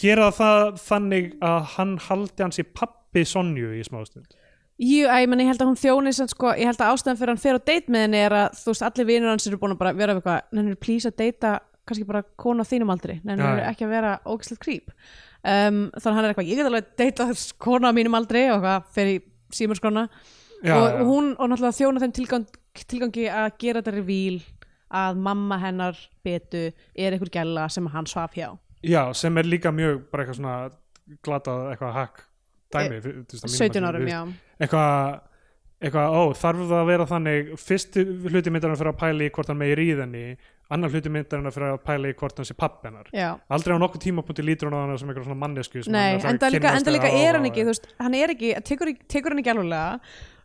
gera 0.00 0.30
það 0.34 0.62
þannig 0.84 1.34
að 1.44 1.60
hann 1.74 1.92
haldi 2.08 2.42
hans 2.46 2.60
í 2.62 2.66
pappi 2.66 3.26
Sonju 3.28 3.74
í 3.78 3.84
smástund 3.86 4.40
Jú, 4.82 5.04
að 5.06 5.20
ég 5.22 5.28
menn 5.30 5.44
ég 5.44 5.52
held 5.52 5.60
að 5.62 5.68
hún 5.70 5.78
þjóni 5.78 6.12
sem 6.16 6.26
sko, 6.26 6.50
ég 6.58 6.66
held 6.66 6.80
að 6.82 6.96
ástæðan 6.96 7.18
fyrir 7.20 7.30
hann 7.30 7.42
fer 7.44 7.58
á 7.62 7.66
date 7.70 7.92
með 7.94 8.06
henni 8.08 8.22
er 8.24 8.34
að 8.34 8.56
þú 8.58 8.72
veist, 8.72 8.86
allir 8.88 9.06
vinur 9.06 9.30
hans 9.30 9.46
eru 9.46 9.58
búin 9.60 9.74
að 9.76 9.82
bara 9.84 9.92
vera 9.94 10.16
eitthvað, 10.16 10.48
nennir 10.56 10.80
please 10.82 11.06
að 11.12 11.20
deyta 11.20 11.52
kannski 11.86 12.06
bara 12.08 12.24
konu 12.40 12.64
á 12.64 12.66
þínum 12.66 12.90
aldri, 12.90 13.20
nennir 13.22 13.44
Já, 13.44 13.60
já. 13.60 13.68
ekki 13.70 13.86
að 13.86 13.92
vera 13.94 14.16
ógæslegt 14.26 14.62
krýp 14.64 14.90
um, 14.90 15.78
þannig 15.94 16.08
að 16.10 16.16
hann 16.16 16.24
er 16.24 16.32
eitthvað, 16.32 16.50
ég 16.50 16.58
get 16.58 16.70
alveg 16.72 16.90
deyta 16.98 17.28
konu 17.68 17.86
á 17.86 17.92
mínum 17.94 18.18
aldri 18.18 18.42
og 18.48 18.56
eitthvað, 18.56 18.90
fer 18.96 19.12
í 19.12 19.16
símarskona 19.54 20.08
Já, 20.64 20.74
og, 20.78 20.86
já. 20.88 21.04
hún 21.04 21.32
og 21.36 21.50
náttúrulega 21.50 21.76
þjóna 21.76 22.02
þeim 22.02 22.14
tilgang, 22.16 22.46
tilgangi 22.88 23.26
að 23.28 23.48
gera 23.60 23.82
þetta 23.82 23.96
revíl 23.98 24.38
að 24.94 25.20
mamma 25.26 25.58
hennar 25.60 25.98
betu 26.24 26.70
er 26.94 27.12
einhver 27.12 27.32
gæla 27.32 27.66
sem 27.72 27.86
hann 27.92 28.08
svaf 28.08 28.36
hjá. 28.38 28.54
Já, 28.84 29.02
sem 29.16 29.36
er 29.40 29.48
líka 29.48 29.72
mjög 29.74 30.06
bara 30.12 30.24
eitthvað 30.24 30.40
svona 30.40 30.56
glatað 31.24 31.68
eitthvað 31.72 31.94
hack 31.98 32.24
dæmi 32.72 32.98
að 32.98 33.06
mínum 33.10 33.28
17 33.28 33.60
mati, 33.60 33.84
árum, 33.84 34.08
já. 34.08 34.20
Eitthvað 34.60 35.22
eitthvað, 35.84 36.16
ó, 36.16 36.22
þarf 36.38 36.64
það 36.64 36.80
að 36.80 36.90
vera 36.90 37.06
þannig 37.10 37.54
fyrsti 37.60 38.04
hluti 38.30 38.52
myndarinn 38.52 38.78
fyrir 38.80 38.92
að 38.94 39.00
pæla 39.02 39.24
í 39.26 39.32
hvort 39.34 39.50
hann 39.50 39.58
megi 39.60 39.74
ríðinni, 39.80 40.22
annar 40.72 40.92
hluti 40.94 41.12
myndarinn 41.12 41.52
fyrir 41.52 41.74
að 41.74 41.80
pæla 41.84 42.12
í 42.12 42.16
hvort 42.20 42.40
hann 42.40 42.48
sé 42.48 42.56
papp 42.56 42.86
hennar. 42.86 43.10
Já, 43.12 43.34
aldrei 43.52 43.76
á 43.76 43.82
nokkuð 43.82 44.04
tímapunkti 44.06 44.46
lítur 44.46 44.70
hún 44.70 44.78
á 44.80 44.84
hann 44.84 45.00
sem 45.00 45.10
eitthvað 45.10 45.28
svona 45.28 45.40
mannesku 45.42 45.82
sem 45.84 45.92
Nei, 45.92 46.16
hann 46.24 46.38
ætlar 46.38 46.56
að 46.56 46.78
enda 46.80 46.94
líka, 46.94 47.10
er 47.12 47.36
hann 47.38 47.50
ekki, 47.50 47.66
þú 47.66 47.74
veist, 47.74 47.90
hann 48.00 48.16
er 48.16 48.32
ekki, 48.32 48.54
tekur, 48.70 48.94
tekur 49.12 49.34
hann 49.34 49.42
ekki 49.44 49.52
alveglega 49.52 49.98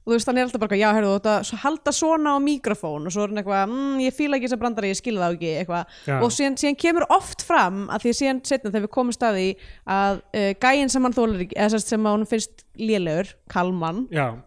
og 0.09 0.13
þú 0.15 0.17
veist, 0.17 0.29
hann 0.31 0.39
er 0.41 0.47
alltaf 0.47 0.61
bara, 0.63 0.77
já, 0.79 0.87
heyrðu, 0.95 1.09
þú 1.13 1.17
ert 1.19 1.27
að 1.29 1.51
halda 1.63 1.91
svona 1.93 2.31
á 2.33 2.37
mikrofón 2.41 3.05
og 3.05 3.13
svo 3.13 3.25
er 3.27 3.29
hann 3.33 3.41
eitthvað, 3.43 3.63
mm, 3.69 3.99
ég 4.01 4.15
fíla 4.17 4.39
ekki 4.39 4.47
þess 4.49 4.57
að 4.57 4.61
brandara, 4.63 4.89
ég 4.89 4.97
skilða 4.97 5.27
það 5.27 5.35
ekki, 5.37 5.51
eitthvað. 5.61 5.99
Og 6.17 6.33
síðan, 6.33 6.57
síðan 6.63 6.79
kemur 6.81 7.05
oft 7.13 7.45
fram 7.45 7.77
að 7.93 8.05
því 8.07 8.15
síðan 8.19 8.41
setna 8.49 8.71
þegar 8.73 8.85
við 8.87 8.93
komum 8.97 9.15
staði 9.15 9.45
að 9.85 10.23
uh, 10.33 10.49
gæinn 10.65 10.89
sem 10.89 11.05
hann 11.05 11.17
þólar 11.19 11.45
ekki, 11.45 11.59
eða 11.61 11.83
sem 11.85 12.09
hún 12.09 12.25
finnst 12.33 12.65
lélegur, 12.79 13.33
Kalman 13.51 14.05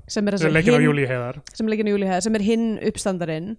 sem 0.08 0.28
er, 0.28 0.38
leikir 0.50 0.74
á 0.74 0.80
hinn- 0.80 0.88
Júlí 0.88 1.06
heiðar. 1.06 1.38
sem 1.54 1.66
er 1.68 1.74
leikinn 1.76 1.90
í 1.90 1.94
Júlí 1.94 2.08
Heiðar, 2.08 2.26
sem 2.26 2.38
er 2.38 2.44
hinn 2.46 2.68
uppstandarinn 2.88 3.50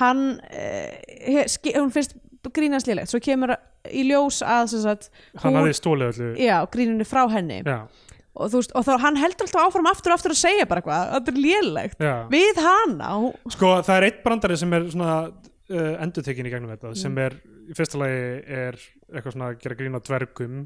hann 0.00 0.22
uh, 0.50 1.46
hún 1.78 1.92
finnst 1.94 2.16
grínast 2.50 2.88
lélegt, 2.90 3.12
svo 3.12 3.20
kemur 3.22 3.54
í 3.90 4.02
ljós 4.08 4.40
að 4.46 4.72
sagt, 4.82 5.10
hann 5.38 5.52
hún, 5.52 5.60
hafði 5.60 5.74
stólið 5.78 6.08
öllu. 6.12 6.30
Já, 6.42 6.56
grínunni 6.72 7.06
frá 7.06 7.22
henni. 7.30 7.60
Já, 7.62 7.84
og 8.32 8.52
þú 8.52 8.60
veist, 8.62 8.74
og 8.78 8.84
þá 8.86 8.92
hann 9.04 9.18
heldur 9.20 9.46
alltaf 9.46 9.66
áfram 9.68 9.88
aftur 9.90 10.12
og 10.12 10.18
aftur 10.18 10.34
að 10.34 10.40
segja 10.40 10.68
bara 10.68 10.82
eitthvað, 10.82 11.10
þetta 11.16 11.32
er 11.32 11.40
lélegt. 11.46 12.04
Já. 12.04 12.14
Við 12.32 12.60
hana 12.64 13.10
og, 13.20 13.40
Sko, 13.54 13.72
það 13.84 13.98
er 13.98 14.06
eitt 14.08 14.22
brandari 14.24 14.58
sem 14.60 14.76
er 14.78 14.86
svona 14.94 15.16
uh, 15.28 15.92
endurtekin 16.04 16.48
í 16.48 16.52
gegnum 16.54 16.72
þetta 16.72 16.94
sem 17.02 17.18
er, 17.22 17.36
í 17.68 17.76
fyrsta 17.76 18.00
lagi 18.00 18.22
er 18.62 18.80
eitthvað 19.12 19.36
svona 19.36 19.50
að 19.52 19.60
gera 19.64 19.78
grín 19.80 19.98
á 19.98 20.00
dvergum 20.08 20.62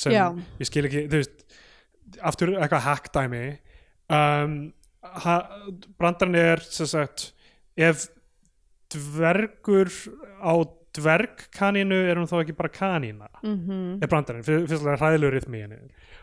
sem 0.00 0.14
Já. 0.14 0.24
ég 0.60 0.70
skil 0.70 0.86
ekki, 0.88 1.06
þú 1.10 1.20
veist 1.20 1.44
aftur 2.30 2.54
eitthvað 2.56 2.86
hack 2.86 3.10
dæmi. 3.14 3.44
Um, 4.10 4.54
ha, 5.02 5.36
brandarinn 5.98 6.38
er 6.38 6.62
sem 6.66 6.88
sagt 6.90 7.30
ef 7.78 8.08
dvergur 8.90 9.90
á 10.42 10.52
dvergkaninu 10.96 11.98
er 12.10 12.18
hún 12.18 12.26
þá 12.30 12.36
ekki 12.42 12.56
bara 12.58 12.68
kanína. 12.74 13.28
Mm 13.44 13.98
er 14.02 14.08
brandarinn, 14.10 14.42
fyrstulega 14.46 14.98
hræðilegur 15.00 15.36
rithmi 15.38 15.58
í 15.60 15.62
henni. 15.66 15.78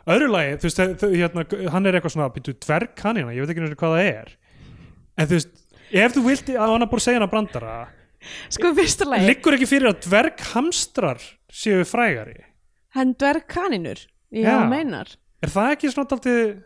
Öðru 0.07 0.27
lagi, 0.31 0.57
þú 0.61 0.67
veist, 0.69 0.81
þau- 1.01 1.13
hérna, 1.15 1.45
hann 1.71 1.85
er 1.85 1.93
eitthvað 1.99 2.13
svona, 2.15 2.29
býtu 2.35 2.53
dvergkanina 2.63 3.33
ég 3.35 3.43
veit 3.45 3.53
ekki 3.53 3.63
náttúrulega 3.63 3.83
hvað 3.83 3.95
það 3.97 4.11
er. 4.11 4.35
En 5.17 5.27
þú 5.27 5.37
veist, 5.37 5.53
ef 5.91 6.13
þú 6.17 6.23
vilt 6.27 6.49
að 6.55 6.71
hann 6.73 6.81
er 6.81 6.87
að 6.87 6.99
segja 7.07 7.19
hana 7.19 7.27
brandara 7.31 7.77
sko 8.49 8.71
í 8.71 8.75
fyrsta 8.75 9.05
lagi, 9.07 9.27
liggur 9.29 9.53
ekki 9.55 9.67
fyrir 9.69 9.91
að 9.91 9.99
dverghamstrar 10.07 11.21
séu 11.53 11.83
frægari? 11.85 12.39
Hann 12.97 13.13
dverg 13.13 13.45
kaninur 13.47 13.99
já, 14.31 14.41
Já. 14.43 14.49
hann 14.57 14.69
meinar. 14.71 15.07
Er 15.43 15.49
það 15.53 15.75
ekki 15.75 15.91
svona 15.93 16.09
daldið 16.09 16.63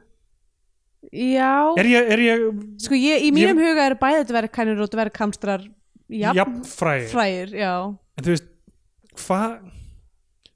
já, 1.11 1.51
er 1.81 1.85
ég, 1.91 2.09
er 2.15 2.19
ég 2.23 2.45
sko 2.81 2.95
ég, 2.97 3.25
í 3.27 3.31
mínum 3.35 3.59
huga 3.59 3.87
eru 3.89 3.97
bæði 3.99 4.25
dvergkænur 4.31 4.81
og 4.85 4.91
dvergkamstrar 4.93 5.63
jafn 6.11 6.41
jafnfræg 6.41 7.05
frægir, 7.11 7.53
já. 7.61 7.75
En 8.17 8.25
þú 8.25 8.35
veist, 8.35 8.49
hvað 9.25 9.59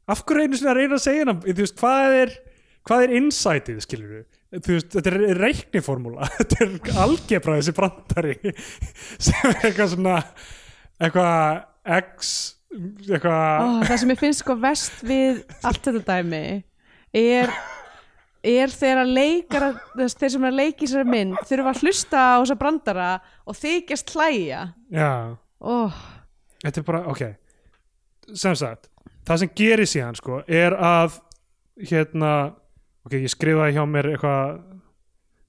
af 0.06 0.26
hverju 0.26 0.45
einu 0.45 0.60
sinni 0.60 0.72
að 0.72 0.80
reyna 0.82 0.99
að 0.99 1.06
segja 1.06 1.26
hana? 1.26 1.38
Þú 1.45 1.62
veist, 1.64 1.78
hvað 1.80 2.18
er 2.22 2.36
hvað 2.86 3.06
er 3.06 3.16
insightið, 3.20 3.80
skilur 3.86 4.12
við 4.14 4.26
veist, 4.66 4.91
þetta 4.93 5.14
er 5.14 5.39
reikniformúla. 5.39 6.28
Þetta 6.39 6.60
er 6.66 6.99
algebra 7.06 7.60
þessi 7.60 7.76
brandari 7.76 8.36
sem 9.26 9.49
er 9.49 9.64
eitthvað 9.70 9.95
svona 9.95 10.20
eitthvað 10.99 11.64
x 12.01 12.36
eitthvað 12.76 13.64
Ó, 13.64 13.68
það 13.88 13.99
sem 14.01 14.14
ég 14.14 14.20
finnst 14.22 14.43
sko 14.43 14.56
vest 14.60 15.01
við 15.06 15.41
allt 15.64 15.86
þetta 15.86 16.01
dæmi 16.10 16.43
er, 17.16 17.51
er 18.43 18.74
þegar 18.74 19.01
að 19.06 19.14
leikara 19.16 19.70
þeir 19.95 20.34
sem 20.34 20.43
er 20.43 20.51
að 20.51 20.60
leiki 20.60 20.89
sér 20.91 21.08
mynd 21.08 21.39
þurfa 21.47 21.72
að 21.72 21.82
hlusta 21.86 22.26
á 22.36 22.36
þessa 22.41 22.58
brandara 22.60 23.10
og 23.47 23.60
þykjast 23.60 24.16
hlæja. 24.16 24.62
Já, 24.91 25.12
oh, 25.66 25.97
þetta 26.63 26.82
er 26.82 26.88
bara, 26.88 27.01
ok. 27.11 27.26
Sem 28.34 28.55
sagt, 28.57 28.89
það 29.28 29.41
sem 29.43 29.51
gerir 29.57 29.89
síðan 29.89 30.18
sko, 30.18 30.39
er 30.47 30.76
að 30.78 31.20
hérna, 31.89 32.32
ok, 33.05 33.20
ég 33.20 33.34
skrifaði 33.34 33.76
hjá 33.78 33.84
mér 33.89 34.13
eitthvað 34.13 34.63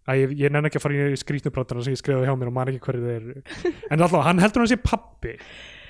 að 0.06 0.20
ég, 0.22 0.34
ég 0.44 0.52
nenni 0.54 0.70
ekki 0.70 0.78
að 0.80 0.84
fara 0.84 1.06
í 1.10 1.16
skrýtnubrandana 1.18 1.86
sem 1.86 1.96
ég 1.96 2.02
skrifaði 2.02 2.28
hjá 2.28 2.36
mér 2.38 2.50
og 2.52 2.54
man 2.58 2.70
ekki 2.70 2.84
hverju 2.84 3.06
þeir 3.06 3.16
eru. 3.16 3.40
En 3.90 4.02
alltaf, 4.02 4.22
hann 4.26 4.42
heldur 4.42 4.62
hann 4.62 4.70
sé 4.70 4.78
pappi 4.82 5.34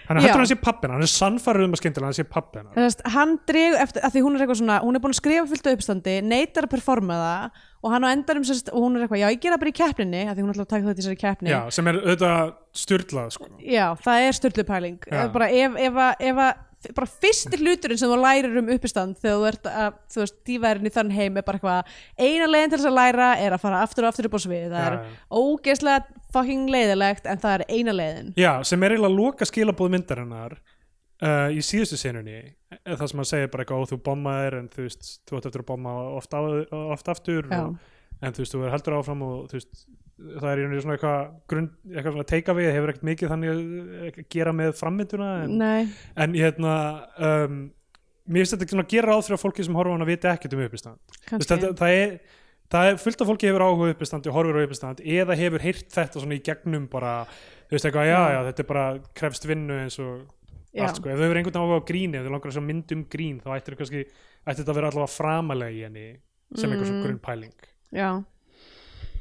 hann 0.07 0.21
heldur 0.23 0.43
hann 0.43 0.49
sé 0.49 0.57
pappina, 0.61 0.95
hann 0.95 1.05
er 1.05 1.11
sannfærður 1.11 1.67
um 1.67 1.75
að 1.75 1.81
skemmtilega 1.81 2.11
hann 2.13 2.19
sé 2.19 2.25
pappi 2.31 2.61
hennar 2.61 2.77
Þess, 2.79 3.01
hann 3.15 3.33
dregur 3.49 3.81
eftir, 3.83 4.05
að 4.07 4.15
því 4.15 4.23
hún 4.27 4.37
er 4.37 4.45
eitthvað 4.45 4.61
svona 4.61 4.77
hún 4.85 4.99
er 4.99 5.03
búin 5.03 5.15
að 5.17 5.21
skrifa 5.21 5.47
fullt 5.51 5.67
af 5.67 5.79
uppstandi, 5.79 6.15
neytar 6.23 6.69
að 6.69 6.75
performa 6.77 7.17
það 7.23 7.65
og 7.83 7.93
hann 7.93 8.07
á 8.07 8.09
endanum 8.13 8.47
sérst, 8.47 8.71
og 8.73 8.85
hún 8.85 8.97
er 8.97 9.07
eitthvað, 9.07 9.23
já 9.25 9.29
ég 9.31 9.43
gera 9.43 9.59
bara 9.61 9.73
í 9.73 9.77
keppninni, 9.77 10.23
því 10.31 10.45
hún 10.45 10.53
ætla 10.55 10.67
að 10.67 10.71
taka 10.73 10.87
þetta 10.87 10.97
í 10.97 11.03
þessari 11.03 11.21
keppni. 11.21 11.53
Já, 11.53 11.61
sem 11.75 11.91
er 11.91 11.99
auðvitað 12.03 12.55
styrlað 12.85 13.35
sko. 13.37 13.51
Já, 13.63 13.85
það 14.07 14.29
er 14.29 14.39
styrlupæling 14.41 15.11
bara 15.37 15.51
ef, 15.51 15.77
ef, 15.89 16.01
ef 16.31 16.41
bara 16.95 17.09
fyrsti 17.09 17.59
hluturinn 17.59 17.99
sem 17.99 18.11
þú 18.11 18.19
lærir 18.21 18.59
um 18.61 18.69
uppistand 18.75 19.17
þegar 19.19 19.39
þú 19.41 19.47
ert 19.49 19.69
að, 19.71 19.97
þú 20.13 20.23
veist, 20.23 20.37
díværin 20.47 20.87
í 20.87 20.93
þann 20.95 21.13
heim 21.17 21.41
er 21.41 21.47
bara 21.47 21.59
eitthvað, 21.59 21.97
eina 22.21 22.49
leiðin 22.51 22.73
til 22.73 22.79
þess 22.79 22.91
að 22.91 22.99
læra 23.01 23.31
er 23.43 23.57
að 23.57 23.65
fara 23.65 23.81
aftur 23.83 24.07
og 24.07 24.13
aftur 24.13 24.29
upp 24.29 24.37
á 24.39 24.41
svið 24.45 24.75
það 24.75 24.87
er 24.87 24.99
ógeðslega 25.41 26.23
fucking 26.37 26.71
leiðilegt 26.71 27.27
en 27.27 27.43
það 27.43 27.57
er 27.57 27.65
eina 27.73 27.97
leiðin. 27.97 28.33
Já, 28.39 28.53
sem 28.69 28.87
er 28.87 28.95
eiginlega 28.95 29.17
loka 29.17 29.49
skilabóð 29.49 29.95
myndarinnar 29.97 30.59
uh, 31.23 31.49
í 31.53 31.61
síðustu 31.65 31.99
senunni 32.01 32.41
það 32.85 33.07
sem 33.11 33.23
hann 33.23 33.31
segir 33.33 33.53
bara 33.53 33.67
eitthvað, 33.67 33.87
þú 33.93 34.01
bommaðir 34.09 34.59
en 34.61 34.73
þú 34.73 34.87
veist, 34.89 35.13
þú 35.29 35.39
ætti 35.39 35.51
eftir 35.53 35.65
að 35.65 35.71
bomma 35.73 35.95
oft, 36.17 36.35
á, 36.35 36.41
oft 36.97 37.09
aftur 37.13 37.47
og, 37.49 37.79
en 38.23 38.37
þú 38.37 38.45
veist, 38.45 38.57
þú 38.57 38.65
er 38.67 38.75
heldur 38.75 38.99
áfram 38.99 39.23
og 39.27 39.47
þú 39.51 39.61
veist 39.61 39.87
það 40.17 40.49
er 40.49 40.59
í 40.59 40.63
rauninni 40.65 40.83
svona 40.83 40.95
eitthvað, 40.97 41.33
grunn, 41.53 41.67
eitthvað 41.93 42.15
svona 42.15 42.29
teika 42.31 42.55
við, 42.57 42.71
hefur 42.73 42.93
ekkert 42.93 43.09
mikið 43.11 43.33
þannig 43.35 43.51
að 43.53 44.21
gera 44.33 44.53
með 44.57 44.71
frammynduna 44.79 45.27
en, 45.45 45.59
en 46.25 46.37
hérna 46.41 46.77
um, 47.21 47.59
mér 48.27 48.43
finnst 48.43 48.55
þetta 48.57 48.67
ekki 48.67 48.75
svona 48.77 48.87
að 48.87 48.95
gera 48.95 49.13
ráð 49.13 49.27
fyrir 49.27 49.37
að 49.37 49.43
fólki 49.45 49.67
sem 49.67 49.77
horfa 49.79 49.93
á 49.93 49.97
hana 49.97 50.09
viti 50.09 50.31
ekkert 50.31 50.57
um 50.57 50.63
uppistand. 50.65 51.19
Þetta, 51.29 51.59
það, 51.79 51.99
er, 52.01 52.15
það 52.75 52.89
er 52.91 52.97
fullt 53.03 53.23
af 53.23 53.31
fólki 53.31 53.51
hefur 53.51 53.65
áhuga 53.67 53.91
uppistandi 53.95 54.33
og 54.33 54.39
horfir 54.39 54.57
á 54.59 54.65
uppistand 54.65 55.03
eða 55.05 55.37
hefur 55.39 55.67
heyrt 55.67 55.93
þetta 55.95 56.23
svona 56.23 56.39
í 56.39 56.43
gegnum 56.49 56.89
bara, 56.91 57.13
þú 57.69 57.77
veist 57.77 57.89
eitthvað, 57.91 58.09
já, 58.11 58.19
já, 58.35 58.41
þetta 58.49 58.65
er 58.65 58.71
bara 58.73 58.87
krefst 59.21 59.47
vinnu 59.51 59.79
eins 59.85 60.01
og. 60.03 60.25
Allt 60.85 60.97
sko, 61.01 61.09
ef 61.09 61.17
þau 61.19 61.25
hefur 61.27 61.39
einhvern 61.41 61.61
áhuga 61.63 61.79
á 61.81 61.89
gríni 61.89 62.19
ef 62.19 62.25
þau 62.27 62.33
langar 62.35 62.51
að 62.51 62.57
sjá 62.57 62.65
mynd 62.67 62.93
um 62.97 63.05
grín 63.13 63.37
þá 63.41 63.49
ættir 63.57 63.77
þetta 63.81 64.71
að 64.71 64.77
vera 64.79 64.91
allavega 64.93 65.13
framalega 65.17 65.73
í 65.73 65.85
henni 65.87 66.07
sem 66.55 66.71
Mm. 66.71 66.85
svona 66.85 67.03
grunnpæling. 67.07 67.55
Já, 67.93 68.11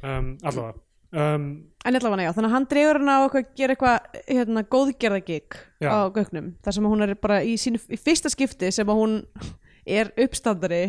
um, 0.03 0.37
allavega. 0.43 0.75
Um, 1.15 1.45
en 1.85 1.95
allavega 1.95 2.27
já, 2.27 2.33
þannig 2.35 2.49
að 2.49 2.55
hann 2.55 2.67
dregur 2.69 2.99
hann 2.99 3.09
á 3.09 3.17
eitthvað, 3.23 3.45
gera 3.55 3.75
eitthvað 3.75 4.21
hérna, 4.27 4.63
góðgerðagik 4.75 5.57
á 5.85 5.97
gögnum, 6.11 6.49
þar 6.65 6.73
sem 6.75 6.83
hún 6.91 7.01
er 7.05 7.13
bara 7.15 7.39
í, 7.45 7.55
sínu, 7.61 7.79
í 7.87 7.97
fyrsta 7.97 8.29
skipti 8.33 8.71
sem 8.75 8.89
að 8.91 8.99
hún 8.99 9.13
er 9.97 10.11
uppstandari 10.17 10.83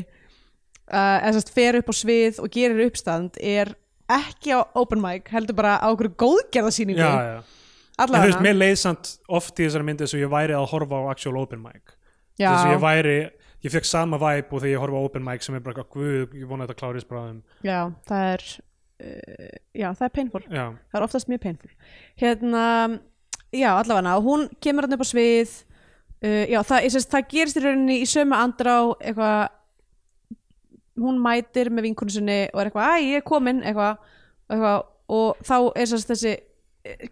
uh, 0.91 1.19
eða 1.23 1.35
sérst 1.37 1.53
fer 1.55 1.79
upp 1.79 1.93
á 1.93 1.95
svið 1.95 2.41
og 2.43 2.51
gerir 2.51 2.85
uppstand 2.89 3.39
er 3.41 3.75
ekki 4.09 4.53
á 4.55 4.63
open 4.75 5.01
mic, 5.03 5.29
heldur 5.35 5.57
bara 5.59 5.79
á 5.83 5.87
okkur 5.91 6.13
góðgerðasýningu. 6.19 7.01
Já, 7.01 7.39
já 7.41 7.66
En 7.97 8.13
þú 8.13 8.23
veist, 8.27 8.43
mér 8.45 8.57
leið 8.59 8.77
samt 8.83 9.11
oft 9.39 9.57
í 9.57 9.65
þessari 9.65 9.87
myndi 9.89 10.05
þess 10.05 10.17
að 10.19 10.23
ég 10.27 10.33
væri 10.33 10.57
að 10.57 10.69
horfa 10.75 11.01
á 11.01 11.05
actual 11.15 11.39
open 11.41 11.63
mic. 11.65 11.95
Þess 12.37 12.67
að 12.67 12.73
ég 12.75 12.83
væri, 12.83 13.17
ég 13.65 13.73
fekk 13.73 13.89
sama 13.89 14.19
vibe 14.21 14.53
og 14.53 14.61
þegar 14.61 14.73
ég 14.75 14.83
horfa 14.85 15.01
á 15.01 15.07
open 15.09 15.25
mic 15.25 15.47
sem 15.47 15.57
er 15.57 15.65
bara, 15.65 15.85
guð, 15.97 16.35
ég 16.37 16.49
vona 16.51 16.67
að 16.67 16.73
þetta 16.73 16.81
klárist 16.83 17.09
bráðum. 17.09 17.39
Já, 17.65 17.79
það 18.11 18.27
er 18.35 18.45
uh, 18.53 19.55
já, 19.73 19.89
það 19.89 20.09
er 20.09 20.15
painful. 20.19 20.43
Já, 20.51 20.65
það 20.93 21.01
er 21.01 21.07
oftast 21.09 21.31
mjög 21.33 21.45
painful. 21.47 21.73
Hérna, 22.21 22.65
já, 23.57 23.71
allavega 23.73 24.17
hún 24.27 24.49
kemur 24.61 24.87
hann 24.87 24.99
upp 24.99 25.07
á 25.07 25.09
svið 25.09 25.55
uh, 25.57 26.45
já, 26.53 26.61
það, 26.69 26.89
sést, 26.97 27.13
það 27.13 27.31
gerist 27.33 27.61
í 27.61 27.65
rauninni 27.65 28.01
í 28.03 28.11
sömu 28.11 28.37
andrá 28.37 28.75
eitthvað 29.01 29.55
hún 30.97 31.19
mætir 31.21 31.69
með 31.73 31.91
vinkonu 31.91 32.13
sinni 32.13 32.39
og 32.53 32.61
er 32.61 32.71
eitthvað, 32.71 32.93
æ, 32.93 33.09
ég 33.09 33.21
er 33.21 33.27
komin 33.27 33.65
eitthvað, 33.65 33.99
eitthvað 34.49 34.85
og 35.17 35.43
þá 35.47 35.57
er 35.77 35.91
sérst 35.91 36.11
þessi 36.11 36.33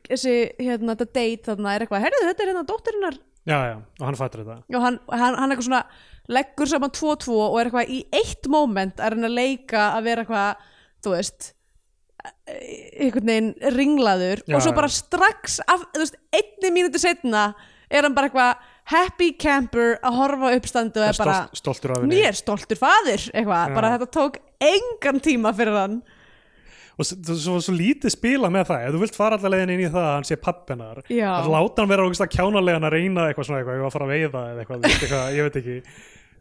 þessi, 0.09 0.35
hérna, 0.61 0.95
þetta 0.95 1.09
date 1.21 1.49
þarna 1.51 1.75
er 1.75 1.85
eitthvað, 1.85 2.05
herðu, 2.07 2.27
þetta 2.29 2.45
er 2.45 2.53
hérna 2.53 2.67
dóttirinnar 2.69 3.19
já, 3.45 3.59
já, 3.69 3.75
og 4.01 4.07
hann 4.09 4.19
fattar 4.21 4.45
þetta. 4.45 4.59
Og 4.75 4.87
hann, 4.87 5.01
hann, 5.13 5.39
hann 5.41 5.55
eitthvað 5.55 5.69
svona 5.69 5.83
leggur 6.35 6.71
saman 6.71 6.95
tvo 6.97 7.11
og 7.13 7.21
tvo 7.25 7.41
og 7.49 7.59
er 7.61 7.69
eitthvað 7.69 7.93
í 7.93 8.01
eitt 8.17 8.49
moment 8.53 9.03
að 9.03 9.15
reyna 9.15 9.29
að 9.29 9.37
leika 9.41 9.91
að 9.99 10.09
vera 10.09 10.25
eitthvað, 10.25 10.65
þú 11.05 11.15
veist 11.19 11.51
einhvern 12.49 13.29
veginn 13.29 13.51
ringlaður 13.75 14.43
Já, 14.49 14.57
og 14.57 14.65
svo 14.65 14.73
bara 14.77 14.91
strax 14.93 15.59
af, 15.69 15.85
þú 15.93 16.05
veist, 16.05 16.17
einni 16.33 16.71
mínúti 16.73 17.03
setna 17.03 17.51
er 17.93 18.07
hann 18.07 18.17
bara 18.17 18.31
eitthvað 18.31 18.71
happy 18.95 19.31
camper 19.41 19.99
að 20.05 20.19
horfa 20.19 20.53
uppstandu 20.59 21.01
og 21.01 21.09
er 21.11 21.21
bara, 21.21 21.37
Stolt, 21.57 21.87
mér 22.09 22.37
stoltur 22.37 22.81
faðir 22.81 23.29
eitthvað, 23.33 23.71
Já. 23.71 23.77
bara 23.77 23.93
þetta 23.95 24.11
tók 24.13 24.41
engan 24.65 25.21
tíma 25.25 25.53
fyrir 25.57 25.79
hann 25.79 25.99
og 26.95 27.09
svo, 27.09 27.59
svo 27.59 27.75
lítið 27.75 28.15
spila 28.15 28.51
með 28.53 28.69
það. 28.71 28.87
Ef 28.87 28.95
þú 28.95 29.03
vilt 29.05 29.19
fara 29.19 29.39
allar 29.39 29.55
leiðin 29.57 29.75
inn 29.75 29.85
í 29.87 29.91
það 29.91 30.05
að 30.05 30.15
hann 30.15 30.29
sé 30.29 30.39
pappinar 30.41 31.03
að 31.05 31.51
láta 31.57 31.83
hann 31.83 31.93
vera 31.95 32.07
ógust 32.07 32.25
að 32.25 32.33
kjánalega 32.37 32.83
að 32.83 32.95
reyna 32.95 33.29
eitthvað 33.29 33.49
svona 33.49 33.63
eitthvað, 33.63 33.75
eitthvað 33.75 33.91
að 33.91 33.97
fara 33.97 34.07
að 34.07 34.15
veiða 34.15 34.45
eða 34.53 34.65
eitthvað, 34.65 34.89
eitthvað 34.93 35.39
ég 35.39 35.49
veit 35.49 35.61
ekki. 35.63 35.77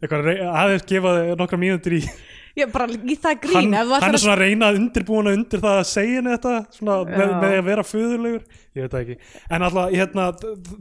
Eitthvað, 0.04 0.32
aðeins 0.62 0.88
gefa 0.90 1.12
nokkra 1.38 1.60
mínútur 1.60 1.94
í 1.96 2.02
Já, 2.54 2.68
bara 2.70 2.86
í 2.86 3.16
það 3.18 3.38
grín 3.42 3.72
hann, 3.74 3.90
hann 3.90 4.14
er 4.14 4.20
svona 4.22 4.36
að 4.36 4.44
reyna 4.44 4.66
að 4.70 4.76
undirbúna 4.78 5.32
undir 5.34 5.58
það 5.58 5.78
að 5.80 5.88
segja 5.90 6.20
þetta 6.22 6.52
svona, 6.76 6.98
með, 7.08 7.32
með 7.42 7.54
að 7.56 7.64
vera 7.66 7.84
föðurlegur. 7.88 8.44
Ég 8.78 8.84
veit 8.84 8.92
það 8.92 9.00
ekki, 9.00 9.16
en 9.56 9.64
alltaf 9.66 9.96
hérna, 9.96 10.26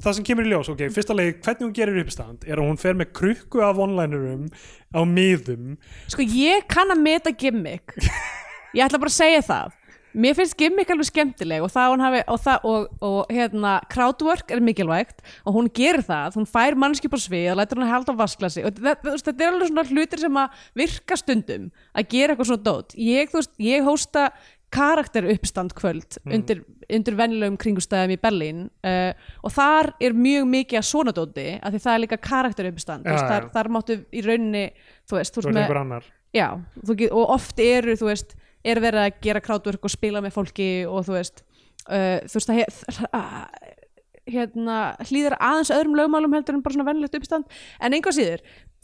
það 0.04 0.18
sem 0.20 0.28
kemur 0.28 0.46
í 0.46 0.52
ljós, 0.52 0.70
ok, 0.70 0.84
fyrsta 0.94 1.18
leið 1.18 1.32
hvernig 1.40 1.66
hún 1.66 1.74
gerir 1.80 1.98
uppstand 2.04 2.46
er 2.46 2.62
að 2.62 2.70
hún 2.70 2.80
fer 2.84 3.00
með 3.00 3.10
krukku 3.18 3.66
af 3.66 3.82
onlinerum 3.82 4.46
á 4.94 5.02
miðum. 5.10 5.74
Sko 6.14 6.30
ég 6.30 6.70
kann 6.70 6.94
að 6.94 7.02
meta 7.08 7.34
gimmick 7.34 7.98
Ég 8.74 8.86
ætla 8.86 9.02
bara 9.02 9.12
að 9.14 9.20
segja 9.22 9.42
það. 9.46 9.80
Mér 10.14 10.36
finnst 10.38 10.54
gimmick 10.60 10.92
alveg 10.94 11.08
skemmtileg 11.10 11.64
og 11.66 11.72
það 11.74 12.04
hafi 12.04 12.20
og, 12.30 12.40
það, 12.44 12.66
og, 12.70 12.84
og 13.02 13.32
hérna 13.34 13.72
crowdwork 13.90 14.52
er 14.54 14.62
mikilvægt 14.62 15.24
og 15.42 15.56
hún 15.58 15.70
gerir 15.74 16.06
það. 16.06 16.38
Hún 16.38 16.50
fær 16.50 16.78
mannski 16.78 17.10
på 17.10 17.18
svið 17.18 17.54
og 17.56 17.58
lætur 17.58 17.82
hún 17.82 17.88
að 17.88 17.94
halda 17.96 18.14
á 18.14 18.22
vasklasi 18.22 18.66
og 18.68 18.78
þetta, 18.78 19.16
þetta 19.16 19.34
er 19.48 19.56
alveg 19.56 19.72
svona 19.72 19.86
hlutir 19.90 20.22
sem 20.22 20.38
að 20.44 20.60
virka 20.78 21.18
stundum 21.18 21.72
að 21.98 22.12
gera 22.14 22.36
eitthvað 22.36 22.52
svona 22.52 22.68
dót. 22.68 22.94
Ég, 22.94 23.34
veist, 23.34 23.56
ég 23.58 23.90
hósta 23.90 24.28
karakter 24.74 25.26
uppstand 25.34 25.74
kvöld 25.78 26.18
undir, 26.26 26.64
undir 26.90 27.18
venjulegum 27.18 27.58
kringustæðum 27.62 28.16
í 28.16 28.20
Berlín 28.22 28.64
uh, 28.86 29.14
og 29.46 29.54
þar 29.54 29.92
er 30.02 30.16
mjög 30.18 30.48
mikið 30.50 30.80
að 30.80 30.88
svona 30.90 31.14
dóti 31.16 31.48
af 31.60 31.74
því 31.74 31.82
það 31.84 31.94
er 31.94 32.04
líka 32.06 32.20
karakter 32.22 32.70
uppstand 32.72 33.06
Já, 33.06 33.14
veist, 33.14 33.28
þar, 33.30 33.46
já. 33.46 33.52
þar 33.54 33.72
máttu 33.76 34.00
í 34.10 34.24
rauninni 34.26 34.64
þú 35.10 35.20
veist, 35.20 35.36
þú 35.38 35.46
veist 35.46 35.60
með, 35.60 36.10
Já, 36.34 36.48
þú 36.82 36.98
og 37.12 37.36
oft 37.36 37.62
eru, 37.62 37.94
þú 38.00 38.10
veist, 38.10 38.34
er 38.64 38.80
verið 38.84 39.06
að 39.06 39.22
gera 39.26 39.42
crowdwork 39.44 39.86
og 39.88 39.94
spila 39.94 40.22
með 40.24 40.36
fólki 40.38 40.68
og 40.88 41.06
þú 41.08 41.16
veist, 41.18 41.44
uh, 41.88 42.20
þú 42.28 42.40
veist, 42.40 42.54
he- 42.58 43.08
uh, 43.14 43.46
hérna, 44.34 44.78
hlýðar 45.10 45.36
aðeins 45.40 45.72
öðrum 45.76 45.98
lögmálum 46.00 46.36
heldur 46.38 46.56
en 46.58 46.62
bara 46.64 46.78
svona 46.78 46.88
venlegt 46.88 47.18
uppstand, 47.20 47.50
en 47.84 47.96
einhvað 47.98 48.18
síður, 48.20 48.44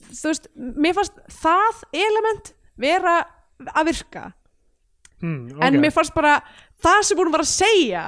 þú 0.09 0.31
veist, 0.33 0.49
mér 0.55 0.97
fannst 0.97 1.21
það 1.39 1.83
element 2.05 2.51
vera 2.79 3.19
að 3.75 3.91
virka, 3.91 4.25
hmm, 5.21 5.55
en 5.59 5.77
ok. 5.77 5.83
mér 5.85 5.95
fannst 5.95 6.15
bara 6.15 6.39
það 6.83 7.05
sem 7.07 7.21
hún 7.21 7.31
var 7.31 7.45
að 7.45 7.53
segja 7.53 8.03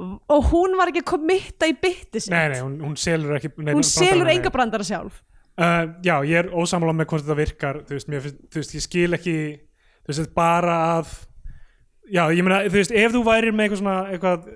og 0.00 0.46
hún 0.52 0.76
var 0.78 0.88
ekki 0.88 1.02
að 1.02 1.10
komitta 1.12 1.68
í 1.68 1.74
bytti 1.76 2.20
sitt, 2.24 2.32
nei, 2.32 2.46
nei, 2.54 2.60
hún, 2.64 2.78
hún 2.80 2.94
selur 2.96 3.36
ekki 3.36 3.50
nei, 3.60 3.74
hún 3.76 3.84
selur 3.84 4.30
enga 4.32 4.52
brandara 4.52 4.86
sjálf. 4.86 5.18
Uh, 5.60 5.90
já, 6.00 6.14
ég 6.24 6.38
er 6.40 6.46
ósammála 6.56 6.94
með 6.96 7.10
hvort 7.10 7.24
þetta 7.26 7.36
virkar 7.36 7.80
þú 7.84 7.96
veist, 7.98 8.08
mér, 8.08 8.28
þú 8.48 8.62
veist, 8.62 8.72
ég 8.78 8.84
skil 8.86 9.16
ekki 9.18 9.34
þú 10.18 10.24
veist, 10.24 10.34
bara 10.36 10.80
að 10.96 11.14
já, 12.10 12.24
ég 12.34 12.42
meina, 12.46 12.64
þú 12.66 12.80
veist, 12.80 12.96
ef 12.96 13.14
þú 13.14 13.22
værir 13.26 13.54
með 13.54 13.68
eitthvað 13.68 13.82
svona 13.82 14.00
eitthvað, 14.10 14.50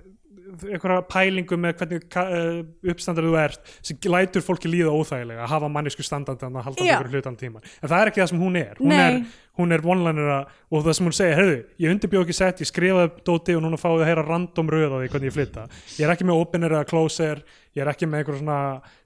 einhverja 0.55 1.05
pælingu 1.11 1.57
með 1.59 1.73
hvernig 1.81 2.19
uh, 2.21 2.59
uppstandar 2.93 3.27
þú 3.27 3.39
ert 3.41 3.73
sem 3.83 4.11
lætur 4.13 4.45
fólki 4.45 4.71
líða 4.71 4.93
óþægilega 4.95 5.43
að 5.43 5.51
hafa 5.51 5.71
mannesku 5.73 6.05
standandi 6.07 6.47
að 6.47 6.61
halda 6.69 6.85
einhverju 6.85 7.19
hlutan 7.19 7.39
tíma. 7.41 7.63
En 7.81 7.91
það 7.91 7.97
er 8.01 8.11
ekki 8.13 8.23
það 8.23 8.31
sem 8.31 8.45
hún 8.45 8.61
er. 8.61 8.79
Hún 8.79 8.93
Nei. 8.93 9.01
er, 9.01 9.19
hún 9.59 9.75
er 9.75 9.85
one-linera 9.95 10.39
og 10.71 10.87
það 10.87 10.99
sem 10.99 11.09
hún 11.09 11.17
segir, 11.19 11.37
heyrðu, 11.41 11.59
ég 11.83 11.97
undirbjóð 11.97 12.27
ekki 12.27 12.39
sett 12.39 12.63
ég 12.63 12.71
skrifaði 12.71 13.27
dóti 13.27 13.59
og 13.59 13.65
núna 13.67 13.81
fáið 13.81 14.05
að 14.05 14.11
heyra 14.13 14.27
random 14.29 14.73
röð 14.75 14.95
á 14.95 14.99
því 15.01 15.13
hvernig 15.15 15.31
ég 15.31 15.37
flytta. 15.39 15.67
Ég 15.99 16.07
er 16.07 16.15
ekki 16.15 16.29
með 16.31 16.45
opener 16.45 16.77
eða 16.79 16.91
closer 16.91 17.43
ég 17.75 17.83
er 17.83 17.91
ekki 17.91 18.07
með 18.07 18.23
einhver 18.23 18.39
svona, 18.39 18.59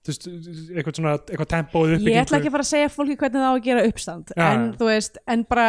eitthvað 0.05 0.99
svona 0.99 1.15
eitthvað 1.19 1.51
tempo 1.53 1.85
ég 1.89 2.19
ætla 2.21 2.41
ekki 2.41 2.51
að 2.51 2.57
fara 2.57 2.67
að 2.67 2.71
segja 2.71 2.91
fólki 2.93 3.17
hvernig 3.17 3.41
það 3.41 3.49
á 3.49 3.55
að 3.55 3.63
gera 3.65 3.85
uppstand 3.89 4.33
Já, 4.35 4.45
en 4.49 4.67
veist, 4.83 5.17
en 5.25 5.45
bara 5.49 5.69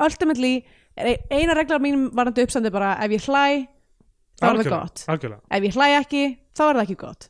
ultimately, 0.00 0.64
ein- 0.96 1.22
eina 1.30 1.54
regla 1.56 1.78
mínum 1.82 2.10
varandi 2.14 2.44
uppstand 2.44 2.66
er 2.66 2.74
bara 2.74 2.94
ef 3.04 3.10
ég 3.10 3.28
hlæ 3.28 3.66
þá 4.38 4.50
er 4.50 4.60
það 4.62 4.70
gott. 4.74 5.04
algjörlega, 5.08 5.40
ef 5.50 5.62
ég 5.68 5.74
hlæ 5.78 5.88
ekki, 6.02 6.24
þá 6.54 6.62
er 6.68 6.74
það 6.78 6.84
ekki 6.86 6.98
gott. 6.98 7.28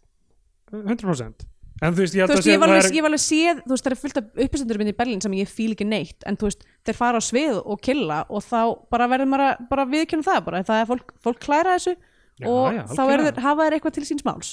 100% 0.73 1.47
en 1.81 1.95
þú 1.95 2.03
veist, 2.03 2.15
ég 2.19 2.27
þú 2.27 2.35
veist, 2.35 2.49
að 2.49 2.53
ég 2.53 2.61
var 2.61 2.73
alveg, 2.75 2.95
ég 2.97 3.05
var 3.05 3.13
alveg 3.13 3.23
séð 3.23 3.61
þú 3.63 3.73
veist, 3.73 3.85
það 3.87 3.95
er 3.95 4.01
fullt 4.03 4.19
af 4.19 4.43
uppistandur 4.45 4.81
minn 4.81 4.91
í 4.91 4.97
Berlín 4.99 5.23
sem 5.23 5.33
ég 5.39 5.49
fíl 5.51 5.73
ekki 5.77 5.87
neitt, 5.87 6.27
en 6.27 6.37
þú 6.37 6.49
veist, 6.51 6.67
þeir 6.85 6.99
fara 6.99 7.21
á 7.21 7.23
svið 7.23 7.61
og 7.63 7.81
killa 7.81 8.25
og 8.29 8.43
þá 8.43 8.61
bara 8.91 9.09
verður 9.09 9.31
maður 9.31 9.47
að 9.47 9.69
bara 9.71 9.87
viðkjörna 9.87 10.27
það 10.27 10.45
bara, 10.49 10.63
það 10.67 10.83
er 10.83 10.91
fólk, 10.91 11.15
fólk 11.23 11.41
klæra 11.45 11.77
þessu 11.79 11.95
Já, 12.39 12.47
og 12.47 12.75
já, 12.75 12.83
þá 12.87 13.03
þeir, 13.03 13.41
hafa 13.43 13.65
þeir 13.67 13.77
eitthvað 13.79 13.95
til 13.97 14.07
síns 14.07 14.25
máls. 14.27 14.51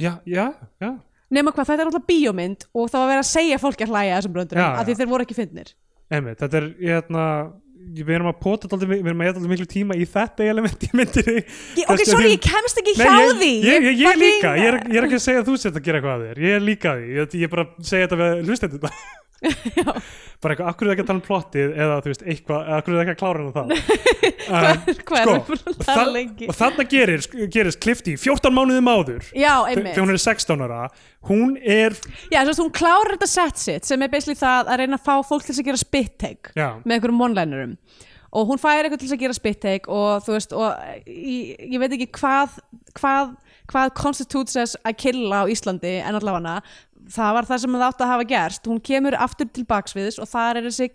Já, 0.00 0.12
já, 0.26 0.46
já. 0.82 0.90
Nema 1.30 1.52
hvað, 1.54 1.68
þetta 1.68 1.84
er 1.84 1.90
alltaf 1.90 2.06
bíómynd 2.08 2.64
og 2.74 2.88
þá 2.90 2.96
var 2.98 3.10
verið 3.12 3.22
að 3.22 3.28
segja 3.30 3.58
fólki 3.62 3.86
að 3.86 3.92
hlæja 3.92 4.16
þessum 4.16 4.34
bröndurum 4.34 4.64
já. 4.64 4.94
þeir 4.98 5.10
voru 5.10 5.26
ekki 5.26 5.36
fyndnir 5.38 5.74
Einmitt, 6.10 6.40
þetta 6.42 6.58
er, 6.58 6.70
ég 6.82 6.96
hérna 6.98 7.24
við 7.90 8.12
erum 8.14 8.28
að 8.30 8.38
pota 8.42 8.68
dálítið, 8.70 8.90
við 8.92 9.08
erum 9.10 9.22
að 9.22 9.28
geta 9.30 9.50
miklu 9.50 9.66
tíma 9.70 9.96
í 9.98 10.04
þetta 10.10 10.46
element 10.50 10.84
í 10.86 10.90
myndinni. 10.94 11.42
Ok, 11.86 12.02
sorry, 12.06 12.32
ég 12.34 12.42
kemst 12.44 12.80
ekki 12.82 12.94
Nei, 12.98 13.06
hjá 13.06 13.22
ég, 13.24 13.32
því. 13.40 13.50
ég, 13.66 13.88
ég, 13.88 14.02
ég 14.04 14.20
líka, 14.20 14.52
ég 14.58 14.68
er, 14.70 14.78
ég 14.90 15.00
er 15.00 15.08
ekki 15.08 15.18
að 15.18 15.24
segja 15.26 15.42
að 15.42 15.48
þú 15.50 15.56
sért 15.62 15.80
að 15.80 15.86
gera 15.88 16.00
eitthvað 16.00 16.14
að 16.18 16.26
þér 16.28 16.42
ég 16.44 16.58
er 16.58 16.66
líka 16.66 16.92
að 16.92 17.00
því, 17.00 17.40
ég, 17.40 17.48
er 17.48 17.54
bara 17.54 17.66
að 17.66 17.90
segja 17.90 18.08
þetta 18.10 18.20
við 18.20 18.50
hlustendur 18.50 18.84
bara 19.40 20.54
eitthvað, 20.54 20.68
akkur 20.68 20.86
er 20.86 20.90
það 20.90 20.94
ekki 20.94 21.04
að 21.04 21.10
tala 21.10 21.16
um 21.16 21.24
plottið 21.24 21.70
eða 21.84 22.00
þú 22.00 22.10
veist, 22.10 22.24
eitthvað, 22.34 22.66
akkur 22.76 22.92
er 22.92 22.98
það 22.98 23.04
ekki 23.04 23.14
að 23.14 23.20
klára 23.20 23.44
hann 23.44 23.52
það 23.54 23.70
hvað 25.10 25.20
sko, 25.20 25.20
að 25.20 25.32
og, 25.36 25.84
þa 25.86 26.04
lengi? 26.10 26.48
og 26.50 26.58
þarna 26.58 26.86
gerir, 26.94 27.26
gerist 27.54 27.80
klifti 27.80 28.16
14 28.20 28.56
mánuðum 28.56 28.90
áður. 28.90 29.30
Já, 29.32 29.54
þegar 29.70 30.02
hún 30.02 30.14
er 30.14 30.22
16 30.24 30.66
ára 30.66 30.82
hún 31.28 31.56
er, 31.60 31.96
já, 32.32 32.40
svo 32.48 32.66
hún 32.66 32.74
klárar 32.74 33.16
þetta 33.16 33.28
set 33.28 33.60
sitt 33.60 33.88
sem 33.88 34.00
er 34.02 34.12
basically 34.12 34.38
það 34.40 34.70
að 34.72 34.80
reyna 34.80 35.00
að 35.00 35.08
fá 35.08 35.26
fólk 35.28 35.44
til 35.44 35.52
þess 35.52 35.62
að 35.62 35.68
gera 35.68 35.82
spit 35.82 36.14
take 36.20 36.54
já, 36.56 36.68
með 36.84 36.96
einhverjum 36.96 37.26
one-linerum 37.26 37.74
og 38.32 38.46
hún 38.50 38.60
fær 38.62 38.84
eitthvað 38.84 39.00
til 39.02 39.08
þess 39.08 39.16
að 39.16 39.22
gera 39.24 39.34
spit 39.36 39.60
take 39.60 39.90
og 39.90 40.22
þú 40.26 40.34
veist, 40.36 40.52
og 40.54 41.08
ég, 41.10 41.56
ég 41.74 41.80
veit 41.82 41.94
ekki 41.96 42.06
hvað 42.20 42.58
hvað, 42.98 43.32
hvað 43.72 43.90
constitutes 43.98 44.56
as 44.56 44.76
að 44.86 44.96
killa 45.02 45.42
á 45.42 45.50
Íslandi 45.50 45.96
en 46.04 46.18
allavega 46.20 46.62
það 47.10 47.34
var 47.34 47.48
það 47.48 47.62
sem 47.64 47.74
það 47.74 47.86
átti 47.88 48.04
að 48.06 48.12
hafa 48.12 48.26
gerst. 48.30 48.66
Hún 48.70 48.80
kemur 48.86 49.16
aftur 49.18 49.48
til 49.50 49.64
baksviðis 49.66 50.20
og 50.22 50.28
þar 50.30 50.60
er 50.60 50.68
þessi 50.68 50.90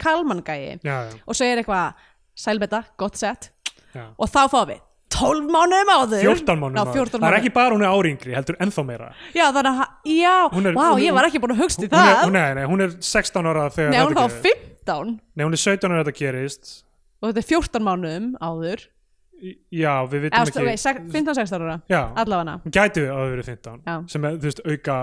já, 0.85 0.97
og 1.27 1.35
segir 1.35 1.59
eitthvað, 1.59 1.93
sælbetta, 2.35 2.83
gott 2.97 3.17
sett 3.19 3.51
og 4.19 4.27
þá 4.29 4.41
fáum 4.51 4.69
við 4.73 4.81
12 5.15 5.45
mánuðum 5.47 5.91
áður. 5.95 6.23
14 6.25 6.59
mánuðum 6.59 6.79
áður. 6.81 6.97
14 6.97 7.21
það 7.21 7.27
er 7.29 7.37
ekki 7.39 7.51
bara 7.55 7.75
hún 7.75 7.83
er 7.85 7.91
áringri, 7.93 8.33
heldur 8.35 8.57
ennþá 8.59 8.83
meira. 8.83 9.11
Já, 9.35 9.45
þannig 9.55 9.69
að, 9.71 9.93
já, 10.11 10.33
Hún 10.51 10.65
er- 10.67 10.75
vá, 10.75 10.81
hún 10.89 10.97
er- 10.99 11.03
ég 11.05 11.13
var 11.15 11.27
ekki 11.29 11.39
búin 11.39 11.53
að 11.55 11.61
hugst 11.63 11.79
í 11.79 11.87
hún 11.87 11.93
það. 11.93 12.09
er, 12.11 12.25
hún, 12.25 12.33
nei, 12.33 12.53
nei, 12.53 12.65
hún 12.65 12.81
er 12.83 12.89
16 12.99 13.45
ára 13.45 13.69
þegar 13.71 13.91
Nei, 13.91 13.99
hún 13.99 14.11
er 14.11 14.15
þetta 14.15 14.27
gerist. 14.27 14.43
15 14.85 15.19
nei, 15.35 15.45
hún 15.45 15.53
er 15.53 15.61
17 15.63 15.91
ára 15.91 16.03
þetta 16.03 16.17
gerist 16.19 16.83
og 17.21 17.29
þetta 17.31 17.41
er 17.43 17.49
14 17.53 17.85
mánuðum 17.87 18.35
áður. 18.41 18.85
Já, 19.75 19.91
við 20.07 20.21
vitum 20.23 20.37
Eða, 20.39 20.47
ekki. 20.47 20.61
okay, 20.63 20.77
sek- 20.79 21.01
15-16 21.11 21.63
ára, 21.65 21.73
já, 21.91 21.99
allavega. 22.15 22.53
Hún 22.63 22.71
gæti 22.71 23.01
við 23.03 23.09
að 23.11 23.17
hafa 23.19 23.31
verið 23.33 23.49
15 23.49 23.81
Já. 23.85 23.95
sem 24.13 24.25
er, 24.25 24.37
þú 24.39 24.47
veist, 24.47 24.61
auka 24.71 24.95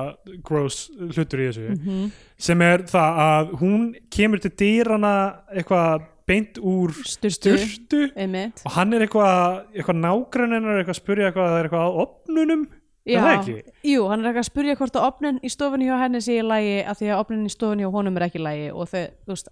gross 0.49 0.79
hlutur 0.97 1.43
í 1.43 1.49
þessu. 1.51 1.67
Mhm. 1.77 2.13
sem 2.39 2.63
er 2.63 2.79
það 2.89 3.21
að 3.27 3.53
hún 3.61 3.85
kemur 4.11 4.41
til 4.41 4.51
dýrana 4.51 5.13
eitthvað 5.53 6.07
beint 6.27 6.59
úr 6.59 6.91
sturtu. 7.05 8.09
einmitt. 8.17 8.63
Og 8.65 8.73
hann 8.73 8.95
er 8.95 9.05
eitthvað, 9.07 9.67
eitthvað 9.77 10.01
nágrunninnar 10.01 10.81
eitthvað 10.81 10.97
að 10.97 11.03
spyrja 11.03 11.29
eitthvað, 11.31 11.51
það 11.53 11.59
er 11.61 11.69
eitthvað 11.69 11.87
að 11.87 12.01
opnunum. 12.07 12.67
Já, 13.05 13.19
það 13.19 13.63
jú, 13.83 14.09
hann 14.09 14.25
er 14.25 14.31
ekki 14.31 14.39
að 14.39 14.49
spurja 14.49 14.77
hvort 14.79 14.95
að 14.97 15.07
opnin 15.11 15.41
í 15.43 15.51
stofunni 15.51 15.89
hjá 15.91 15.99
henni 15.99 16.21
sé 16.23 16.39
í 16.39 16.43
lagi 16.47 16.85
af 16.87 16.99
því 17.01 17.09
að 17.11 17.19
opnin 17.21 17.47
í 17.47 17.51
stofunni 17.51 17.83
hjá 17.83 17.91
honum 17.93 18.17
er 18.17 18.23
ekki 18.29 18.39
í 18.39 18.43
lagi. 18.47 18.69
Og 18.73 18.87
þau, 18.89 19.09
þú 19.27 19.35
veist 19.35 19.49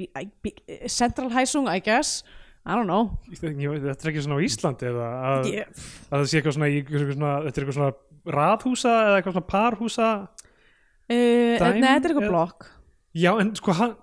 I- 0.00 0.10
I- 0.24 1.80
guess. 1.84 2.22
I 2.66 2.74
don't 2.76 2.86
know. 2.86 3.06
Þetta 3.30 3.88
er 3.88 4.10
ekki 4.12 4.22
svona 4.26 4.36
á 4.36 4.44
Íslandi 4.44 4.88
eða 4.90 5.06
að, 5.30 5.46
ég, 5.48 5.70
að 6.10 6.18
það 6.18 6.26
sé 6.28 6.40
eitthvað 6.40 6.56
svona, 6.58 6.68
eitthvað 6.76 7.14
svona 7.14 7.32
þetta 7.46 7.54
er 7.60 7.64
eitthvað 7.64 7.78
svona 7.78 8.36
raðhúsa 8.36 8.92
eða 9.06 9.16
eitthvað 9.16 9.36
svona 9.38 9.50
parhúsa 9.54 10.08
uh, 10.20 11.10
Nei, 11.10 11.56
þetta 11.56 11.94
er 11.96 12.12
eitthvað 12.12 12.28
blokk. 12.28 12.68
Já 13.16 13.30
en 13.40 13.54
sko 13.58 13.74
hann 13.80 13.94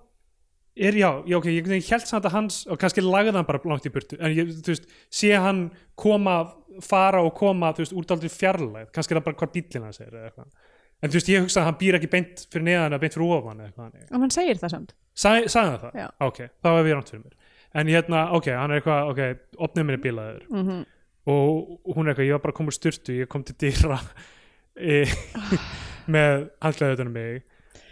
er 0.78 0.98
já, 0.98 1.08
já 1.26 1.36
ok, 1.38 1.48
ég, 1.54 1.70
ég 1.70 1.90
held 1.94 2.06
samt 2.06 2.26
að 2.28 2.34
hans 2.34 2.58
og 2.70 2.78
kannski 2.82 3.02
lagði 3.02 3.34
hann 3.34 3.46
bara 3.48 3.62
langt 3.70 3.86
í 3.88 3.92
burtu 3.94 4.18
en 4.18 4.34
ég, 4.34 4.50
þú 4.62 4.74
veist, 4.74 4.90
sé 5.10 5.32
hann 5.38 5.68
koma 5.98 6.40
fara 6.84 7.22
og 7.26 7.32
koma, 7.38 7.72
þú 7.74 7.84
veist, 7.84 7.94
úr 7.98 8.06
daldið 8.10 8.34
fjarlæð 8.36 8.90
kannski 8.94 9.14
er 9.14 9.20
það 9.20 9.26
bara 9.30 9.40
hvað 9.40 9.54
bíllinn 9.56 9.86
hans 9.88 10.02
er 10.02 10.12
eða 10.12 10.28
eitthvað 10.30 10.67
en 11.02 11.10
þú 11.10 11.18
veist, 11.18 11.32
ég 11.32 11.44
hugsa 11.46 11.62
að 11.62 11.68
hann 11.70 11.80
býr 11.80 11.98
ekki 11.98 12.12
beint 12.12 12.44
fyrir 12.52 12.66
neðan 12.68 12.94
eða 12.94 13.02
beint 13.04 13.16
fyrir 13.16 13.34
ofan 13.38 13.64
og 13.64 14.20
hann 14.20 14.34
segir 14.34 14.60
það 14.60 14.74
samt. 14.74 14.94
Sagði 15.18 15.50
hann 15.54 15.80
það? 15.82 15.98
Já. 15.98 16.06
ok, 16.26 16.44
þá 16.62 16.70
er 16.74 16.84
við 16.86 16.96
rámt 16.96 17.12
fyrir 17.12 17.24
mér. 17.24 17.34
En 17.78 17.90
hérna, 17.92 18.22
ok, 18.38 18.46
hann 18.56 18.72
er 18.72 18.80
eitthvað, 18.80 19.10
ok, 19.12 19.58
opnið 19.66 19.86
mér 19.88 19.98
er 19.98 20.06
bílaður. 20.06 20.46
Mm 20.48 20.86
og 21.28 21.94
hún 21.94 22.06
er 22.06 22.14
eitthvað, 22.14 22.28
ég 22.28 22.36
var 22.36 22.42
bara 22.44 22.54
að 22.54 22.58
koma 22.58 22.72
úr 22.72 22.78
styrtu 22.78 23.18
ég 23.18 23.28
kom 23.30 23.44
til 23.44 23.56
dýra 23.60 23.98
e, 24.80 25.04
með 26.14 26.48
handklæðutunum 26.64 27.14
mig 27.14 27.42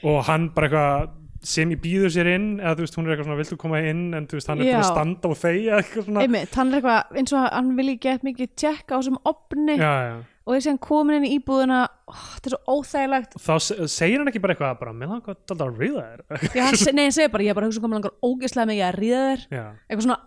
og 0.06 0.22
hann 0.30 0.50
bara 0.56 0.70
eitthvað 0.70 1.14
sem 1.46 1.70
ég 1.74 1.82
býður 1.82 2.12
sér 2.14 2.30
inn 2.32 2.46
eða 2.56 2.78
þú 2.78 2.86
veist, 2.86 2.96
hún 2.98 3.06
er 3.06 3.12
eitthvað 3.12 3.28
svona, 3.28 3.38
viltu 3.38 3.58
koma 3.60 3.80
inn? 3.86 4.06
En 4.16 4.24
þú 4.26 4.38
veist, 4.38 4.48
hann 4.50 4.62
er 4.62 4.70
að 4.70 4.80
Já. 4.80 4.86
standa 4.88 5.28
og 5.30 5.36
þegja 5.38 5.76
eitthvað 5.78 6.06
svona. 6.08 6.24
Einmitt, 6.24 6.56
hann 6.58 6.72
er 6.72 6.78
eitthvað 6.80 7.20
eins 7.20 7.34
og 7.36 7.44
hann 7.44 7.68
vilji 7.76 7.94
gett 8.06 8.24
mikið 8.26 8.54
tjekka 8.62 8.96
á 8.96 8.98
þessum 8.98 9.20
opni 9.30 9.76
já, 9.76 9.92
já. 10.08 10.16
Og 10.46 10.54
þessi 10.54 10.70
hann 10.70 10.78
komin 10.86 11.16
inn 11.18 11.26
í 11.26 11.32
íbúðuna 11.40 11.80
oh, 12.06 12.20
þetta 12.36 12.50
er 12.50 12.54
svo 12.54 12.76
óþægilegt. 12.76 13.34
Þá 13.42 13.54
se- 13.66 13.88
segir 13.90 14.20
hann 14.22 14.30
ekki 14.30 14.42
bara 14.44 14.54
eitthvað 14.54 14.78
bara, 14.84 14.94
mér 14.94 15.10
langar 15.10 15.34
alltaf 15.34 15.64
að 15.66 15.80
ríða 15.82 16.04
þér. 16.06 16.22
Já, 16.56 16.62
hann, 16.68 16.78
se- 16.78 16.94
nei, 16.94 17.04
hann 17.08 17.16
segir 17.16 17.32
bara, 17.34 17.46
ég 17.48 17.50
er 17.50 17.58
bara 17.58 17.66
að 17.66 17.72
hugsa 17.72 17.82
hvað 17.82 17.92
mér 17.92 18.00
langar 18.00 18.16
ógeðslega 18.30 18.70
mikið 18.70 18.86
að 18.86 18.98
ríða 19.00 19.24
þér. 19.26 19.44
Já, 19.58 19.64
eitthvað 19.90 20.06
svona 20.06 20.22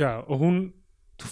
já, 0.00 0.10
og 0.24 0.40
hún 0.40 0.58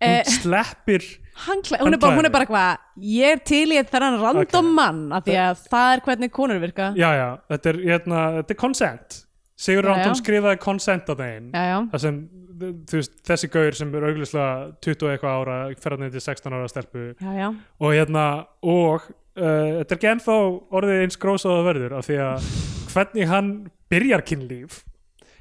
hún 0.00 0.10
eh, 0.10 0.22
sleppir 0.26 1.04
hankla, 1.46 1.78
hún, 1.84 1.94
er 1.94 2.00
bara, 2.02 2.16
hún 2.18 2.26
er 2.26 2.32
bara 2.34 2.46
eitthvað 2.46 3.04
ég 3.14 3.36
er 3.36 3.42
til 3.46 3.64
í 3.70 3.80
þennan 3.86 4.18
random 4.20 4.70
Ok. 4.70 4.76
mann 4.76 5.02
af 5.14 5.24
því 5.28 5.36
að 5.44 5.64
það 5.70 5.92
er 5.94 6.02
hvernig 6.08 6.32
konur 6.34 6.60
virka. 6.62 6.90
Já, 6.98 7.10
já, 7.16 7.28
þetta 7.52 7.72
er, 7.72 7.80
hérna, 7.86 8.22
þetta 8.40 8.56
er 8.56 8.60
consent 8.60 9.20
Sigur 9.60 9.84
Rántón 9.90 10.16
skrifaði 10.16 10.60
consent 10.62 11.10
á 11.10 11.14
þeim 11.18 11.50
sem, 12.00 12.20
veist, 12.92 13.18
þessi 13.28 13.50
gaur 13.52 13.76
sem 13.76 13.90
er 13.96 14.06
auglýslega 14.08 14.52
20 14.80 15.04
og 15.04 15.12
eitthvað 15.12 15.40
ára 15.42 15.56
ferðan 15.82 16.12
til 16.14 16.22
16 16.24 16.56
ára 16.56 16.70
stelpu. 16.70 17.10
Já, 17.20 17.32
já. 17.36 17.48
Og 17.80 17.92
hérna, 17.92 18.26
og 18.64 19.04
uh, 19.04 19.82
þetta 19.82 19.84
er 19.84 19.98
ekki 19.98 20.10
ennþá 20.14 20.38
orðið 20.80 21.04
eins 21.04 21.20
grósaða 21.20 21.66
verður 21.68 21.98
af 21.98 22.08
því 22.08 22.20
að 22.24 22.48
hvernig 22.94 23.30
hann 23.30 23.52
byrjar 23.92 24.24
kynlíf 24.26 24.80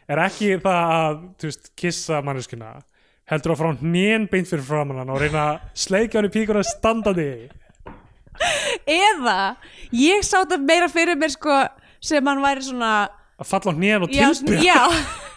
er 0.10 0.24
ekki 0.26 0.56
það 0.64 0.94
að, 0.98 1.20
veist, 1.46 1.72
kissa 1.80 2.20
manneskuna 2.26 2.76
heldur 3.30 3.54
að 3.54 3.62
frá 3.62 3.72
hnén 3.84 4.26
beint 4.30 4.50
fyrir 4.50 4.66
framann 4.66 5.00
hann 5.04 5.14
og 5.14 5.22
reyna 5.22 5.46
að 5.54 5.66
sleikja 5.78 6.20
hann 6.20 6.30
í 6.30 6.34
píkuna 6.34 6.64
standandi 6.66 7.30
eða, 8.90 9.56
ég 9.94 10.26
sá 10.26 10.40
þetta 10.42 10.60
meira 10.64 10.90
fyrir 10.92 11.20
mér 11.20 11.34
sko 11.34 11.62
sem 12.02 12.26
hann 12.26 12.42
væri 12.42 12.66
svona 12.66 12.94
að 13.40 13.50
falla 13.50 13.74
á 13.74 13.78
hnén 13.78 14.06
og 14.06 14.14
já, 14.14 14.28
tilbyrja 14.30 14.64
já. 14.64 14.80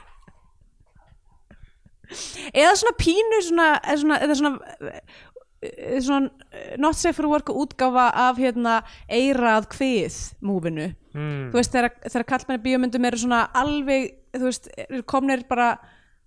Eða 2.53 2.73
svona 2.77 2.97
pínu 3.01 3.39
svona, 3.47 3.69
eða 3.81 4.01
svona, 4.03 4.17
eða 4.21 4.35
svona, 4.37 4.51
eða 5.63 6.01
svona 6.05 6.51
eh, 6.53 6.75
not 6.83 6.99
safe 6.99 7.17
for 7.17 7.31
work 7.31 7.49
útgáfa 7.49 8.11
af 8.27 8.41
hérna 8.43 8.83
eirað 9.09 9.71
hvið 9.73 10.19
múfinu. 10.45 10.91
Mm, 11.17 11.47
þú 11.53 11.57
veist 11.57 11.73
þegar, 11.73 11.95
þegar 12.05 12.29
kallmenni 12.29 12.65
bíómyndum 12.67 13.09
eru 13.09 13.23
svona 13.23 13.47
alveg 13.57 14.11
þú 14.37 14.45
veist, 14.49 14.69
komnir 15.09 15.47
bara 15.49 15.71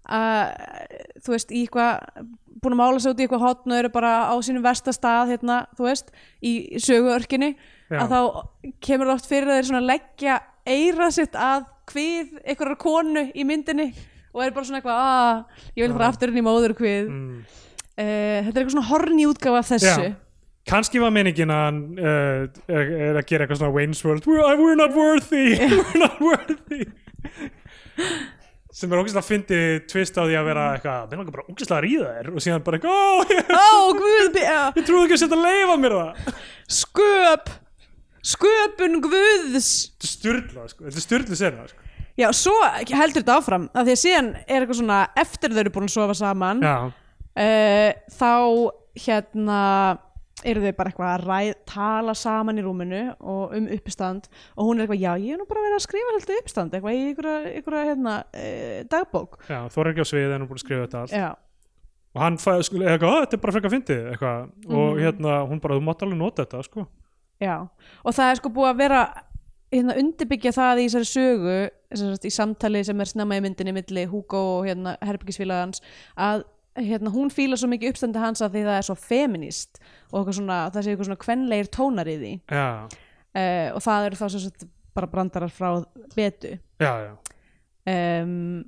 uh, 0.09 0.49
þú 1.23 1.35
veist, 1.35 1.53
í 1.53 1.65
eitthvað 1.65 2.25
búin 2.61 2.75
að 2.75 2.81
mála 2.81 3.01
sig 3.01 3.13
út 3.13 3.21
í 3.21 3.25
eitthvað 3.25 3.45
hotn 3.45 3.73
og 3.73 3.79
eru 3.79 3.91
bara 3.93 4.13
á 4.29 4.33
sínum 4.45 4.65
versta 4.65 4.93
stað 4.95 5.35
hérna, 5.35 5.61
þú 5.77 5.87
veist, 5.89 6.11
í 6.41 6.53
söguörkinni 6.81 7.53
Já. 7.55 7.99
að 8.01 8.13
þá 8.13 8.19
kemur 8.81 9.09
það 9.09 9.15
oft 9.17 9.29
fyrir 9.29 9.51
að 9.51 9.59
þeir 9.59 9.69
svona 9.69 9.85
leggja 9.85 10.37
eira 10.65 11.09
sitt 11.13 11.37
að 11.37 11.65
hvið 11.91 12.35
einhverjar 12.41 12.77
konu 12.81 13.25
í 13.35 13.45
myndinni 13.47 13.91
og 14.35 14.43
er 14.43 14.53
bara 14.55 14.67
svona 14.67 14.81
eitthvað, 14.81 14.99
að 14.99 15.79
ég 15.79 15.85
vil 15.85 15.95
fara 15.95 16.11
aftur 16.11 16.31
inn 16.31 16.41
í 16.41 16.45
móður 16.45 16.75
hvið 16.75 17.09
mm. 17.09 17.33
uh, 17.39 18.05
þetta 18.05 18.51
er 18.51 18.61
eitthvað 18.61 18.75
svona 18.75 18.89
horni 18.89 19.27
útgáfa 19.29 19.61
af 19.61 19.71
þessu. 19.71 20.07
Já. 20.09 20.15
kannski 20.67 21.01
var 21.03 21.13
meiningin 21.15 21.53
að 21.53 21.81
uh, 22.01 22.47
er, 22.67 22.93
er 23.11 23.19
að 23.21 23.27
gera 23.29 23.45
eitthvað 23.45 23.61
svona 23.61 23.75
Wayne's 23.75 24.03
World 24.05 24.27
we're, 24.27 24.43
we're 24.59 24.79
not 24.79 24.95
worthy 24.97 25.53
we're 25.79 26.01
not 26.01 26.19
worthy. 26.23 26.87
Sem 28.75 28.91
er 28.91 28.99
ógeðslega 28.99 29.23
fyndið 29.23 29.85
tvist 29.87 30.17
á 30.19 30.27
því 30.27 30.33
að 30.35 30.47
vera 30.49 30.63
eitthvað, 30.75 31.03
við 31.07 31.19
langar 31.21 31.35
bara 31.37 31.45
ógeðslega 31.47 31.77
að 31.77 31.85
ríða 31.85 32.09
þér. 32.17 32.31
Og 32.33 32.43
síðan 32.43 32.63
bara 32.65 32.79
eitthvað, 32.79 32.97
ó, 32.99 33.11
ég, 33.31 33.53
Ó, 33.55 33.69
guð, 33.95 34.39
ja. 34.41 34.57
ég 34.75 34.87
trúi 34.89 35.03
ekki 35.05 35.15
að 35.15 35.21
setja 35.21 35.37
að 35.37 35.45
leifa 35.45 35.77
mér 35.79 35.95
það. 35.95 36.41
Sköp 36.75 37.53
sköpun 38.25 39.01
guðs. 39.05 39.71
Þetta 39.95 40.07
er 40.07 40.13
styrla, 40.15 40.67
sko, 40.71 40.85
þetta 40.87 41.01
er 41.01 41.05
styrlu 41.05 41.37
sena 41.39 41.67
sko. 41.69 41.81
Já, 42.15 42.29
svo 42.31 42.53
heldur 42.95 43.21
þetta 43.21 43.33
áfram 43.41 43.65
af 43.75 43.83
því 43.83 43.91
að 43.91 43.99
síðan 44.01 44.27
er 44.47 44.61
eitthvað 44.63 44.77
svona 44.79 44.99
eftir 45.19 45.51
þau 45.51 45.59
eru 45.65 45.71
búin 45.75 45.89
að 45.89 45.95
sofa 45.97 46.13
saman 46.15 46.61
uh, 46.63 47.89
þá 48.15 48.31
hérna 49.03 49.59
eru 50.45 50.61
þau 50.63 50.71
bara 50.77 50.91
eitthvað 50.91 51.11
að 51.11 51.25
ræð, 51.27 51.51
tala 51.67 52.13
saman 52.15 52.61
í 52.61 52.63
rúminu 52.63 53.01
og 53.19 53.53
um 53.57 53.67
uppistand 53.75 54.27
og 54.55 54.67
hún 54.69 54.79
er 54.79 54.85
eitthvað, 54.85 55.01
já 55.03 55.11
ég 55.25 55.35
er 55.35 55.41
nú 55.41 55.47
bara 55.49 55.63
verið 55.65 55.77
að 55.79 55.85
skrifa 55.89 56.13
alltaf 56.15 56.39
uppistand 56.39 56.75
eitthvað 56.77 56.95
í 56.95 57.05
einhverja, 57.09 57.85
hérna, 57.89 58.15
uh, 58.31 58.81
dagbók. 58.95 59.39
Já, 59.51 59.59
þú 59.73 59.83
er 59.83 59.91
ekki 59.91 60.05
á 60.05 60.11
svið 60.11 60.27
en 60.29 60.37
hún 60.37 60.45
er 60.47 60.51
búin 60.53 60.59
að 60.61 60.65
skrifa 60.65 60.85
þetta 60.85 61.01
allt. 61.03 61.15
Já, 61.19 61.29
og 62.15 62.21
hann 62.23 62.37
fæði, 62.39 62.67
sko, 62.69 62.79
eitthvað, 62.83 63.11
"Ó, 63.11 63.15
þetta 63.25 63.33
er 63.35 63.43
bara 63.43 63.55
frekar 63.57 63.73
fyndið 63.75 64.03
eitthvað, 64.13 64.49
og 64.71 64.87
Mhm. 64.95 65.01
hérna, 65.03 65.33
hún 65.51 65.59
bara, 65.61 65.75
þú 65.75 65.83
mátt 65.83 66.03
alveg 66.07 66.17
nota 66.23 66.45
þetta, 66.45 66.63
sko 66.63 66.87
já. 67.41 67.55
Og 68.03 68.15
það 68.15 68.31
er 68.31 68.41
sko 68.41 68.51
búið 68.55 68.71
að 68.71 68.81
vera 68.83 69.05
hérna 69.73 69.95
undirbyggja 69.99 70.53
það 70.55 70.81
í 70.81 70.87
þessari 70.87 71.09
sögu 71.09 71.55
sem 71.95 72.11
sagt, 72.11 72.27
í 72.27 72.33
samtali 72.33 72.83
sem 72.85 73.01
er 73.01 73.09
snemma 73.09 73.39
í 73.39 73.43
myndinni 73.43 73.73
milli 73.75 74.05
Hugo 74.09 74.41
og 74.57 74.67
hérna 74.69 74.95
herbyggisfélagans 75.03 75.81
að 76.15 76.45
hérna, 76.75 77.11
hún 77.11 77.31
fíla 77.31 77.57
svo 77.59 77.69
mikið 77.71 77.93
uppstandi 77.93 78.19
hans 78.19 78.43
að 78.43 78.57
því 78.57 78.63
það 78.67 78.77
er 78.77 78.87
svo 78.87 78.95
feminist 78.99 79.81
og 80.11 80.31
svona, 80.35 80.65
það 80.73 80.85
sé 80.85 80.93
eitthvað 80.93 81.09
svona 81.09 81.23
kvenlegir 81.23 81.69
tónar 81.71 82.09
í 82.11 82.15
því. 82.19 82.31
Já, 82.51 82.67
uh, 82.91 83.69
og 83.75 83.85
það 83.85 84.07
eru 84.09 84.19
þá 84.19 84.25
sem 84.25 84.43
sagt 84.43 84.65
bara 84.95 85.11
brandarar 85.11 85.51
frá 85.51 85.69
betu. 86.15 86.55
Já, 86.83 86.91
já. 87.05 87.13
Um, 87.85 88.65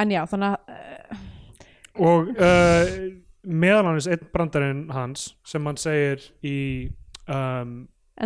en 0.00 0.14
já, 0.14 0.22
þannig 0.30 0.54
að 0.54 0.72
uh, 0.76 1.26
og 2.00 2.30
uh, 2.38 2.90
meðal 3.42 3.90
hans 3.90 4.08
einn 4.08 4.28
brandarinn 4.32 4.82
hans 4.94 5.30
sem 5.48 5.64
hann 5.66 5.80
segir 5.80 6.24
í 6.46 6.56
um, 7.30 7.74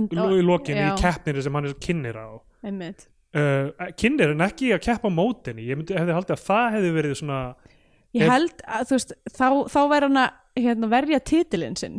í, 0.00 0.16
lo- 0.18 0.30
í 0.38 0.44
lokin 0.44 0.78
já, 0.80 0.86
í 0.92 0.96
keppniri 1.00 1.44
sem 1.44 1.54
hann 1.58 1.68
er 1.70 1.76
kynir 1.82 2.16
á. 2.18 2.28
Uh, 3.34 3.70
kynir 3.98 4.30
en 4.30 4.44
ekki 4.46 4.68
að 4.76 4.82
keppa 4.86 5.10
á 5.10 5.12
mótinni 5.12 5.64
ég 5.66 5.78
myndi, 5.80 5.96
hefði 5.98 6.14
haldið 6.14 6.36
að 6.36 6.42
það 6.46 6.66
hefði 6.76 6.90
verið 6.94 7.16
svona 7.18 7.38
ég 8.14 8.28
held 8.30 8.60
að 8.62 8.84
þú 8.90 8.94
veist 8.94 9.14
þá, 9.34 9.46
þá 9.74 9.80
væri 9.90 10.06
hann 10.08 10.20
að 10.22 10.62
hérna, 10.64 10.90
verja 10.92 11.18
titilinn 11.32 11.74
sinn. 11.80 11.96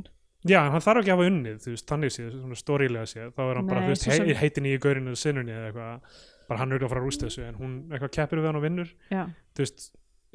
Já, 0.48 0.62
en 0.62 0.72
hann 0.76 0.84
þarf 0.86 1.02
ekki 1.02 1.12
að 1.12 1.18
hafa 1.20 1.28
unnið, 1.34 1.58
þú 1.66 1.74
veist, 1.74 1.88
þannig 1.90 2.14
séð 2.16 2.30
svona 2.38 2.60
stórilega 2.62 3.10
séð, 3.12 3.30
þá 3.36 3.42
er 3.50 3.60
hann 3.60 3.68
bara, 3.68 3.82
Nei, 3.82 3.88
þú 3.90 3.94
veist, 3.96 4.06
sem- 4.08 4.30
hei, 4.30 4.36
heitin 4.40 4.70
í 4.70 4.74
gaurinu 4.80 5.16
sinnunni 5.20 5.56
eða 5.58 5.70
eitthvað, 5.74 6.18
bara 6.48 6.60
hann 6.62 6.72
er 6.72 6.78
ekki 6.80 6.86
að 6.88 6.94
fara 6.94 7.02
að 7.04 7.08
rústa 7.10 7.28
þessu 7.28 7.46
en 7.50 7.56
hún 7.60 7.74
eitthvað 7.90 8.12
keppir 8.16 8.40
við 8.44 8.48
hann 8.52 8.60
og 8.62 8.66
vinnur. 8.70 8.92
Já, 9.12 9.24
þú 9.58 9.66
veist, 9.66 9.88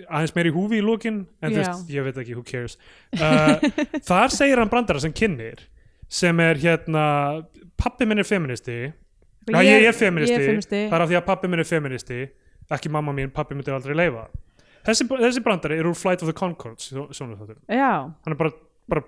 aðeins 0.05 0.35
meir 0.37 0.51
í 0.51 0.55
húfi 0.59 0.81
í 0.81 0.85
lókin 0.85 1.21
en 1.41 1.55
þú 1.55 1.63
veist, 1.63 1.93
ég 1.97 2.09
veit 2.11 2.21
ekki, 2.27 2.37
who 2.37 2.45
cares. 2.45 2.77
Uh, 3.17 3.57
þar 4.11 4.35
segir 4.37 4.61
hann 4.61 4.69
brandara 4.73 5.01
sem 5.01 5.15
kynir 5.17 5.65
sem 6.11 6.41
er 6.43 6.59
hérna 6.61 7.05
pappi 7.81 8.09
minn 8.09 8.20
er 8.20 8.27
feministi. 8.28 8.78
Já, 9.51 9.61
ég, 9.65 9.87
er 9.89 9.97
feministi, 9.97 10.35
ég 10.35 10.43
er 10.43 10.49
feministi. 10.51 10.81
það 10.91 10.97
er 10.99 11.05
af 11.05 11.11
því 11.11 11.19
að 11.19 11.27
pappi 11.27 11.51
minn 11.51 11.62
er 11.62 11.69
feministi 11.69 12.19
ekki 12.70 12.91
mamma 12.93 13.15
mín, 13.16 13.31
pappi 13.35 13.57
myndi 13.57 13.73
aldrei 13.74 13.97
leifa 13.97 14.27
þessi, 14.87 15.07
þessi 15.09 15.43
brandari 15.45 15.78
er 15.81 15.89
úr 15.91 15.97
Flight 15.99 16.23
of 16.24 16.28
the 16.31 16.37
Conchords 16.37 16.91
hann 16.93 18.35
er 18.35 18.39
bara, 18.39 18.53
bara 18.91 19.03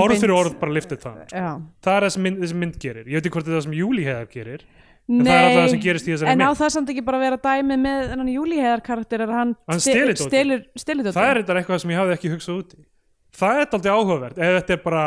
orð 0.00 0.16
fyrir 0.22 0.34
orð 0.34 0.56
bara 0.60 0.74
liftið 0.74 1.04
það. 1.04 1.20
Já. 1.30 1.50
Það 1.84 1.98
er 1.98 2.06
það 2.08 2.14
sem 2.16 2.26
mynd, 2.26 2.40
þessi 2.42 2.58
mynd 2.62 2.80
gerir, 2.82 3.04
ég 3.06 3.18
veit 3.20 3.28
ekki 3.28 3.36
hvort 3.36 3.46
þetta 3.46 3.54
er 3.54 3.60
það 3.60 3.68
sem 3.68 3.78
Júli 3.78 4.08
heiðar 4.08 4.32
gerir 4.32 4.66
en 5.04 5.20
það 5.20 5.36
er 5.36 5.44
alltaf 5.44 5.60
það 5.60 5.70
sem 5.74 5.84
gerist 5.84 6.08
í 6.08 6.12
þessari 6.14 6.32
en 6.32 6.40
á 6.40 6.48
mynd. 6.48 6.58
það 6.62 6.74
samt 6.74 6.90
ekki 6.94 7.04
bara 7.04 7.20
vera 7.20 7.38
dæmi 7.44 7.76
með 7.84 8.10
þennan 8.10 8.30
Júlíheðar 8.32 8.82
karakter 8.86 9.24
er 9.24 9.32
hann, 9.36 9.54
Hann 9.68 9.82
stelur 9.84 10.14
dótið. 10.14 10.28
stelur, 10.30 10.62
stelur 10.80 11.08
það 11.12 11.30
er 11.30 11.58
eitthvað 11.60 11.82
sem 11.82 11.92
ég 11.92 12.00
hafði 12.00 12.16
ekki 12.16 12.30
hugsað 12.32 12.60
út 12.62 12.72
í. 12.78 12.84
Það 13.34 13.60
er 13.60 13.76
aldrei 13.76 13.92
áhugavert 13.92 14.38
ef 14.38 14.54
þetta 14.62 14.76
er 14.78 14.82
bara 14.86 15.04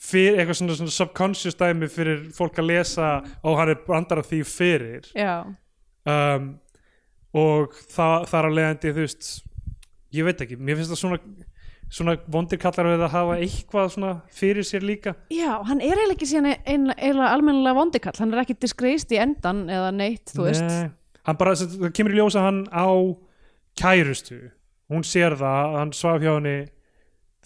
fyrir, 0.00 0.38
eitthvað 0.40 0.60
svona, 0.60 0.78
svona 0.78 0.94
subconscious 0.94 1.58
dæmi 1.60 1.90
fyrir 1.92 2.24
fólk 2.36 2.58
að 2.62 2.70
lesa 2.72 3.12
og 3.44 3.60
hann 3.60 3.74
er 3.74 3.82
brandar 3.86 4.22
af 4.22 4.30
því 4.30 4.40
fyrir. 4.48 5.10
Um, 6.08 6.54
og 7.36 7.76
það, 7.92 8.26
það 8.30 8.38
er 8.40 8.48
að 8.48 8.58
leiðandi 8.58 8.94
þú 8.96 9.04
veist 9.04 9.30
ég 10.16 10.26
veit 10.26 10.42
ekki, 10.42 10.58
mér 10.58 10.80
finnst 10.80 10.94
það 10.94 11.02
svona 11.04 11.20
svona 11.90 12.14
vondir 12.30 12.60
kallar 12.62 12.86
við 12.92 13.02
að 13.02 13.12
hafa 13.16 13.36
eitthvað 13.42 13.88
svona 13.96 14.12
fyrir 14.34 14.66
sér 14.66 14.84
líka. 14.86 15.14
Já, 15.34 15.58
hann 15.66 15.82
er 15.82 15.98
eiginlega 15.98 16.16
ekki 16.16 16.28
síðan 16.30 16.52
eiginlega 16.54 17.30
almennilega 17.34 17.78
vondikall, 17.78 18.14
hann 18.22 18.34
er 18.34 18.42
ekki 18.44 18.58
disgraced 18.62 19.14
í 19.14 19.18
endan 19.20 19.64
eða 19.70 19.90
neitt, 19.94 20.30
þú 20.30 20.46
veist. 20.46 20.66
Nei. 20.66 20.90
hann 21.26 21.38
bara, 21.40 21.56
það 21.58 21.90
kemur 21.96 22.14
í 22.14 22.20
ljósa 22.20 22.44
hann 22.46 22.62
á 22.70 22.86
kærustu. 23.78 24.38
Hún 24.90 25.06
sér 25.06 25.36
það, 25.38 25.76
hann 25.78 25.94
svaf 25.94 26.22
hjá 26.22 26.32
henni 26.36 26.56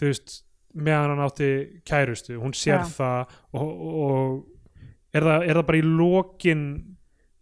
þú 0.00 0.10
veist, 0.10 0.36
meðan 0.74 1.14
hann 1.14 1.22
átti 1.24 1.50
kærustu, 1.86 2.38
hún 2.42 2.54
sér 2.56 2.82
Já. 2.82 2.90
það 2.96 3.36
og, 3.54 3.86
og 4.04 5.14
er, 5.14 5.22
það, 5.22 5.46
er 5.46 5.58
það 5.58 5.66
bara 5.70 5.80
í 5.80 5.84
lokin 5.86 6.64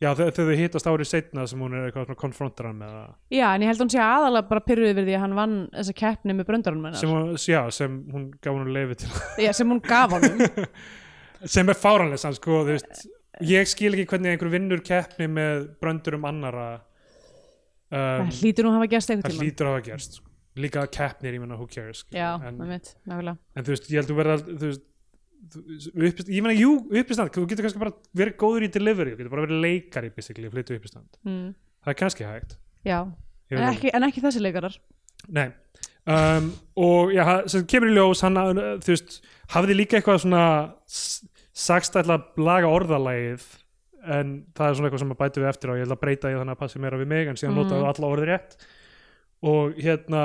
já, 0.02 0.10
þegar 0.18 0.34
þau 0.36 0.58
hittast 0.58 0.90
árið 0.90 1.08
setna 1.08 1.46
sem 1.48 1.62
hún 1.62 1.76
er 1.78 1.86
eitthvað 1.86 2.08
svona 2.08 2.20
konfrontar 2.22 2.68
hann 2.68 2.80
með 2.80 2.92
það. 2.96 3.14
Já, 3.38 3.46
en 3.52 3.64
ég 3.64 3.72
held 3.72 3.84
hún 3.84 3.92
sé 3.94 4.02
aðalega 4.02 4.48
bara 4.50 4.64
pyrruð 4.66 4.92
yfir 4.92 5.08
því 5.08 5.16
að 5.16 5.24
hann 5.24 5.38
vann 5.38 5.56
þessa 5.76 5.96
keppni 6.02 6.36
með 6.36 6.48
bröndarunum 6.50 6.98
sem, 6.98 7.12
hún, 7.14 7.32
já, 7.38 7.60
sem 7.74 7.98
hún 8.12 8.28
gaf 8.42 8.58
hún 8.58 8.72
leifi 8.74 8.98
til. 9.04 9.12
Já, 9.46 9.52
sem 9.56 9.72
hún 9.72 9.82
gaf 9.86 10.18
honum. 10.18 10.44
Sem 11.42 11.66
er 11.66 11.74
fáranlega 11.74 12.20
sann, 12.22 12.36
sko, 12.36 12.60
þú 12.62 12.70
veist 12.76 13.00
ég 13.42 13.66
skil 13.66 13.96
ekki 13.96 14.04
hvernig 14.12 14.36
einhver 14.36 14.50
vinnur 14.52 14.82
keppni 14.86 15.26
með 15.26 15.64
bröndurum 15.82 16.26
annara 16.28 16.66
um, 17.90 18.28
það 18.28 18.36
hlýtur 18.40 18.66
nú 18.66 18.70
að 18.72 18.76
hafa 18.78 18.90
gerst 18.92 19.10
það 19.10 19.16
einhvern 19.16 19.34
tímann. 19.34 19.48
hlýtur 19.48 19.68
að 19.68 19.74
hafa 19.74 19.84
gerst 19.88 20.18
sko. 20.18 20.31
Líka 20.56 20.86
keppnir, 20.90 21.34
ég 21.34 21.40
menna 21.40 21.56
who 21.56 21.66
cares 21.66 22.02
sko. 22.04 22.10
já, 22.16 22.36
með 22.42 22.66
mitt, 22.68 22.94
nákvæmlega. 23.08 23.38
En 23.56 23.64
þú 23.64 23.72
veist, 23.74 23.86
ég 23.90 24.00
held 24.02 24.10
að 24.12 24.18
verða 24.20 24.36
þú 24.46 24.66
veist, 24.68 24.82
þú- 25.52 25.92
uppistand, 25.96 26.28
ég 26.36 26.42
meina, 26.44 26.58
jú, 26.60 26.72
uppistand 27.00 27.30
þú 27.34 27.46
getur 27.48 27.64
kannski 27.66 27.78
bara 27.82 27.94
verið 28.14 28.36
góður 28.36 28.66
í 28.66 28.70
delivery 28.72 29.14
þú 29.14 29.18
getur 29.22 29.30
bara 29.36 29.46
verið 29.46 29.62
leikari, 29.64 30.10
basically, 30.14 30.48
flyttu 30.52 30.76
uppistand. 30.76 31.08
Mm. 31.24 31.54
það 31.84 31.94
er 31.94 31.98
kannski 32.02 32.24
hægt. 32.28 32.56
Já, 32.84 32.98
Ég 33.50 33.58
en 33.58 33.66
veit 33.66 33.76
ekki, 33.78 33.90
en 33.94 34.02
ekki 34.08 34.20
þessi 34.22 34.40
leikarar. 34.42 34.76
Nei. 35.28 35.48
Um, 36.06 36.52
og 36.76 37.12
já, 37.14 37.22
ha- 37.24 37.46
sem 37.46 37.64
kemur 37.66 37.88
í 37.90 37.94
ljós 37.94 38.22
hann, 38.22 38.36
uh, 38.36 38.76
þú 38.82 38.90
veist, 38.90 39.20
hafði 39.54 39.74
líka 39.76 40.00
eitthvað 40.00 40.22
svona 40.24 40.74
s- 40.88 41.22
sagst 41.54 41.94
ætla 41.94 42.16
að 42.18 42.38
laga 42.42 42.66
orðalagið 42.66 43.42
en 44.02 44.44
það 44.54 44.68
er 44.70 44.74
svona 44.74 44.88
eitthvað 44.90 44.98
sem 45.04 45.12
að 45.14 45.20
bætu 45.20 45.42
við 45.42 45.48
eftir 45.52 45.70
á 45.70 45.74
ég 45.78 45.84
ætla 45.86 45.94
að 45.94 46.00
breyta 46.02 46.30
í 46.32 46.34
þannig 46.34 46.56
að 46.56 46.58
passi 46.58 46.80
meira 46.82 46.98
við 46.98 47.06
mig 47.06 47.28
en 47.28 47.36
síðan 47.36 47.54
Mhm. 47.54 47.60
notaðu 47.62 47.84
alla 47.86 48.08
orðið 48.16 48.28
rétt 48.32 48.56
og 49.42 49.78
hérna 49.78 50.24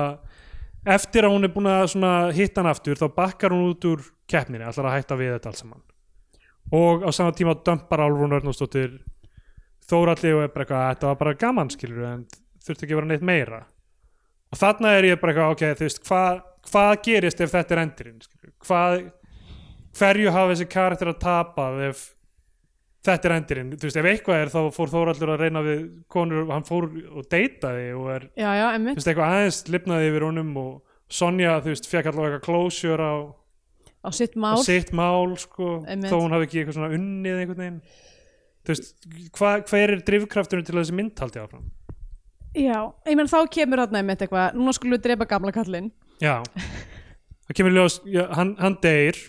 eftir 0.88 1.26
að 1.28 1.36
hún 1.36 1.48
er 1.48 1.54
búin 1.54 1.70
að 1.70 2.34
hitta 2.38 2.62
hann 2.62 2.72
aftur 2.72 3.00
þá 3.00 3.08
bakkar 3.16 3.56
hún 3.56 3.72
út 3.72 3.88
úr 3.90 4.04
keppninni 4.30 4.68
ætlar 4.68 4.90
að 4.92 4.98
hætta 4.98 5.20
við 5.20 5.34
þetta 5.36 5.52
allt 5.52 5.62
saman 5.62 5.86
og 6.78 7.08
á 7.08 7.10
sama 7.16 7.34
tíma 7.36 7.56
dömpar 7.66 8.04
Álfrún 8.04 8.36
Örnósdóttir 8.38 9.00
Þóralli 9.88 10.34
og 10.36 10.44
er 10.44 10.52
bara 10.52 10.66
eitthvað 10.66 10.88
þetta 10.92 11.08
var 11.08 11.20
bara 11.22 11.40
gaman 11.40 11.72
skilur 11.72 12.08
en 12.08 12.26
þurfti 12.64 12.86
ekki 12.86 12.96
að 12.96 13.00
vera 13.02 13.12
neitt 13.12 13.28
meira 13.28 13.62
og 14.52 14.60
þarna 14.60 14.94
er 14.98 15.10
ég 15.10 15.22
bara 15.22 15.34
eitthvað 15.34 15.54
ok, 15.56 15.64
þú 15.80 15.88
veist, 15.88 16.02
hvað 16.08 16.42
hva 16.68 16.86
gerist 17.04 17.42
ef 17.44 17.54
þetta 17.54 17.76
er 17.76 17.84
endurinn 17.86 18.20
skilur? 18.24 18.54
hvað 18.68 19.08
hverju 19.98 20.34
hafa 20.36 20.54
þessi 20.54 20.70
karakter 20.72 21.12
að 21.12 21.22
tapa 21.24 21.70
ef 21.88 22.04
þetta 23.06 23.30
er 23.30 23.36
endurinn, 23.38 23.72
þú 23.78 23.88
veist, 23.88 24.00
ef 24.02 24.10
eitthvað 24.10 24.42
er 24.42 24.52
þá 24.52 24.60
fór 24.76 24.92
Þórallur 24.92 25.32
að 25.34 25.44
reyna 25.44 25.64
við 25.66 25.84
konur 26.12 26.50
hann 26.52 26.66
fór 26.68 26.90
og 26.90 27.28
deytaði 27.32 27.88
og 27.96 28.10
er 28.16 28.28
já, 28.34 28.50
já, 28.58 28.66
þú 28.74 28.96
veist, 28.98 29.10
eitthvað 29.12 29.36
aðeins 29.38 29.62
lifnaði 29.72 30.10
yfir 30.12 30.28
honum 30.28 30.52
og 30.64 30.74
Sonja, 31.08 31.54
þú 31.64 31.72
veist, 31.72 31.88
fekk 31.88 32.10
allavega 32.12 32.42
closure 32.44 33.00
á, 33.08 33.16
á 34.04 34.10
sitt 34.12 34.36
á 34.36 34.40
mál 34.44 34.58
sitt 34.66 34.92
mál 34.92 35.38
sko, 35.40 35.78
þó 35.88 36.16
hún 36.18 36.36
hafi 36.36 36.50
ekki 36.50 36.62
eitthvað 36.62 36.80
svona 36.80 36.98
unnið 36.98 37.42
einhvern 37.44 37.64
veginn. 37.64 37.80
Þú 38.68 38.74
veist, 38.74 39.08
hva, 39.38 39.54
hver 39.70 39.94
er 39.94 40.02
drifkrafturinn 40.10 40.68
til 40.68 40.76
að 40.76 40.82
þessi 40.82 40.98
mynd 40.98 41.24
haldi 41.24 41.40
áfram? 41.40 41.70
Já, 42.58 42.80
ég 43.08 43.16
menn 43.16 43.30
þá 43.32 43.40
kemur 43.54 43.84
hann 43.86 43.96
einmitt 44.02 44.26
eitthvað 44.26 44.58
núna 44.58 44.74
skulum 44.76 44.98
við 44.98 45.06
drepa 45.06 45.30
gamla 45.30 45.54
kallinn. 45.56 45.88
Já, 46.20 46.42
það 47.48 47.58
kemur 47.62 47.76
ljós 47.78 48.00
já, 48.10 48.26
hann, 48.36 48.56
hann 48.60 48.76
deyr 48.84 49.20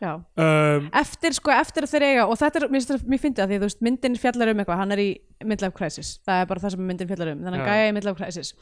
um, 0.00 0.86
eftir 0.96 1.34
sko, 1.36 1.52
eftir 1.52 1.84
að 1.84 1.92
þeir 1.94 2.04
eiga 2.06 2.26
og 2.26 2.38
þetta 2.40 2.60
er, 2.60 2.66
mér, 2.72 2.80
finnst 2.80 2.92
þetta- 2.94 3.10
mér 3.12 3.20
fyndi 3.20 3.42
að 3.44 3.50
því, 3.50 3.58
þú 3.60 3.66
veist, 3.68 3.80
myndin 3.84 4.14
fjallar 4.20 4.52
um 4.52 4.62
eitthvað 4.62 4.80
hann 4.80 4.94
er 4.96 5.02
í 5.02 5.08
midlife 5.44 5.76
crisis, 5.76 6.12
það 6.24 6.40
er 6.40 6.46
bara 6.52 6.62
það 6.64 6.74
sem 6.76 6.86
myndin 6.90 7.10
fjallar 7.10 7.32
um, 7.34 7.42
þannig 7.44 7.64
að 7.64 7.68
gæja 7.72 7.90
í 7.90 7.96
midlife 7.98 8.20
crisis. 8.22 8.52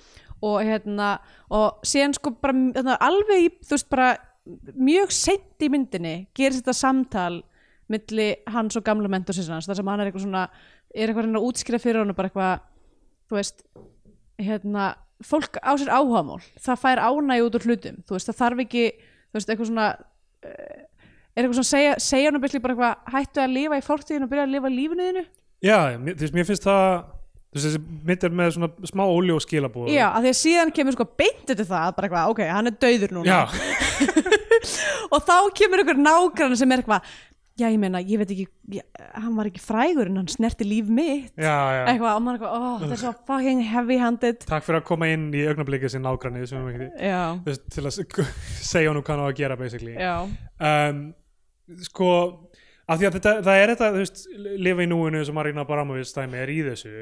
Og 0.48 0.56
hérna, 0.66 1.10
og 1.54 1.86
síðan 1.86 2.16
sko 2.18 2.32
bara, 2.42 2.56
hérna, 2.74 2.96
alveg 3.06 3.44
í, 3.44 3.52
þú 3.62 3.76
veist, 3.76 3.88
bara 3.92 4.08
mjög 4.74 5.14
seint 5.14 5.62
í 5.62 5.70
myndinni 5.70 6.16
gerist 6.34 6.64
þetta 6.64 6.74
samtal 6.78 7.42
milli 7.88 8.28
hans 8.52 8.76
og 8.76 8.84
gamla 8.84 9.08
mentorsins 9.12 9.48
hans, 9.52 9.68
þar 9.68 9.78
sem 9.80 9.88
hann 9.88 10.00
er 10.02 10.10
eitthvað 10.10 10.26
svona 10.26 10.48
er 10.94 11.08
eitthvað 11.12 11.28
að 11.28 11.38
að 11.38 11.46
útskýra 11.48 11.80
fyrir 11.82 12.02
hann 12.02 12.16
bara 12.16 12.28
eitthvað, 12.30 12.66
þú 13.28 13.38
veist 13.38 13.62
hérna, 14.38 14.90
fólk 15.24 15.58
á 15.62 15.72
sér 15.78 15.90
áhugamál. 15.92 16.40
Það 16.62 16.82
fær 16.82 17.00
ánægi 17.02 17.46
út 17.46 17.56
úr 17.58 17.66
hlutum 17.68 17.96
þú 18.06 18.16
veist, 18.16 18.28
það 18.30 18.38
þarf 18.42 18.62
ekki, 18.64 18.84
þú 18.98 19.38
veist, 19.38 19.50
eitthvað 19.52 19.70
svona 19.72 19.88
uh, 19.98 20.84
er 21.38 21.46
eitthvað 21.46 21.60
svona 21.60 21.70
segja, 21.70 21.92
segja 22.02 22.32
hann 22.32 22.40
bara 22.42 22.58
eitthvað 22.58 23.14
hættu 23.14 23.44
að 23.44 23.54
lifa 23.54 23.78
í 23.78 23.86
fórtíðinu 23.86 24.26
og 24.26 24.32
byrja 24.32 24.48
að 24.48 24.56
lifa 24.56 24.72
lífinu 24.74 25.06
þínu? 25.08 25.22
Já, 25.64 25.78
mér, 25.98 26.18
þú 26.18 26.26
veist, 26.26 26.36
mér 26.36 26.48
finnst 26.48 26.66
það 26.66 26.90
þú 27.48 27.56
veist 27.56 27.66
þessi 27.68 27.80
mynd 28.08 28.26
er 28.26 28.34
með 28.38 28.50
svona 28.56 28.90
smá 28.90 29.04
og 29.08 29.40
skilabúð 29.44 29.88
Já, 29.94 30.04
af 30.10 30.20
því 30.24 30.32
að 30.32 30.38
síðan 30.42 30.74
kemur 30.76 30.96
sko 30.98 31.06
beint 31.18 31.46
til 31.48 31.64
það 31.64 31.94
bara 31.96 32.10
eitthvað, 32.10 32.34
ok, 32.34 32.42
hann 32.52 32.70
er 32.70 32.76
dauður 32.84 33.16
núna. 33.16 33.30
Já, 33.30 33.40
og 35.14 35.24
þá 35.24 35.36
kemur 35.56 35.82
einhver 35.82 36.02
nágrann 36.02 36.58
sem 36.60 36.74
er 36.74 36.82
eitthvað 36.82 37.08
já, 37.58 37.66
ég 37.66 37.78
meina, 37.80 38.00
ég 38.04 38.20
veit 38.20 38.32
ekki 38.32 38.46
ég, 38.76 38.84
hann 39.18 39.34
var 39.38 39.48
ekki 39.50 39.62
frægur 39.62 40.10
en 40.10 40.20
hann 40.20 40.28
snerti 40.30 40.66
líf 40.68 40.90
mitt. 40.92 41.32
Já, 41.34 41.56
já. 41.74 41.82
eitthvað, 41.90 42.12
og 42.12 42.24
maður 42.24 42.38
eitthvað, 42.38 42.58
oh, 42.58 42.74
þetta 42.82 42.96
er 42.96 43.02
svo 43.02 43.14
fucking 43.30 43.62
heavy 43.66 43.98
handed 44.02 44.44
takk 44.44 44.66
fyrir 44.66 44.80
að 44.82 44.88
koma 44.90 45.08
inn 45.14 45.28
í 45.34 45.44
augnablikið 45.50 45.94
sem 45.96 46.10
veist, 47.46 47.64
til 47.74 47.86
að 47.88 48.02
segja 48.70 48.92
honum 48.92 49.02
hvað 49.02 49.16
hann 49.16 49.24
á 49.24 49.28
að 49.28 49.40
gera 49.40 49.58
basically. 49.58 49.96
Um, 49.98 51.02
sko 51.88 52.10
af 52.88 52.98
því 52.98 53.08
að 53.08 53.16
þetta, 53.18 53.32
það 53.44 53.62
er 53.62 53.72
þetta 53.74 53.88
þú 53.94 54.02
veist, 54.02 54.20
lifa 54.66 54.84
í 54.84 54.90
núinu 54.90 55.24
sem 55.26 55.36
Marina 55.36 55.64
Baramovic 55.68 56.12
dæmi 56.16 56.40
er 56.40 56.52
í 56.52 56.58
þessu 56.70 56.92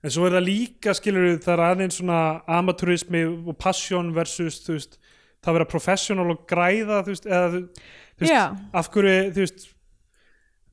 en 0.00 0.14
svo 0.14 0.26
er 0.26 0.36
það 0.38 0.46
líka 0.48 0.94
skilur 0.96 1.34
það 1.44 1.52
er 1.54 1.64
aðeins 1.68 1.98
svona 2.00 2.20
amatúrismi 2.58 3.24
og 3.28 3.58
passion 3.60 4.14
versus 4.16 4.62
þú 4.64 4.78
veist, 4.78 4.96
það 5.44 5.58
vera 5.58 5.68
professional 5.74 6.30
og 6.32 6.46
græða 6.50 7.02
þú 7.04 7.14
veist, 7.14 7.28
eða 7.28 7.50
þú 7.52 7.60
veist, 8.24 8.32
Já. 8.32 8.42
af 8.80 8.90
hverju 8.94 9.18
þú 9.36 9.44
veist 9.44 9.68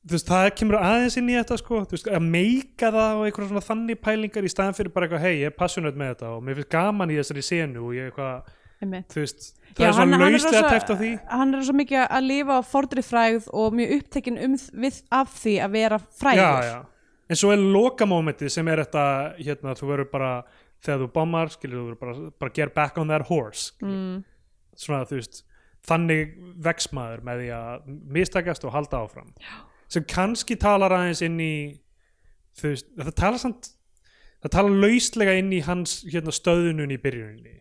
þú 0.08 0.16
veist, 0.16 0.30
það 0.32 0.50
kemur 0.56 0.78
aðeins 0.80 1.18
inn 1.20 1.32
í 1.32 1.36
þetta 1.36 1.58
sko, 1.60 1.82
þú 1.84 1.98
veist, 1.98 2.08
að 2.16 2.28
meika 2.32 2.92
það 2.96 3.18
og 3.18 3.26
einhverja 3.28 3.50
svona 3.52 3.66
þannig 3.66 4.00
pælingar 4.08 4.48
í 4.48 4.52
staðan 4.54 4.78
fyrir 4.78 4.94
bara 4.96 5.08
eitthvað, 5.08 5.26
hei, 5.26 5.42
ég 5.42 5.52
er 5.52 5.58
passionate 5.58 6.00
með 6.00 6.14
þetta 6.14 6.30
og 6.32 6.46
mér 6.48 6.60
finnst 6.62 6.72
gaman 6.72 7.12
í 7.12 7.18
þessari 7.20 7.44
senu 7.44 7.84
og 7.90 7.98
ég 7.98 8.08
eitthvað, 8.08 8.32
einmitt 8.38 8.56
þú 8.56 8.57
veist 8.86 9.50
það 9.78 9.82
Já, 9.82 9.88
er 9.88 9.96
svona 9.98 10.20
lauslega 10.22 10.70
teft 10.70 10.92
á 10.94 10.96
því 11.00 11.10
hann 11.32 11.56
er 11.56 11.66
svo 11.66 11.76
mikið 11.78 12.04
að 12.04 12.28
lifa 12.28 12.60
á 12.60 12.62
fordri 12.66 13.04
frægð 13.06 13.50
og 13.54 13.76
mjög 13.78 13.96
upptekinn 13.98 14.40
um, 14.46 14.56
við, 14.84 15.02
af 15.14 15.34
því 15.42 15.58
að 15.66 15.76
vera 15.78 16.00
frægur 16.22 16.44
já, 16.44 16.70
já. 16.70 16.80
en 17.28 17.42
svo 17.42 17.52
er 17.54 17.66
lokamómenti 17.78 18.52
sem 18.54 18.70
er 18.72 18.84
þetta 18.86 19.06
hérna, 19.40 19.76
þú 19.78 19.92
verður 19.92 20.12
bara 20.14 20.32
þegar 20.86 21.04
þú 21.04 21.10
bommar, 21.16 21.54
skilur 21.54 21.80
þú 21.80 21.86
verður 21.88 22.02
bara, 22.04 22.32
bara 22.44 22.56
get 22.60 22.74
back 22.76 22.98
on 23.02 23.14
that 23.14 23.28
horse 23.30 23.74
mm. 23.82 24.22
svona 24.78 25.06
þú 25.10 25.22
veist 25.22 25.44
þannig 25.88 26.36
veksmaður 26.68 27.24
með 27.26 27.44
því 27.44 27.50
að 27.58 27.90
mistakast 28.18 28.66
og 28.68 28.76
halda 28.76 29.02
áfram 29.06 29.34
já. 29.42 29.56
sem 29.90 30.06
kannski 30.10 30.58
talar 30.60 30.94
aðeins 30.94 31.24
inn 31.26 31.40
í 31.42 31.56
þú 32.58 32.74
veist, 32.74 32.90
það 32.98 33.16
talar 33.22 33.42
samt 33.42 33.72
það 34.44 34.54
talar 34.54 34.82
lauslega 34.86 35.38
inn 35.40 35.54
í 35.56 35.64
hans 35.66 36.02
hérna, 36.06 36.34
stöðunum 36.36 36.94
í 36.94 37.00
byrjuninni 37.02 37.56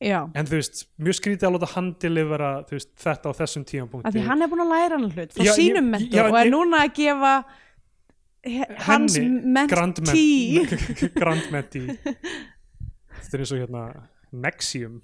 já. 0.00 0.20
en 0.34 0.48
þú 0.48 0.56
veist, 0.58 0.84
mjög 0.98 1.18
skrítið 1.20 1.48
að 1.48 1.56
láta 1.56 1.70
hann 1.74 1.90
delivera 2.02 2.50
veist, 2.70 2.90
þetta 3.00 3.32
á 3.32 3.32
þessum 3.40 3.64
tímapunkti. 3.68 4.08
Af 4.08 4.16
því 4.16 4.26
hann 4.28 4.42
er 4.44 4.52
búin 4.52 4.64
að 4.64 4.72
læra 4.74 4.98
hann 4.98 5.10
hlut 5.10 5.34
frá 5.36 5.44
Já, 5.44 5.52
sínum 5.58 5.90
já, 6.00 6.24
og 6.26 6.38
er 6.40 6.46
ég- 6.46 6.54
núna 6.54 6.84
að 6.84 6.94
gefa 7.00 7.34
hans 8.86 9.18
mentee 9.20 10.64
grandmenti 11.12 11.82
þetta 13.20 13.36
er 13.36 13.42
eins 13.44 13.52
og 13.52 13.60
hérna 13.60 13.82
Nexium. 14.30 15.00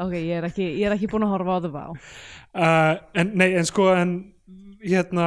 Ok, 0.00 0.12
ég 0.14 0.38
er 0.38 0.46
ekki, 0.46 0.64
ég 0.78 0.86
er 0.86 0.94
ekki 0.96 1.10
búin 1.10 1.26
að 1.26 1.34
horfa 1.34 1.58
á 1.58 1.60
það 1.66 1.76
uh, 1.92 2.94
en 3.18 3.34
nei, 3.36 3.50
en 3.58 3.68
sko 3.68 3.90
en 3.92 4.14
hérna 4.80 5.26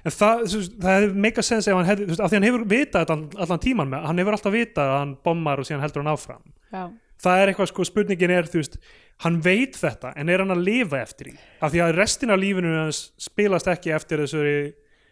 en 0.00 0.14
það, 0.14 0.46
það 0.80 0.94
hefur 0.94 1.18
meika 1.26 1.44
sens 1.44 1.68
af 1.68 1.84
því 1.84 2.38
hann 2.38 2.46
hefur 2.48 2.64
vitað 2.70 3.12
allan 3.12 3.62
tíman 3.62 3.90
með, 3.92 4.06
hann 4.08 4.22
hefur 4.22 4.36
alltaf 4.38 4.54
vitað 4.54 4.92
að 4.94 4.98
hann 5.02 5.14
bommar 5.26 5.60
og 5.60 5.68
síðan 5.68 5.84
heldur 5.84 6.04
hann 6.04 6.14
áfram. 6.14 6.44
Já, 6.72 6.84
það 7.20 7.40
er 7.42 7.50
eitthvað, 7.52 7.70
sko, 7.72 7.86
spurningin 7.88 8.32
er, 8.34 8.48
þú 8.50 8.60
veist 8.62 8.76
hann 9.24 9.40
veit 9.44 9.76
þetta, 9.76 10.14
en 10.16 10.28
er 10.32 10.40
hann 10.44 10.54
að 10.54 10.62
lifa 10.64 11.00
eftir 11.02 11.30
því? 11.30 11.34
Af 11.60 11.72
því 11.74 11.82
að 11.84 11.94
restin 11.98 12.32
af 12.32 12.40
lífinu 12.40 12.70
hans 12.78 13.00
spilast 13.20 13.68
ekki 13.68 13.92
eftir 13.96 14.22
þessari 14.24 14.54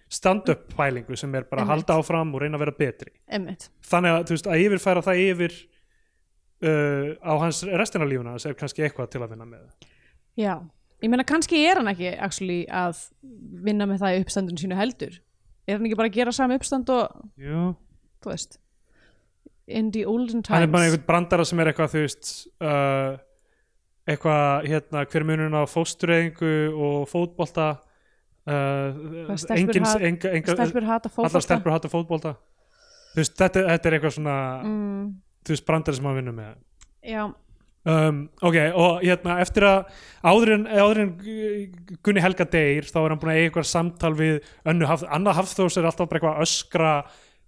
stand-up 0.08 0.70
pælingu 0.72 1.16
sem 1.20 1.34
er 1.36 1.44
bara 1.44 1.60
að 1.60 1.66
Einmitt. 1.66 1.88
halda 1.90 1.98
áfram 2.00 2.30
og 2.32 2.40
reyna 2.40 2.56
að 2.56 2.62
vera 2.64 2.76
betri. 2.78 3.10
Emmitt 3.28 3.66
þannig 3.84 4.14
að, 4.14 4.22
þú 4.30 4.36
veist, 4.38 4.48
að 4.48 4.62
yfirfæra 4.64 5.02
það 5.04 5.20
yfir 5.26 5.56
uh, 6.64 7.10
á 7.20 7.32
hans 7.44 7.62
restina 7.68 8.06
af 8.06 8.12
lífuna 8.12 8.32
hans 8.36 8.46
er 8.48 8.56
kannski 8.58 8.86
eitthvað 8.86 9.10
til 9.12 9.22
að 9.24 9.34
vinna 9.34 9.48
með. 9.48 9.66
Já, 10.38 10.54
ég 11.04 11.12
meina 11.12 11.26
kannski 11.28 11.60
er 11.68 11.80
hann 11.82 11.92
ekki 11.92 12.14
actually 12.16 12.62
að 12.72 13.02
vinna 13.68 13.88
með 13.90 14.00
það 14.04 14.16
í 14.16 14.22
uppstandinu 14.24 14.62
sínu 14.64 14.78
heldur. 14.80 15.20
Er 15.68 15.76
hann 15.76 15.84
ekki 15.90 15.98
bara 16.00 16.08
að 16.08 16.16
gera 16.22 16.32
sami 16.32 16.56
uppstand 16.56 16.88
og 16.94 17.20
Jú. 17.44 17.66
þú 18.24 18.32
veist 18.32 18.56
in 19.68 19.90
the 19.92 20.04
olden 20.08 20.42
times 20.42 20.54
hann 20.56 20.66
er 20.66 20.72
bara 20.72 20.88
einhvern 20.88 21.06
brandara 21.08 21.44
sem 21.48 21.60
er 21.60 21.70
eitthvað 21.72 21.92
þú 21.94 22.02
veist 22.04 22.30
uh, 22.64 23.16
eitthvað 24.08 24.68
hérna 24.70 25.02
hver 25.04 25.20
er 25.22 25.26
munurinn 25.28 25.56
á 25.60 25.64
fóstureyðingu 25.68 26.52
og 26.72 27.02
fótbolta? 27.10 27.66
Uh, 28.48 29.26
Hvað 29.28 29.42
stelpur 29.42 29.76
engin, 29.76 29.84
hat- 29.84 30.04
enga, 30.08 30.30
enga, 30.38 30.54
stelpur 30.56 30.86
hata 30.88 31.10
allar 31.10 31.16
fótbolta? 31.18 31.42
stelpur 31.44 31.74
hata 31.74 31.90
fótbolta. 31.92 32.32
Veist 33.16 33.34
þetta, 33.36 33.66
þetta 33.74 33.90
er 33.90 33.96
eitthvað 33.98 34.14
svona 34.16 34.36
mm, 34.64 35.04
þú 35.44 35.52
veist 35.54 35.66
brandara 35.68 35.98
sem 35.98 36.08
hann 36.08 36.16
vinnur 36.22 36.36
með. 36.38 36.54
Já, 37.04 37.26
um, 37.92 38.22
ok 38.48 38.56
og 38.72 39.04
hérna 39.04 39.36
eftir 39.44 39.66
að 39.68 39.92
áður 40.32 40.54
en, 40.56 40.64
áður 40.72 41.02
en 41.04 41.12
Gunni 42.08 42.24
Helga 42.24 42.48
deyr 42.56 42.88
þá 42.88 42.98
er 43.02 43.12
hann 43.12 43.20
búin 43.20 43.34
að 43.34 43.38
eiga 43.42 43.50
eitthvað 43.50 43.68
samtal 43.74 44.14
við 44.16 44.40
önnu 44.72 44.88
haf, 44.88 45.04
Anna 45.12 45.36
Hafþórs 45.36 45.76
er 45.80 45.88
alltaf 45.88 46.08
bara 46.08 46.20
eitthvað 46.22 46.40
að 46.40 46.48
öskra 46.48 46.92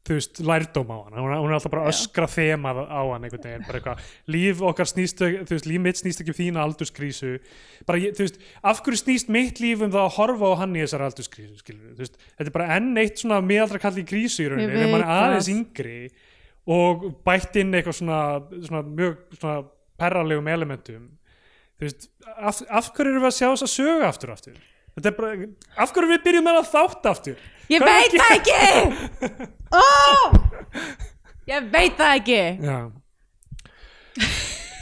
þú 0.06 0.16
veist, 0.16 0.40
lærdóm 0.40 0.90
á 0.90 0.98
hann 1.04 1.18
hún, 1.20 1.34
hún 1.34 1.50
er 1.50 1.56
alltaf 1.58 1.72
bara 1.74 1.90
öskra 1.90 2.26
þemað 2.30 2.80
á 2.88 3.00
hann 3.04 3.26
einhvern 3.26 3.44
veginn, 3.44 3.66
bara 3.66 3.80
eitthvað, 3.80 4.06
líf 4.32 4.62
okkar 4.70 4.88
snýst 4.88 5.20
þú 5.20 5.44
veist, 5.50 5.68
líf 5.68 5.84
mitt 5.84 6.00
snýst 6.00 6.22
ekki 6.22 6.32
um 6.32 6.38
þína 6.38 6.64
aldurskrísu 6.64 7.34
bara, 7.88 8.00
þú 8.16 8.24
veist, 8.24 8.40
af 8.72 8.80
hverju 8.86 9.02
snýst 9.02 9.32
mitt 9.32 9.60
líf 9.60 9.84
um 9.84 9.92
það 9.92 10.06
að 10.06 10.16
horfa 10.16 10.52
á 10.56 10.60
hann 10.62 10.78
í 10.78 10.82
þessar 10.86 11.04
aldurskrísu 11.10 11.60
skilur, 11.60 11.92
þú 11.92 12.04
veist, 12.06 12.16
þetta 12.32 12.48
er 12.48 12.56
bara 12.56 12.78
enn 12.78 12.90
eitt 13.02 13.20
svona 13.20 13.42
miðaldra 13.44 13.82
kalli 13.84 14.06
krísu 14.08 14.46
í 14.46 14.48
rauninni, 14.48 14.72
þegar 14.78 14.92
mann 14.94 15.04
er 15.04 15.14
aðeins 15.18 15.52
yngri 15.52 16.00
og 16.70 17.06
bætt 17.26 17.60
inn 17.60 17.76
eitthvað 17.76 18.00
svona, 18.00 18.22
svona 18.64 18.82
mjög 18.86 19.20
svona 19.36 19.62
perralegum 20.00 20.48
elementum. 20.48 21.08
Þú 21.80 21.86
veist, 21.86 22.10
af, 22.36 22.60
af 22.68 22.90
hverju 22.96 23.14
erum 23.14 23.24
við 23.24 23.30
að 23.30 23.38
sjá 23.38 23.46
þess 23.48 23.66
að 23.66 23.72
söga 23.72 24.10
aftur 24.10 24.34
aftur? 24.34 24.60
Þetta 24.96 25.10
er 25.10 25.16
bara, 25.16 25.48
af 25.80 25.94
hverju 25.94 26.10
við 26.10 26.22
byrjum 26.26 26.46
með 26.46 26.60
að 26.60 26.70
þátt 26.74 27.08
aftur 27.10 27.48
ég 27.70 27.84
veit 27.84 28.14
að 28.14 28.22
það 28.22 28.32
ekki! 28.36 28.60
oh! 29.80 30.38
ég 31.50 31.68
veit 31.72 31.98
það 31.98 32.14
ekki. 32.20 32.40
Já. 32.66 32.78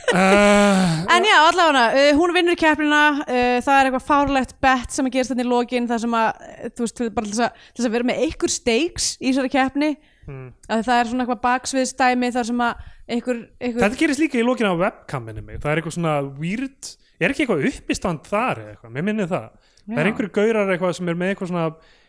Uh, 0.09 1.05
En 1.15 1.27
já, 1.29 1.37
allavega, 1.45 1.87
uh, 1.93 2.11
hún 2.17 2.33
vinnur 2.33 2.57
í 2.57 2.61
keppnina 2.61 3.03
uh, 3.21 3.59
það 3.65 3.75
er 3.75 3.89
eitthvað 3.89 4.07
fárlegt 4.07 4.55
bett 4.65 4.95
sem 4.95 5.09
að 5.09 5.19
gerast 5.19 5.35
þannig 5.35 5.49
í 5.49 5.51
lokin 5.53 5.89
það 5.91 6.05
sem 6.07 6.15
að, 6.17 6.47
þú 6.73 6.87
veist, 6.87 7.03
bara 7.17 7.33
til 7.33 7.43
að, 7.45 7.67
til 7.77 7.85
að 7.85 7.97
vera 7.97 8.09
með 8.09 8.23
einhver 8.25 8.55
stakes 8.55 9.11
í 9.19 9.27
þessari 9.29 9.53
keppni. 9.53 9.91
Hmm. 10.29 10.49
að 10.69 10.83
það 10.85 10.99
er 11.01 11.09
svona 11.09 11.25
eitthvað 11.25 11.39
baksviðstæmi 11.41 12.29
þar 12.35 12.45
sem 12.45 12.59
að 12.61 12.81
einhver, 13.09 13.39
einhver 13.65 13.81
þetta 13.81 13.97
gerist 14.03 14.21
líka 14.21 14.37
í 14.37 14.43
lókinu 14.45 14.75
á 14.77 14.81
webcaminu 14.83 15.41
mig 15.41 15.63
það 15.63 15.71
er 15.71 15.81
eitthvað 15.81 15.95
svona 15.95 16.17
weird 16.37 16.91
er 17.19 17.33
ekki 17.33 17.45
eitthvað 17.45 17.65
uppistand 17.71 18.29
þar 18.29 18.61
eða 18.63 18.75
eitthvað, 18.75 18.93
mér 18.95 19.07
minnir 19.07 19.31
það. 19.31 19.47
Það 19.89 20.01
er 20.01 20.05
Já. 20.05 20.11
einhverju 20.11 20.33
gaurar 20.37 20.73
eitthvað 20.75 20.93
sem 20.99 21.09
er 21.11 21.19
með 21.19 21.33
eitthvað 21.33 21.51
svona 21.53 21.65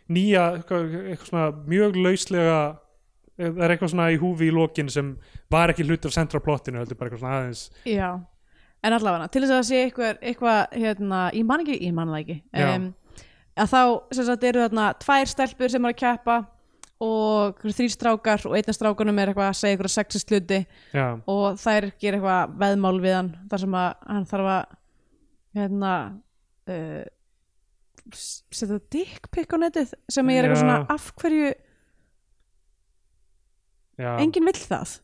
nýja, 0.09 0.45
eitthvað, 0.59 0.93
eitthvað 1.05 1.31
svona 1.31 1.49
mjög 1.69 1.99
lauslega 2.03 2.59
það 3.39 3.63
er 3.63 3.73
eitthvað 3.73 3.93
svona 3.93 4.09
í 4.11 4.19
húfi 4.19 4.49
í 4.49 4.53
lokin 4.53 4.91
sem 4.91 5.13
var 5.51 5.71
ekki 5.71 5.85
hlut 5.87 6.07
af 6.09 6.15
central 6.15 6.41
plottinu, 6.43 6.81
heldur 6.81 6.99
bara 6.99 7.09
eitthvað 7.09 7.23
svona 7.23 7.39
aðeins. 7.39 7.65
Já, 7.87 8.09
en 8.83 8.95
allavega, 8.97 9.29
til 9.31 9.43
þess 9.43 9.53
að 9.53 9.59
það 9.59 9.67
sé 9.69 9.81
eitthvað, 9.85 10.21
eitthvað 10.31 10.79
hérna, 10.83 11.25
ég 11.37 11.47
man 11.47 11.63
ekki, 11.63 11.77
ég 11.85 11.95
man 11.95 12.13
það 12.13 12.23
ekki. 12.23 12.39
Um, 12.59 12.87
að 13.59 13.73
þá, 13.73 13.81
sem 14.17 14.29
sagt, 14.29 14.47
eru 14.49 14.63
þarna 14.65 14.87
tvær 15.03 15.31
stelpur 15.33 15.73
sem 15.73 15.87
eru 15.87 15.95
að 15.95 16.01
keppa 16.03 16.39
og 16.99 17.61
þrý 17.63 17.87
strákar 17.93 18.43
og 18.49 18.57
einna 18.59 18.75
strákunum 18.75 19.21
er 19.21 19.31
eitthvað 19.31 19.53
að 19.53 19.59
segja 19.61 19.77
eitthvað 19.77 19.93
sexist 19.93 20.33
hluti 20.33 20.57
já, 20.91 21.05
og 21.31 21.59
þær 21.61 21.87
gera 21.95 22.19
eitthvað 22.19 22.57
veðmál 22.59 22.97
við 22.99 23.15
hann 23.15 23.29
þar 23.51 23.61
sem 23.63 23.77
að 23.79 23.93
hann 24.09 24.25
þarf 24.27 24.49
að 24.51 24.73
hérna 25.55 25.93
uh, 26.67 27.05
setja 28.15 28.79
dickpick 28.93 29.53
á 29.53 29.57
netið 29.61 29.93
sem 30.11 30.31
ég 30.33 30.39
er 30.39 30.47
eitthvað 30.47 30.63
svona 30.63 30.79
af 30.95 31.11
hverju, 31.19 31.51
já. 33.99 34.11
enginn 34.17 34.49
vill 34.49 34.59
það? 34.59 34.97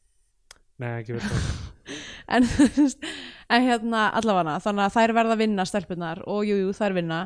Nei, 0.81 0.91
ekki 0.99 1.17
veit 1.17 1.29
það. 1.29 1.47
En, 2.25 2.41
en 3.53 3.61
hérna 3.61 4.07
allavega 4.17 4.55
þannig 4.63 4.87
að 4.87 4.93
þær 4.95 5.11
verða 5.13 5.35
að 5.35 5.41
vinna 5.43 5.65
stelpunar 5.69 6.23
og 6.25 6.39
jú, 6.49 6.55
jú, 6.57 6.71
þær 6.73 6.95
vinna. 6.97 7.19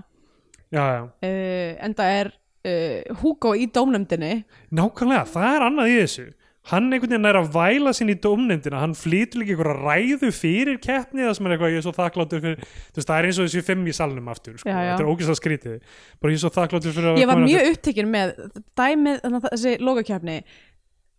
Já, 0.67 0.81
já, 0.83 0.99
uh, 1.07 1.69
en 1.85 1.95
það 1.95 2.15
er 2.17 2.29
uh, 2.67 3.21
Hugo 3.21 3.53
í 3.55 3.69
dómnefndinni. 3.71 4.33
Nákvæmlega, 4.75 5.23
það 5.31 5.47
er 5.53 5.65
annað 5.69 5.93
í 5.93 5.95
þessu 6.01 6.25
hann 6.69 6.91
einhvern 6.91 7.15
veginn 7.15 7.29
er 7.29 7.39
að 7.39 7.51
væla 7.55 7.93
sinni 7.95 8.13
í 8.17 8.21
dómnefndina. 8.21 8.81
Hann 8.83 8.95
flýtur 8.97 9.41
líka 9.41 9.55
einhverja 9.55 9.77
ræðu 9.79 10.31
fyrir 10.35 10.79
keppni 10.83 11.25
það 11.25 11.35
sem 11.37 11.47
er 11.47 11.55
eitthvað, 11.55 11.73
ég 11.73 11.81
er 11.81 11.85
svo 11.87 11.93
þakkláttur 11.97 12.43
fyrir 12.43 12.59
þú 12.59 12.99
veist, 12.99 13.09
það 13.09 13.15
er 13.17 13.29
eins 13.29 13.39
og 13.39 13.47
þessi 13.49 13.65
fimm 13.69 13.87
í 13.87 13.95
salnum 13.95 14.31
aftur 14.33 14.57
sko. 14.59 14.69
Já, 14.69 14.77
já. 14.77 14.91
þetta 14.91 15.05
er 15.05 15.11
ógæslega 15.13 15.41
skrítið. 15.41 15.93
Bara 16.19 16.35
ég 16.35 16.39
er 16.39 16.43
svo 16.43 16.53
þakkláttur 16.59 16.97
fyrir 16.97 17.13
að 17.13 17.21
ég 17.23 17.31
var 17.31 17.43
mjög 17.45 17.69
upptekinn 17.73 18.11
með 18.13 18.35
dæmið, 18.77 19.21
þannig 19.23 19.39
að 19.39 19.55
þessi 19.55 19.75
logakefni 19.87 20.39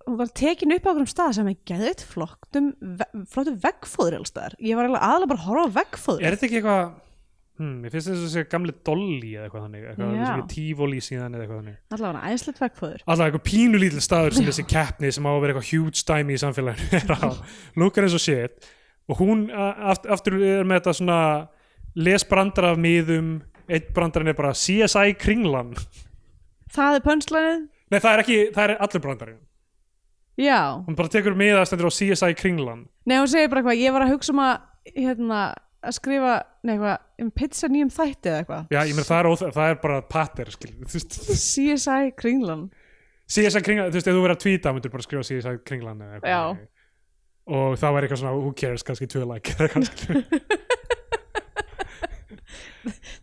hún 0.07 0.19
var 0.19 0.33
tekin 0.37 0.75
upp 0.75 0.89
á 0.89 0.91
okkur 0.95 1.11
stað 1.11 1.37
sem 1.37 1.51
er 1.51 1.59
geðið 1.69 2.03
flottum 2.09 2.73
ve 2.81 3.73
allstaðar, 4.17 4.57
ég 4.59 4.79
var 4.79 4.89
eiginlega 4.89 5.07
aðalega 5.07 5.31
bara 5.33 5.41
að 5.41 5.47
horfa 5.47 5.67
á 5.71 5.77
veggfóður 5.77 6.25
er 6.25 6.37
þetta 6.37 6.49
ekki 6.49 6.61
eitthvað 6.61 6.85
hmm, 7.61 7.85
ég 7.87 7.95
finnst 7.95 8.11
þess 8.11 8.25
að 8.25 8.33
segja 8.35 8.49
gamli 8.55 8.75
Dolly 8.89 9.31
eða 9.37 9.47
eitthvað 9.47 9.65
þannig, 9.67 9.87
eitthvað 9.91 10.11
Já. 10.11 10.21
þess 10.23 10.35
að 10.35 10.49
tífóli 10.55 11.03
síðan 11.05 11.37
eða 11.37 11.45
eitthvað 11.45 11.61
þannig. 11.61 11.79
Allavega 11.97 12.31
æðislegt 12.31 12.63
vekkfóður 12.65 13.05
alltaf 13.05 13.25
eitthvað 13.27 13.47
pínu 13.51 13.81
lítil 13.85 14.05
staður 14.05 14.37
sem 14.39 14.49
þessi 14.51 14.67
keppni 14.71 15.13
sem 15.15 15.29
á 15.29 15.31
að 15.31 15.41
vera 15.45 15.55
eitthvað 15.55 15.71
huge 15.75 16.05
dæmi 16.11 16.37
í 16.37 16.43
samfélaginu 16.43 16.99
er 17.01 17.15
á, 17.15 17.31
lukkar 17.85 18.09
eins 18.09 18.17
og 18.19 18.25
shit 18.25 18.71
og 19.11 19.21
hún 19.21 19.47
aft, 19.55 20.09
aftur 20.11 20.39
er 20.41 20.67
með 20.67 20.81
þetta 20.81 20.97
svona 21.01 21.21
les 21.99 22.25
brandar 22.27 22.73
af 22.73 22.81
miðum 22.81 23.39
einn 23.71 23.93
brandarinn 23.95 24.33
er 24.33 24.39
bara 24.39 24.55
CSI 24.57 25.15
Kringlan. 25.19 25.75
Það 26.75 26.99
er 26.99 27.05
pönslænið 27.07 27.63
nei 27.91 27.99
það 27.99 28.13
er 28.13 28.23
ekki, 28.25 28.41
það 28.55 28.65
er 28.65 28.77
allur 28.87 29.05
brandarinn. 29.05 29.41
Já, 30.41 30.61
hún 30.87 30.97
bara 30.97 31.13
tekur 31.13 31.37
miða 31.37 31.65
stendur 31.69 31.91
á 31.91 31.93
CSI 31.93 32.37
Kringlan. 32.39 32.87
Nei 33.09 33.19
hún 33.19 33.31
segir 33.31 33.51
bara 33.51 33.63
eitthvað 33.63 33.83
ég 33.83 33.95
var 33.95 34.07
að 34.07 34.15
hugsa 34.15 34.35
um 34.35 34.43
að 34.45 34.95
hérna, 34.95 35.41
að 35.85 35.97
skrifa, 35.99 36.35
nei 36.65 36.75
eitthvað 36.77 36.97
um 37.25 37.31
pizza 37.31 37.69
nýjum 37.71 37.91
þætti 37.95 38.27
eða 38.33 38.41
eitthvað? 38.43 38.63
Já 38.75 38.81
ég 38.89 38.95
meina 38.97 39.07
það 39.09 39.21
er, 39.23 39.29
óþ- 39.35 39.53
það 39.57 39.69
er 39.75 39.79
bara 39.85 39.99
patter 40.15 40.49
skil, 40.55 40.73
þú 40.85 40.93
veist 40.99 41.13
CSI 41.45 42.03
Kringlan. 42.19 42.63
CSI 43.31 43.61
Kringlan, 43.67 43.91
þú 43.93 43.97
veist, 44.01 44.09
ef 44.11 44.15
þú 44.17 44.23
verður 44.25 44.37
að 44.37 44.43
tvíta 44.47 44.69
myndir 44.77 44.93
bara 44.95 45.07
skrifa 45.07 45.25
CSI 45.29 45.55
Kringlan 45.69 45.99
eða 46.07 46.13
eitthvað. 46.19 46.31
Já. 46.31 46.43
og 47.51 47.71
það 47.81 47.95
væri 47.97 48.05
eitthvað 48.09 48.21
svona 48.23 48.37
who 48.41 48.51
cares, 48.61 48.85
kannski 48.87 49.07
tvö 49.11 49.23
like 49.27 49.49
eða 49.57 49.69
kannski 49.75 50.03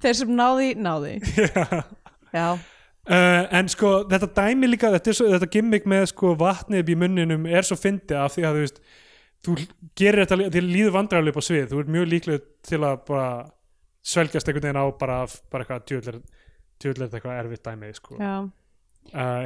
þeir 0.04 0.16
sem 0.22 0.32
náði, 0.38 0.68
náði. 0.80 1.14
Já, 2.36 2.50
Uh, 3.08 3.46
en 3.56 3.70
sko 3.72 4.02
þetta 4.12 4.28
dæmi 4.36 4.68
líka 4.68 4.90
þetta, 4.92 5.08
er 5.08 5.16
svo, 5.16 5.30
þetta 5.32 5.48
gimmick 5.54 5.86
með 5.88 6.02
sko 6.12 6.34
vatnið 6.36 6.82
upp 6.82 6.90
í 6.92 6.96
munninum 7.00 7.46
er 7.48 7.64
svo 7.64 7.78
fyndið 7.80 8.18
af 8.20 8.34
því 8.34 8.42
að 8.44 8.58
þú 8.58 8.62
veist 8.66 8.82
þú 9.48 9.54
gerir 10.02 10.20
þetta, 10.26 10.50
þér 10.58 10.66
líður 10.68 10.92
vandræðarlega 10.98 11.32
upp 11.32 11.40
á 11.40 11.48
svið. 11.48 11.70
Þú 11.72 11.80
ert 11.86 11.92
mjög 11.96 12.06
líklega 12.12 12.42
til 12.68 12.82
að 12.84 12.98
bara 13.08 13.30
svelgjast 14.08 14.48
einhvern 14.48 14.68
veginn 14.70 14.80
á 14.80 14.86
bara, 15.02 15.18
bara 15.52 15.66
eitthvað 15.66 15.86
djúðlega 15.90 16.22
djúðlega 16.84 17.18
eitthvað 17.18 17.40
erfitt 17.42 17.66
dæmi 17.68 17.90
sko. 17.98 18.18
uh, 18.22 18.48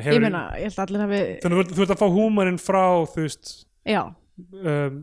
ég 0.06 0.20
meina, 0.22 0.42
ég 0.60 0.68
held 0.70 0.78
að 0.78 0.84
allir 0.88 1.04
hafi 1.06 1.22
þannig 1.44 1.62
að 1.64 1.74
þú 1.78 1.86
ert- 1.86 1.94
að 1.96 2.02
fá 2.04 2.08
húmarinn 2.18 2.60
frá 2.62 2.84
þú 3.14 3.26
veist 3.26 3.52
já, 3.88 4.02
um, 4.06 5.02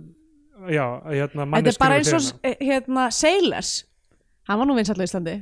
já, 0.70 0.84
hérna 1.12 1.46
þetta 1.54 1.72
er 1.74 1.80
bara 1.82 1.98
eins 2.00 2.12
og 2.14 2.26
við 2.42 2.66
hérna 2.70 3.08
Sailors. 3.14 3.72
Hann 4.48 4.58
var 4.62 4.66
nú 4.70 4.74
vinsall 4.78 4.96
á 4.98 5.04
Íslandi. 5.04 5.34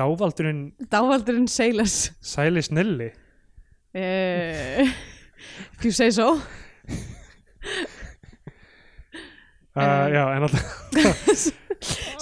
Dávaldurinn 0.00 0.62
dávaldurinn 0.88 1.48
Sailors. 1.52 1.96
Sæli 2.24 2.62
Snelli 2.64 3.10
uh, 3.94 4.88
if 5.76 5.84
you 5.84 5.92
say 5.92 6.10
so. 6.10 6.38
Uh, 9.74 9.82
Eh. 9.82 10.12
já, 10.12 10.24
en 10.36 10.42
alltaf 10.42 10.64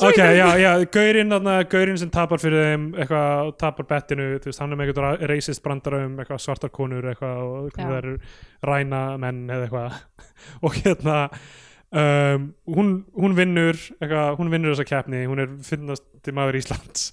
ok, 0.07 0.19
já, 0.37 0.47
já, 0.61 0.71
gaurinn 0.95 1.35
þarna, 1.35 1.57
gaurinn 1.71 1.99
sem 2.01 2.11
tapar 2.13 2.41
fyrir 2.43 2.67
þeim 2.71 2.85
eitthvað, 2.95 3.51
tapar 3.61 3.89
bettinu, 3.91 4.29
þú 4.41 4.51
veist, 4.51 4.63
hann 4.63 4.75
er 4.75 4.81
með 4.81 4.93
eitthvað 4.93 5.25
racist 5.31 5.65
brandara 5.65 6.05
um 6.07 6.15
eitthvað 6.21 6.43
svartar 6.45 6.73
konur 6.75 7.11
eitthvað 7.11 7.43
og 7.47 7.75
það 7.77 7.97
eru 7.99 8.15
ræna 8.71 9.03
menn 9.21 9.43
eða 9.49 9.67
eitthvað. 9.69 9.99
Og 10.65 10.77
hérna 10.81 11.17
um, 11.91 12.47
hún, 12.77 12.93
hún 13.17 13.37
vinnur 13.37 13.77
eitthvað, 13.99 14.37
hún 14.41 14.53
vinnur 14.53 14.75
þessa 14.75 14.89
keppni, 14.89 15.25
hún 15.29 15.45
er 15.45 15.57
finnasti 15.67 16.37
maður 16.37 16.61
Íslands. 16.63 17.11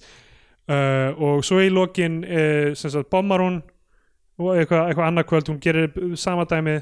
Uh, 0.68 1.16
og 1.24 1.44
svo 1.48 1.62
í 1.64 1.70
lokin 1.72 2.20
uh, 2.28 2.74
sem 2.76 2.92
sagt, 2.92 3.08
bommar 3.08 3.40
hún 3.40 3.62
og 4.38 4.52
eitthvað, 4.52 4.90
eitthvað 4.90 5.06
annað 5.06 5.28
kvöld, 5.30 5.48
hún 5.48 5.60
gerir 5.64 6.16
sama 6.20 6.44
dæmi 6.48 6.76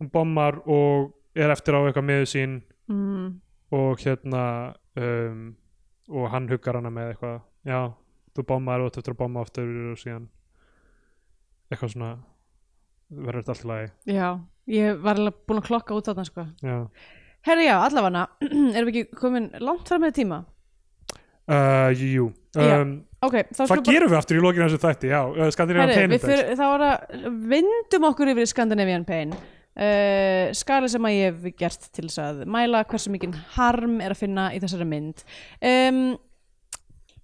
hún 0.00 0.10
bommar 0.12 0.60
og 0.66 1.12
er 1.34 1.50
eftir 1.50 1.74
á 1.74 1.80
eitthvað 1.82 2.06
miður 2.06 2.30
sín. 2.30 2.60
Mm. 2.90 3.40
Og 3.72 4.00
hérna 4.02 4.44
um, 5.00 5.42
og 6.12 6.30
hann 6.34 6.48
huggar 6.50 6.78
hana 6.78 6.92
með 6.92 7.14
eitthvað. 7.14 7.42
Já, 7.64 7.80
þú 8.36 8.46
bommar 8.50 8.84
og 8.84 8.92
þú 8.92 9.02
eftir 9.02 9.14
að 9.14 9.20
bomma 9.22 9.44
aftur 9.44 9.74
og 9.92 10.00
síðan 10.00 10.28
eitthvað 11.72 11.94
svona 11.94 12.12
verður 13.14 13.40
þetta 13.40 13.54
alltaf 13.54 13.70
lagi. 13.70 13.90
Já, 14.10 14.28
ég 14.74 15.04
var 15.04 15.20
alveg 15.20 15.44
búin 15.48 15.62
að 15.62 15.68
klokka 15.70 15.96
út 15.96 16.08
þarna 16.10 16.26
sko. 16.28 16.46
Já. 16.64 16.78
herri 17.44 17.68
já, 17.68 17.76
allavega 17.80 18.26
erum 18.76 18.90
við 18.90 18.94
ekki 18.94 19.20
komin 19.20 19.50
langt 19.60 19.88
fram 19.88 20.04
með 20.04 20.16
tíma? 20.20 20.44
Uh, 21.44 21.92
jú, 21.92 22.30
Um, 22.54 22.92
ok, 23.24 23.48
þá 23.50 23.64
hvað 23.66 23.80
gerum 23.88 24.10
við 24.12 24.18
aftur 24.20 24.38
í 24.38 24.42
lokinu 24.44 24.68
þessu 24.68 24.78
þætti? 24.78 25.08
Já, 25.10 25.20
uh, 25.26 25.48
Skandinavian 25.50 26.12
Pain 26.22 26.54
þá 26.54 26.66
vindum 27.50 28.06
okkur 28.10 28.30
yfir 28.30 28.46
í 28.46 28.50
Scandinavian 28.50 29.06
Pain 29.08 29.32
uh, 29.74 30.52
skali 30.56 30.88
sem 30.92 31.08
að 31.08 31.16
ég 31.16 31.34
hef 31.42 31.56
gert 31.60 31.88
til 31.94 32.06
þess 32.08 32.20
að 32.22 32.44
mæla 32.54 32.84
hversu 32.90 33.12
mikinn 33.14 33.34
harm 33.56 34.00
er 34.04 34.14
að 34.14 34.22
finna 34.24 34.48
í 34.54 34.60
þessari 34.62 34.86
mynd. 34.90 35.24
Um, 35.64 36.00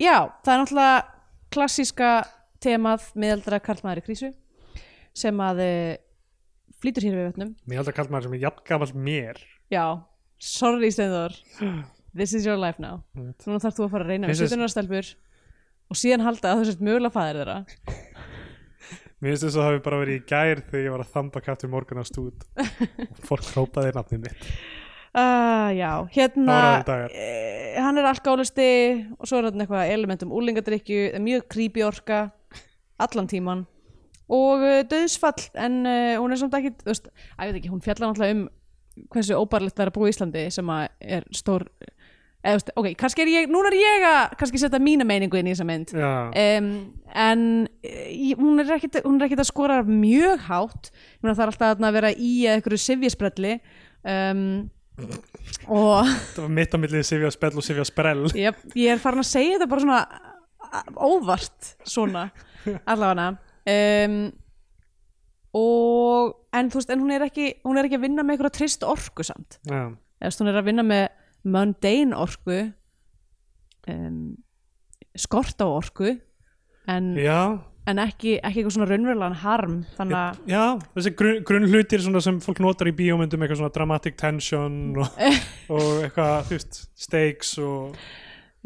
já, 0.00 0.16
það 0.44 0.52
er 0.54 0.62
náttúrulega 0.64 1.00
klassíska 1.54 2.10
temað 2.62 3.08
miðaldra 3.18 3.58
karlmaður 3.64 4.02
í 4.02 4.06
krísu 4.08 4.32
sem 5.16 5.40
að 5.42 5.62
uh, 5.64 5.94
flýtur 6.80 7.06
hér 7.08 7.16
við 7.18 7.28
vötnum. 7.30 7.54
Mér 7.68 7.80
held 7.82 7.90
að 7.92 7.96
kalla 7.98 8.14
maður 8.14 8.28
sem 8.28 8.36
er 8.38 8.44
jafn 8.46 8.66
gamall 8.68 8.92
mér. 9.08 9.40
Já, 9.72 9.84
sorry 10.40 10.92
Steinþór. 10.94 11.34
This 12.10 12.32
is 12.34 12.42
your 12.46 12.56
life 12.58 12.80
now. 12.82 13.04
Right. 13.14 13.38
núna 13.46 13.60
þarf 13.62 13.76
þú 13.76 13.84
að 13.86 13.92
fara 13.92 14.02
að 14.06 14.08
reyna 14.10 14.30
þess- 14.32 14.48
17 14.50 14.64
ára 14.64 14.72
stelpur 14.72 15.10
og 15.90 15.98
síðan 16.00 16.24
halda 16.26 16.50
að 16.50 16.58
þú 16.60 16.64
sért 16.70 16.80
mögulega 16.88 17.14
fæðir 17.14 17.38
þeirra 17.38 17.58
mér 19.20 19.34
finnst 19.34 19.46
þess 19.46 19.56
að 19.56 19.60
það 19.60 19.68
hafi 19.68 19.82
bara 19.86 20.02
verið 20.02 20.18
í 20.18 20.26
gær 20.30 20.62
þegar 20.66 20.84
ég 20.84 20.94
var 20.94 21.04
að 21.04 21.14
þamba 21.14 21.42
kaftur 21.46 21.72
morgun 21.72 22.02
á 22.02 22.04
stúd. 22.08 22.46
Og 23.06 23.24
fólk 23.28 23.48
hrópaði 23.52 23.94
nafnið 23.96 24.22
mitt. 24.26 24.46
Uh, 25.10 25.70
já, 25.80 25.90
hérna 26.14 26.56
eh, 27.10 27.74
hann 27.82 27.98
er 27.98 28.06
alkálisti 28.12 28.70
og 29.18 29.26
svo 29.26 29.40
er 29.40 29.48
hann 29.48 29.64
eitthvað 29.64 29.90
elementum 29.90 30.30
úlingadrykju, 30.38 31.08
mjög 31.18 31.48
creepy 31.50 31.82
orka 31.82 32.28
allan 33.02 33.26
tíman 33.30 33.64
og 34.30 34.62
uh, 34.62 34.76
döðsfall 34.86 35.48
en 35.58 35.80
uh, 35.82 36.14
hún 36.20 36.30
er 36.30 36.38
samt 36.38 36.54
ekki, 36.54 36.76
þú 36.84 36.92
veist, 36.92 37.10
að 37.34 37.50
ég 37.50 37.50
veit 37.50 37.58
ekki 37.58 37.72
hún 37.72 37.82
fjallar 37.82 38.12
náttúrulega 38.12 38.36
um 38.38 38.44
hversu 39.10 39.38
óbærlegt 39.38 39.74
það 39.74 39.84
er 39.84 39.90
að 39.90 39.96
búa 39.96 40.10
í 40.10 40.14
Íslandi 40.14 40.44
sem 40.54 40.70
að 40.76 40.84
er 41.18 41.26
stór 41.34 41.66
eða, 42.40 42.74
ok, 42.80 42.90
kannski 43.00 43.24
er 43.24 43.30
ég, 43.34 43.50
núna 43.52 43.70
er 43.70 43.76
ég 43.78 44.06
að 44.08 44.34
kannski 44.40 44.60
setja 44.62 44.80
mína 44.82 45.06
meiningu 45.08 45.40
inn 45.40 45.50
í 45.50 45.54
þessa 45.54 45.68
mynd. 45.68 45.94
Um, 45.94 46.72
en 47.26 47.46
eh, 47.84 48.34
hún 48.38 48.62
er 48.62 48.70
er 48.70 48.76
ekkit 48.80 49.42
að 49.42 49.48
skora 49.50 49.80
mjög 49.84 50.46
hátt. 50.48 50.90
Ég 50.90 51.24
meina, 51.24 51.36
það 51.36 51.46
er 51.46 51.54
alltaf 51.54 51.86
að 51.90 51.98
vera 51.98 52.12
í 52.16 52.34
að 52.46 52.58
einhverju 52.58 52.82
sifjasprelli 52.86 53.56
um, 54.08 54.44
og 55.70 56.08
það 56.34 56.42
var 56.44 56.52
mitt 56.56 56.74
á 56.76 56.78
millið 56.80 57.06
Sifja 57.08 57.30
Spell 57.32 57.56
og 57.56 57.64
Sifja 57.64 57.86
Sprell 57.88 58.26
ég, 58.36 58.58
ég 58.82 58.92
er 58.94 59.00
farin 59.02 59.22
að 59.22 59.30
segja 59.30 59.56
þetta 59.56 59.70
bara 59.70 59.84
svona 59.86 60.02
óvart 61.00 61.72
svona 61.88 62.26
allavega. 62.88 63.32
Um, 63.70 64.20
og 65.56 66.36
en 66.54 66.68
þú 66.70 66.78
veist 66.78 66.92
en 66.94 67.02
hún 67.02 67.14
er 67.14 67.24
ekki, 67.26 67.48
hún 67.66 67.78
er 67.80 67.88
ekki 67.88 67.98
að 67.98 68.04
vinna 68.06 68.24
með 68.24 68.36
einhverja 68.36 68.58
trist 68.60 68.86
orku 68.86 69.26
samt. 69.26 69.58
Eða 69.66 70.36
hún 70.38 70.52
er 70.52 70.60
að 70.60 70.68
vinna 70.68 70.84
með 70.86 71.08
mundane 71.44 72.16
orku 72.16 72.60
um, 73.88 74.36
skort 75.16 75.60
á 75.60 75.66
orku 75.66 76.14
en, 76.90 77.10
en 77.18 78.02
ekki, 78.02 78.36
ekki 78.38 78.60
eitthvað 78.60 78.74
svona 78.76 78.88
raunverulegan 78.90 79.38
harm 79.42 79.76
þannig 79.96 80.18
að 80.20 80.40
Já, 80.52 80.64
þessi 80.96 81.12
grunn, 81.18 81.44
grunn 81.46 81.68
hlutir 81.70 82.04
svona 82.04 82.22
sem 82.24 82.40
fólk 82.44 82.62
notar 82.64 82.90
í 82.90 82.96
bíómyndum 82.96 83.44
eitthvað 83.44 83.62
svona 83.62 83.74
dramatic 83.76 84.18
tension 84.20 84.98
og, 85.00 85.22
og 85.74 86.04
eitthvað, 86.06 86.50
þú 86.50 86.58
veist, 86.58 86.82
stakes 87.06 87.54
og 87.64 87.96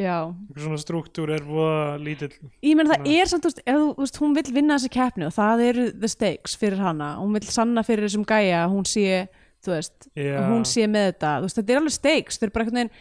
já, 0.01 0.19
eitthvað 0.27 0.67
svona 0.67 0.83
struktúr 0.83 1.33
er 1.37 1.47
voða 1.47 1.95
lítill. 2.03 2.35
Ég 2.67 2.77
menn 2.79 2.91
það 2.91 3.09
er 3.15 3.31
samt 3.31 3.49
þú 3.63 3.87
veist, 4.01 4.21
hún 4.23 4.37
vill 4.37 4.51
vinna 4.57 4.79
þessa 4.79 4.95
keppni 4.99 5.29
og 5.29 5.37
það 5.37 5.65
eru 5.71 5.89
the 5.95 6.11
stakes 6.11 6.59
fyrir 6.59 6.83
hana. 6.83 7.15
Hún 7.23 7.39
vill 7.39 7.47
sanna 7.49 7.87
fyrir 7.87 8.09
þessum 8.09 8.27
gæja 8.29 8.67
hún 8.73 8.87
sé 8.89 9.25
þú 9.65 9.75
veist, 9.75 10.09
að 10.15 10.49
hún 10.53 10.65
sé 10.69 10.87
með 10.91 11.09
þetta. 11.13 11.35
Veist, 11.45 11.59
þetta 11.61 11.75
er 11.77 11.81
alveg 11.83 11.95
stakes, 11.99 12.39
þau 12.41 12.47
eru 12.49 12.55
bara 12.57 12.65
einhvern 12.67 12.81
veginn 12.81 12.95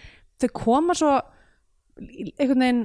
þau 0.44 0.50
koma 0.64 0.96
svo 0.98 1.14
einhvern 2.02 2.64
veginn, 2.66 2.82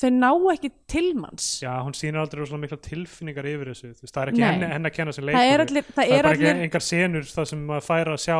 þau 0.00 0.10
ná 0.14 0.28
ekki 0.54 0.70
til 0.90 1.06
manns. 1.18 1.46
Já, 1.64 1.72
hún 1.82 1.96
sýnir 1.98 2.20
aldrei 2.22 2.44
svona 2.46 2.62
mikla 2.64 2.78
tilfinningar 2.84 3.48
yfir 3.50 3.72
þessu, 3.72 3.90
veist, 3.94 4.12
það 4.14 4.22
er 4.22 4.32
ekki 4.34 4.44
henni, 4.46 4.68
henni 4.74 4.90
að 4.90 4.94
kenna 4.98 5.14
sem 5.16 5.24
það 5.24 5.30
leikari 5.32 5.54
er 5.56 5.64
allir, 5.64 5.88
það 5.88 5.96
það 5.96 6.12
er 6.12 6.18
er 6.20 6.28
bara 6.28 6.36
allir 6.36 6.50
ekki 6.52 6.66
engar 6.68 6.86
senur 6.86 7.26
það 7.30 7.48
sem 7.52 7.64
maður 7.70 7.86
fær 7.88 8.12
að 8.14 8.20
sjá 8.26 8.38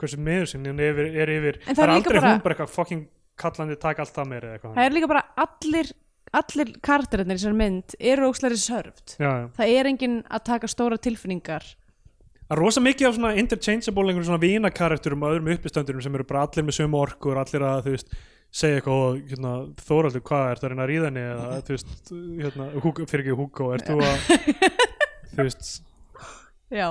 hversu 0.00 0.18
miður 0.28 0.50
sinni 0.52 0.72
er 0.72 0.88
yfir, 0.92 1.10
er 1.24 1.32
yfir. 1.36 1.60
En 1.66 1.76
það 1.76 1.76
það 1.76 1.84
er 1.84 1.90
er 1.90 1.94
líka 1.96 2.10
aldrei 2.10 2.20
bara- 2.20 2.32
hún 2.36 2.42
bara 2.46 2.56
eitthvað 2.56 2.74
fucking 2.76 3.04
kallandi 3.36 3.76
taka 3.80 4.04
allt 4.06 4.14
það 4.16 4.28
meira 4.32 4.48
eða 4.48 4.56
eitthvað. 4.58 4.74
Það 4.76 4.86
er 4.88 4.96
líka 4.96 5.08
bara 5.12 5.24
allir 5.46 5.92
allir 6.36 6.72
karakterinir 6.82 7.36
í 7.36 7.38
þessari 7.38 7.56
mynd 7.56 7.94
eru 8.12 8.26
ókslega 8.28 8.56
sörft 8.60 9.12
það 9.20 9.70
er 9.72 9.88
enginn 9.92 10.16
að 10.26 10.42
taka 10.48 10.66
stóra 10.68 10.98
tilfinningar 11.00 11.64
Er 12.46 12.60
rosa 12.60 12.80
mikið 12.82 13.08
af 13.08 13.16
svona 13.16 13.34
interchangeable 13.40 14.06
einhverjum 14.06 14.28
svona 14.28 14.42
vínakarakterum 14.42 15.24
og 15.26 15.34
öðrum 15.34 15.52
uppistöndurum 15.56 16.04
sem 16.04 16.14
eru 16.14 16.26
bara 16.28 16.44
allir 16.46 16.66
með 16.66 16.76
sömu 16.78 17.00
orku 17.00 17.32
og 17.32 17.40
allir 17.42 17.64
að 17.66 17.80
þú 17.88 17.94
veist 17.96 18.16
segja 18.56 18.78
eitthvað 18.78 19.02
og 19.02 19.18
hérna, 19.30 19.52
Þóraldur, 19.82 20.22
hvað 20.26 20.46
er 20.50 20.60
það 20.60 20.66
að 20.66 20.72
reyna 20.72 20.84
að 20.84 20.90
ríða 20.92 21.10
henni? 21.10 21.24
eða 21.32 21.58
þú 21.66 21.74
veist, 21.74 21.90
hérna, 22.44 22.68
Hugo, 22.84 23.08
fyrir 23.10 23.24
ekki 23.24 23.36
Hugo, 23.40 23.66
ert 23.74 23.90
þú 23.90 23.96
að 24.06 24.16
þú 25.32 25.42
veist, 25.42 25.68
já. 26.70 26.86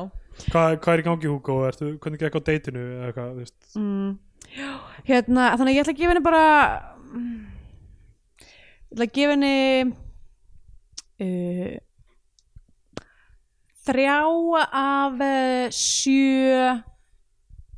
hvað, 0.52 0.78
hvað 0.84 0.92
er 0.94 1.02
í 1.02 1.08
gangi 1.08 1.32
Hugo, 1.32 1.58
ertu, 1.70 1.90
hvernig 2.04 2.22
gekk 2.22 2.38
á 2.38 2.48
deitinu 2.52 2.84
eða 2.86 3.10
eitthvað, 3.10 3.32
þú 3.32 3.46
veist, 3.46 3.58
mm. 3.80 4.14
Já, 4.56 4.72
hérna, 5.08 5.48
þannig 5.58 5.72
að 5.72 5.76
ég 5.76 5.84
ætla 5.86 5.96
að 5.96 6.00
gefa 6.00 6.12
henni 6.14 6.26
bara 6.28 6.44
mm, 7.16 7.40
ætla 8.94 9.08
að 9.08 9.16
gefa 9.16 9.34
henni 9.34 9.56
uh, 11.26 11.72
þrjá 13.86 14.20
af 14.82 15.26
uh, 15.26 15.66
sjö 15.74 16.76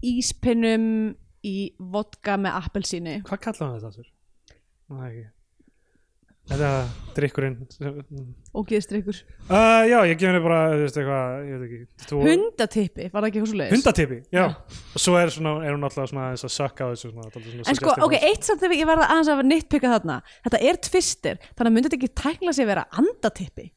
íspinnum 0.08 1.16
í 1.46 1.58
vodka 1.80 2.38
með 2.42 2.62
appelsíni 2.62 3.18
Hvað 3.28 3.42
kallaðum 3.48 3.74
þetta 3.80 3.90
þessur? 3.90 4.14
Það 4.88 5.10
ekki 5.10 5.26
Þetta 6.48 6.68
drikkurinn 7.18 7.56
uh, 7.84 7.98
ógeðstrykkur 8.56 9.18
Já, 9.18 9.98
ég 10.08 10.14
gef 10.16 10.30
henni 10.30 10.44
bara, 10.46 10.60
þú 10.72 10.86
veist 10.86 11.00
eitthvað 11.02 11.34
ég 11.44 11.58
veit 11.58 11.66
ekki 11.68 12.08
þú, 12.08 12.20
hundatippi, 12.24 13.08
var 13.12 13.26
það 13.26 13.30
ekki 13.32 13.58
leiðis? 13.60 13.74
Hundatipi, 13.76 14.20
já. 14.32 14.40
Já. 14.40 14.78
Og 14.96 15.04
svo 15.04 15.18
er, 15.20 15.34
svona, 15.36 15.58
er 15.68 15.76
hún 15.76 15.84
alltaf 15.90 16.08
svona 16.08 16.30
þess 16.38 16.48
að 16.48 16.54
sökka 16.56 16.88
á 16.88 16.92
þessu 16.94 17.12
svona, 17.12 17.34
svona 17.36 17.66
En 17.68 17.80
sko, 17.82 17.96
ok, 18.08 18.16
eitt 18.30 18.48
samt 18.48 18.64
ef 18.64 18.78
ég 18.78 18.88
verða 18.88 19.10
aðeins 19.12 19.34
að 19.34 19.44
nýttpika 19.50 19.92
þarna 19.98 20.22
Þetta 20.48 20.64
er 20.72 20.80
tvistir, 20.88 21.42
þannig 21.50 21.68
að 21.68 21.76
myndi 21.76 21.90
þetta 21.90 22.00
ekki 22.00 22.14
tækla 22.24 22.56
sig 22.56 22.68
að 22.68 22.72
vera 22.72 22.88
andatippi 23.04 23.68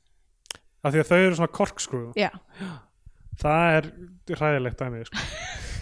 Af 0.81 0.95
því 0.95 1.03
að 1.03 1.09
þau 1.11 1.19
eru 1.21 1.39
svona 1.39 1.53
korkskrúð 1.61 2.21
Já, 2.21 2.31
Það 3.41 3.75
er 3.79 3.89
hræðilegt 4.37 4.81
dæmi 4.81 5.03
sko. 5.09 5.25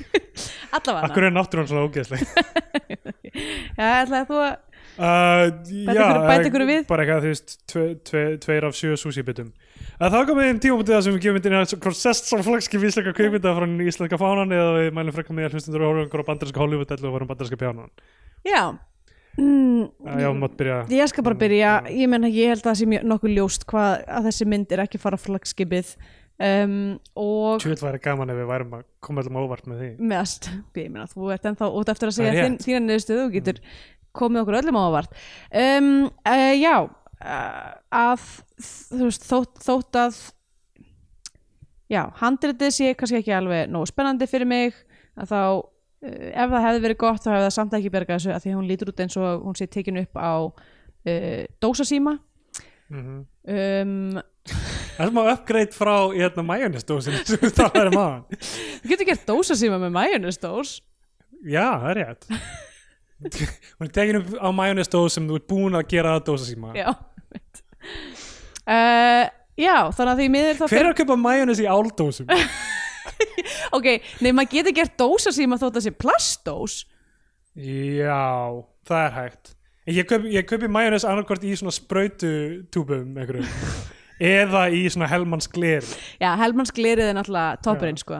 allavega. 0.78 1.04
Akkur 1.08 1.26
er 1.28 1.34
náttúrulega 1.34 1.70
svona 1.72 1.86
ógeðsleg? 1.88 2.24
Já, 3.78 3.86
ætlaði 4.02 4.26
þú 4.28 4.38
að 4.42 4.52
uh, 4.98 5.44
Bæta 5.88 5.94
ykkur- 5.94 6.26
bæta 6.28 6.50
ykkur 6.50 6.64
við? 6.68 6.82
Bara 6.90 7.04
eitthvað, 7.04 7.24
þú 7.26 7.32
veist, 7.32 7.56
tve, 7.70 7.84
tve, 8.08 8.22
tveir 8.42 8.66
af 8.68 8.76
sjö 8.78 8.96
sushi-bitum. 8.98 9.50
Að 9.98 10.14
Það 10.14 10.26
komið 10.30 10.48
einn 10.50 10.60
tímabútið 10.62 10.94
það 10.96 11.04
sem 11.06 11.14
við 11.16 11.22
gefum 11.24 11.38
myndinni 11.38 11.58
að 11.58 11.74
hvort 11.82 11.98
sest 11.98 12.28
sem 12.30 12.42
flagskip 12.46 12.84
íslenska 12.86 13.14
kveikmynda 13.18 13.54
frá 13.58 13.66
íslenska 13.90 14.18
fánan 14.20 14.54
eða 14.54 14.74
við 14.78 14.90
mælum 14.98 15.16
frekka 15.16 15.34
með 15.38 15.56
hlustundur 15.56 15.84
og 15.86 15.90
horfum 15.98 16.22
á 16.22 16.28
bandarinska 16.30 16.62
Hollywood 16.62 16.94
og 16.98 17.14
varum 17.16 17.30
bandarinska 17.32 17.58
pjánan 17.58 17.90
Já 18.46 18.62
mm, 19.38 20.20
Já, 20.22 20.28
mátt 20.36 20.56
byrja. 20.58 20.78
Ég 20.92 21.10
skal 21.10 21.26
bara 21.26 21.38
byrja, 21.38 21.72
ég 21.94 22.10
menna 22.10 22.30
ég 22.30 22.52
held 22.52 22.62
að 22.62 22.70
það 22.70 22.78
sé 22.80 22.88
mjög 22.92 23.10
nokkuð 23.12 23.34
ljóst 23.36 23.66
hvað 23.70 24.06
að 24.18 24.30
þessi 24.30 24.48
mynd 24.52 24.74
er 24.74 24.84
ekki 24.84 25.00
fara 25.02 25.20
flagskipið 25.20 25.92
um, 26.48 26.78
og 27.18 27.62
Tjóðvill 27.62 27.86
væri 27.88 28.02
gaman 28.04 28.32
ef 28.34 28.40
við 28.40 28.50
værum 28.52 28.78
að 28.78 28.86
koma 29.04 29.24
allum 29.24 29.40
óvart 29.42 29.68
með 29.70 29.84
því. 29.84 29.90
Meðast, 30.12 30.50
ég 30.78 30.90
meina 30.94 31.08
þú 31.10 31.32
ert 31.34 31.48
ennþá 31.50 31.70
út 31.80 31.92
eftir 31.94 32.10
að 32.10 32.18
segja 32.18 32.44
þín, 32.44 32.58
þína 32.64 32.82
niðurstöðu 32.86 33.26
og 33.26 33.36
getur 33.38 33.62
komið 34.18 34.42
okkur 34.44 34.58
öllum 34.62 34.80
á 34.80 34.82
ávart 34.88 35.20
um, 35.52 35.92
uh, 36.26 36.52
Já 36.58 36.74
uh, 36.82 37.70
að 37.94 38.26
þú 38.58 39.06
veist, 39.06 39.26
þótt, 39.28 39.62
þótt 39.64 39.98
að 40.00 40.20
já, 41.92 42.02
handritið 42.20 42.74
sé 42.74 42.94
kannski 42.98 43.22
ekki 43.22 43.34
alveg 43.36 43.70
nógu 43.72 43.90
spennandi 43.90 44.28
fyrir 44.30 44.48
mig 44.48 44.78
að 45.18 45.32
þá 45.32 45.42
ef 46.02 46.50
það 46.52 46.64
hefði 46.66 46.82
verið 46.84 47.00
gott 47.02 47.22
þá 47.24 47.30
hefði 47.32 47.44
það 47.46 47.54
samt 47.56 47.76
ekki 47.78 47.92
bergað 47.94 48.18
þessu 48.20 48.34
að 48.34 48.42
því 48.44 48.56
hún 48.56 48.68
lítur 48.70 48.92
út 48.92 49.04
eins 49.04 49.18
og 49.18 49.46
hún 49.46 49.58
sé 49.58 49.66
tekin 49.66 50.00
upp 50.02 50.18
á 50.20 50.32
uh, 50.46 51.44
dósasíma. 51.62 52.18
Mm 52.88 53.02
-hmm. 53.04 53.24
um, 53.52 54.22
Það 54.98 55.06
er 55.06 55.10
smá 55.12 55.22
upgrade 55.30 55.74
frá 55.76 55.96
hérna 56.10 56.42
majónisdósin 56.42 57.18
sem 57.22 57.38
við 57.42 57.52
talaðum 57.58 57.92
um 57.92 58.00
aðan 58.02 58.22
þú 58.80 58.88
getur 58.88 59.06
gert 59.06 59.26
dósasíma 59.28 59.78
með 59.78 59.92
majónistós 59.94 60.80
Já, 61.46 61.78
það 61.78 61.90
er 61.90 61.98
rétt. 62.00 62.26
Hún 63.78 63.86
er 63.86 63.92
tekin 63.94 64.16
upp 64.18 64.32
á 64.42 64.48
majónisdós 64.50 65.14
sem 65.14 65.28
þú 65.28 65.38
ert 65.38 65.46
búin 65.46 65.78
að 65.78 65.86
gera 65.92 66.16
að 66.16 66.24
dósa 66.30 66.48
síma 66.48 66.72
já 66.74 66.88
uh, 68.66 69.24
já, 69.58 69.76
þannig 69.94 70.12
að 70.12 70.18
því 70.22 70.28
miður 70.34 70.64
Hver 70.64 70.80
er 70.80 70.90
að 70.90 70.98
köpa 71.02 71.16
majónis 71.20 71.62
í 71.62 71.68
áldósum? 71.68 72.26
ok, 73.76 73.86
nei 74.24 74.32
maður 74.32 74.54
getur 74.58 74.76
gert 74.80 74.96
dósasíma 75.00 75.58
þótt 75.60 75.80
að 75.80 75.86
sé 75.88 75.94
plastdós. 75.96 76.80
Já, 77.58 78.22
það 78.88 79.04
er 79.04 79.14
hægt. 79.18 79.54
Ég 79.88 80.04
kaupi, 80.04 80.34
kaupi 80.44 80.68
majónis 80.68 81.06
annarkvort 81.08 81.44
í 81.48 81.54
svona 81.56 81.72
spraututúbum 81.72 83.14
eða 84.20 84.66
í 84.74 84.82
svona 84.90 85.08
helmanns 85.08 85.48
gler 85.48 85.86
já, 86.20 86.32
Helmans 86.40 86.72
glerið 86.74 87.12
er 87.12 87.16
náttúrulega 87.16 87.60
toppurinn 87.64 88.00
sko. 88.00 88.18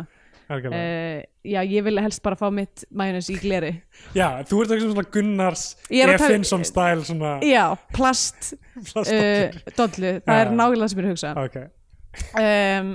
uh, 0.48 1.18
já, 1.44 1.58
ég 1.60 1.84
vil 1.84 2.00
helst 2.00 2.22
bara 2.24 2.38
fá 2.40 2.46
mitt 2.54 2.86
majónis 2.88 3.28
í 3.34 3.36
gleri. 3.42 3.74
Já, 4.16 4.40
þú 4.48 4.62
ert 4.64 4.76
ekki 4.76 4.86
svona 4.86 5.04
Gunnars 5.12 5.64
að 5.90 6.14
Effinsson 6.14 6.64
stæl 6.64 7.02
svona 7.04 7.34
já, 7.44 7.64
plast 7.92 8.54
plastdóttur. 8.94 9.58
uh, 9.58 9.74
dollu, 9.76 10.14
það 10.24 10.38
Já. 10.38 10.44
er 10.46 10.54
nákvæmlega 10.62 10.88
sem 10.88 11.02
ég 11.02 11.04
er 11.04 11.10
að 11.10 11.14
hugsa. 11.16 11.34
Ok, 11.44 11.58
um, 12.40 12.94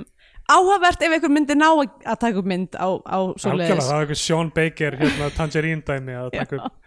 áhugavert 0.50 1.02
ef 1.02 1.14
einhver 1.16 1.32
myndi 1.32 1.56
ná 1.56 1.68
að 1.72 2.18
taka 2.20 2.40
upp 2.40 2.48
mynd 2.48 2.76
á, 2.76 2.88
á 3.00 3.18
algjörlega, 3.18 3.40
svoleiðis 3.40 3.88
það 3.88 3.96
er 3.96 4.04
eitthvað 4.04 4.20
Sean 4.20 4.50
Baker 4.54 4.96
hérna, 5.00 5.28
tangerine 5.38 5.84
dæmi 5.86 6.16
að 6.20 6.30
taka 6.34 6.58
upp. 6.58 6.80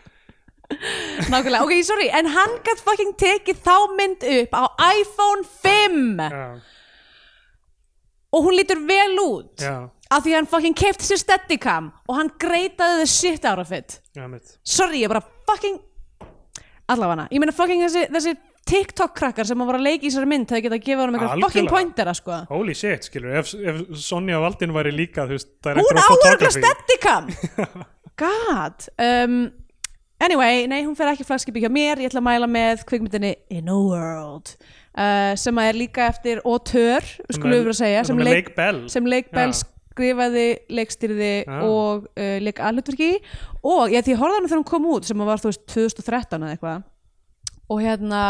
Nákvæmlega, 1.32 1.64
ok, 1.64 1.74
sorry, 1.88 2.10
en 2.12 2.28
hann 2.34 2.58
gætt 2.66 2.82
fucking 2.84 3.14
tekið 3.18 3.62
þá 3.64 3.76
mynd 3.98 4.26
upp 4.34 4.58
á 4.58 4.64
iPhone 5.00 5.46
5 5.64 6.26
Já, 6.28 6.48
og 8.36 8.44
hún 8.44 8.58
lítur 8.60 8.82
vel 8.84 9.16
út 9.24 9.64
já, 9.64 9.88
af 10.12 10.26
því 10.26 10.34
hann 10.36 10.50
fucking 10.52 10.76
kefti 10.78 11.08
sér 11.08 11.22
steadicam 11.22 11.88
og 12.06 12.20
hann 12.20 12.30
greitaði 12.42 13.00
the 13.00 13.08
shit 13.08 13.48
out 13.48 13.62
of 13.64 13.72
it. 13.72 14.02
Já, 14.14 14.28
mitt 14.28 14.58
sorry, 14.68 15.02
ég 15.06 15.10
bara 15.12 15.24
fucking 15.48 15.80
allavega, 16.92 17.30
ég 17.32 17.42
meina 17.42 17.56
fucking 17.56 17.88
þessi, 17.88 18.06
þessi 18.12 18.36
TikTok 18.68 19.14
krakkar 19.18 19.48
sem 19.50 19.62
að 19.64 19.70
voru 19.72 19.80
að 19.82 19.86
leika 19.88 20.04
í 20.06 20.10
þessari 20.10 20.30
mynd 20.32 20.50
það 20.52 20.64
geta 20.66 20.78
að 20.80 20.88
gefa 20.88 21.04
honum 21.06 21.18
eitthvað 21.20 21.44
fucking 21.46 21.70
pointera 21.72 22.16
sko. 22.18 22.40
Holy 22.52 22.76
shit, 22.78 23.08
skilur, 23.08 23.36
ef, 23.40 23.54
ef 23.58 23.84
Sonja 24.04 24.42
Valdin 24.44 24.74
væri 24.76 24.92
líka, 24.96 25.28
þú 25.30 25.38
veist, 25.38 25.54
það 25.64 25.72
er 25.72 25.80
hún 25.82 25.88
eitthvað 25.92 26.18
áhörgla 26.18 26.52
photography. 26.52 26.64
steadicam 26.66 27.32
god 28.24 28.88
um, 28.98 29.38
anyway, 30.24 30.66
nei, 30.72 30.82
hún 30.88 30.98
fer 30.98 31.12
ekki 31.14 31.28
flagskipi 31.28 31.64
hjá 31.64 31.72
mér, 31.72 32.02
ég 32.02 32.12
ætla 32.12 32.24
að 32.24 32.28
mæla 32.30 32.50
með 32.52 32.84
kvikmyndinni 32.90 33.34
In 33.54 33.72
a 33.72 33.78
World 33.78 34.54
uh, 34.98 35.34
sem 35.40 35.62
að 35.62 35.72
er 35.72 35.82
líka 35.84 36.08
eftir 36.12 36.44
auteur, 36.44 37.06
skulum 37.30 37.54
við 37.56 37.66
vera 37.66 37.76
að 37.76 37.82
segja 37.84 38.06
sem 38.10 38.24
Lake 38.26 38.56
Bell 38.58 38.84
sem 38.92 39.10
Lake 39.10 39.34
Bell 39.34 39.54
Já. 39.54 39.62
skrifaði, 39.94 40.48
leikstýrði 40.78 41.32
Já. 41.46 41.58
og 41.66 42.06
uh, 42.10 42.36
leik 42.44 42.60
aðhlutverki 42.62 43.14
í. 43.16 43.24
og 43.64 43.94
ég 43.94 44.12
ég 44.14 44.20
horfði 44.20 44.36
á 44.36 44.38
hana 44.42 44.52
þegar 44.52 44.62
hún 44.62 44.70
kom 44.74 44.92
út 44.94 45.10
sem 45.10 45.24
að 45.24 45.32
var 45.32 45.42
þú 45.42 45.52
veist 45.54 45.66
2013 45.74 46.42
eða 46.44 46.56
eitthvað 46.58 46.86
og 47.68 47.82
hérna 47.84 48.22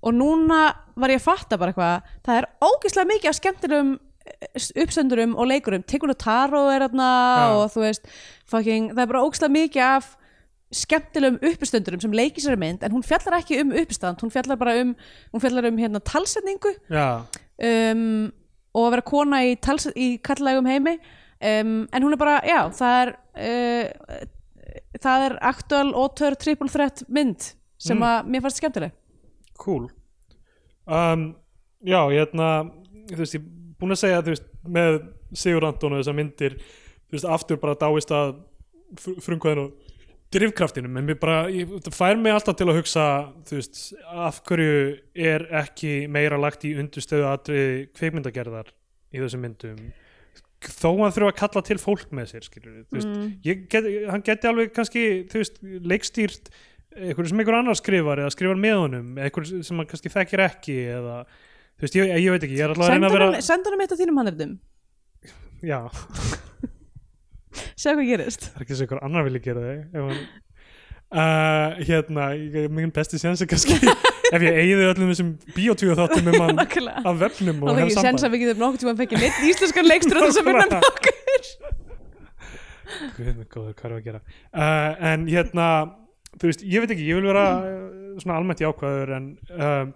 og 0.00 0.14
núna 0.16 0.60
var 0.96 1.12
ég 1.12 1.20
að 1.20 1.26
fatta 1.26 1.58
bara 1.60 1.72
eitthvað 1.72 2.14
það 2.26 2.38
er 2.38 2.48
ógeðslega 2.64 3.10
mikið 3.10 3.30
af 3.30 3.36
skemmtilegum 3.38 3.90
eh, 4.30 4.70
uppstöndurum 4.84 5.36
og 5.36 5.50
leikurum. 5.50 5.84
Tikun 5.84 6.14
og 6.14 6.18
Taro 6.20 6.64
er 6.72 6.86
hérna 6.86 7.10
og 7.58 7.68
þú 7.74 7.84
veist 7.84 8.08
fucking, 8.48 8.94
það 8.94 9.04
er 9.04 9.12
bara 9.12 9.22
ógeðslega 9.26 9.56
mikið 9.58 9.86
af 9.90 10.10
skemmtilegum 10.80 11.38
uppstöndurum 11.50 12.02
sem 12.02 12.16
leikir 12.16 12.44
sér 12.44 12.58
mynd 12.60 12.84
en 12.86 12.94
hún 12.94 13.04
fjallar 13.04 13.40
ekki 13.40 13.60
um 13.60 13.72
uppstand 13.82 14.22
hún 14.22 14.32
fjallar 14.32 14.60
bara 14.60 14.76
um, 14.80 14.92
hún 15.34 15.42
fjallar 15.42 15.68
um 15.68 15.80
hérna 15.80 16.00
talsetningu. 16.00 16.76
Um, 17.60 18.30
og 18.70 18.86
að 18.86 18.92
vera 18.94 19.08
kona 19.10 19.40
í, 19.44 19.56
í 19.98 20.10
kallægum 20.22 20.68
heimi. 20.70 20.94
Um, 21.40 21.88
en 21.92 22.04
hún 22.04 22.14
er 22.14 22.20
bara, 22.20 22.36
já, 22.46 22.60
það 22.76 22.98
er 23.00 23.10
uh, 23.40 24.20
það 25.00 25.24
er 25.26 25.36
aktual 25.50 25.88
auteur 25.96 26.36
triple 26.38 26.70
threat 26.72 27.02
mynd 27.08 27.50
sem 27.80 27.96
Mm. 27.96 28.06
að 28.10 28.30
mér 28.30 28.44
fannst 28.44 28.60
skemmtileg 28.60 28.92
cool 29.60 29.88
um, 30.86 31.30
Já, 31.80 32.00
hérna 32.12 32.50
þú 33.08 33.22
veist, 33.22 33.34
ég 33.38 33.44
búin 33.80 33.94
að 33.94 34.02
segja, 34.02 34.22
þú 34.24 34.34
veist 34.34 34.48
með 34.68 34.98
Sigur 35.32 35.64
Anton 35.64 35.94
og 35.94 36.02
þessar 36.02 36.18
myndir 36.18 36.58
þú 36.60 37.16
veist, 37.16 37.28
aftur 37.36 37.60
bara 37.62 37.78
dáist 37.80 38.12
að 38.12 38.34
frumkvæðin 39.24 39.62
og 39.64 39.96
drifkraftinum 40.30 40.98
en 40.98 41.08
mér 41.08 41.18
bara, 41.18 41.38
ég, 41.50 41.70
það 41.86 41.96
fær 41.96 42.20
mig 42.20 42.34
alltaf 42.34 42.58
til 42.58 42.68
að 42.68 42.78
hugsa 42.78 43.06
þú 43.48 43.56
veist, 43.58 43.80
af 44.06 44.42
hverju 44.46 44.76
er 45.14 45.46
ekki 45.62 45.94
meira 46.12 46.38
lagt 46.38 46.66
í 46.68 46.74
undurstöðu 46.78 47.26
atriði 47.30 47.88
kveikmyndagerðar 47.98 48.70
í 49.10 49.22
þessum 49.22 49.42
myndum 49.46 49.80
þó 50.60 50.90
að 50.92 51.14
þurfa 51.16 51.30
að 51.32 51.38
kalla 51.40 51.62
til 51.66 51.78
fólk 51.80 52.10
með 52.14 52.34
sér 52.34 52.46
skilur 52.46 52.82
veist, 52.92 53.08
mm. 53.08 53.30
ég 53.46 53.64
get, 53.72 53.88
hann 54.12 54.26
geti 54.26 54.50
alveg 54.50 54.74
kannski, 54.76 55.04
þú 55.32 55.40
veist, 55.42 55.62
leikstýrt 55.64 56.52
eitthvað 56.96 57.30
sem 57.30 57.42
einhver 57.42 57.58
annar 57.60 57.78
skrifar 57.78 58.24
eða 58.24 58.34
skrifar 58.34 58.60
með 58.60 58.76
honum, 58.84 59.08
eitthvað 59.20 59.54
sem 59.66 59.80
hann 59.80 59.88
kannski 59.90 60.12
þekkir 60.12 60.44
ekki 60.46 60.76
eða, 60.96 61.16
þú 61.78 61.86
veist, 61.86 61.98
ég, 62.00 62.12
ég 62.24 62.34
veit 62.34 62.46
ekki 62.48 62.58
ég 62.58 62.66
er 62.66 62.74
alltaf 62.74 62.88
að 62.88 62.94
reyna 62.96 63.10
að 63.10 63.16
vera, 63.18 63.42
sendur 63.46 63.76
hann 63.76 63.86
eitt 63.86 63.96
af 63.96 64.02
þínum 64.02 64.20
handritum. 64.22 64.54
Já. 65.60 65.80
Segja 67.80 67.96
hvað 67.96 68.06
gerist. 68.14 68.46
Það 68.50 68.60
er 68.60 68.64
ekki 68.66 68.78
sem 68.78 68.86
einhver 68.86 69.04
annar 69.06 69.26
vilja 69.26 69.44
gera 69.44 69.66
þig 69.66 70.30
uh, 71.10 71.80
hérna, 71.86 72.30
ég, 72.38 72.68
minn 72.72 72.92
besti 72.94 73.18
séns 73.20 73.42
er 73.42 73.50
kannski 73.50 73.76
ef 74.34 74.44
ég 74.44 74.58
eigði 74.62 74.88
öllum 74.90 75.12
þessum 75.12 75.30
bíotvíu 75.56 75.96
þáttum 75.98 76.30
um 76.30 76.44
hann 76.44 76.62
af 76.62 77.18
vefnum 77.20 77.64
og 77.64 77.72
og 77.72 77.74
það 77.74 77.80
hef 77.80 77.88
ekki 77.88 77.96
samband. 77.98 78.26
að 78.26 78.34
við 78.34 78.44
getum 78.44 78.64
nokkuð 78.64 78.82
tíma 78.84 78.94
að 78.94 79.02
fekja 79.02 79.22
neitt 79.24 79.40
íslenskan 79.50 79.88
leikstur 79.90 80.22
þess 80.22 80.42
að 80.42 80.50
vinna 80.50 80.66
með 80.70 80.90
okkur 80.90 81.18
Guð 83.16 83.28
góður, 83.46 83.74
hvað 83.78 83.84
er 83.86 83.92
að 83.94 84.06
gera? 84.06 84.20
Uh, 84.50 85.04
en 85.10 85.26
hérna, 85.30 85.66
þú 86.38 86.50
veist, 86.50 86.64
ég 86.64 86.84
veit 86.84 86.94
ekki 86.94 87.10
ég 87.10 87.20
vil 87.20 87.30
vera 87.32 87.46
uh, 87.58 88.16
svona 88.20 88.40
almennt 88.40 88.62
jákvæður 88.64 89.14
en 89.16 89.30
um, 89.56 89.94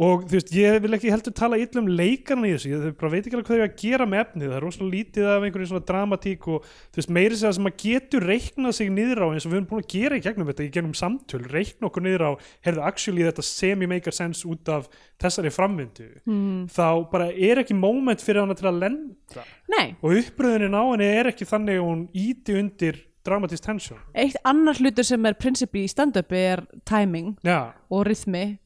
og 0.00 0.22
þú 0.24 0.38
veist, 0.38 0.52
ég 0.56 0.78
vil 0.80 0.96
ekki 0.96 1.10
heldur 1.12 1.34
tala 1.36 1.58
illa 1.60 1.80
um 1.82 1.88
leikarna 1.92 2.48
í 2.48 2.54
þessu, 2.54 2.70
ég 2.72 2.94
bara 2.96 3.10
veit 3.12 3.26
ekki 3.26 3.36
alveg 3.36 3.48
hvað 3.48 3.58
þau 3.58 3.60
eiga 3.60 3.66
að 3.68 3.82
gera 3.82 4.06
með 4.08 4.22
efnið, 4.22 4.46
það 4.46 4.56
er 4.56 4.64
rosalega 4.64 4.94
lítið 4.94 5.26
af 5.28 5.44
einhverju 5.44 5.68
svona 5.68 5.86
dramatík 5.90 6.46
og 6.48 6.68
þú 6.70 7.00
veist, 7.00 7.12
meiri 7.18 7.40
sem 7.40 7.68
að 7.68 7.76
getur 7.82 8.26
reiknað 8.30 8.76
sig 8.78 8.92
niður 8.94 9.20
á 9.20 9.26
eins 9.28 9.44
og 9.44 9.52
við 9.52 9.58
erum 9.58 9.68
búin 9.72 9.84
að 9.84 9.92
gera 9.92 10.16
í 10.16 10.24
gegnum 10.24 10.48
þetta 10.48 10.64
í 10.64 10.70
gegnum 10.76 10.96
samtöl, 10.96 11.42
reikna 11.52 11.90
okkur 11.90 12.06
niður 12.06 12.24
á 12.24 12.30
heyrðu, 12.64 12.84
actually 12.88 13.28
þetta 13.28 13.46
semi-maker 13.50 14.16
sense 14.16 14.48
út 14.48 14.72
af 14.72 14.88
þessari 15.20 15.52
framvindu. 15.52 16.08
Mm. 16.24 16.64
þá 16.72 16.88
bara 17.12 17.28
er 17.28 17.60
ekki 17.60 17.76
moment 17.76 18.24
fyrir 18.24 18.46
hana 18.46 18.56
til 18.56 18.70
að 18.70 18.80
lenda. 18.86 19.44
Nei, 19.68 19.98
og 20.00 20.16
uppröðunin 20.16 20.80
á 20.80 20.84
henni 20.94 21.12
er 21.12 21.32
ekki 21.34 21.48
þannig 21.48 21.76
að 21.76 21.88
hún 21.90 22.06
íti 22.16 22.56
undir 22.56 23.04
dramatist 23.26 23.64
tension. 23.66 23.98
Eitt 24.14 24.36
annar 24.48 24.78
hlutur 24.80 25.04
sem 25.06 25.26
er 25.28 25.36
prinsipi 25.40 25.84
í 25.84 25.90
stand-upi 25.92 26.40
er 26.54 26.64
timing 26.88 27.34
já, 27.46 27.72
og 27.92 28.06
rithmi 28.08 28.58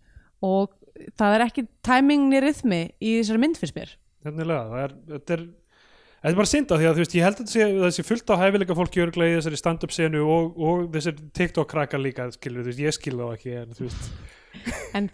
og 0.44 0.72
það 1.18 1.36
er 1.40 1.44
ekki 1.48 1.66
timing 1.84 2.28
ni 2.30 2.40
rithmi 2.44 2.82
í 3.02 3.16
þessari 3.20 3.42
mynd 3.42 3.58
fyrst 3.60 3.74
mér. 3.78 3.94
Nefnilega 4.24 4.64
það 4.70 4.82
er, 4.86 4.96
þetta 5.18 5.38
er 5.40 5.46
Þetta 6.24 6.32
er 6.32 6.38
bara 6.40 6.48
synda 6.48 6.76
því 6.80 6.84
að 6.88 6.94
þú 6.96 7.02
veist, 7.02 7.14
ég 7.18 7.24
held 7.26 7.34
að 7.36 7.40
það 7.44 7.50
sé- 7.52 7.80
það 7.82 7.90
sé 7.92 8.02
fullt 8.08 8.30
á 8.32 8.34
hæfileika 8.40 8.74
fólki 8.78 9.00
örglega 9.04 9.32
í 9.34 9.34
þessari 9.36 9.58
stand-up 9.60 9.92
senu 9.92 10.22
og, 10.24 10.54
og 10.56 10.86
þessir 10.94 11.18
TikTok-krakkar 11.36 12.00
líka, 12.00 12.24
skilur, 12.32 12.62
þú 12.64 12.70
veist, 12.70 12.80
ég 12.80 12.94
skil 12.96 13.18
þá 13.18 13.24
ekki, 13.34 13.52
en 13.60 13.74
þú 13.76 13.84
veist, 13.84 14.06
en, 14.96 15.10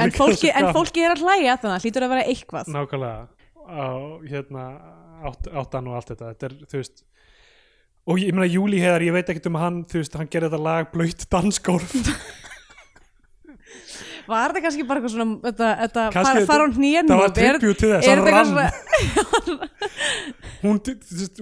en, 0.00 0.14
fólki, 0.16 0.48
en 0.56 0.70
fólki 0.72 1.04
er 1.04 1.12
að 1.12 1.26
hlæja 1.26 1.58
þannig 1.60 1.84
hlýtur 1.84 2.06
að 2.06 2.14
vera 2.14 2.24
eitthvað. 2.32 2.70
Nákvæmlega, 2.72 3.28
á, 3.68 3.84
hérna, 4.32 4.64
átt, 5.28 5.50
áttan 5.60 5.90
og 5.92 5.98
allt 6.00 6.14
þetta, 6.14 6.32
þetta 6.32 6.48
er, 6.48 6.56
þú 6.72 6.80
veist, 6.80 7.04
og 8.06 8.20
ég 8.22 8.34
meina 8.34 8.48
Júli 8.48 8.80
Heiðar, 8.82 9.04
ég 9.06 9.14
veit 9.16 9.30
ekkert 9.32 9.48
um 9.50 9.58
hann, 9.60 9.78
þú 9.90 10.00
veist, 10.02 10.18
hann 10.18 10.28
gerði 10.30 10.50
þetta 10.52 10.62
lag 10.62 10.90
blöyt 10.94 11.26
dansgólf, 11.32 11.94
Var 14.26 14.50
þetta 14.50 14.60
kannski 14.64 14.84
bara 14.88 14.98
eitthvað 14.98 15.12
svona 15.12 15.34
þetta, 15.44 15.66
þetta 15.84 16.04
fara, 16.16 16.40
fara 16.48 16.64
á 16.66 16.68
hnén 16.74 17.10
það 17.10 17.20
var 17.20 17.34
tribute 17.36 17.78
til 17.78 17.90
þess, 17.92 18.08
hann 18.10 18.22
rann. 18.26 18.48
hún, 20.64 20.80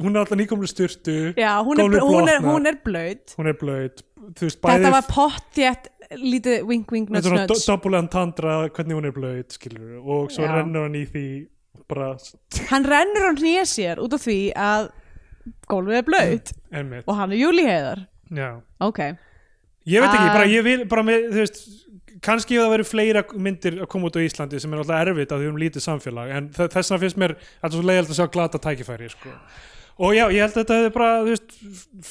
hún 0.05 0.11
er 0.11 0.19
alltaf 0.21 0.37
nýkomlu 0.37 0.69
styrtu, 0.69 1.15
Já, 1.39 1.53
hún 1.65 1.81
er, 1.81 1.97
hún, 2.05 2.29
er, 2.29 2.45
hún 2.45 2.69
er 2.69 2.77
blöyt 2.85 3.33
hún 3.39 3.49
er 3.49 3.57
blöyt, 3.61 4.05
Þetta 4.35 4.93
var 4.93 5.09
pottjætt 5.09 5.89
lítið 6.21 6.69
wink 6.69 6.93
wink 6.93 7.09
nuts 7.13 7.29
nuts. 7.33 7.65
double 7.69 7.97
entendre 8.01 8.59
hvernig 8.69 8.99
hún 8.99 9.09
er 9.09 9.17
blöyt, 9.17 9.57
skilur 9.57 9.99
og 10.05 10.29
svo 10.35 10.45
Já. 10.45 10.53
rennur 10.59 10.85
hann 10.89 11.01
í 11.01 11.07
því 11.09 11.25
bara, 11.89 12.13
Hann 12.69 12.85
rennur 12.89 13.31
á 13.31 13.33
hnén 13.33 13.69
sér 13.69 14.01
út 14.05 14.17
af 14.17 14.25
því 14.29 14.39
að 14.57 14.93
gólfið 15.71 15.99
er 16.01 16.07
blöyt 16.09 16.53
einmitt, 16.73 17.05
og 17.07 17.17
hann 17.19 17.33
er 17.33 17.41
júliheiðar 17.45 18.05
já. 18.31 18.51
Ok, 18.81 19.01
Ég 19.85 20.01
veit 20.01 20.09
ekki, 20.15 20.29
Ah. 20.31 20.33
bara 20.33 20.47
ég 20.49 20.63
vil 20.65 20.85
bara 20.89 21.03
með, 21.05 21.27
þú 21.29 21.41
veist, 21.43 21.59
kannski 22.25 22.57
ef 22.57 22.63
það 22.65 22.71
verið 22.73 22.89
fleira 22.89 23.23
myndir 23.37 23.75
að 23.85 23.89
koma 23.93 24.07
út 24.09 24.17
á 24.17 24.25
Íslandi 24.25 24.57
sem 24.63 24.73
er 24.73 24.79
alltaf 24.81 25.03
erfitt 25.05 25.29
að 25.29 25.37
því 25.37 25.45
við 25.45 25.49
erum 25.51 25.59
lítið 25.61 25.83
samfélag 25.85 26.31
en 26.33 26.47
þ- 26.49 26.69
þess 26.73 26.89
vegna 26.91 27.01
finnst 27.03 27.19
mér 27.21 27.35
alltaf 27.61 27.75
svo 27.77 27.83
leiðilegt 27.85 28.13
að 28.15 28.17
sjá 28.17 28.31
glata 28.33 28.59
tækifæri 28.65 29.11
sko. 29.13 29.29
og 29.99 30.15
já, 30.17 30.25
ég 30.33 30.41
held 30.41 30.55
að 30.57 30.65
þetta 30.65 30.79
hefði 30.79 30.93
bara 30.95 31.11
þú 31.21 31.29
veist, 31.35 31.53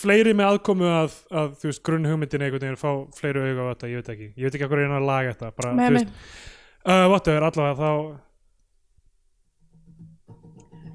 fleiri 0.04 0.34
með 0.38 0.52
aðkomu 0.54 0.86
að, 0.86 1.18
að 1.34 1.50
þú 1.58 1.66
veist, 1.72 1.84
grunn 1.84 2.06
hugmyndin 2.06 2.42
einhvern 2.46 2.62
veginn 2.62 2.78
fá 2.84 2.92
fleiri 3.18 3.42
auga 3.42 3.66
á 3.66 3.70
þetta, 3.74 3.90
ég 3.90 3.96
veit 4.04 4.12
ekki, 4.14 4.30
ég 4.38 4.44
veit 4.46 4.54
ekki 4.56 4.68
hvað 4.70 4.78
er 4.78 4.86
einu 4.86 5.00
að 5.02 5.10
laga 5.10 5.34
þetta, 5.34 5.52
bara, 5.58 5.74
með 5.74 5.88
þú 5.90 5.92
mig 5.98 6.06
veist, 6.06 6.14
uh, 6.86 7.08
whatever, 7.10 7.42
allavega 7.50 7.76
þá 7.82 7.92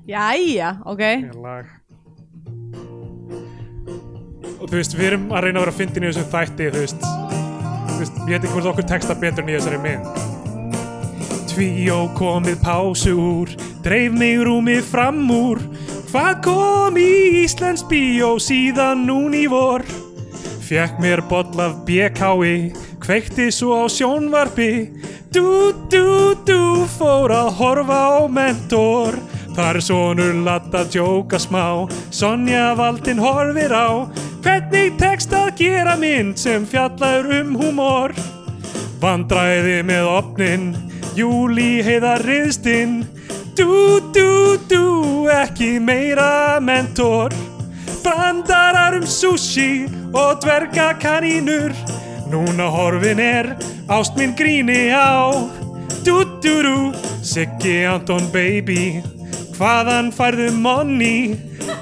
Jæja, 0.08 0.70
ok. 0.86 1.02
Lag 1.42 1.66
og 4.58 4.66
þú 4.66 4.74
veist, 4.80 4.96
við 4.98 5.06
erum 5.12 5.30
að 5.32 5.46
reyna 5.46 5.60
að 5.60 5.64
vera 5.64 5.74
að 5.74 5.80
fyndin 5.80 6.04
í 6.04 6.10
þessum 6.10 6.30
þætti, 6.34 6.70
þú 6.74 6.84
veist. 6.84 7.06
Þú 7.88 7.98
veist, 8.02 8.18
ég 8.18 8.32
veit 8.32 8.38
ekki 8.42 8.54
hvort 8.54 8.70
okkur 8.72 8.88
texta 8.92 9.18
betur 9.18 9.44
en 9.44 9.50
í 9.50 9.56
þessari 9.58 9.80
mynd. 9.86 10.04
Tvíó 11.48 11.98
komið 12.18 12.60
pásu 12.62 13.14
úr 13.18 13.54
dreif 13.82 14.12
mig 14.12 14.42
rúmið 14.44 14.82
fram 14.84 15.22
úr. 15.32 15.62
Hvað 16.08 16.42
kom 16.44 16.98
í 17.00 17.44
Íslands 17.44 17.84
bíó 17.88 18.34
síðan 18.42 19.06
nún 19.08 19.36
í 19.36 19.46
vor? 19.50 19.84
Fjekk 20.68 20.98
mér 21.00 21.22
boll 21.30 21.60
af 21.62 21.78
BKI 21.88 22.72
kveikti 23.00 23.48
svo 23.54 23.80
á 23.80 23.86
sjónvarpi. 23.88 24.90
Dú 25.32 25.72
dú 25.92 26.34
dú 26.48 26.84
fór 26.98 27.32
að 27.32 27.50
horfa 27.60 28.00
á 28.16 28.18
mentor 28.28 29.16
Þar 29.58 29.74
er 29.80 29.82
sonur 29.82 30.36
latt 30.46 30.74
að 30.78 30.92
djóka 30.94 31.38
smá. 31.42 31.90
Sonja 32.14 32.76
Valdin 32.78 33.18
horfir 33.18 33.72
á. 33.74 34.06
Hvernig 34.44 34.94
tekst 35.00 35.34
að 35.34 35.48
gera 35.58 35.96
mynd 35.98 36.38
sem 36.38 36.62
fjallar 36.62 37.26
um 37.40 37.56
húmor? 37.58 38.14
Vandræði 39.02 39.80
með 39.82 40.06
opnin 40.12 40.68
Júli 41.18 41.82
heiðar 41.82 42.22
riðstinn 42.22 43.00
Dú, 43.58 43.98
dú, 44.14 44.54
dú, 44.70 45.26
ekki 45.26 45.80
meira 45.82 46.62
mentor. 46.62 47.34
Brandarar 48.06 48.94
um 49.00 49.10
sushi 49.10 49.88
og 50.14 50.38
dverga 50.46 50.92
kanínur 51.02 51.74
Núna 52.30 52.70
horfin 52.70 53.18
er 53.18 53.56
ást 53.90 54.14
minn 54.14 54.38
gríni 54.38 54.94
á. 54.94 55.34
Dú, 56.06 56.22
dú, 56.38 56.58
dú, 56.62 56.80
Siggi 57.26 57.80
Anton 57.90 58.30
baby 58.30 59.17
Hvaðan 59.58 60.12
færðu 60.14 60.52
money? 60.54 61.32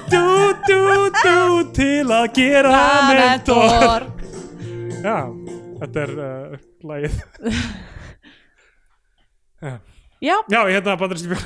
Dú, 0.09 0.21
dú, 0.65 0.77
dú, 1.13 1.41
til 1.77 2.09
að 2.09 2.23
gera 2.33 2.71
mentor 3.11 4.07
Já, 5.03 5.19
þetta 5.83 6.01
er 6.07 6.13
uh, 6.17 6.55
lagið. 6.89 7.19
Já, 9.61 9.75
Já, 10.25 10.35
Já, 10.49 10.59
hérna 10.65 10.97
bandaríski 10.97 11.29
björn 11.35 11.45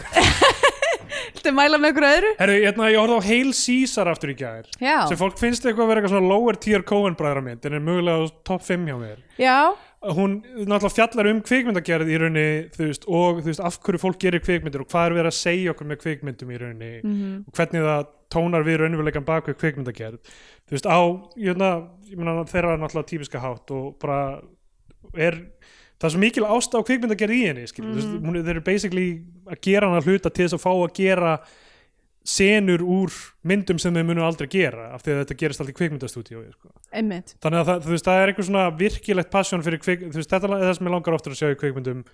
viltu 1.41 1.53
mæla 1.57 1.79
með 1.81 1.91
ykkur 1.93 2.05
öðru? 2.07 2.31
Herru, 2.39 2.55
hérna, 2.61 2.87
ég 2.91 2.99
horfði 3.01 3.17
á 3.17 3.27
Hail 3.27 3.53
Caesar 3.57 4.09
aftur 4.11 4.31
í 4.31 4.35
gær. 4.37 4.67
Já, 4.79 4.97
sem 5.09 5.19
fólk 5.19 5.39
finnst 5.39 5.65
eitthvað 5.65 5.83
að 5.85 5.91
vera 5.91 6.01
eitthvað 6.01 6.15
svona 6.15 6.31
lower 6.31 6.59
tier 6.61 6.83
Coen 6.87 7.15
bræðra 7.17 7.43
mynd 7.45 7.65
en 7.67 7.77
er 7.77 7.83
mögulega 7.83 8.23
á 8.23 8.31
top 8.47 8.63
5 8.67 8.87
hjá 8.87 8.97
mér. 8.99 9.23
Já, 9.41 9.57
hún 10.01 10.39
náttúrulega 10.65 10.89
fjallar 10.95 11.27
um 11.29 11.41
kvikmyndagerð 11.45 12.09
í 12.09 12.15
rauninni 12.17 12.69
þú 12.73 12.87
veist, 12.87 13.03
og 13.07 13.41
þú 13.43 13.49
veist, 13.51 13.59
af 13.61 13.77
hverju 13.85 13.99
fólk 14.01 14.17
gerir 14.23 14.41
kvikmyndir 14.41 14.81
og 14.81 14.87
hvað 14.89 15.05
er 15.11 15.15
verið 15.19 15.29
að 15.31 15.37
segja 15.37 15.73
okkur 15.75 15.89
með 15.91 15.99
kvikmyndum 16.01 16.49
í 16.55 16.57
rauninni 16.57 16.91
Mhm. 17.03 17.43
og 17.47 17.53
hvernig 17.53 17.85
það 17.85 18.07
tónar 18.31 18.63
við 18.65 18.77
raunveruleikan 18.81 19.25
bak 19.25 19.45
við 19.45 19.59
kvikmyndagerð 19.61 20.17
þú 20.65 20.71
veist, 20.71 20.87
á, 20.89 20.99
ég 21.37 21.57
meina, 22.17 22.45
þeirra 22.49 22.73
er 22.73 22.79
náttúrulega 22.81 23.11
típiska 23.13 23.39
hátt 23.39 23.69
og 23.71 23.99
bara 23.99 24.41
er 25.13 25.33
það 26.01 26.07
er 26.07 26.09
svo 26.15 26.19
mikil 26.19 26.45
ást 26.49 26.73
á 26.73 26.79
kvikmyndagerð 26.81 27.35
í 27.37 27.45
henni 27.45 27.67
skilur, 27.67 27.91
mm 27.93 27.97
Mhm. 27.97 28.17
-hmm. 28.17 28.25
hún, 28.25 28.43
þeir 28.43 28.49
eru 28.49 28.61
basically 28.61 29.21
að 29.45 29.61
gera 29.61 29.87
hana 29.87 30.01
hluta 30.01 30.29
til 30.33 30.45
þess 30.47 30.53
að 30.57 30.65
fá 30.65 30.71
að 30.73 30.93
gera 30.95 31.39
senur 32.27 32.83
úr 32.85 33.13
myndum 33.47 33.79
sem 33.81 33.95
þau 33.95 34.03
munu 34.05 34.25
aldrei 34.25 34.49
gera 34.51 34.91
af 34.95 35.01
því 35.05 35.13
að 35.13 35.21
þetta 35.23 35.37
gerist 35.39 35.63
alltaf 35.63 35.73
í 35.73 35.77
kvikmyndastúdíói 35.79 36.51
sko. 36.51 36.69
þannig 37.41 37.63
að 37.63 37.71
það, 37.71 37.87
veist, 37.89 38.05
það 38.05 38.21
er 38.21 38.31
eitthvað 38.31 38.47
svona 38.51 38.65
virkilegt 38.77 39.31
passion 39.33 39.65
fyrir 39.65 39.81
kvik, 39.81 40.05
veist, 40.13 40.29
þetta 40.29 40.51
er 40.51 40.53
það 40.67 40.77
sem 40.77 40.89
ég 40.89 40.95
langar 40.95 41.17
oftur 41.17 41.33
að 41.33 41.41
sjá 41.41 41.49
í 41.49 41.57
kvikmyndum. 41.63 42.05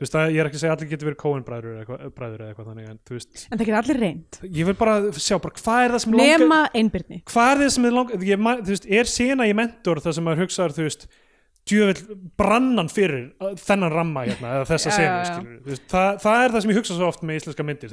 Veist, 0.00 0.14
það, 0.14 0.30
ég 0.32 0.40
er 0.40 0.48
ekki 0.48 0.56
að 0.56 0.62
segja 0.62 0.72
að 0.72 0.78
allir 0.78 0.88
getur 0.94 1.08
verið 1.10 1.18
Coen 1.20 1.42
bræður 1.44 1.72
eða 1.74 1.80
eitthvað, 1.82 2.36
eitthvað 2.46 2.68
þannig 2.70 2.86
en 2.88 3.00
En 3.50 3.58
það 3.58 3.64
getur 3.66 3.78
allir 3.80 3.98
reynd 4.00 4.38
ég 4.46 4.68
vil 4.70 4.74
bara 4.80 4.94
sjá 5.12 5.34
bara 5.36 5.58
hvað 5.58 5.80
er 5.82 5.92
það 5.92 6.02
sem 6.04 6.14
langar 6.14 6.40
Nema 6.40 6.60
einbyrni 6.80 7.18
hvað 7.28 7.50
er 7.50 7.60
það 7.60 7.72
sem 7.74 7.88
langar 7.98 8.24
ég, 8.30 8.46
er 8.96 9.10
sena 9.10 9.48
í 9.50 9.52
mentor 9.58 10.00
það 10.00 10.16
sem 10.16 10.24
maður 10.24 10.46
hugsaður, 10.46 10.76
þú 10.78 10.86
veist 10.86 11.04
djövel 11.68 12.16
brannan 12.40 12.88
fyrir 12.88 13.26
uh, 13.42 13.52
þennan 13.60 13.92
ramma 13.92 14.24
hérna, 14.24 14.54
eða 14.56 14.70
þessa 14.70 14.94
senu, 14.96 15.60
veist, 15.68 15.84
það, 15.92 16.10
það 16.24 16.46
er 16.46 16.54
það 16.54 16.64
sem 16.64 16.72
ég 16.72 16.80
hugsa 16.80 16.96
svo 16.96 17.10
oft 17.10 17.26
með 17.26 17.42
íslenska 17.42 17.66
myndir 17.68 17.92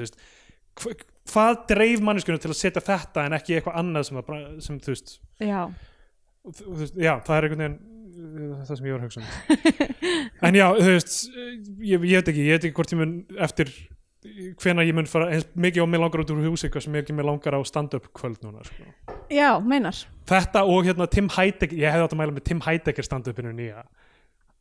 hvað 1.32 1.60
dreif 1.72 2.02
manneskjuna 2.06 2.42
til 2.44 2.52
að 2.54 2.60
setja 2.62 2.84
þetta 2.88 3.26
en 3.28 3.36
ekki 3.38 3.58
eitthvað 3.60 3.78
annað 3.82 4.08
sem, 4.10 4.22
bra- 4.28 4.46
sem 4.64 4.80
þú 4.84 4.94
veist 4.96 5.14
Já, 5.44 5.62
já, 6.98 7.14
það 7.28 7.36
er 7.38 7.48
einhvern 7.48 7.64
veginn 7.66 7.78
uh, 7.78 8.64
það 8.70 8.74
sem 8.80 8.88
ég 8.88 8.96
var 8.96 9.04
að 9.04 9.08
hugsa 9.08 9.22
um. 9.22 9.28
En 10.48 10.58
já, 10.58 10.66
þú 10.80 10.90
veist 10.96 11.18
ég, 11.36 11.92
ég 11.92 12.02
veit 12.22 12.32
ekki, 12.34 12.48
ég 12.48 12.58
veit 12.58 12.68
ekki 12.70 12.78
hvort 12.80 12.94
ég 12.96 13.02
mun 13.02 13.16
eftir 13.48 13.72
hvenær 14.60 14.84
ég 14.88 14.96
mun 14.98 15.08
fara 15.08 15.30
eins 15.32 15.46
mikið 15.56 15.84
og 15.86 15.90
mér 15.92 16.02
langar 16.04 16.24
út 16.24 16.32
úr 16.34 16.42
húsi 16.50 16.68
hvað 16.74 16.84
sem 16.88 16.96
mikið 16.98 17.16
mér 17.20 17.28
langar 17.30 17.56
á 17.56 17.62
stand-up 17.68 18.10
kvöld 18.18 18.42
núna 18.44 18.64
sko. 18.66 18.84
já, 19.32 19.54
meinar. 19.64 19.96
Þetta 20.28 20.64
og 20.68 20.84
hérna 20.88 21.08
Tim 21.12 21.30
Heidecker 21.32 21.78
ég 21.80 21.94
hefði 21.94 22.08
átt 22.08 22.16
að 22.18 22.22
mæla 22.24 22.36
með 22.36 22.46
Tim 22.50 22.64
Heidecker 22.66 23.08
stand-upinu 23.08 23.54
nýja 23.56 23.86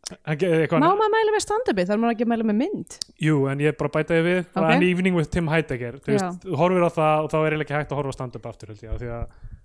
Má 0.07 0.93
maður 0.95 1.11
mæla 1.11 1.33
með 1.35 1.43
stand-upi, 1.43 1.85
þarf 1.89 1.99
maður 1.99 2.15
ekki 2.15 2.27
að 2.27 2.29
mæla 2.31 2.45
með 2.47 2.59
mynd? 2.61 2.97
Jú, 3.19 3.41
en 3.51 3.63
ég 3.65 3.75
bara 3.81 3.91
bætaði 3.97 4.23
við. 4.23 4.37
Ok. 4.45 4.61
okay. 4.61 4.77
an 4.77 4.85
evening 4.87 5.19
with 5.19 5.33
Tim 5.35 5.51
Heidecker 5.51 5.99
þú 5.99 6.13
veist, 6.13 6.45
þú 6.45 6.61
horfir 6.61 6.87
á 6.87 6.91
það 6.95 7.25
og 7.25 7.33
þá 7.33 7.37
er 7.41 7.47
eiginlega 7.49 7.67
ekki 7.67 7.77
hægt 7.81 7.95
að 7.95 8.01
horfa 8.01 8.15
stand-up 8.15 8.47
aftur 8.53 8.71
held 8.71 8.85
ég, 8.87 9.01
því 9.03 9.11
að 9.17 9.25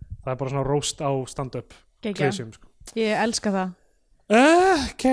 það 0.10 0.34
er 0.34 0.40
bara 0.42 0.54
svona 0.56 0.66
roast 0.66 1.06
á 1.06 1.12
stand-up 1.30 1.78
Gekja, 2.02 2.18
klesjum 2.24 2.50
sko. 2.58 2.72
ég 2.98 3.22
elska 3.22 3.54
það. 3.54 3.78
Uh, 4.34 4.90
ok. 4.90 5.08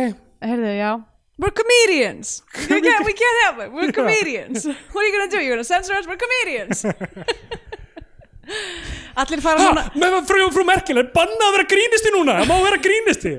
Herðu, 0.49 0.73
já. 0.79 0.91
We're 1.39 1.55
comedians. 1.55 2.43
We 2.71 2.81
can't, 2.81 3.05
we 3.07 3.13
can't 3.13 3.45
help 3.45 3.61
it, 3.67 3.73
we're 3.73 3.93
comedians. 4.01 4.65
What 4.65 5.05
are 5.05 5.07
you 5.07 5.13
gonna 5.13 5.31
do, 5.31 5.45
you're 5.45 5.57
gonna 5.57 5.69
censor 5.69 5.93
us, 6.01 6.09
we're 6.09 6.17
comedians 6.17 6.87
Allir 9.19 9.43
fara 9.45 9.66
Ha, 9.66 9.85
með 9.99 10.19
frú, 10.29 10.49
frú 10.55 10.65
Merkel 10.69 11.03
er 11.03 11.11
bannað 11.15 11.47
að 11.49 11.57
vera 11.59 11.69
grínisti 11.75 12.15
núna. 12.15 12.39
Það 12.41 12.51
má 12.53 12.57
vera 12.69 12.81
grínisti 12.89 13.35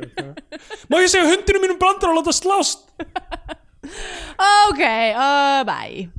má 0.91 0.99
ég 0.99 1.11
segja 1.11 1.29
hundinu 1.29 1.63
mínum 1.63 1.79
brandar 1.81 2.11
og 2.11 2.19
láta 2.19 2.35
slást? 2.35 2.87
Ok, 4.69 4.81
uh, 4.83 5.61
bye. 5.67 6.09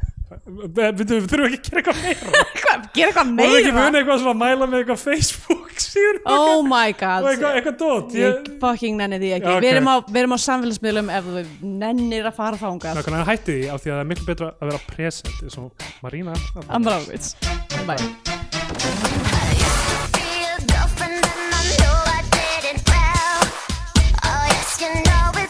Við 0.51 1.01
þurfum 1.11 1.45
ekki 1.49 1.59
að 1.59 1.65
gera 1.67 1.81
eitthvað 1.81 2.01
meira. 2.05 2.43
Gera 2.95 3.09
eitthvað 3.11 3.31
Vorum 3.31 3.53
við 3.53 3.59
ekki 3.61 3.73
meira? 3.75 3.85
munið 3.85 3.99
eitthvað 4.01 4.21
svona 4.23 4.33
að 4.33 4.41
mæla 4.41 4.69
með 4.71 4.79
eitthvað 4.81 5.01
Facebook 5.03 5.83
síðan? 5.85 6.21
Oh 6.31 6.63
my 6.67 6.95
god. 6.99 7.29
Eitthvað, 7.31 7.59
eitthvað 7.59 7.77
dót 7.83 8.17
ég 8.19 8.51
fucking 8.63 8.99
nenni 9.01 9.21
því 9.23 9.33
ekki. 9.37 9.51
Já, 9.51 9.57
ok. 9.57 9.65
við, 9.67 9.71
erum 9.75 9.91
á, 9.91 9.97
við 10.07 10.23
erum 10.23 10.35
á 10.35 10.39
samfélagsmiðlum 10.47 11.13
ef 11.19 11.31
þú 11.31 11.45
nennir 11.85 12.31
að 12.31 12.41
fara 12.41 12.63
þangað. 12.63 13.01
Nákvæmlega 13.01 13.31
hætti 13.31 13.59
því 13.61 13.71
af 13.75 13.85
því 13.85 13.93
að 13.93 13.97
það 13.97 14.03
er 14.05 14.11
miklu 14.15 14.29
betra 14.33 14.53
að 14.55 14.73
vera 14.73 14.85
present 14.91 15.47
eins 15.47 15.61
og 15.61 15.89
Marína 16.07 16.37
I'm 16.71 16.87
language 16.87 18.30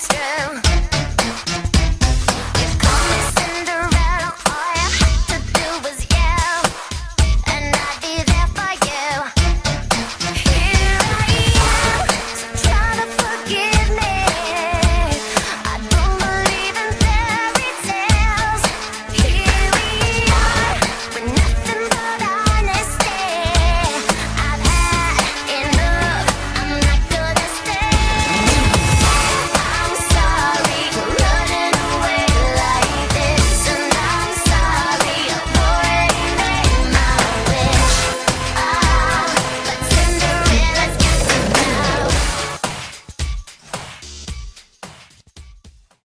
Girl. 0.08 0.69